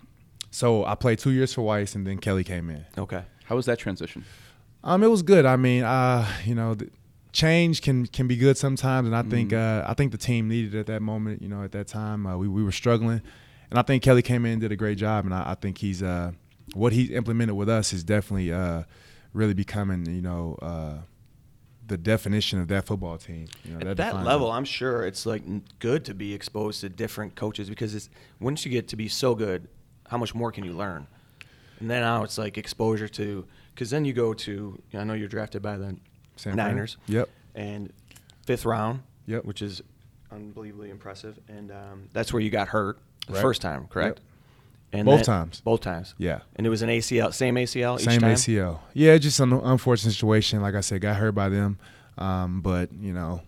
So 0.49 0.84
I 0.84 0.95
played 0.95 1.20
two 1.20 1.30
years 1.32 1.53
for 1.53 1.61
Weis, 1.61 1.93
and 1.93 2.07
then 2.07 2.17
Kelly 2.17 2.43
came 2.43 2.72
in. 2.72 2.86
Okay. 2.97 3.22
How 3.45 3.55
was 3.55 3.67
that 3.67 3.78
transition? 3.78 4.26
Um, 4.84 5.03
it 5.03 5.07
was 5.07 5.22
good. 5.22 5.45
I 5.45 5.57
mean, 5.57 5.84
uh, 5.84 6.28
you 6.43 6.55
know, 6.55 6.74
the 6.74 6.89
change 7.32 7.82
can 7.82 8.06
can 8.08 8.28
be 8.28 8.36
good 8.36 8.58
sometimes, 8.58 9.08
and 9.08 9.16
I 9.16 9.22
think 9.24 9.52
Mm-hmm. 9.52 9.88
uh, 9.88 9.90
I 9.90 9.94
think 9.94 10.12
the 10.12 10.18
team 10.18 10.48
needed 10.48 10.76
it 10.76 10.80
at 10.80 10.86
that 10.88 11.02
moment. 11.02 11.42
You 11.42 11.48
know, 11.48 11.64
at 11.64 11.72
that 11.74 11.88
time, 11.88 12.26
uh, 12.26 12.38
we 12.38 12.48
we 12.48 12.64
were 12.64 12.72
struggling, 12.72 13.22
and 13.70 13.80
I 13.80 13.82
think 13.84 14.04
Kelly 14.04 14.22
came 14.22 14.46
in 14.46 14.54
and 14.54 14.62
did 14.62 14.72
a 14.72 14.76
great 14.76 14.98
job, 14.98 15.26
and 15.26 15.34
I, 15.34 15.52
I 15.52 15.56
think 15.56 15.78
he's 15.78 16.02
uh, 16.04 16.32
what 16.74 16.94
he's 16.94 17.12
implemented 17.12 17.56
with 17.56 17.70
us 17.70 17.94
is 17.94 18.04
definitely 18.04 18.52
uh, 18.52 18.84
really 19.34 19.54
becoming 19.54 20.06
you 20.10 20.22
know 20.22 20.58
uh, 20.62 20.98
the 21.88 21.98
definition 21.98 22.60
of 22.60 22.68
that 22.70 22.86
football 22.86 23.18
team. 23.18 23.48
You 23.64 23.74
know, 23.74 23.80
At 23.80 23.98
that 23.98 24.10
defines 24.10 24.26
level, 24.28 24.52
it. 24.52 24.56
I'm 24.56 24.66
sure 24.66 25.06
it's 25.06 25.26
like 25.26 25.44
good 25.80 26.06
to 26.06 26.14
be 26.14 26.34
exposed 26.34 26.82
to 26.82 26.90
different 26.90 27.36
coaches 27.36 27.70
because 27.70 27.96
it's 27.96 28.10
once 28.40 28.66
you 28.66 28.72
get 28.72 28.88
to 28.90 28.96
be 28.96 29.08
so 29.08 29.36
good, 29.36 29.68
how 30.08 30.18
much 30.18 30.34
more 30.36 30.52
can 30.52 30.64
you 30.64 30.74
learn? 30.74 31.08
And 31.80 31.90
then 31.90 32.02
now 32.02 32.24
it's 32.24 32.38
like 32.38 32.58
exposure 32.58 33.08
to 33.08 33.46
because 33.74 33.90
then 33.90 34.04
you 34.04 34.14
go 34.14 34.34
to 34.34 34.82
I 34.94 35.04
know 35.04 35.14
you're 35.14 35.30
drafted 35.30 35.62
by 35.62 35.78
the 35.78 35.96
San 36.40 36.54
Fran. 36.54 36.68
Niners. 36.68 36.98
Yep. 37.08 37.30
And 37.56 37.92
fifth 38.46 38.66
round. 38.66 39.02
Yep. 39.28 39.46
Which 39.46 39.62
is 39.62 39.82
unbelievably 40.32 40.90
impressive, 40.90 41.40
and 41.48 41.72
um, 41.72 42.10
that's 42.14 42.32
where 42.34 42.42
you 42.42 42.50
got 42.50 42.68
hurt 42.70 42.98
the 43.28 43.34
Right. 43.34 43.42
first 43.42 43.62
time, 43.62 43.88
correct? 43.88 44.22
And 44.92 45.06
Both 45.06 45.18
then- 45.18 45.26
times. 45.26 45.62
Both 45.62 45.82
times. 45.82 46.16
Yeah. 46.18 46.40
And 46.56 46.66
it 46.66 46.70
was 46.72 46.82
an 46.82 46.90
ACL, 46.90 47.32
same 47.32 47.56
ACL 47.58 48.00
each 48.00 48.06
Same 48.06 48.22
time. 48.22 48.34
ACL. 48.36 48.80
Yeah, 48.94 49.18
just 49.20 49.40
an 49.40 49.54
unfortunate 49.54 50.12
situation. 50.14 50.62
Like 50.62 50.74
I 50.76 50.82
said, 50.82 51.02
got 51.02 51.16
hurt 51.18 51.34
by 51.34 51.50
them, 51.50 51.78
um, 52.18 52.62
but 52.62 52.90
you 53.00 53.14
know, 53.14 53.42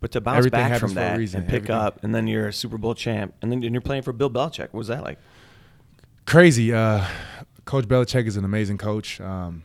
But 0.00 0.12
to 0.12 0.20
bounce 0.20 0.46
back 0.48 0.78
from 0.78 0.94
that 0.94 1.18
and 1.18 1.28
pick 1.46 1.54
Everything- 1.64 1.70
up, 1.70 2.04
and 2.04 2.14
then 2.14 2.28
you're 2.28 2.46
a 2.48 2.52
Super 2.52 2.78
Bowl 2.78 2.94
champ, 2.94 3.34
and 3.42 3.50
then 3.50 3.60
you're 3.62 3.80
playing 3.80 4.02
for 4.02 4.12
Bill 4.12 4.30
Belichick. 4.30 4.68
What 4.72 4.74
was 4.74 4.88
that 4.88 5.02
like? 5.02 5.18
crazy. 6.26 6.72
Uh, 6.72 7.04
coach 7.64 7.86
Belichick 7.86 8.26
is 8.26 8.36
an 8.36 8.44
amazing 8.44 8.78
coach. 8.78 9.20
Um, 9.20 9.62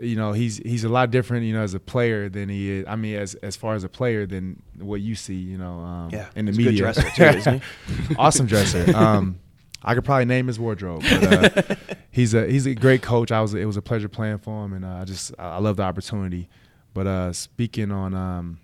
you 0.00 0.16
know, 0.16 0.32
he's 0.32 0.58
he's 0.58 0.84
a 0.84 0.88
lot 0.88 1.10
different, 1.10 1.46
you 1.46 1.52
know, 1.54 1.62
as 1.62 1.74
a 1.74 1.80
player 1.80 2.28
than 2.28 2.48
he 2.48 2.70
is. 2.70 2.84
I 2.88 2.96
mean, 2.96 3.16
as 3.16 3.34
as 3.36 3.56
far 3.56 3.74
as 3.74 3.84
a 3.84 3.88
player 3.88 4.26
than 4.26 4.62
what 4.78 5.00
you 5.00 5.14
see, 5.14 5.34
you 5.36 5.58
know, 5.58 5.78
um, 5.80 6.10
Yeah, 6.12 6.28
in 6.36 6.46
the 6.46 6.52
media. 6.52 6.72
dresser 6.92 7.40
too, 7.40 7.60
awesome 8.18 8.46
dresser. 8.46 8.94
Um, 8.96 9.38
I 9.82 9.94
could 9.94 10.04
probably 10.04 10.24
name 10.24 10.48
his 10.48 10.58
wardrobe. 10.58 11.02
But, 11.08 11.70
uh, 11.70 11.74
he's 12.10 12.34
a 12.34 12.46
he's 12.46 12.66
a 12.66 12.74
great 12.74 13.02
coach. 13.02 13.30
I 13.30 13.40
was 13.40 13.54
it 13.54 13.64
was 13.64 13.76
a 13.76 13.82
pleasure 13.82 14.08
playing 14.08 14.38
for 14.38 14.64
him, 14.64 14.72
and 14.72 14.84
uh, 14.84 14.98
I 15.00 15.04
just 15.04 15.32
I 15.38 15.56
I 15.56 15.58
love 15.58 15.76
the 15.76 15.84
opportunity. 15.84 16.48
But 16.94 17.06
uh, 17.06 17.32
speaking 17.32 17.92
on 17.92 18.14
um, 18.14 18.58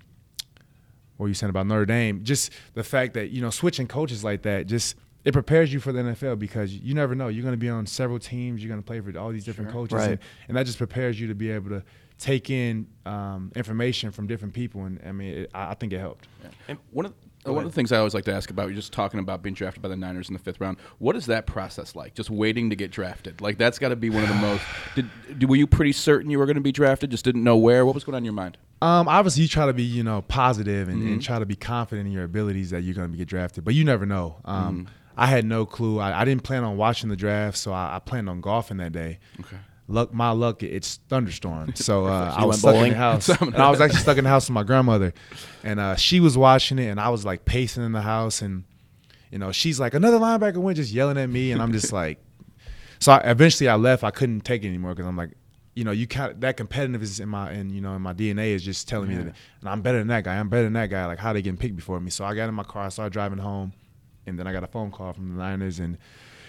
what 1.16 1.26
you 1.26 1.34
said 1.34 1.50
about 1.50 1.66
Notre 1.66 1.86
Dame, 1.86 2.24
just 2.24 2.50
the 2.74 2.82
fact 2.82 3.14
that 3.14 3.30
you 3.30 3.40
know 3.40 3.50
switching 3.50 3.86
coaches 3.86 4.24
like 4.24 4.42
that, 4.42 4.66
just 4.66 4.96
it 5.24 5.32
prepares 5.32 5.72
you 5.72 5.80
for 5.80 5.92
the 5.92 6.00
NFL 6.00 6.38
because 6.38 6.74
you 6.74 6.94
never 6.94 7.14
know 7.14 7.28
you're 7.28 7.42
going 7.42 7.54
to 7.54 7.58
be 7.58 7.68
on 7.70 7.86
several 7.86 8.18
teams, 8.18 8.62
you're 8.62 8.68
going 8.68 8.82
to 8.82 8.86
play 8.86 9.00
for 9.00 9.16
all 9.18 9.30
these 9.30 9.44
different 9.44 9.70
coaches, 9.70 9.94
Right. 9.94 10.10
and, 10.10 10.18
and 10.48 10.56
that 10.56 10.66
just 10.66 10.78
prepares 10.78 11.18
you 11.20 11.28
to 11.28 11.34
be 11.34 11.50
able 11.50 11.70
to 11.70 11.82
take 12.18 12.48
in 12.50 12.86
um, 13.06 13.50
information 13.56 14.10
from 14.12 14.26
different 14.26 14.54
people. 14.54 14.84
And 14.84 15.00
I 15.06 15.12
mean, 15.12 15.34
it, 15.34 15.50
I 15.54 15.70
I 15.70 15.74
think 15.74 15.92
it 15.92 15.98
helped. 15.98 16.28
And 16.68 16.78
One 16.92 17.06
of 17.06 17.14
uh, 17.46 17.52
one 17.52 17.64
of 17.66 17.70
the 17.70 17.74
things 17.74 17.92
I 17.92 17.98
always 17.98 18.14
like 18.14 18.24
to 18.24 18.32
ask 18.32 18.48
about, 18.50 18.68
you're 18.68 18.76
just 18.76 18.92
talking 18.94 19.20
about 19.20 19.42
being 19.42 19.54
drafted 19.54 19.82
by 19.82 19.88
the 19.90 19.96
Niners 19.96 20.28
in 20.28 20.32
the 20.32 20.38
fifth 20.38 20.60
round. 20.62 20.78
What 20.98 21.14
is 21.14 21.26
that 21.26 21.46
process 21.46 21.94
like? 21.94 22.14
Just 22.14 22.30
waiting 22.30 22.70
to 22.70 22.76
get 22.76 22.90
drafted, 22.90 23.40
like 23.42 23.58
that's 23.58 23.78
got 23.78 23.90
to 23.90 23.96
be 23.96 24.08
one 24.10 24.22
of 24.22 24.28
the 24.30 24.34
most. 24.48 24.62
Did, 24.94 25.10
did 25.38 25.48
were 25.50 25.56
you 25.56 25.66
pretty 25.66 25.92
certain 25.92 26.30
you 26.30 26.38
were 26.38 26.46
going 26.46 26.54
to 26.56 26.62
be 26.62 26.72
drafted? 26.72 27.10
Just 27.10 27.24
didn't 27.24 27.44
know 27.44 27.56
where. 27.58 27.84
What 27.84 27.94
was 27.94 28.04
going 28.04 28.14
on 28.14 28.18
in 28.20 28.24
your 28.24 28.32
mind? 28.34 28.56
Um, 28.80 29.08
obviously, 29.08 29.42
you 29.42 29.48
try 29.48 29.66
to 29.66 29.72
be, 29.74 29.82
you 29.82 30.02
know, 30.02 30.22
positive 30.22 30.88
and, 30.88 31.02
Mm-hmm. 31.02 31.12
and 31.14 31.22
try 31.22 31.38
to 31.38 31.46
be 31.46 31.56
confident 31.56 32.06
in 32.06 32.12
your 32.12 32.24
abilities 32.24 32.70
that 32.70 32.82
you're 32.82 32.94
going 32.94 33.10
to 33.12 33.16
get 33.18 33.28
drafted, 33.28 33.64
but 33.64 33.74
you 33.74 33.84
never 33.84 34.06
know. 34.06 34.36
Um, 34.44 34.86
Mm-hmm. 34.86 34.94
I 35.16 35.26
had 35.26 35.44
no 35.44 35.66
clue. 35.66 35.98
I, 35.98 36.22
I 36.22 36.24
didn't 36.24 36.42
plan 36.42 36.64
on 36.64 36.76
watching 36.76 37.08
the 37.08 37.16
draft, 37.16 37.56
so 37.56 37.72
I, 37.72 37.96
I 37.96 37.98
planned 37.98 38.28
on 38.28 38.40
golfing 38.40 38.78
that 38.78 38.92
day. 38.92 39.18
Okay. 39.40 39.56
Luck, 39.86 40.14
my 40.14 40.30
luck, 40.30 40.62
it's 40.62 40.98
thunderstorm. 41.08 41.74
So 41.76 42.06
uh, 42.06 42.34
I 42.36 42.44
was 42.44 42.60
stuck 42.60 42.74
bowling? 42.74 42.92
in 42.92 42.92
the 42.92 42.98
house, 42.98 43.28
and 43.40 43.54
I 43.56 43.70
was 43.70 43.80
actually 43.80 44.00
stuck 44.00 44.16
in 44.16 44.24
the 44.24 44.30
house 44.30 44.48
with 44.48 44.54
my 44.54 44.62
grandmother, 44.62 45.12
and 45.62 45.78
uh, 45.78 45.96
she 45.96 46.20
was 46.20 46.38
watching 46.38 46.78
it, 46.78 46.86
and 46.86 46.98
I 46.98 47.10
was 47.10 47.24
like 47.24 47.44
pacing 47.44 47.84
in 47.84 47.92
the 47.92 48.02
house, 48.02 48.40
and 48.40 48.64
you 49.30 49.38
know, 49.38 49.52
she's 49.52 49.78
like 49.78 49.94
another 49.94 50.18
linebacker 50.18 50.56
went, 50.56 50.76
just 50.76 50.92
yelling 50.92 51.18
at 51.18 51.28
me, 51.28 51.52
and 51.52 51.60
I'm 51.60 51.72
just 51.72 51.92
like, 51.92 52.18
so 52.98 53.12
I, 53.12 53.30
eventually 53.30 53.68
I 53.68 53.74
left. 53.74 54.04
I 54.04 54.10
couldn't 54.10 54.40
take 54.40 54.64
it 54.64 54.68
anymore 54.68 54.94
because 54.94 55.06
I'm 55.06 55.16
like, 55.16 55.32
you 55.74 55.84
know, 55.84 55.90
you 55.90 56.06
kind 56.06 56.32
of 56.32 56.40
that 56.40 56.56
competitiveness 56.56 57.20
in 57.20 57.28
my 57.28 57.50
and 57.50 57.70
you 57.70 57.80
know 57.80 57.94
in 57.94 58.02
my 58.02 58.14
DNA 58.14 58.48
is 58.48 58.64
just 58.64 58.88
telling 58.88 59.08
me 59.08 59.16
that 59.16 59.34
and 59.60 59.68
I'm 59.68 59.82
better 59.82 59.98
than 59.98 60.08
that 60.08 60.24
guy. 60.24 60.36
I'm 60.36 60.48
better 60.48 60.64
than 60.64 60.72
that 60.74 60.88
guy. 60.88 61.04
Like 61.06 61.18
how 61.18 61.32
they 61.32 61.42
getting 61.42 61.58
picked 61.58 61.76
before 61.76 62.00
me. 62.00 62.10
So 62.10 62.24
I 62.24 62.34
got 62.34 62.48
in 62.48 62.54
my 62.54 62.62
car, 62.62 62.86
I 62.86 62.88
started 62.88 63.12
driving 63.12 63.38
home, 63.38 63.72
and 64.26 64.38
then 64.38 64.46
I 64.46 64.52
got 64.52 64.64
a 64.64 64.68
phone 64.68 64.90
call 64.90 65.12
from 65.12 65.28
the 65.28 65.34
Niners, 65.42 65.78
and, 65.78 65.96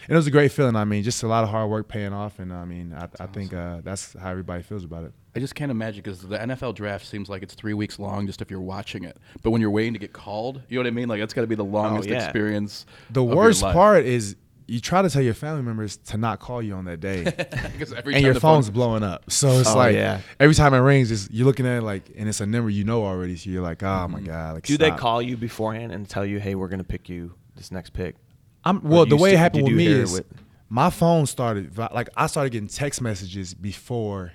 and 0.08 0.14
it 0.14 0.16
was 0.16 0.28
a 0.28 0.32
great 0.32 0.52
feeling. 0.52 0.76
I 0.76 0.86
mean, 0.86 1.04
just 1.04 1.24
a 1.24 1.28
lot 1.28 1.44
of 1.44 1.50
hard 1.50 1.70
work 1.70 1.88
paying 1.88 2.14
off, 2.14 2.40
and 2.40 2.54
I 2.54 2.66
mean, 2.66 2.94
I, 2.94 3.08
I 3.24 3.28
think 3.28 3.54
uh, 3.54 3.82
that's 3.84 4.14
how 4.14 4.30
everybody 4.32 4.64
feels 4.64 4.84
about 4.84 5.04
it. 5.04 5.14
I 5.36 5.40
just 5.40 5.56
can't 5.56 5.72
imagine 5.72 6.02
because 6.02 6.22
the 6.22 6.38
NFL 6.38 6.76
draft 6.76 7.06
seems 7.06 7.28
like 7.28 7.44
it's 7.44 7.56
three 7.56 7.74
weeks 7.74 8.00
long 8.00 8.26
just 8.26 8.42
if 8.42 8.50
you're 8.50 8.62
watching 8.62 9.04
it. 9.04 9.18
But 9.44 9.50
when 9.52 9.60
you're 9.60 9.70
waiting 9.70 9.94
to 9.94 10.00
get 10.00 10.14
called, 10.14 10.62
you 10.70 10.78
know 10.78 10.84
what 10.84 10.88
I 10.88 10.92
mean? 10.92 11.10
Like 11.10 11.20
that's 11.20 11.34
got 11.34 11.42
to 11.42 11.48
be 11.48 11.56
the 11.56 11.66
longest 11.66 12.08
yeah. 12.08 12.24
experience. 12.24 12.86
The 13.10 13.22
of 13.22 13.28
your 13.28 13.36
worst 13.36 13.62
life. 13.62 13.74
part 13.74 14.06
is 14.06 14.38
you 14.68 14.80
try 14.80 15.02
to 15.02 15.10
tell 15.10 15.22
your 15.22 15.34
family 15.34 15.62
members 15.62 15.98
to 15.98 16.18
not 16.18 16.40
call 16.40 16.62
you 16.62 16.74
on 16.74 16.86
that 16.86 17.00
day, 17.00 17.26
every 17.26 17.34
and 17.36 17.94
time 17.94 18.24
your 18.24 18.34
the 18.34 18.40
phone- 18.40 18.56
phone's 18.56 18.70
blowing 18.70 19.04
up. 19.04 19.30
So 19.30 19.60
it's 19.60 19.70
Oh, 19.70 19.76
like 19.76 19.96
yeah. 19.96 20.22
every 20.40 20.56
time 20.56 20.74
it 20.74 20.80
rings, 20.80 21.12
it's, 21.12 21.30
you're 21.30 21.46
looking 21.46 21.68
at 21.68 21.80
it 21.80 21.82
like, 21.84 22.10
and 22.16 22.30
it's 22.30 22.40
a 22.42 22.46
number 22.46 22.70
you 22.70 22.84
know 22.84 23.04
already. 23.04 23.36
So 23.36 23.50
you're 23.50 23.62
like, 23.62 23.84
oh 23.84 24.08
my 24.08 24.22
god, 24.22 24.56
like 24.56 24.64
Do 24.64 24.78
they 24.78 24.92
call 24.92 25.22
you 25.22 25.38
beforehand 25.38 25.92
and 25.92 26.08
tell 26.08 26.26
you, 26.26 26.40
"Hey, 26.40 26.56
we're 26.56 26.70
going 26.70 26.80
to 26.80 26.86
pick 26.86 27.10
you 27.10 27.34
this 27.56 27.72
next 27.72 27.92
pick"? 27.92 28.16
I'm 28.64 28.82
well. 28.84 29.06
The 29.06 29.18
way 29.18 29.34
it 29.34 29.38
happened 29.38 29.64
with 29.66 29.74
me 29.74 29.88
is 29.88 30.12
with- 30.12 30.26
my 30.70 30.90
phone 30.90 31.26
started 31.28 31.78
like 31.78 32.10
I 32.18 32.28
started 32.28 32.52
getting 32.52 32.68
text 32.68 33.02
messages 33.02 33.54
before 33.54 34.32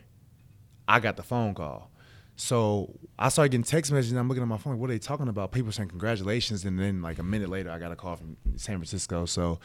I 0.86 1.00
got 1.00 1.16
the 1.16 1.22
phone 1.22 1.54
call. 1.54 1.90
So 2.36 2.98
I 3.18 3.28
started 3.28 3.50
getting 3.50 3.64
text 3.64 3.92
messages. 3.92 4.12
and 4.12 4.18
I'm 4.20 4.28
looking 4.28 4.42
at 4.42 4.48
my 4.48 4.56
phone. 4.56 4.74
Like, 4.74 4.80
what 4.80 4.88
are 4.90 4.94
they 4.94 4.98
talking 4.98 5.28
about? 5.28 5.52
People 5.52 5.72
saying 5.72 5.88
congratulations, 5.90 6.64
and 6.64 6.78
then 6.78 7.02
like 7.02 7.18
a 7.18 7.22
minute 7.22 7.48
later, 7.50 7.70
I 7.70 7.78
got 7.78 7.92
a 7.92 7.96
call 7.96 8.16
from 8.16 8.36
San 8.56 8.76
Francisco. 8.76 9.26
So 9.26 9.60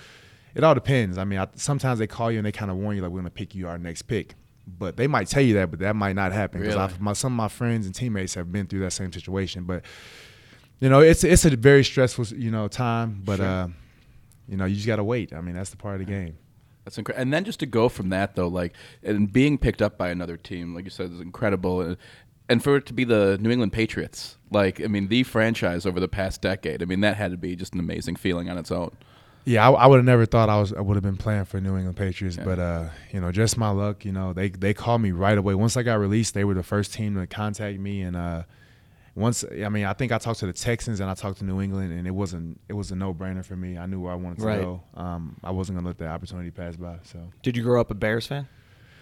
it 0.55 0.63
all 0.63 0.73
depends. 0.73 1.17
I 1.17 1.23
mean, 1.23 1.39
I, 1.39 1.47
sometimes 1.55 1.99
they 1.99 2.07
call 2.07 2.31
you 2.31 2.39
and 2.39 2.45
they 2.45 2.51
kind 2.51 2.69
of 2.69 2.77
warn 2.77 2.95
you 2.95 3.01
like 3.01 3.11
we're 3.11 3.19
gonna 3.19 3.29
pick 3.29 3.55
you 3.55 3.67
our 3.67 3.77
next 3.77 4.03
pick. 4.03 4.35
But 4.67 4.97
they 4.97 5.05
might 5.07 5.27
tell 5.27 5.43
you 5.43 5.53
that, 5.55 5.69
but 5.69 5.79
that 5.79 5.95
might 5.95 6.15
not 6.15 6.31
happen 6.31 6.59
because 6.59 6.75
Really? 6.75 6.93
my 6.99 7.13
some 7.13 7.33
of 7.33 7.37
my 7.37 7.47
friends 7.47 7.85
and 7.85 7.93
teammates 7.93 8.33
have 8.33 8.51
been 8.51 8.65
through 8.65 8.79
that 8.79 8.91
same 8.91 9.13
situation. 9.13 9.63
But 9.63 9.85
you 10.79 10.89
know, 10.89 10.99
it's 10.99 11.23
it's 11.23 11.45
a 11.45 11.55
very 11.55 11.83
stressful 11.83 12.25
you 12.37 12.51
know 12.51 12.67
time. 12.67 13.21
But 13.23 13.39
uh, 13.39 13.67
you 14.47 14.57
know, 14.57 14.65
you 14.65 14.75
just 14.75 14.87
gotta 14.87 15.03
wait. 15.03 15.33
I 15.33 15.41
mean, 15.41 15.55
that's 15.55 15.69
the 15.69 15.77
part 15.77 15.99
of 15.99 16.05
the 16.05 16.11
game. 16.11 16.37
That's 16.83 16.97
incredible. 16.97 17.21
And 17.21 17.33
then 17.33 17.43
just 17.43 17.59
to 17.61 17.65
go 17.65 17.89
from 17.89 18.09
that 18.09 18.35
though, 18.35 18.47
like 18.47 18.73
and 19.03 19.31
being 19.31 19.57
picked 19.57 19.81
up 19.81 19.97
by 19.97 20.09
another 20.09 20.37
team, 20.37 20.75
like 20.75 20.85
you 20.85 20.91
said, 20.91 21.11
is 21.11 21.19
incredible. 21.19 21.81
And, 21.81 21.97
and 22.47 22.63
for 22.63 22.75
it 22.75 22.85
to 22.85 22.93
be 22.93 23.03
the 23.03 23.39
New 23.41 23.49
England 23.49 23.73
Patriots, 23.73 24.37
like 24.51 24.79
I 24.81 24.87
mean, 24.87 25.07
the 25.07 25.23
franchise 25.23 25.85
over 25.85 25.99
the 25.99 26.07
past 26.07 26.41
decade, 26.41 26.81
I 26.81 26.85
mean, 26.85 27.01
that 27.01 27.17
had 27.17 27.31
to 27.31 27.37
be 27.37 27.55
just 27.55 27.73
an 27.73 27.79
amazing 27.79 28.17
feeling 28.17 28.49
on 28.49 28.57
its 28.57 28.71
own. 28.71 28.95
Yeah, 29.45 29.67
I, 29.67 29.71
I 29.71 29.85
would 29.87 29.97
have 29.97 30.05
never 30.05 30.25
thought 30.25 30.49
I 30.49 30.59
was 30.59 30.73
I 30.73 30.81
would 30.81 30.95
have 30.95 31.03
been 31.03 31.17
playing 31.17 31.45
for 31.45 31.61
New 31.61 31.75
England 31.75 31.97
Patriots, 31.97 32.37
but 32.37 32.59
uh, 32.59 32.89
you 33.11 33.21
know, 33.21 33.31
just 33.31 33.57
my 33.57 33.69
luck. 33.69 34.03
You 34.03 34.11
know, 34.11 34.33
they 34.33 34.49
they 34.49 34.73
called 34.73 35.01
me 35.01 35.11
right 35.11 35.37
away 35.37 35.55
once 35.55 35.77
I 35.77 35.83
got 35.83 35.99
released. 35.99 36.33
They 36.33 36.43
were 36.43 36.55
the 36.55 36.63
first 36.63 36.93
team 36.93 37.15
to 37.15 37.27
contact 37.27 37.79
me, 37.79 38.01
and 38.01 38.15
uh, 38.15 38.43
once 39.15 39.43
I 39.49 39.69
mean, 39.69 39.85
I 39.85 39.93
think 39.93 40.11
I 40.11 40.17
talked 40.17 40.39
to 40.41 40.45
the 40.45 40.53
Texans 40.53 40.99
and 40.99 41.09
I 41.09 41.13
talked 41.13 41.39
to 41.39 41.45
New 41.45 41.61
England, 41.61 41.93
and 41.93 42.05
it 42.07 42.11
wasn't 42.11 42.59
it 42.69 42.73
was 42.73 42.91
a 42.91 42.95
no 42.95 43.13
brainer 43.13 43.45
for 43.45 43.55
me. 43.55 43.77
I 43.77 43.85
knew 43.85 44.01
where 44.01 44.11
I 44.11 44.15
wanted 44.15 44.39
to 44.39 44.45
Right. 44.45 44.61
go. 44.61 44.83
Um, 44.93 45.37
I 45.43 45.51
wasn't 45.51 45.77
gonna 45.77 45.87
let 45.87 45.97
that 45.99 46.09
opportunity 46.09 46.51
pass 46.51 46.75
by. 46.75 46.97
So 47.03 47.19
Did 47.41 47.55
you 47.57 47.63
grow 47.63 47.79
up 47.81 47.91
a 47.91 47.95
Bears 47.95 48.27
fan? 48.27 48.47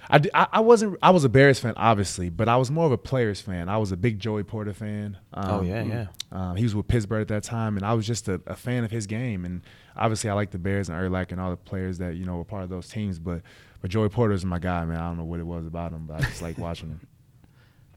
I, 0.10 0.18
di- 0.18 0.30
I, 0.34 0.48
I 0.52 0.60
wasn't 0.60 0.98
I 1.02 1.12
was 1.12 1.24
a 1.24 1.30
Bears 1.30 1.60
fan 1.62 1.74
obviously, 1.78 2.30
but 2.30 2.50
I 2.50 2.58
was 2.58 2.70
more 2.70 2.86
of 2.86 2.92
a 2.92 2.98
players 2.98 3.40
fan. 3.40 3.70
I 3.70 3.78
was 3.78 3.94
a 3.94 3.98
big 3.98 4.20
Joey 4.20 4.44
Porter 4.44 4.74
fan. 4.74 5.18
Um, 5.34 5.50
Oh, 5.50 5.62
yeah, 5.62 5.84
yeah. 5.84 6.08
Um, 6.32 6.58
he 6.58 6.64
was 6.64 6.76
with 6.76 6.88
Pittsburgh 6.90 7.22
at 7.22 7.30
that 7.30 7.44
time, 7.44 7.78
and 7.78 7.86
I 7.86 7.94
was 7.94 8.06
just 8.06 8.28
a, 8.28 8.42
a 8.46 8.56
fan 8.56 8.84
of 8.84 8.92
his 8.92 9.08
game. 9.08 9.46
And 9.46 9.62
obviously, 9.96 10.30
I 10.30 10.34
like 10.34 10.52
the 10.52 10.58
Bears 10.60 10.90
and 10.90 10.98
Urlacher 11.00 11.32
and 11.32 11.40
all 11.42 11.52
the 11.52 11.56
players 11.58 12.00
that 12.00 12.16
you 12.16 12.26
know 12.26 12.36
were 12.36 12.44
part 12.44 12.64
of 12.64 12.70
those 12.70 12.90
teams. 12.90 13.18
But 13.18 13.44
but 13.82 13.90
Joey 13.92 14.10
Porter 14.10 14.34
is 14.34 14.44
my 14.44 14.60
guy, 14.60 14.84
man. 14.84 14.98
I 14.98 15.08
don't 15.08 15.18
know 15.18 15.24
what 15.24 15.40
it 15.40 15.46
was 15.46 15.66
about 15.66 15.94
him, 15.94 16.06
but 16.06 16.18
I 16.18 16.20
just 16.26 16.42
like 16.42 16.58
watching 16.58 16.90
him. 16.90 17.00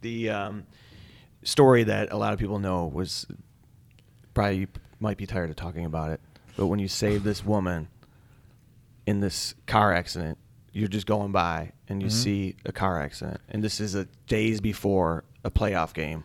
The 0.02 0.30
um, 0.30 0.66
story 1.46 1.84
that 1.84 2.12
a 2.12 2.16
lot 2.16 2.32
of 2.32 2.38
people 2.38 2.58
know 2.58 2.86
was 2.86 3.26
probably 4.34 4.58
you 4.58 4.66
might 5.00 5.16
be 5.16 5.26
tired 5.26 5.50
of 5.50 5.56
talking 5.56 5.84
about 5.84 6.10
it, 6.10 6.20
but 6.56 6.66
when 6.66 6.78
you 6.78 6.88
save 6.88 7.24
this 7.24 7.44
woman 7.44 7.88
in 9.06 9.20
this 9.20 9.54
car 9.66 9.92
accident, 9.92 10.38
you're 10.72 10.88
just 10.88 11.06
going 11.06 11.32
by 11.32 11.72
and 11.88 12.02
you 12.02 12.10
see 12.10 12.56
a 12.64 12.72
car 12.72 13.00
accident, 13.00 13.40
and 13.48 13.62
this 13.62 13.80
is 13.80 13.94
a 13.94 14.06
days 14.26 14.60
before 14.60 15.24
a 15.44 15.50
playoff 15.50 15.94
game. 15.94 16.24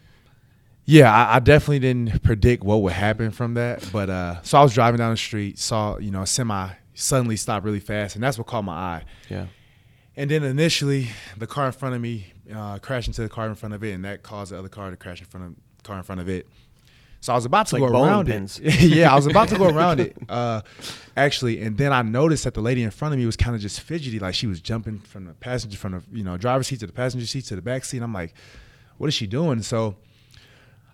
Yeah, 0.86 1.14
I, 1.14 1.36
I 1.36 1.40
definitely 1.40 1.80
didn't 1.80 2.24
predict 2.24 2.64
what 2.64 2.82
would 2.82 2.94
happen 2.94 3.32
from 3.32 3.54
that. 3.54 3.88
But 3.94 4.10
uh, 4.10 4.42
so 4.42 4.58
I 4.58 4.64
was 4.64 4.74
driving 4.74 4.98
down 4.98 5.12
the 5.12 5.18
street, 5.18 5.60
saw 5.60 5.98
you 6.00 6.12
know 6.12 6.24
a 6.24 6.28
semi 6.28 6.70
suddenly 6.94 7.36
stop 7.38 7.64
really 7.64 7.80
fast, 7.80 8.16
and 8.16 8.24
that's 8.24 8.38
what 8.38 8.48
caught 8.48 8.64
my 8.64 8.74
eye. 8.74 9.04
Yeah. 9.30 9.46
And 10.16 10.30
then 10.30 10.44
initially, 10.44 11.10
the 11.38 11.48
car 11.48 11.68
in 11.68 11.72
front 11.72 11.96
of 11.96 12.02
me 12.02 12.34
uh, 12.54 12.80
crashed 12.80 13.08
into 13.08 13.22
the 13.22 13.30
car 13.30 13.48
in 13.48 13.56
front 13.56 13.74
of 13.74 13.84
it, 13.84 13.92
and 13.94 14.04
that 14.06 14.24
caused 14.24 14.52
the 14.52 14.60
other 14.60 14.70
car 14.70 14.90
to 14.90 14.98
crash 14.98 15.20
in 15.20 15.26
front 15.28 15.46
of 15.48 15.84
car 15.84 15.98
in 15.98 16.04
front 16.04 16.22
of 16.22 16.30
it. 16.30 16.48
So 17.22 17.32
I 17.34 17.36
was 17.36 17.46
about 17.46 17.68
to 17.68 17.78
Like 17.78 17.92
go 17.92 18.04
around 18.04 18.26
pins. 18.26 18.60
it. 18.64 18.82
yeah, 18.82 19.12
I 19.12 19.16
was 19.16 19.28
about 19.28 19.48
to 19.50 19.58
go 19.58 19.70
around 19.76 20.00
it, 20.00 20.18
uh, 20.28 20.62
actually, 21.16 21.62
and 21.62 21.78
then 21.78 21.94
I 21.94 22.02
noticed 22.02 22.44
that 22.46 22.56
the 22.56 22.62
lady 22.62 22.82
in 22.82 22.90
front 22.90 23.14
of 23.14 23.20
me 23.20 23.26
was 23.28 23.38
kind 23.38 23.56
of 23.56 23.62
just 23.62 23.80
fidgety, 23.82 24.18
like 24.18 24.34
she 24.34 24.48
was 24.48 24.60
jumping 24.60 25.00
from 25.00 25.26
the 25.26 25.34
passenger, 25.34 25.78
from 25.78 25.92
the 25.94 26.04
you 26.12 26.24
know 26.24 26.38
driver's 26.38 26.68
seat 26.68 26.80
to 26.80 26.88
the 26.88 26.94
passenger 26.94 27.28
seat 27.28 27.46
to 27.46 27.56
the 27.56 27.62
back 27.62 27.86
seat. 27.86 28.02
I'm 28.02 28.14
like, 28.14 28.34
what 28.98 29.08
is 29.08 29.14
she 29.14 29.28
doing? 29.28 29.62
So 29.62 29.98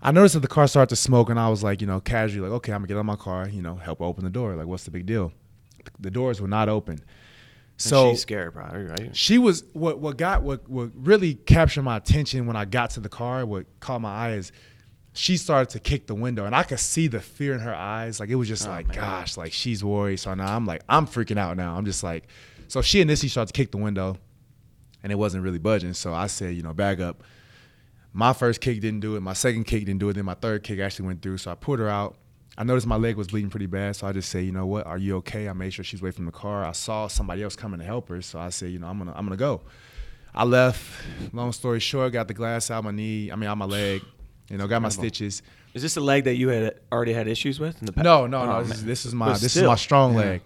I 0.02 0.12
noticed 0.12 0.34
that 0.34 0.42
the 0.42 0.48
car 0.50 0.68
started 0.68 0.90
to 0.90 0.96
smoke, 0.98 1.30
and 1.30 1.40
I 1.40 1.48
was 1.50 1.64
like, 1.64 1.80
you 1.80 1.88
know, 1.88 2.02
casually, 2.02 2.48
like, 2.48 2.56
okay, 2.58 2.74
I'm 2.74 2.80
gonna 2.80 2.88
get 2.88 2.98
out 2.98 3.02
of 3.02 3.06
my 3.06 3.16
car, 3.16 3.48
you 3.48 3.62
know, 3.62 3.76
help 3.76 4.02
open 4.02 4.26
the 4.26 4.30
door. 4.30 4.54
Like, 4.56 4.68
what's 4.68 4.84
the 4.84 4.92
big 4.92 5.06
deal? 5.06 5.32
The 6.00 6.12
doors 6.12 6.42
were 6.42 6.48
not 6.50 6.68
open. 6.68 7.00
So 7.78 7.90
So 7.90 8.12
she's 8.12 8.22
scared, 8.22 8.54
probably, 8.54 8.84
right? 8.84 9.16
she 9.16 9.38
was 9.38 9.64
what 9.74 10.00
what 10.00 10.18
got 10.18 10.42
what 10.44 10.68
what 10.70 10.90
really 10.96 11.36
captured 11.36 11.84
my 11.84 11.98
attention 11.98 12.48
when 12.48 12.56
I 12.56 12.66
got 12.66 12.90
to 12.92 13.00
the 13.00 13.10
car. 13.10 13.46
What 13.46 13.66
caught 13.80 14.02
my 14.02 14.14
eye 14.14 14.32
is 14.34 14.52
she 15.14 15.38
started 15.38 15.70
to 15.70 15.80
kick 15.80 16.08
the 16.08 16.16
window, 16.16 16.46
and 16.46 16.56
I 16.56 16.64
could 16.64 16.80
see 16.80 17.08
the 17.08 17.20
fear 17.20 17.54
in 17.54 17.60
her 17.60 17.74
eyes. 17.74 18.20
Like 18.20 18.30
it 18.30 18.36
was 18.36 18.48
just 18.48 18.68
Oh, 18.68 18.72
like, 18.72 18.88
man. 18.88 18.98
gosh, 18.98 19.38
like 19.38 19.52
she's 19.54 19.84
worried. 19.84 20.18
So 20.18 20.34
now 20.34 20.56
I'm 20.56 20.66
like, 20.66 20.82
I'm 20.90 21.06
freaking 21.08 21.38
out 21.38 21.56
now. 21.58 21.76
I'm 21.76 21.86
just 21.86 22.04
like, 22.04 22.28
so 22.68 22.82
she 22.82 23.00
initially 23.02 23.30
started 23.30 23.54
to 23.54 23.58
kick 23.60 23.72
the 23.72 23.78
window, 23.78 24.18
and 25.04 25.12
it 25.12 25.16
wasn't 25.16 25.44
really 25.44 25.60
budging. 25.60 25.94
So 25.94 26.14
I 26.14 26.28
said, 26.28 26.56
you 26.56 26.64
know, 26.64 26.74
back 26.74 27.00
up. 27.00 27.24
My 28.14 28.34
first 28.34 28.62
kick 28.62 28.80
didn't 28.82 29.02
do 29.02 29.16
it. 29.16 29.22
My 29.22 29.34
second 29.34 29.66
kick 29.66 29.86
didn't 29.86 30.00
do 30.00 30.10
it. 30.10 30.14
Then 30.14 30.26
my 30.26 30.34
third 30.34 30.64
kick 30.64 30.80
actually 30.80 31.06
went 31.08 31.22
through. 31.22 31.38
So 31.38 31.52
I 31.52 31.56
pulled 31.56 31.78
her 31.80 31.90
out. 31.90 32.16
I 32.58 32.64
noticed 32.64 32.88
my 32.88 32.96
leg 32.96 33.16
was 33.18 33.28
bleeding 33.28 33.50
pretty 33.50 33.68
bad. 33.68 33.96
So 33.96 34.08
I 34.08 34.14
just 34.14 34.30
say, 34.30 34.42
you 34.42 34.52
know 34.52 34.66
what? 34.66 34.88
Are 34.88 34.98
you 34.98 35.18
okay? 35.18 35.48
I 35.48 35.54
made 35.54 35.72
sure 35.72 35.86
she's 35.86 36.02
away 36.02 36.12
from 36.12 36.26
the 36.26 36.32
car. 36.32 36.66
I 36.66 36.72
saw 36.72 37.08
somebody 37.08 37.44
else 37.44 37.56
coming 37.56 37.80
to 37.80 37.86
help 37.86 38.10
her. 38.10 38.22
So 38.22 38.40
I 38.40 38.50
said, 38.50 38.72
you 38.72 38.80
know, 38.80 38.88
I'm 38.88 38.98
gonna 38.98 39.14
I'm 39.16 39.26
gonna 39.26 39.38
go. 39.38 39.62
I 40.34 40.44
left. 40.44 40.82
Long 41.34 41.52
story 41.52 41.80
short, 41.80 42.14
got 42.14 42.28
the 42.28 42.34
glass 42.34 42.72
out 42.72 42.84
my 42.84 42.92
knee. 42.92 43.32
I 43.32 43.36
mean, 43.36 43.50
out 43.50 43.58
my 43.58 43.66
leg. 43.66 44.04
You 44.50 44.58
know, 44.58 44.68
got 44.68 44.82
my 44.82 44.90
stitches. 44.90 45.42
Is 45.74 45.82
this 45.82 45.98
a 45.98 46.02
leg 46.02 46.24
that 46.24 46.36
you 46.36 46.50
had 46.50 46.80
already 46.92 47.14
had 47.14 47.28
issues 47.28 47.60
with 47.60 47.80
in 47.82 47.86
the 47.86 47.92
past? 47.92 48.04
No, 48.04 48.26
no, 48.26 48.46
no. 48.46 48.58
Oh, 48.58 48.64
this, 48.64 48.78
is, 48.78 48.86
this 48.86 49.06
is 49.06 49.14
my 49.14 49.34
this 49.34 49.56
is 49.56 49.64
my 49.64 49.76
strong 49.76 50.16
leg. 50.16 50.42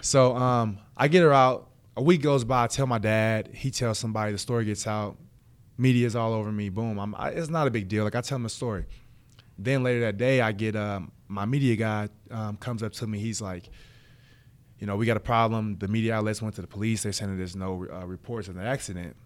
So 0.00 0.34
um, 0.36 0.78
I 0.96 1.08
get 1.08 1.22
her 1.22 1.32
out. 1.32 1.68
A 1.96 2.02
week 2.02 2.22
goes 2.22 2.42
by. 2.42 2.64
I 2.64 2.66
tell 2.66 2.86
my 2.86 2.98
dad. 2.98 3.50
He 3.52 3.70
tells 3.70 3.98
somebody. 3.98 4.32
The 4.32 4.38
story 4.38 4.64
gets 4.64 4.86
out. 4.86 5.16
Media's 5.76 6.16
all 6.16 6.32
over 6.32 6.50
me. 6.50 6.70
Boom. 6.70 6.98
I'm, 6.98 7.14
I, 7.14 7.28
it's 7.30 7.50
not 7.50 7.66
a 7.66 7.70
big 7.70 7.88
deal. 7.88 8.04
Like 8.04 8.14
I 8.14 8.22
tell 8.22 8.36
him 8.36 8.44
the 8.44 8.48
story. 8.48 8.86
Then 9.58 9.82
later 9.82 10.00
that 10.00 10.16
day, 10.16 10.40
I 10.40 10.52
get 10.52 10.74
um, 10.74 11.12
my 11.32 11.44
media 11.46 11.76
guy 11.76 12.08
um, 12.30 12.56
comes 12.56 12.82
up 12.82 12.92
to 12.94 13.06
me. 13.06 13.18
He's 13.18 13.40
like, 13.40 13.68
you 14.78 14.86
know, 14.86 14.96
we 14.96 15.06
got 15.06 15.16
a 15.16 15.20
problem. 15.20 15.78
The 15.78 15.88
media 15.88 16.14
outlets 16.14 16.42
went 16.42 16.54
to 16.56 16.60
the 16.60 16.66
police. 16.66 17.02
They're 17.04 17.12
saying 17.12 17.36
there's 17.38 17.56
no 17.56 17.86
uh, 17.92 18.06
reports 18.06 18.48
of 18.48 18.54
the 18.56 18.62
accident. 18.62 19.16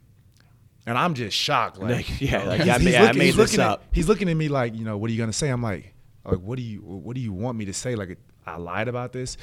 And 0.86 0.96
I'm 0.96 1.14
just 1.14 1.36
shocked. 1.36 1.78
Like, 1.78 1.90
Like, 2.09 2.20
yeah, 2.20 2.44
like, 2.44 2.61
he's- 2.61 2.66
yeah, 2.66 2.74
I 2.76 2.78
he's 2.78 2.94
I 2.94 3.00
looking- 3.02 3.18
made 3.18 3.24
he's 3.26 3.36
this 3.36 3.54
at- 3.54 3.61
up. 3.61 3.84
he's 3.92 4.09
looking 4.09 4.28
at 4.28 4.36
me 4.36 4.48
like, 4.48 4.74
you 4.76 4.84
know, 4.84 4.96
what 4.96 5.11
are 5.11 5.12
you 5.12 5.18
gonna 5.18 5.32
say? 5.32 5.48
I'm 5.48 5.62
like, 5.62 5.94
like, 6.24 6.38
what 6.38 6.57
do 6.57 6.62
you, 6.62 6.80
what 6.80 7.14
do 7.14 7.20
you 7.20 7.32
want 7.32 7.59
me 7.59 7.64
to 7.64 7.72
say? 7.72 7.94
Like, 7.96 8.18
I 8.46 8.57
lied 8.57 8.86
about 8.88 9.12
this. 9.12 9.36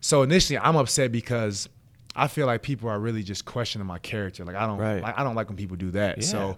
So 0.00 0.22
initially, 0.22 0.58
I'm 0.58 0.76
upset 0.76 1.12
because 1.12 1.68
I 2.16 2.28
feel 2.28 2.46
like 2.46 2.62
people 2.62 2.88
are 2.88 2.98
really 2.98 3.22
just 3.22 3.44
questioning 3.44 3.86
my 3.86 3.98
character. 3.98 4.44
Like, 4.44 4.56
I 4.56 4.66
don't, 4.66 4.78
Right. 4.78 5.02
like, 5.02 5.18
I 5.18 5.22
don't 5.24 5.34
like 5.34 5.48
when 5.48 5.56
people 5.56 5.76
do 5.76 5.90
that. 5.92 6.18
Yeah. 6.18 6.24
So 6.24 6.56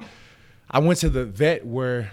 I 0.70 0.78
went 0.78 1.00
to 1.00 1.10
the 1.10 1.24
vet 1.24 1.66
where 1.66 2.12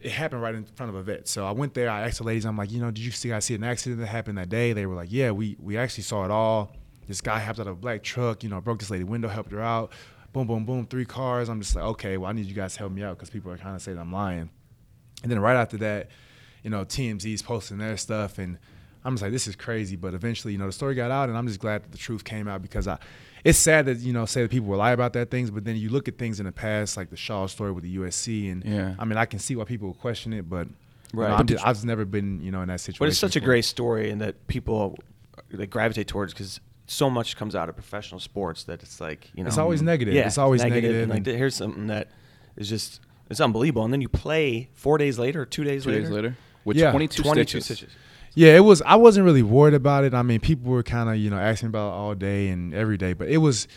it 0.00 0.12
happened 0.12 0.42
right 0.42 0.54
in 0.54 0.64
front 0.64 0.90
of 0.90 0.96
a 0.96 1.02
vet. 1.02 1.28
So 1.28 1.46
I 1.46 1.50
went 1.50 1.74
there. 1.74 1.90
I 1.90 2.02
asked 2.06 2.18
the 2.18 2.24
ladies, 2.24 2.46
I'm 2.46 2.56
like, 2.56 2.70
you 2.70 2.80
know, 2.80 2.90
did 2.90 3.04
you 3.04 3.10
see 3.10 3.32
I 3.32 3.38
see 3.38 3.54
an 3.54 3.64
accident 3.64 4.00
that 4.00 4.06
happened 4.06 4.38
that 4.38 4.48
day? 4.48 4.72
They 4.72 4.86
were 4.86 4.94
like, 4.94 5.12
yeah, 5.12 5.30
we 5.30 5.56
we 5.60 5.76
actually 5.76 6.04
saw 6.04 6.24
it 6.24 6.30
all. 6.30 6.72
This 7.06 7.20
guy 7.20 7.38
hopped 7.40 7.60
out 7.60 7.66
of 7.66 7.74
a 7.74 7.80
black 7.80 8.02
truck, 8.02 8.42
you 8.42 8.48
know, 8.48 8.60
broke 8.60 8.78
this 8.78 8.90
lady 8.90 9.04
window, 9.04 9.28
helped 9.28 9.52
her 9.52 9.60
out. 9.60 9.92
Boom, 10.32 10.46
boom, 10.46 10.64
boom, 10.64 10.86
three 10.86 11.04
cars. 11.04 11.48
I'm 11.48 11.60
just 11.60 11.74
like, 11.74 11.84
okay, 11.84 12.16
well, 12.16 12.30
I 12.30 12.32
need 12.32 12.46
you 12.46 12.54
guys 12.54 12.74
to 12.74 12.78
help 12.78 12.92
me 12.92 13.02
out 13.02 13.16
because 13.16 13.30
people 13.30 13.50
are 13.50 13.58
kind 13.58 13.74
of 13.74 13.82
saying 13.82 13.98
I'm 13.98 14.12
lying. 14.12 14.48
And 15.22 15.30
then 15.30 15.40
right 15.40 15.56
after 15.56 15.76
that, 15.78 16.08
you 16.62 16.70
know, 16.70 16.84
TMZ's 16.84 17.42
posting 17.42 17.78
their 17.78 17.96
stuff, 17.96 18.38
and 18.38 18.58
I'm 19.04 19.14
just 19.14 19.22
like, 19.22 19.32
this 19.32 19.48
is 19.48 19.56
crazy. 19.56 19.96
But 19.96 20.14
eventually, 20.14 20.52
you 20.52 20.58
know, 20.58 20.66
the 20.66 20.72
story 20.72 20.94
got 20.94 21.10
out, 21.10 21.28
and 21.28 21.36
I'm 21.36 21.48
just 21.48 21.58
glad 21.58 21.82
that 21.82 21.90
the 21.92 21.98
truth 21.98 22.22
came 22.22 22.46
out 22.46 22.62
because 22.62 22.86
I, 22.86 22.98
it's 23.44 23.58
sad 23.58 23.86
that 23.86 23.98
you 23.98 24.12
know, 24.12 24.24
say 24.26 24.42
that 24.42 24.50
people 24.50 24.68
will 24.68 24.78
lie 24.78 24.92
about 24.92 25.12
that 25.14 25.30
things, 25.30 25.50
but 25.50 25.64
then 25.64 25.76
you 25.76 25.88
look 25.90 26.08
at 26.08 26.18
things 26.18 26.40
in 26.40 26.46
the 26.46 26.52
past, 26.52 26.96
like 26.96 27.10
the 27.10 27.16
Shaw 27.16 27.46
story 27.46 27.72
with 27.72 27.84
the 27.84 27.96
USC, 27.96 28.50
and 28.52 28.64
Yeah. 28.64 28.94
I 28.98 29.04
mean, 29.04 29.16
I 29.18 29.24
can 29.26 29.38
see 29.38 29.56
why 29.56 29.64
people 29.64 29.88
will 29.88 29.94
question 29.94 30.32
it, 30.32 30.48
but 30.48 30.66
you 30.68 30.74
Right. 31.20 31.28
know, 31.28 31.34
But 31.34 31.40
I'm 31.40 31.46
just, 31.46 31.66
I've 31.66 31.84
never 31.84 32.04
been, 32.04 32.40
you 32.42 32.50
know, 32.52 32.62
in 32.62 32.68
that 32.68 32.80
situation. 32.80 32.98
But 33.00 33.08
it's 33.08 33.18
such 33.18 33.36
a 33.36 33.40
great 33.40 33.64
story, 33.64 34.10
and 34.10 34.20
that 34.20 34.46
people 34.46 34.96
they 35.50 35.66
gravitate 35.66 36.06
towards 36.06 36.32
because 36.32 36.60
so 36.86 37.08
much 37.10 37.36
comes 37.36 37.54
out 37.56 37.68
of 37.68 37.74
professional 37.74 38.20
sports 38.20 38.64
that 38.64 38.82
it's 38.82 39.00
like 39.00 39.30
you 39.34 39.42
know 39.44 39.48
It's 39.48 39.58
always 39.58 39.80
mm, 39.80 39.86
negative. 39.86 40.14
Yeah, 40.14 40.26
It's 40.26 40.38
always 40.38 40.62
negative 40.62 41.02
and, 41.02 41.08
Like 41.10 41.16
and- 41.18 41.24
th- 41.24 41.36
here's 41.38 41.54
something 41.56 41.86
that 41.88 42.08
is 42.56 42.68
just 42.68 43.00
it's 43.30 43.40
unbelievable, 43.40 43.84
and 43.84 43.92
then 43.92 44.00
you 44.00 44.08
play 44.08 44.68
four 44.74 44.98
days 44.98 45.18
later, 45.18 45.46
two 45.46 45.62
days 45.64 45.84
Two 45.84 45.90
later, 45.90 46.02
days 46.02 46.10
later, 46.10 46.36
with 46.64 46.76
Yeah. 46.76 46.90
22, 46.90 47.22
22 47.22 47.60
stitches. 47.60 47.64
stitches. 47.64 47.96
Yeah, 48.34 48.56
it 48.56 48.60
was. 48.60 48.80
I 48.82 48.96
wasn't 48.96 49.24
really 49.24 49.42
worried 49.42 49.74
about 49.74 50.04
it. 50.04 50.14
I 50.14 50.22
mean, 50.22 50.40
people 50.40 50.70
were 50.70 50.82
kind 50.82 51.08
of 51.08 51.16
you 51.16 51.30
know 51.30 51.38
asking 51.38 51.68
about 51.68 51.88
it 51.88 51.94
all 51.94 52.14
day 52.14 52.48
and 52.48 52.72
every 52.74 52.96
day, 52.96 53.12
but 53.12 53.28
it 53.28 53.38
was. 53.38 53.68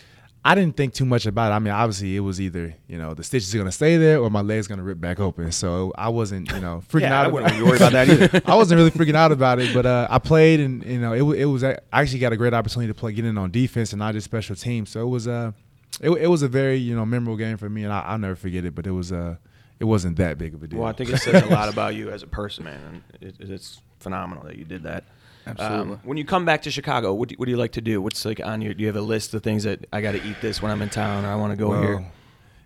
I 0.45 0.56
didn't 0.56 0.76
think 0.76 0.93
too 0.93 1.06
much 1.06 1.26
about 1.26 1.54
it. 1.54 1.56
I 1.56 1.60
mean, 1.60 1.74
obviously, 1.74 2.18
it 2.18 2.20
was 2.20 2.41
either 2.41 2.76
you 2.88 2.97
know 2.97 3.14
the 3.14 3.24
stitches 3.24 3.56
are 3.56 3.58
gonna 3.58 3.72
stay 3.72 3.95
there 3.95 4.20
or 4.20 4.30
my 4.30 4.41
leg's 4.41 4.68
gonna 4.68 4.84
rip 4.84 4.99
back 4.99 5.20
open. 5.22 5.54
So 5.54 5.93
I 5.97 6.10
wasn't 6.10 6.51
you 6.51 6.60
know 6.60 6.84
freaking 6.89 7.01
Yeah, 7.01 7.20
out. 7.20 7.26
I 7.26 7.30
about 7.30 7.34
wouldn't 7.34 7.54
be 7.54 7.64
worried 7.64 7.82
about 7.82 7.93
that 7.93 8.10
either. 8.10 8.41
I 8.51 8.56
wasn't 8.56 8.78
really 8.80 8.91
freaking 8.91 9.16
out 9.16 9.32
about 9.32 9.60
it, 9.60 9.74
but 9.74 9.86
uh, 9.86 10.06
I 10.10 10.20
played 10.20 10.60
and 10.60 10.84
you 10.84 10.99
know 10.99 11.14
it, 11.14 11.39
it 11.39 11.45
was 11.45 11.64
I 11.64 11.80
actually 11.93 12.20
got 12.20 12.34
a 12.34 12.38
great 12.38 12.54
opportunity 12.54 12.91
to 12.91 12.93
play 12.99 13.14
get 13.14 13.24
in 13.24 13.38
on 13.38 13.51
defense 13.51 13.93
and 13.93 13.99
not 13.99 14.16
just 14.16 14.26
special 14.26 14.56
teams. 14.58 14.89
So 14.89 15.01
it 15.04 15.10
was 15.10 15.30
uh 15.30 15.54
it, 16.01 16.10
it 16.10 16.28
was 16.28 16.41
a 16.43 16.49
very 16.49 16.76
you 16.76 16.93
know 16.93 17.06
memorable 17.06 17.38
game 17.38 17.56
for 17.56 17.70
me 17.70 17.86
and 17.86 17.93
I, 17.93 18.01
I'll 18.01 18.18
never 18.18 18.36
forget 18.36 18.66
it. 18.66 18.76
But 18.76 18.86
it 18.86 18.91
was 18.91 19.14
uh 19.14 19.38
it 19.80 19.86
wasn't 19.86 20.18
that 20.18 20.38
big 20.38 20.54
of 20.54 20.62
a 20.62 20.68
deal. 20.68 20.80
Well, 20.80 20.89
I 20.89 20.91
think 20.93 21.10
it 21.10 21.18
says 21.22 21.41
a 21.41 21.45
lot 21.45 21.70
about 21.70 21.95
you 21.95 22.10
as 22.10 22.22
a 22.22 22.28
person, 22.28 22.66
man, 22.66 23.01
it, 23.22 23.36
it's 23.39 23.82
phenomenal 24.04 24.43
that 24.45 24.58
you 24.58 24.66
did 24.66 24.84
that. 24.84 25.06
Absolutely. 25.45 25.93
Um, 25.95 25.99
when 26.04 26.18
you 26.18 26.24
come 26.26 26.45
back 26.45 26.62
to 26.62 26.72
Chicago, 26.72 27.14
what 27.14 27.30
do, 27.30 27.36
what 27.36 27.45
do 27.45 27.51
you 27.51 27.58
like 27.58 27.74
to 27.74 27.82
do? 27.82 28.01
What's 28.01 28.24
like 28.24 28.39
on 28.39 28.62
your? 28.62 28.74
Do 28.74 28.82
you 28.82 28.88
have 28.88 28.95
a 28.95 29.01
list 29.01 29.34
of 29.34 29.43
things 29.43 29.64
that 29.64 29.86
I 29.91 29.99
got 30.01 30.14
to 30.14 30.24
eat 30.24 30.38
this 30.41 30.62
when 30.62 30.72
I'm 30.72 30.82
in 30.82 30.89
town, 30.89 31.26
or 31.26 31.30
I 31.30 31.36
want 31.36 31.51
to 31.51 31.58
go 31.58 31.70
Well, 31.70 31.82
here? 31.82 32.12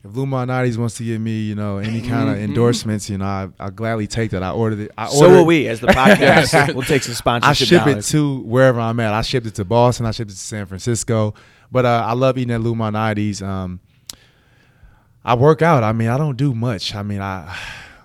If 0.04 0.16
Lou 0.16 0.26
Malnati's 0.28 0.78
wants 0.78 0.96
to 0.98 1.04
give 1.04 1.20
me, 1.20 1.42
you 1.42 1.56
know, 1.56 1.80
any 1.80 2.02
kind 2.02 2.30
of 2.30 2.38
endorsements, 2.38 3.10
you 3.10 3.18
know, 3.18 3.26
I, 3.26 3.50
I'll 3.60 3.72
gladly 3.72 4.06
take 4.06 4.30
that. 4.32 4.44
I 4.44 4.52
ordered 4.52 4.80
it. 4.82 4.92
I 4.96 5.08
So 5.10 5.28
will 5.28 5.46
we, 5.46 5.68
as 5.68 5.80
the 5.80 5.88
podcast. 5.88 6.74
we'll 6.76 6.84
take 6.84 7.02
some 7.04 7.14
I 7.14 7.16
sponsorship 7.16 7.68
ship 7.68 7.88
it 7.88 8.02
to 8.04 8.40
wherever 8.42 8.80
I'm 8.80 9.00
at. 9.00 9.12
I 9.12 9.22
shipped 9.24 9.48
it 9.48 9.56
to 9.56 9.66
Boston. 9.66 10.06
I 10.06 10.12
shipped 10.12 10.30
it 10.30 10.36
to 10.36 10.40
San 10.40 10.68
Francisco. 10.68 11.34
But 11.72 11.86
uh, 11.86 12.04
I 12.06 12.14
love 12.14 12.38
eating 12.38 12.54
at 12.54 12.62
Lou 12.62 12.76
Malnati's. 12.76 13.42
Um, 13.42 13.80
I 15.26 15.34
work 15.34 15.62
out. 15.64 15.84
I 15.84 15.92
mean, 15.94 16.10
I 16.10 16.18
don't 16.18 16.38
do 16.38 16.54
much. 16.54 16.94
I 16.94 17.02
mean, 17.02 17.22
I. 17.22 17.58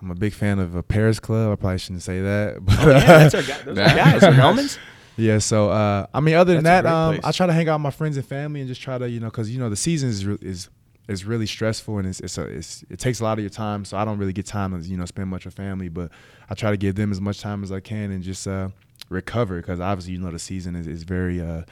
I'm 0.02 0.10
a 0.10 0.14
big 0.16 0.32
fan 0.32 0.58
of 0.58 0.74
a 0.74 0.82
Paris 0.82 1.20
Club. 1.20 1.52
I 1.52 1.56
probably 1.56 1.78
shouldn't 1.78 2.02
say 2.02 2.20
that. 2.20 2.58
But 2.64 2.78
Oh, 2.80 2.90
yeah, 2.90 3.00
that's 3.28 3.34
our 3.34 3.42
guy. 3.42 3.62
Those 3.62 3.78
are 3.78 3.96
guys. 3.96 4.22
Hellman's. 4.22 4.78
Yeah, 5.18 5.38
so 5.38 5.68
uh, 5.68 6.06
I 6.14 6.20
mean, 6.20 6.34
other 6.36 6.54
than 6.54 6.64
That's 6.64 6.84
that, 6.84 6.90
um. 6.90 7.20
I 7.22 7.32
try 7.32 7.46
to 7.46 7.52
hang 7.52 7.68
out 7.68 7.74
with 7.74 7.82
my 7.82 7.90
friends 7.90 8.16
and 8.16 8.24
family 8.24 8.60
and 8.60 8.68
just 8.68 8.80
try 8.80 8.96
to, 8.96 9.08
you 9.08 9.20
know, 9.20 9.26
because 9.26 9.50
you 9.50 9.58
know 9.60 9.68
the 9.68 9.76
season 9.76 10.08
is 10.08 10.24
re- 10.24 10.38
is 10.40 10.70
is 11.06 11.26
really 11.26 11.44
stressful 11.44 11.98
and 11.98 12.08
it's 12.08 12.18
it's, 12.20 12.38
a, 12.38 12.44
it's 12.44 12.82
it 12.88 12.98
takes 12.98 13.20
a 13.20 13.24
lot 13.24 13.34
of 13.38 13.40
your 13.40 13.50
time. 13.50 13.84
So 13.84 13.98
I 13.98 14.06
don't 14.06 14.16
really 14.16 14.32
get 14.32 14.46
time 14.46 14.72
to 14.80 14.88
you 14.88 14.96
know 14.96 15.04
spend 15.04 15.28
much 15.28 15.44
with 15.44 15.52
family, 15.54 15.90
but 15.90 16.10
I 16.48 16.54
try 16.54 16.70
to 16.70 16.78
give 16.78 16.94
them 16.94 17.12
as 17.12 17.20
much 17.20 17.40
time 17.40 17.62
as 17.62 17.70
I 17.70 17.80
can 17.80 18.10
and 18.10 18.22
just 18.22 18.48
uh, 18.48 18.70
recover 19.10 19.58
because 19.58 19.80
obviously 19.80 20.14
you 20.14 20.18
know 20.18 20.30
the 20.30 20.38
season 20.38 20.74
is, 20.74 20.86
is 20.86 21.02
very 21.02 21.42
uh, 21.42 21.64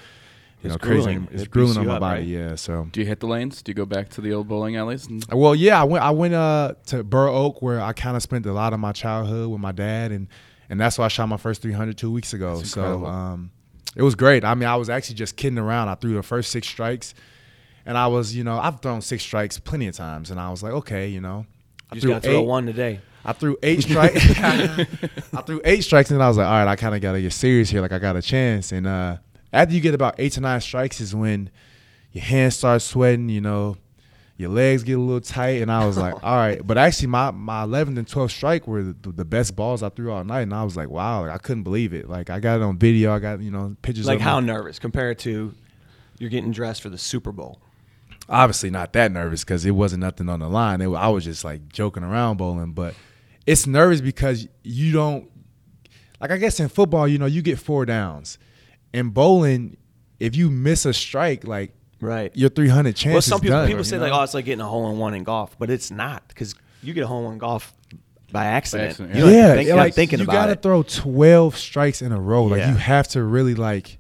you 0.63 0.71
It's 0.71 0.75
know 0.75 0.79
crazy. 0.79 1.03
grueling. 1.03 1.29
It's 1.33 1.43
It 1.45 1.51
grueling 1.51 1.79
on 1.79 1.87
my 1.87 1.95
up, 1.95 2.01
body. 2.01 2.21
right? 2.21 2.27
Yeah, 2.29 2.55
so. 2.57 2.89
Do 2.93 3.01
you 3.01 3.07
hit 3.07 3.21
the 3.21 3.27
lanes? 3.27 3.63
Do 3.63 3.71
you 3.71 3.75
go 3.75 3.87
back 3.87 4.09
to 4.11 4.21
the 4.21 4.33
old 4.33 4.49
bowling 4.49 4.77
alleys? 4.77 5.07
And 5.07 5.25
Well, 5.33 5.55
yeah, 5.55 5.81
I 5.81 5.85
went. 5.85 6.05
I 6.05 6.11
went 6.11 6.35
uh, 6.35 6.75
to 6.87 7.03
Burr 7.03 7.29
Oak 7.29 7.63
where 7.63 7.81
I 7.81 7.93
kind 7.93 8.17
of 8.17 8.23
spent 8.23 8.45
a 8.47 8.53
lot 8.53 8.73
of 8.73 8.81
my 8.81 8.93
childhood 8.93 9.49
with 9.51 9.61
my 9.61 9.73
dad, 9.73 10.13
and 10.13 10.29
and 10.69 10.79
that's 10.81 10.99
why 10.99 11.07
I 11.07 11.09
shot 11.09 11.27
my 11.29 11.37
first 11.37 11.63
300 11.63 11.97
two 11.99 12.11
weeks 12.11 12.33
ago. 12.35 12.57
That's 12.59 12.71
So 12.71 13.05
um, 13.07 13.51
it 13.97 14.03
was 14.03 14.15
great. 14.15 14.45
I 14.45 14.55
mean, 14.55 14.69
I 14.69 14.77
was 14.77 14.89
actually 14.91 15.17
just 15.17 15.37
kidding 15.37 15.59
around. 15.59 15.89
I 15.89 15.95
threw 15.97 16.15
the 16.15 16.23
first 16.23 16.51
six 16.53 16.69
strikes, 16.69 17.15
and 17.87 17.97
I 17.99 18.07
was, 18.07 18.37
you 18.37 18.45
know, 18.45 18.59
I've 18.59 18.81
thrown 18.81 19.01
six 19.01 19.23
strikes 19.25 19.59
plenty 19.59 19.87
of 19.89 19.97
times, 19.97 20.31
and 20.31 20.39
I 20.39 20.51
was 20.51 20.63
like, 20.63 20.73
okay, 20.75 21.09
you 21.09 21.21
know, 21.21 21.45
I 21.91 21.95
You 21.97 22.01
just 22.03 22.07
got 22.13 22.23
to 22.23 22.29
throw 22.29 22.43
one 22.43 22.67
today. 22.67 23.01
I 23.25 23.33
threw 23.33 23.57
eight 23.63 23.83
strikes. 23.83 24.23
I 24.41 25.43
threw 25.45 25.61
eight 25.65 25.83
strikes, 25.83 26.11
and 26.11 26.23
I 26.23 26.29
was 26.29 26.37
like, 26.37 26.47
all 26.47 26.53
right, 26.53 26.69
I 26.69 26.77
kind 26.77 26.95
of 26.95 27.01
got 27.01 27.13
to 27.13 27.21
get 27.23 27.33
serious 27.33 27.69
here. 27.71 27.81
Like 27.81 27.93
I 27.93 27.99
got 27.99 28.15
a 28.17 28.23
chance. 28.23 28.71
And 28.73 28.87
uh, 28.87 29.17
after 29.53 29.75
you 29.75 29.81
get 29.81 29.95
about 29.95 30.15
eight 30.19 30.33
to 30.33 30.41
nine 30.41 30.61
strikes, 30.61 31.01
is 31.01 31.15
when 31.15 31.51
your 32.13 32.25
hands 32.25 32.57
start 32.57 32.83
sweating. 32.83 33.29
You 33.29 33.41
know, 33.41 33.77
your 34.41 34.49
legs 34.49 34.83
get 34.83 34.95
a 34.95 35.01
little 35.01 35.21
tight. 35.21 35.61
And 35.61 35.71
I 35.71 35.85
was 35.85 35.99
like, 35.99 36.15
all 36.25 36.37
right. 36.37 36.67
But 36.67 36.79
actually, 36.79 37.09
my 37.09 37.31
my 37.31 37.65
11th 37.65 37.99
and 37.99 38.07
12th 38.07 38.31
strike 38.31 38.67
were 38.67 38.83
the, 38.83 39.13
the 39.13 39.25
best 39.25 39.55
balls 39.55 39.83
I 39.83 39.91
threw 39.91 40.11
all 40.11 40.25
night, 40.25 40.43
and 40.43 40.55
I 40.55 40.65
was 40.65 40.77
like, 40.77 40.89
wow, 40.89 41.23
like, 41.23 41.31
I 41.31 41.39
couldn't 41.39 41.63
believe 41.63 41.93
it. 41.93 42.09
Like 42.09 42.31
I 42.31 42.41
got 42.41 42.57
it 42.57 42.63
on 42.63 42.79
video. 42.79 43.13
I 43.13 43.19
got 43.19 43.41
you 43.41 43.51
know 43.51 43.77
pictures. 43.83 44.07
Like 44.07 44.21
how 44.21 44.41
me. 44.41 44.47
nervous 44.47 44.79
compared 44.79 45.19
to 45.21 45.55
you're 46.19 46.31
getting 46.31 46.53
dressed 46.53 46.83
for 46.83 46.89
the 46.89 46.99
Super 46.99 47.33
Bowl. 47.33 47.61
obviously 48.29 48.71
not 48.71 48.93
that 48.93 49.11
nervous 49.11 49.43
because 49.43 49.65
it 49.65 49.71
wasn't 49.73 50.01
nothing 50.01 50.29
on 50.29 50.41
the 50.41 50.49
line. 50.49 50.81
It, 50.81 50.89
I 50.89 51.09
was 51.09 51.25
just 51.25 51.45
like 51.45 51.69
joking 51.69 52.03
around 52.03 52.37
bowling, 52.37 52.73
but 52.73 52.95
it's 53.47 53.67
nervous 53.67 54.01
because 54.01 54.47
you 54.63 54.93
don't 54.93 55.31
like. 56.21 56.31
I 56.31 56.39
guess 56.39 56.61
in 56.61 56.69
football, 56.69 57.09
you 57.09 57.19
know, 57.19 57.27
you 57.27 57.43
get 57.43 57.59
four 57.59 57.85
downs. 57.85 58.39
In 58.93 59.11
bowling, 59.11 59.77
if 60.19 60.35
you 60.37 60.51
miss 60.51 60.85
a 60.87 60.93
strike, 60.93 61.47
like 61.47 61.73
Right. 62.01 62.33
your 62.35 62.49
three 62.51 62.69
hundred 62.69 62.97
chance. 62.97 63.13
Well, 63.13 63.23
some 63.23 63.41
people 63.41 63.57
done, 63.59 63.69
people 63.69 63.85
say 63.85 63.97
know? 63.97 64.05
like, 64.05 64.13
oh, 64.13 64.23
it's 64.23 64.35
like 64.35 64.45
getting 64.47 64.61
a 64.63 64.67
hole 64.67 64.91
in 64.91 64.99
one 64.99 65.15
in 65.15 65.23
golf, 65.25 65.57
but 65.59 65.71
it's 65.71 65.91
not 65.91 66.27
because 66.29 66.55
you 66.83 66.93
get 66.95 67.05
a 67.05 67.07
hole 67.07 67.31
in 67.31 67.39
golf 67.39 67.73
by 68.33 68.47
accident. 68.47 68.91
accident, 68.91 69.15
You 69.17 69.21
don't 69.23 69.33
yeah, 69.35 69.55
think, 69.55 69.69
you're 69.69 69.77
like 69.77 69.95
thinking 69.95 70.19
you 70.21 70.25
about 70.25 70.33
gotta 70.33 70.53
it. 70.53 70.63
throw 70.63 70.83
twelve 70.83 71.57
strikes 71.57 72.01
in 72.03 72.11
a 72.13 72.21
row. 72.21 72.45
Like 72.45 72.61
Yeah. 72.61 72.71
you 72.73 72.77
have 72.79 73.07
to 73.09 73.23
really 73.23 73.55
like. 73.55 73.99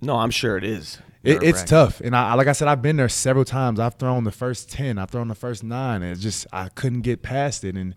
No, 0.00 0.16
I'm 0.16 0.30
sure 0.30 0.56
it 0.56 0.64
is. 0.64 0.98
It, 1.24 1.42
it's 1.42 1.64
tough, 1.64 2.00
and 2.00 2.14
I 2.14 2.34
like 2.34 2.46
I 2.46 2.52
said, 2.52 2.68
I've 2.68 2.80
been 2.80 2.96
there 2.96 3.08
several 3.08 3.44
times. 3.44 3.80
I've 3.80 3.94
thrown 3.94 4.24
the 4.24 4.30
first 4.30 4.70
ten, 4.70 4.98
I've 4.98 5.10
thrown 5.10 5.28
the 5.28 5.34
first 5.34 5.64
nine, 5.64 6.02
and 6.02 6.12
it's 6.12 6.20
just 6.22 6.46
I 6.52 6.68
couldn't 6.68 7.00
get 7.00 7.22
past 7.22 7.64
it, 7.64 7.74
and 7.76 7.94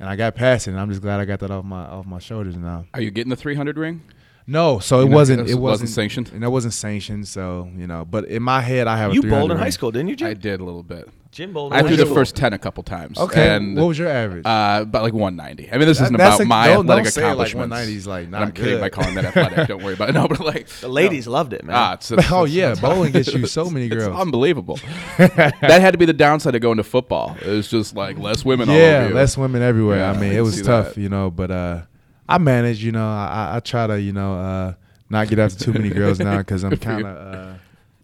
and 0.00 0.08
I 0.08 0.16
got 0.16 0.34
past 0.34 0.66
it, 0.68 0.72
and 0.72 0.80
I'm 0.80 0.88
just 0.90 1.00
glad 1.00 1.20
I 1.20 1.24
got 1.26 1.38
that 1.40 1.50
off 1.50 1.64
my 1.64 1.84
off 1.84 2.06
my 2.06 2.18
shoulders 2.18 2.56
now. 2.56 2.86
are 2.92 3.00
you 3.00 3.10
getting 3.10 3.30
the 3.30 3.36
300 3.36 3.78
ring? 3.78 4.02
No, 4.48 4.78
so 4.78 5.00
it 5.00 5.04
You 5.04 5.08
know, 5.10 5.16
wasn't. 5.16 5.40
it 5.40 5.42
It 5.42 5.54
wasn't 5.54 5.62
wasn't 5.62 5.90
sanctioned? 5.90 6.30
and 6.32 6.44
it 6.44 6.48
wasn't 6.48 6.72
sanctioned. 6.74 7.26
So 7.26 7.68
you 7.76 7.86
know, 7.86 8.04
but 8.04 8.26
in 8.26 8.42
my 8.42 8.60
head, 8.60 8.86
I 8.86 8.96
have 8.96 9.12
You 9.14 9.22
a 9.22 9.26
bowled 9.26 9.50
in 9.50 9.58
high 9.58 9.70
school, 9.70 9.90
didn't 9.90 10.08
you, 10.08 10.16
Jim? 10.16 10.28
I 10.28 10.34
did 10.34 10.60
a 10.60 10.64
little 10.64 10.82
bit. 10.84 11.08
Jim 11.32 11.52
bowled. 11.52 11.74
I 11.74 11.82
threw 11.82 11.96
the 11.96 12.06
first 12.06 12.34
10 12.34 12.54
a 12.54 12.58
couple 12.58 12.82
times. 12.82 13.18
Okay, 13.18 13.54
And, 13.56 13.76
what 13.76 13.88
was 13.88 13.98
your 13.98 14.08
average? 14.08 14.46
Uh, 14.46 14.78
about 14.82 15.02
like 15.02 15.12
190. 15.12 15.70
I 15.70 15.76
mean, 15.76 15.86
this 15.86 15.98
That- 15.98 16.04
isn't 16.04 16.14
about 16.14 16.40
a- 16.40 16.44
my 16.46 16.68
don't- 16.68 16.86
athletic 16.86 17.04
don't 17.04 17.12
say 17.12 17.20
like 17.24 17.28
accomplishments. 17.52 17.70
190 17.72 17.96
is, 17.96 18.06
like, 18.06 18.22
And 18.22 18.30
not 18.32 18.40
I'm 18.42 18.52
kidding 18.52 18.80
by 18.80 18.88
calling 18.88 19.14
that 19.16 19.24
athletic. 19.36 19.68
Don't 19.68 19.82
worry 19.84 19.92
about 19.94 20.08
it. 20.08 20.12
No, 20.14 20.28
but 20.28 20.40
like 20.40 20.66
The 20.80 20.88
ladies 20.88 21.26
loved 21.26 21.52
it, 21.52 21.62
man. 21.62 21.76
Ah, 21.76 21.92
it's, 21.94 22.10
it's, 22.10 22.30
oh 22.32 22.44
yeah, 22.46 22.72
it's- 22.72 22.80
bowling 22.80 23.12
gets 23.12 23.34
you 23.34 23.46
so 23.48 23.68
many 23.68 23.88
girls. 23.88 24.04
It's 24.04 24.08
girls. 24.08 24.20
unbelievable. 24.22 24.78
that 25.18 25.80
had 25.82 25.90
to 25.92 25.98
be 25.98 26.06
the 26.06 26.14
downside 26.14 26.54
of 26.54 26.62
going 26.62 26.78
to 26.78 26.84
football. 26.84 27.36
It 27.44 27.48
was 27.50 27.68
just 27.68 27.94
like 27.94 28.18
less 28.18 28.42
women 28.44 28.70
all 28.70 28.76
yeah, 28.76 29.10
less 29.12 29.36
women 29.36 29.60
everywhere. 29.60 30.04
I 30.04 30.10
I 30.12 30.18
mean, 30.18 30.32
it 30.32 30.40
was 30.40 30.62
tough, 30.62 30.96
you 30.96 31.10
know. 31.10 31.30
But 31.30 31.50
uh, 31.50 31.80
I 32.28 32.38
manage, 32.38 32.82
You 32.82 32.92
know, 32.92 33.06
I, 33.08 33.50
I- 33.52 33.56
I 33.56 33.60
try 33.60 33.86
to, 33.86 34.00
you 34.00 34.12
know, 34.12 34.34
uh, 34.38 34.72
not 35.08 35.28
get 35.28 35.38
after 35.38 35.64
too 35.64 35.72
many 35.72 35.88
girls 35.90 36.18
now 36.18 36.38
because 36.38 36.64
I'm 36.64 36.70
Good 36.76 36.82
for 36.82 36.90
you. 36.98 37.04
kind 37.04 37.06
of, 37.06 37.34
uh, 37.34 37.54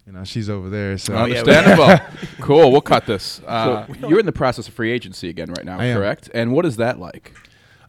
you 0.07 0.13
know, 0.13 0.23
she's 0.23 0.49
over 0.49 0.69
there. 0.69 0.97
So 0.97 1.13
Oh, 1.15 1.25
yeah, 1.25 1.39
Understandable. 1.41 2.17
cool. 2.41 2.71
We'll 2.71 2.81
cut 2.81 3.05
this. 3.05 3.41
Uh, 3.45 3.85
you're 4.07 4.19
in 4.19 4.25
the 4.25 4.31
process 4.31 4.67
of 4.67 4.73
free 4.73 4.91
agency 4.91 5.29
again 5.29 5.49
right 5.49 5.65
now, 5.65 5.79
I 5.79 5.85
am. 5.85 5.97
correct? 5.97 6.29
And 6.33 6.51
what 6.53 6.65
is 6.65 6.77
that 6.77 6.99
like? 6.99 7.33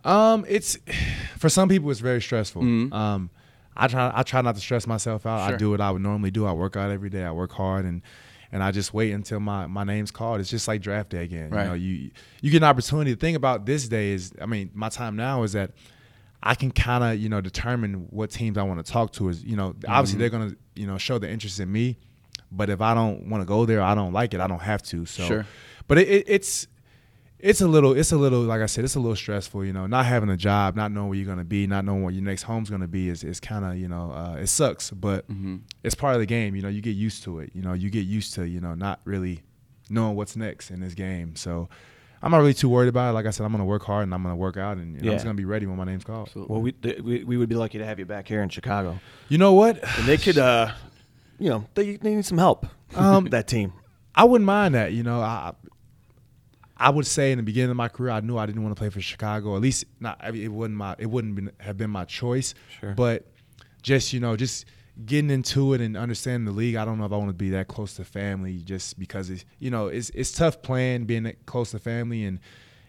Um, 0.04 0.44
it's 0.48 0.76
for 1.38 1.48
some 1.48 1.68
people 1.68 1.90
it's 1.90 2.00
very 2.00 2.20
stressful. 2.20 2.62
Mhm. 2.62 2.92
Um, 2.92 3.30
I 3.76 3.88
try 3.88 4.12
I 4.14 4.22
try 4.22 4.40
not 4.42 4.54
to 4.54 4.60
stress 4.60 4.86
myself 4.86 5.26
out. 5.26 5.46
Sure. 5.46 5.54
I 5.54 5.58
do 5.58 5.70
what 5.70 5.80
I 5.80 5.90
would 5.90 6.02
normally 6.02 6.30
do. 6.30 6.46
I 6.46 6.52
work 6.52 6.76
out 6.76 6.90
every 6.90 7.10
day. 7.10 7.24
I 7.24 7.32
work 7.32 7.52
hard 7.52 7.84
and 7.84 8.02
and 8.52 8.62
I 8.62 8.70
just 8.70 8.94
wait 8.94 9.10
until 9.10 9.40
my, 9.40 9.66
my 9.66 9.82
name's 9.82 10.12
called. 10.12 10.38
It's 10.40 10.50
just 10.50 10.68
like 10.68 10.80
draft 10.80 11.10
day 11.10 11.24
again. 11.24 11.50
Right. 11.50 11.62
You 11.64 11.68
know, 11.68 11.74
you 11.74 12.10
you 12.42 12.50
get 12.52 12.58
an 12.58 12.64
opportunity. 12.68 13.12
The 13.14 13.18
thing 13.18 13.34
about 13.34 13.66
this 13.66 13.88
day 13.88 14.10
is, 14.12 14.32
I 14.40 14.46
mean, 14.46 14.70
my 14.74 14.90
time 14.90 15.16
now 15.16 15.42
is 15.42 15.54
that 15.54 15.72
I 16.46 16.54
can 16.54 16.70
kind 16.70 17.02
of 17.02 17.18
you 17.18 17.28
know 17.30 17.40
determine 17.40 18.06
what 18.10 18.30
teams 18.30 18.58
I 18.58 18.62
want 18.64 18.84
to 18.84 18.92
talk 18.92 19.12
to. 19.14 19.28
Is 19.30 19.42
you 19.42 19.56
know 19.56 19.70
Mm-hmm. 19.72 19.90
obviously 19.90 20.18
they're 20.18 20.28
gonna 20.28 20.54
you 20.76 20.86
know 20.86 20.98
show 20.98 21.18
the 21.18 21.28
interest 21.30 21.58
in 21.58 21.72
me, 21.72 21.96
but 22.52 22.68
if 22.70 22.80
I 22.80 22.92
don't 22.94 23.28
want 23.30 23.40
to 23.40 23.46
go 23.46 23.64
there, 23.66 23.80
I 23.82 23.94
don't 23.94 24.12
like 24.12 24.34
it. 24.34 24.40
I 24.40 24.46
don't 24.46 24.60
have 24.62 24.82
to. 24.84 25.06
So, 25.06 25.26
Sure. 25.26 25.46
but 25.88 25.98
it, 25.98 26.08
it, 26.08 26.24
it's 26.28 26.66
it's 27.38 27.60
a 27.60 27.66
little 27.68 27.92
it's 27.96 28.12
a 28.12 28.16
little 28.16 28.40
like 28.42 28.60
I 28.60 28.66
said 28.66 28.84
it's 28.84 28.94
a 28.94 29.00
little 29.00 29.16
stressful 29.16 29.64
you 29.64 29.72
know 29.72 29.86
not 29.86 30.06
having 30.06 30.30
a 30.30 30.36
job 30.36 30.76
not 30.76 30.92
knowing 30.92 31.08
where 31.08 31.18
you're 31.18 31.26
gonna 31.26 31.44
be 31.44 31.66
not 31.66 31.84
knowing 31.84 32.02
what 32.04 32.14
your 32.14 32.22
next 32.22 32.42
home's 32.44 32.70
gonna 32.70 32.88
be 32.88 33.08
is, 33.08 33.22
is 33.24 33.38
kind 33.40 33.64
of 33.64 33.76
you 33.76 33.88
know 33.88 34.12
uh, 34.12 34.36
it 34.40 34.46
sucks 34.46 34.90
but 34.90 35.26
Mm-hmm. 35.30 35.56
it's 35.82 35.94
part 35.94 36.14
of 36.14 36.20
the 36.20 36.26
game 36.26 36.54
you 36.56 36.62
know 36.62 36.68
you 36.68 36.80
get 36.80 36.96
used 36.96 37.22
to 37.24 37.40
it 37.40 37.50
you 37.54 37.60
know 37.62 37.72
you 37.74 37.90
get 37.90 38.06
used 38.06 38.32
to 38.34 38.46
you 38.48 38.60
know 38.60 38.74
not 38.74 39.00
really 39.04 39.42
knowing 39.90 40.16
what's 40.16 40.36
next 40.36 40.70
in 40.70 40.80
this 40.80 40.94
game 40.94 41.36
so 41.36 41.68
I'm 42.24 42.30
not 42.30 42.38
really 42.38 42.54
too 42.54 42.70
worried 42.70 42.88
about 42.88 43.10
it 43.10 43.12
like 43.12 43.26
I 43.26 43.30
said 43.30 43.44
I'm 43.44 43.52
gonna 43.52 43.66
work 43.66 43.84
hard 43.84 44.04
and 44.04 44.14
I'm 44.14 44.22
gonna 44.22 44.34
work 44.34 44.56
out 44.56 44.78
and, 44.78 44.96
and 44.96 45.06
I'm 45.06 45.12
just 45.12 45.24
gonna 45.24 45.34
be 45.34 45.44
ready 45.44 45.66
when 45.66 45.76
my 45.76 45.84
name's 45.84 46.04
called 46.04 46.30
Well, 46.34 46.62
we, 46.62 46.72
th- 46.72 47.00
we 47.00 47.22
we 47.22 47.36
would 47.36 47.50
be 47.50 47.54
lucky 47.54 47.78
to 47.78 47.84
have 47.84 47.98
you 47.98 48.06
back 48.06 48.26
here 48.26 48.42
in 48.42 48.48
Chicago. 48.48 48.98
you 49.28 49.36
know 49.36 49.52
what 49.52 49.76
And 49.98 50.06
they 50.06 50.16
could, 50.16 50.38
uh, 50.38 50.72
you 51.38 51.50
know, 51.50 51.66
they, 51.74 51.96
they 51.96 52.14
need 52.14 52.24
some 52.24 52.38
help. 52.38 52.66
Um, 52.96 53.24
that 53.30 53.46
team. 53.46 53.74
I 54.14 54.24
wouldn't 54.24 54.46
mind 54.46 54.74
that. 54.74 54.92
You 54.92 55.02
know, 55.02 55.20
I 55.20 55.52
I 56.76 56.90
would 56.90 57.06
say 57.06 57.32
in 57.32 57.38
the 57.38 57.44
beginning 57.44 57.70
of 57.70 57.76
my 57.76 57.88
career, 57.88 58.10
I 58.12 58.20
knew 58.20 58.36
I 58.38 58.46
didn't 58.46 58.62
want 58.62 58.74
to 58.74 58.78
play 58.78 58.88
for 58.90 59.00
Chicago. 59.00 59.56
At 59.56 59.62
least 59.62 59.84
not. 60.00 60.18
I 60.22 60.30
mean, 60.30 60.42
it 60.42 60.52
wouldn't 60.52 60.76
my 60.78 60.96
it 60.98 61.06
wouldn't 61.06 61.34
been, 61.34 61.52
have 61.60 61.76
been 61.76 61.90
my 61.90 62.04
choice. 62.04 62.54
Sure. 62.80 62.94
But 62.94 63.26
just 63.82 64.12
you 64.12 64.20
know, 64.20 64.36
just 64.36 64.64
getting 65.04 65.30
into 65.30 65.74
it 65.74 65.80
and 65.80 65.96
understanding 65.96 66.44
the 66.44 66.52
league, 66.52 66.76
I 66.76 66.84
don't 66.84 66.98
know 66.98 67.04
if 67.04 67.12
I 67.12 67.16
want 67.16 67.30
to 67.30 67.34
be 67.34 67.50
that 67.50 67.68
close 67.68 67.94
to 67.94 68.04
family. 68.04 68.58
Just 68.58 68.98
because 68.98 69.30
it's 69.30 69.44
you 69.58 69.70
know 69.70 69.88
it's 69.88 70.10
it's 70.10 70.32
tough 70.32 70.62
playing 70.62 71.04
being 71.04 71.32
close 71.46 71.72
to 71.72 71.78
family 71.78 72.24
and 72.24 72.40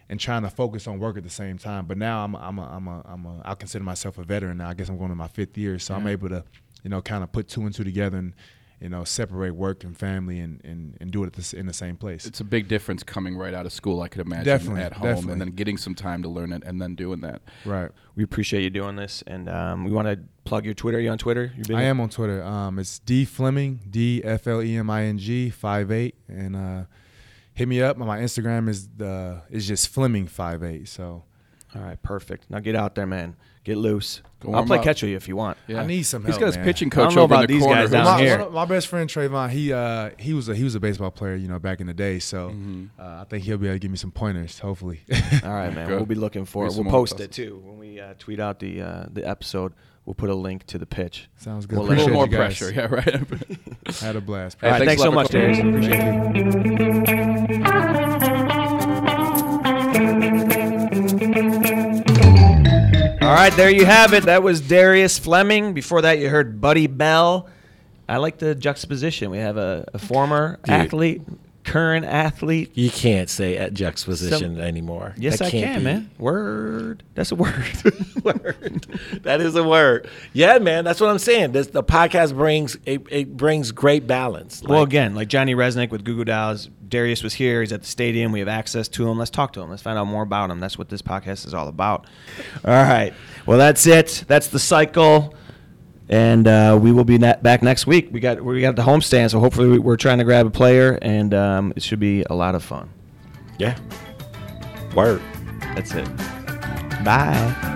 and 0.10 0.20
trying 0.20 0.44
to 0.44 0.50
focus 0.50 0.88
on 0.88 1.00
work 1.00 1.18
at 1.18 1.24
the 1.24 1.30
same 1.30 1.58
time. 1.58 1.86
But 1.86 1.98
now 1.98 2.24
I'm 2.24 2.36
a, 2.36 2.38
I'm 2.38 2.60
a, 2.60 2.64
I'm 2.64 2.88
a, 2.88 3.02
I'm 3.06 3.26
a, 3.26 3.42
I 3.44 3.56
consider 3.56 3.84
myself 3.84 4.18
a 4.18 4.24
veteran 4.24 4.58
now. 4.58 4.70
I 4.70 4.74
guess 4.76 4.90
I'm 4.90 4.98
going 4.98 5.10
to 5.10 5.16
my 5.16 5.28
fifth 5.28 5.58
year, 5.58 5.80
so 5.80 5.96
I'm 5.96 6.08
able 6.08 6.30
to 6.30 6.44
you 6.84 6.90
know 6.90 7.02
kind 7.02 7.24
of 7.24 7.32
put 7.32 7.48
two 7.48 7.62
and 7.62 7.74
two 7.74 7.84
together 7.84 8.18
and 8.18 8.34
you 8.86 8.90
know, 8.90 9.04
separate 9.04 9.56
work 9.56 9.84
and 9.84 9.98
family 9.98 10.40
and, 10.40 10.62
and, 10.64 10.96
and 11.02 11.10
do 11.10 11.24
it 11.24 11.28
at 11.28 11.34
the, 11.34 11.58
in 11.58 11.66
the 11.66 11.74
same 11.74 11.96
place. 11.98 12.28
It's 12.28 12.40
a 12.40 12.44
big 12.44 12.68
difference 12.68 13.02
coming 13.02 13.36
right 13.36 13.52
out 13.52 13.66
of 13.66 13.74
school. 13.74 14.04
I 14.04 14.08
could 14.10 14.22
imagine 14.22 14.46
Definitely, 14.46 14.82
at 14.82 14.94
home, 14.94 15.08
definitely. 15.08 15.32
and 15.32 15.42
then 15.42 15.50
getting 15.50 15.76
some 15.78 15.96
time 15.96 16.22
to 16.22 16.30
learn 16.30 16.54
it, 16.54 16.62
and 16.64 16.80
then 16.80 16.94
doing 16.94 17.22
that. 17.22 17.42
right. 17.66 17.90
We 18.16 18.24
appreciate 18.24 18.62
you 18.62 18.70
doing 18.70 18.96
this, 18.96 19.24
and 19.26 19.50
um, 19.50 19.86
we 19.86 19.92
want 19.92 20.08
to 20.08 20.20
plug 20.44 20.66
your 20.66 20.76
Twitter. 20.76 21.00
Are 21.00 21.02
you 21.02 21.10
on 21.10 21.18
Twitter? 21.18 21.52
You 21.58 21.64
been 21.64 21.78
I 21.78 21.84
am 21.86 22.00
on 22.00 22.10
Twitter. 22.10 22.44
Um, 22.44 22.78
it's 22.78 23.00
D 23.00 23.26
Fleming, 23.26 23.80
D 23.90 24.22
F 24.24 24.46
L 24.46 24.62
E 24.62 24.78
M 24.78 24.88
I 24.92 25.06
N 25.06 25.18
G 25.18 25.50
five 25.50 25.92
eight, 25.92 26.14
and 26.28 26.56
uh, 26.56 26.84
hit 27.56 27.68
me 27.68 27.82
up. 27.82 27.98
My 27.98 28.20
Instagram 28.20 28.70
is 28.70 28.88
the 28.96 29.42
is 29.50 29.68
just 29.68 29.88
Fleming 29.88 30.28
five 30.28 30.62
eight. 30.64 30.88
So 30.88 31.24
All 31.76 31.82
right, 31.82 32.00
perfect. 32.04 32.52
Now 32.52 32.60
get 32.60 32.76
out 32.76 32.94
there, 32.94 33.08
man. 33.08 33.36
Get 33.66 33.78
loose. 33.78 34.22
Go 34.40 34.54
I'll 34.54 34.64
play 34.64 34.78
up. 34.78 34.84
catch 34.84 35.02
with 35.02 35.10
you 35.10 35.18
if 35.18 35.28
you 35.28 35.36
want. 35.36 35.58
Yeah. 35.68 35.82
I 35.82 35.88
need 35.88 36.04
some 36.04 36.24
He's 36.24 36.38
got 36.38 36.46
his 36.46 36.56
man. 36.56 36.66
pitching 36.66 36.90
I 36.94 36.96
don't 36.96 37.06
coach 37.08 37.16
know 37.16 37.24
over 37.24 37.34
about 37.34 37.48
the 37.48 37.54
these 37.56 37.64
corner. 37.64 37.82
guys 37.82 37.90
down 37.92 38.06
my, 38.06 38.20
here. 38.22 38.50
my 38.52 38.66
best 38.66 38.86
friend 38.88 39.10
Trayvon, 39.10 39.50
he 39.50 39.74
uh, 39.74 40.12
he 40.20 40.34
was 40.34 40.48
a 40.50 40.56
he 40.56 40.64
was 40.64 40.76
a 40.76 40.80
baseball 40.80 41.10
player, 41.12 41.36
you 41.36 41.48
know, 41.48 41.58
back 41.58 41.82
in 41.82 41.88
the 41.88 41.94
day. 41.94 42.20
So 42.20 42.56
uh, 43.00 43.04
I 43.04 43.24
think 43.28 43.44
he'll 43.44 43.58
be 43.58 43.66
able 43.68 43.76
to 43.76 43.80
give 43.80 43.90
me 43.92 43.98
some 43.98 44.12
pointers, 44.12 44.60
hopefully. 44.60 45.02
All 45.44 45.50
right, 45.52 45.74
man. 45.74 45.88
Good. 45.88 45.96
We'll 45.98 46.06
be 46.06 46.14
looking 46.16 46.46
for 46.46 46.66
Maybe 46.68 46.76
it. 46.80 46.84
We'll 46.84 46.92
post 46.92 47.20
it 47.20 47.32
too 47.32 47.60
when 47.66 47.80
we 47.80 48.00
uh, 48.00 48.14
tweet 48.20 48.40
out 48.40 48.60
the 48.60 48.82
uh, 48.82 49.06
the 49.12 49.28
episode. 49.28 49.74
We'll 50.06 50.14
put 50.14 50.30
a 50.30 50.36
link 50.36 50.68
to 50.68 50.78
the 50.78 50.86
pitch. 50.86 51.28
Sounds 51.38 51.66
good. 51.66 51.80
We'll 51.80 51.88
A 51.88 51.90
little 51.90 52.10
more 52.10 52.26
Appreciate 52.26 52.76
you 52.76 52.82
guys. 52.84 53.00
pressure. 53.00 53.20
Yeah, 53.20 53.88
right. 53.88 54.02
I 54.02 54.06
had 54.06 54.16
a 54.16 54.22
blast. 54.22 54.58
All 54.62 54.70
right, 54.70 54.78
thanks 54.86 55.02
thanks 55.02 55.02
so 55.02 55.12
much, 55.12 55.32
for 55.32 55.40
coming. 55.42 55.82
Darius. 55.82 57.42
All 63.26 63.34
right, 63.34 63.52
there 63.54 63.72
you 63.72 63.86
have 63.86 64.14
it. 64.14 64.26
That 64.26 64.44
was 64.44 64.62
Darius 64.62 65.18
Fleming. 65.18 65.74
Before 65.74 66.00
that, 66.04 66.20
you 66.20 66.30
heard 66.30 66.62
Buddy 66.62 66.86
Bell. 66.86 67.50
I 68.08 68.18
like 68.18 68.38
the 68.38 68.54
juxtaposition. 68.54 69.32
We 69.32 69.40
have 69.40 69.58
a, 69.58 69.90
a 69.96 69.98
former 69.98 70.60
Dude. 70.64 70.76
athlete, 70.76 71.22
current 71.66 72.06
athlete. 72.06 72.72
You 72.76 72.90
can't 72.90 73.30
say 73.30 73.58
at 73.58 73.74
juxtaposition 73.74 74.60
anymore. 74.60 75.14
Yes, 75.18 75.42
I 75.42 75.50
can't 75.50 75.80
be. 75.80 75.84
man. 75.84 76.12
Word. 76.18 77.04
That's 77.16 77.32
a 77.32 77.36
word. 77.36 77.66
word. 78.24 78.86
That 79.24 79.42
is 79.42 79.56
a 79.56 79.64
word. 79.64 80.08
Yeah, 80.32 80.60
man. 80.60 80.86
That's 80.86 81.02
what 81.02 81.10
I'm 81.10 81.20
saying. 81.20 81.52
This, 81.52 81.68
the 81.68 81.84
podcast 81.84 82.36
brings 82.36 82.78
it, 82.86 83.06
it 83.10 83.36
brings 83.36 83.72
great 83.72 84.08
balance. 84.08 84.62
well, 84.64 84.84
again, 84.84 85.16
like 85.16 85.28
Johnny 85.28 85.54
Rzeznik 85.56 85.90
with 85.92 86.06
Goo 86.06 86.16
Goo 86.16 86.26
Dolls. 86.26 86.70
Darius 86.88 87.24
was 87.24 87.34
here. 87.34 87.62
He's 87.62 87.74
at 87.74 87.82
the 87.82 87.88
stadium. 87.88 88.32
We 88.32 88.40
have 88.40 88.48
access 88.48 88.88
to 88.90 89.10
him. 89.10 89.18
Let's 89.18 89.32
talk 89.32 89.54
to 89.54 89.62
him. 89.62 89.72
Let's 89.72 89.82
find 89.82 89.98
out 89.98 90.06
more 90.06 90.22
about 90.22 90.52
him. 90.52 90.60
That's 90.60 90.78
what 90.78 90.88
this 90.88 91.02
podcast 91.02 91.48
is 91.48 91.54
all 91.54 91.68
about. 91.68 92.06
All 92.64 92.72
right. 92.72 93.12
Well, 93.48 93.58
that's 93.58 93.88
it. 93.88 94.24
That's 94.28 94.48
the 94.48 94.60
cycle. 94.60 95.34
And 96.08 96.48
uh, 96.48 96.78
we 96.82 96.92
will 96.92 97.04
be 97.04 97.18
na- 97.18 97.38
back 97.42 97.64
next 97.64 97.88
week. 97.88 98.10
We 98.12 98.20
got 98.20 98.40
we 98.44 98.62
got 98.62 98.76
the 98.76 98.84
homestand, 98.84 99.32
so 99.32 99.40
hopefully 99.40 99.68
we- 99.70 99.80
we're 99.80 99.98
trying 99.98 100.20
to 100.20 100.24
grab 100.24 100.46
a 100.46 100.52
player, 100.52 101.00
and 101.02 101.34
um, 101.34 101.74
it 101.76 101.82
should 101.84 102.00
be 102.00 102.24
a 102.30 102.36
lot 102.36 102.54
of 102.56 102.64
fun. 102.64 102.90
yeah. 103.58 103.78
Word. 104.96 105.22
That's 105.76 105.94
it. 105.94 106.08
Bye. 107.04 107.72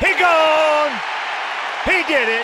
He 0.00 0.10
gone. 0.18 0.92
He 1.84 2.02
did 2.08 2.28
it. 2.28 2.43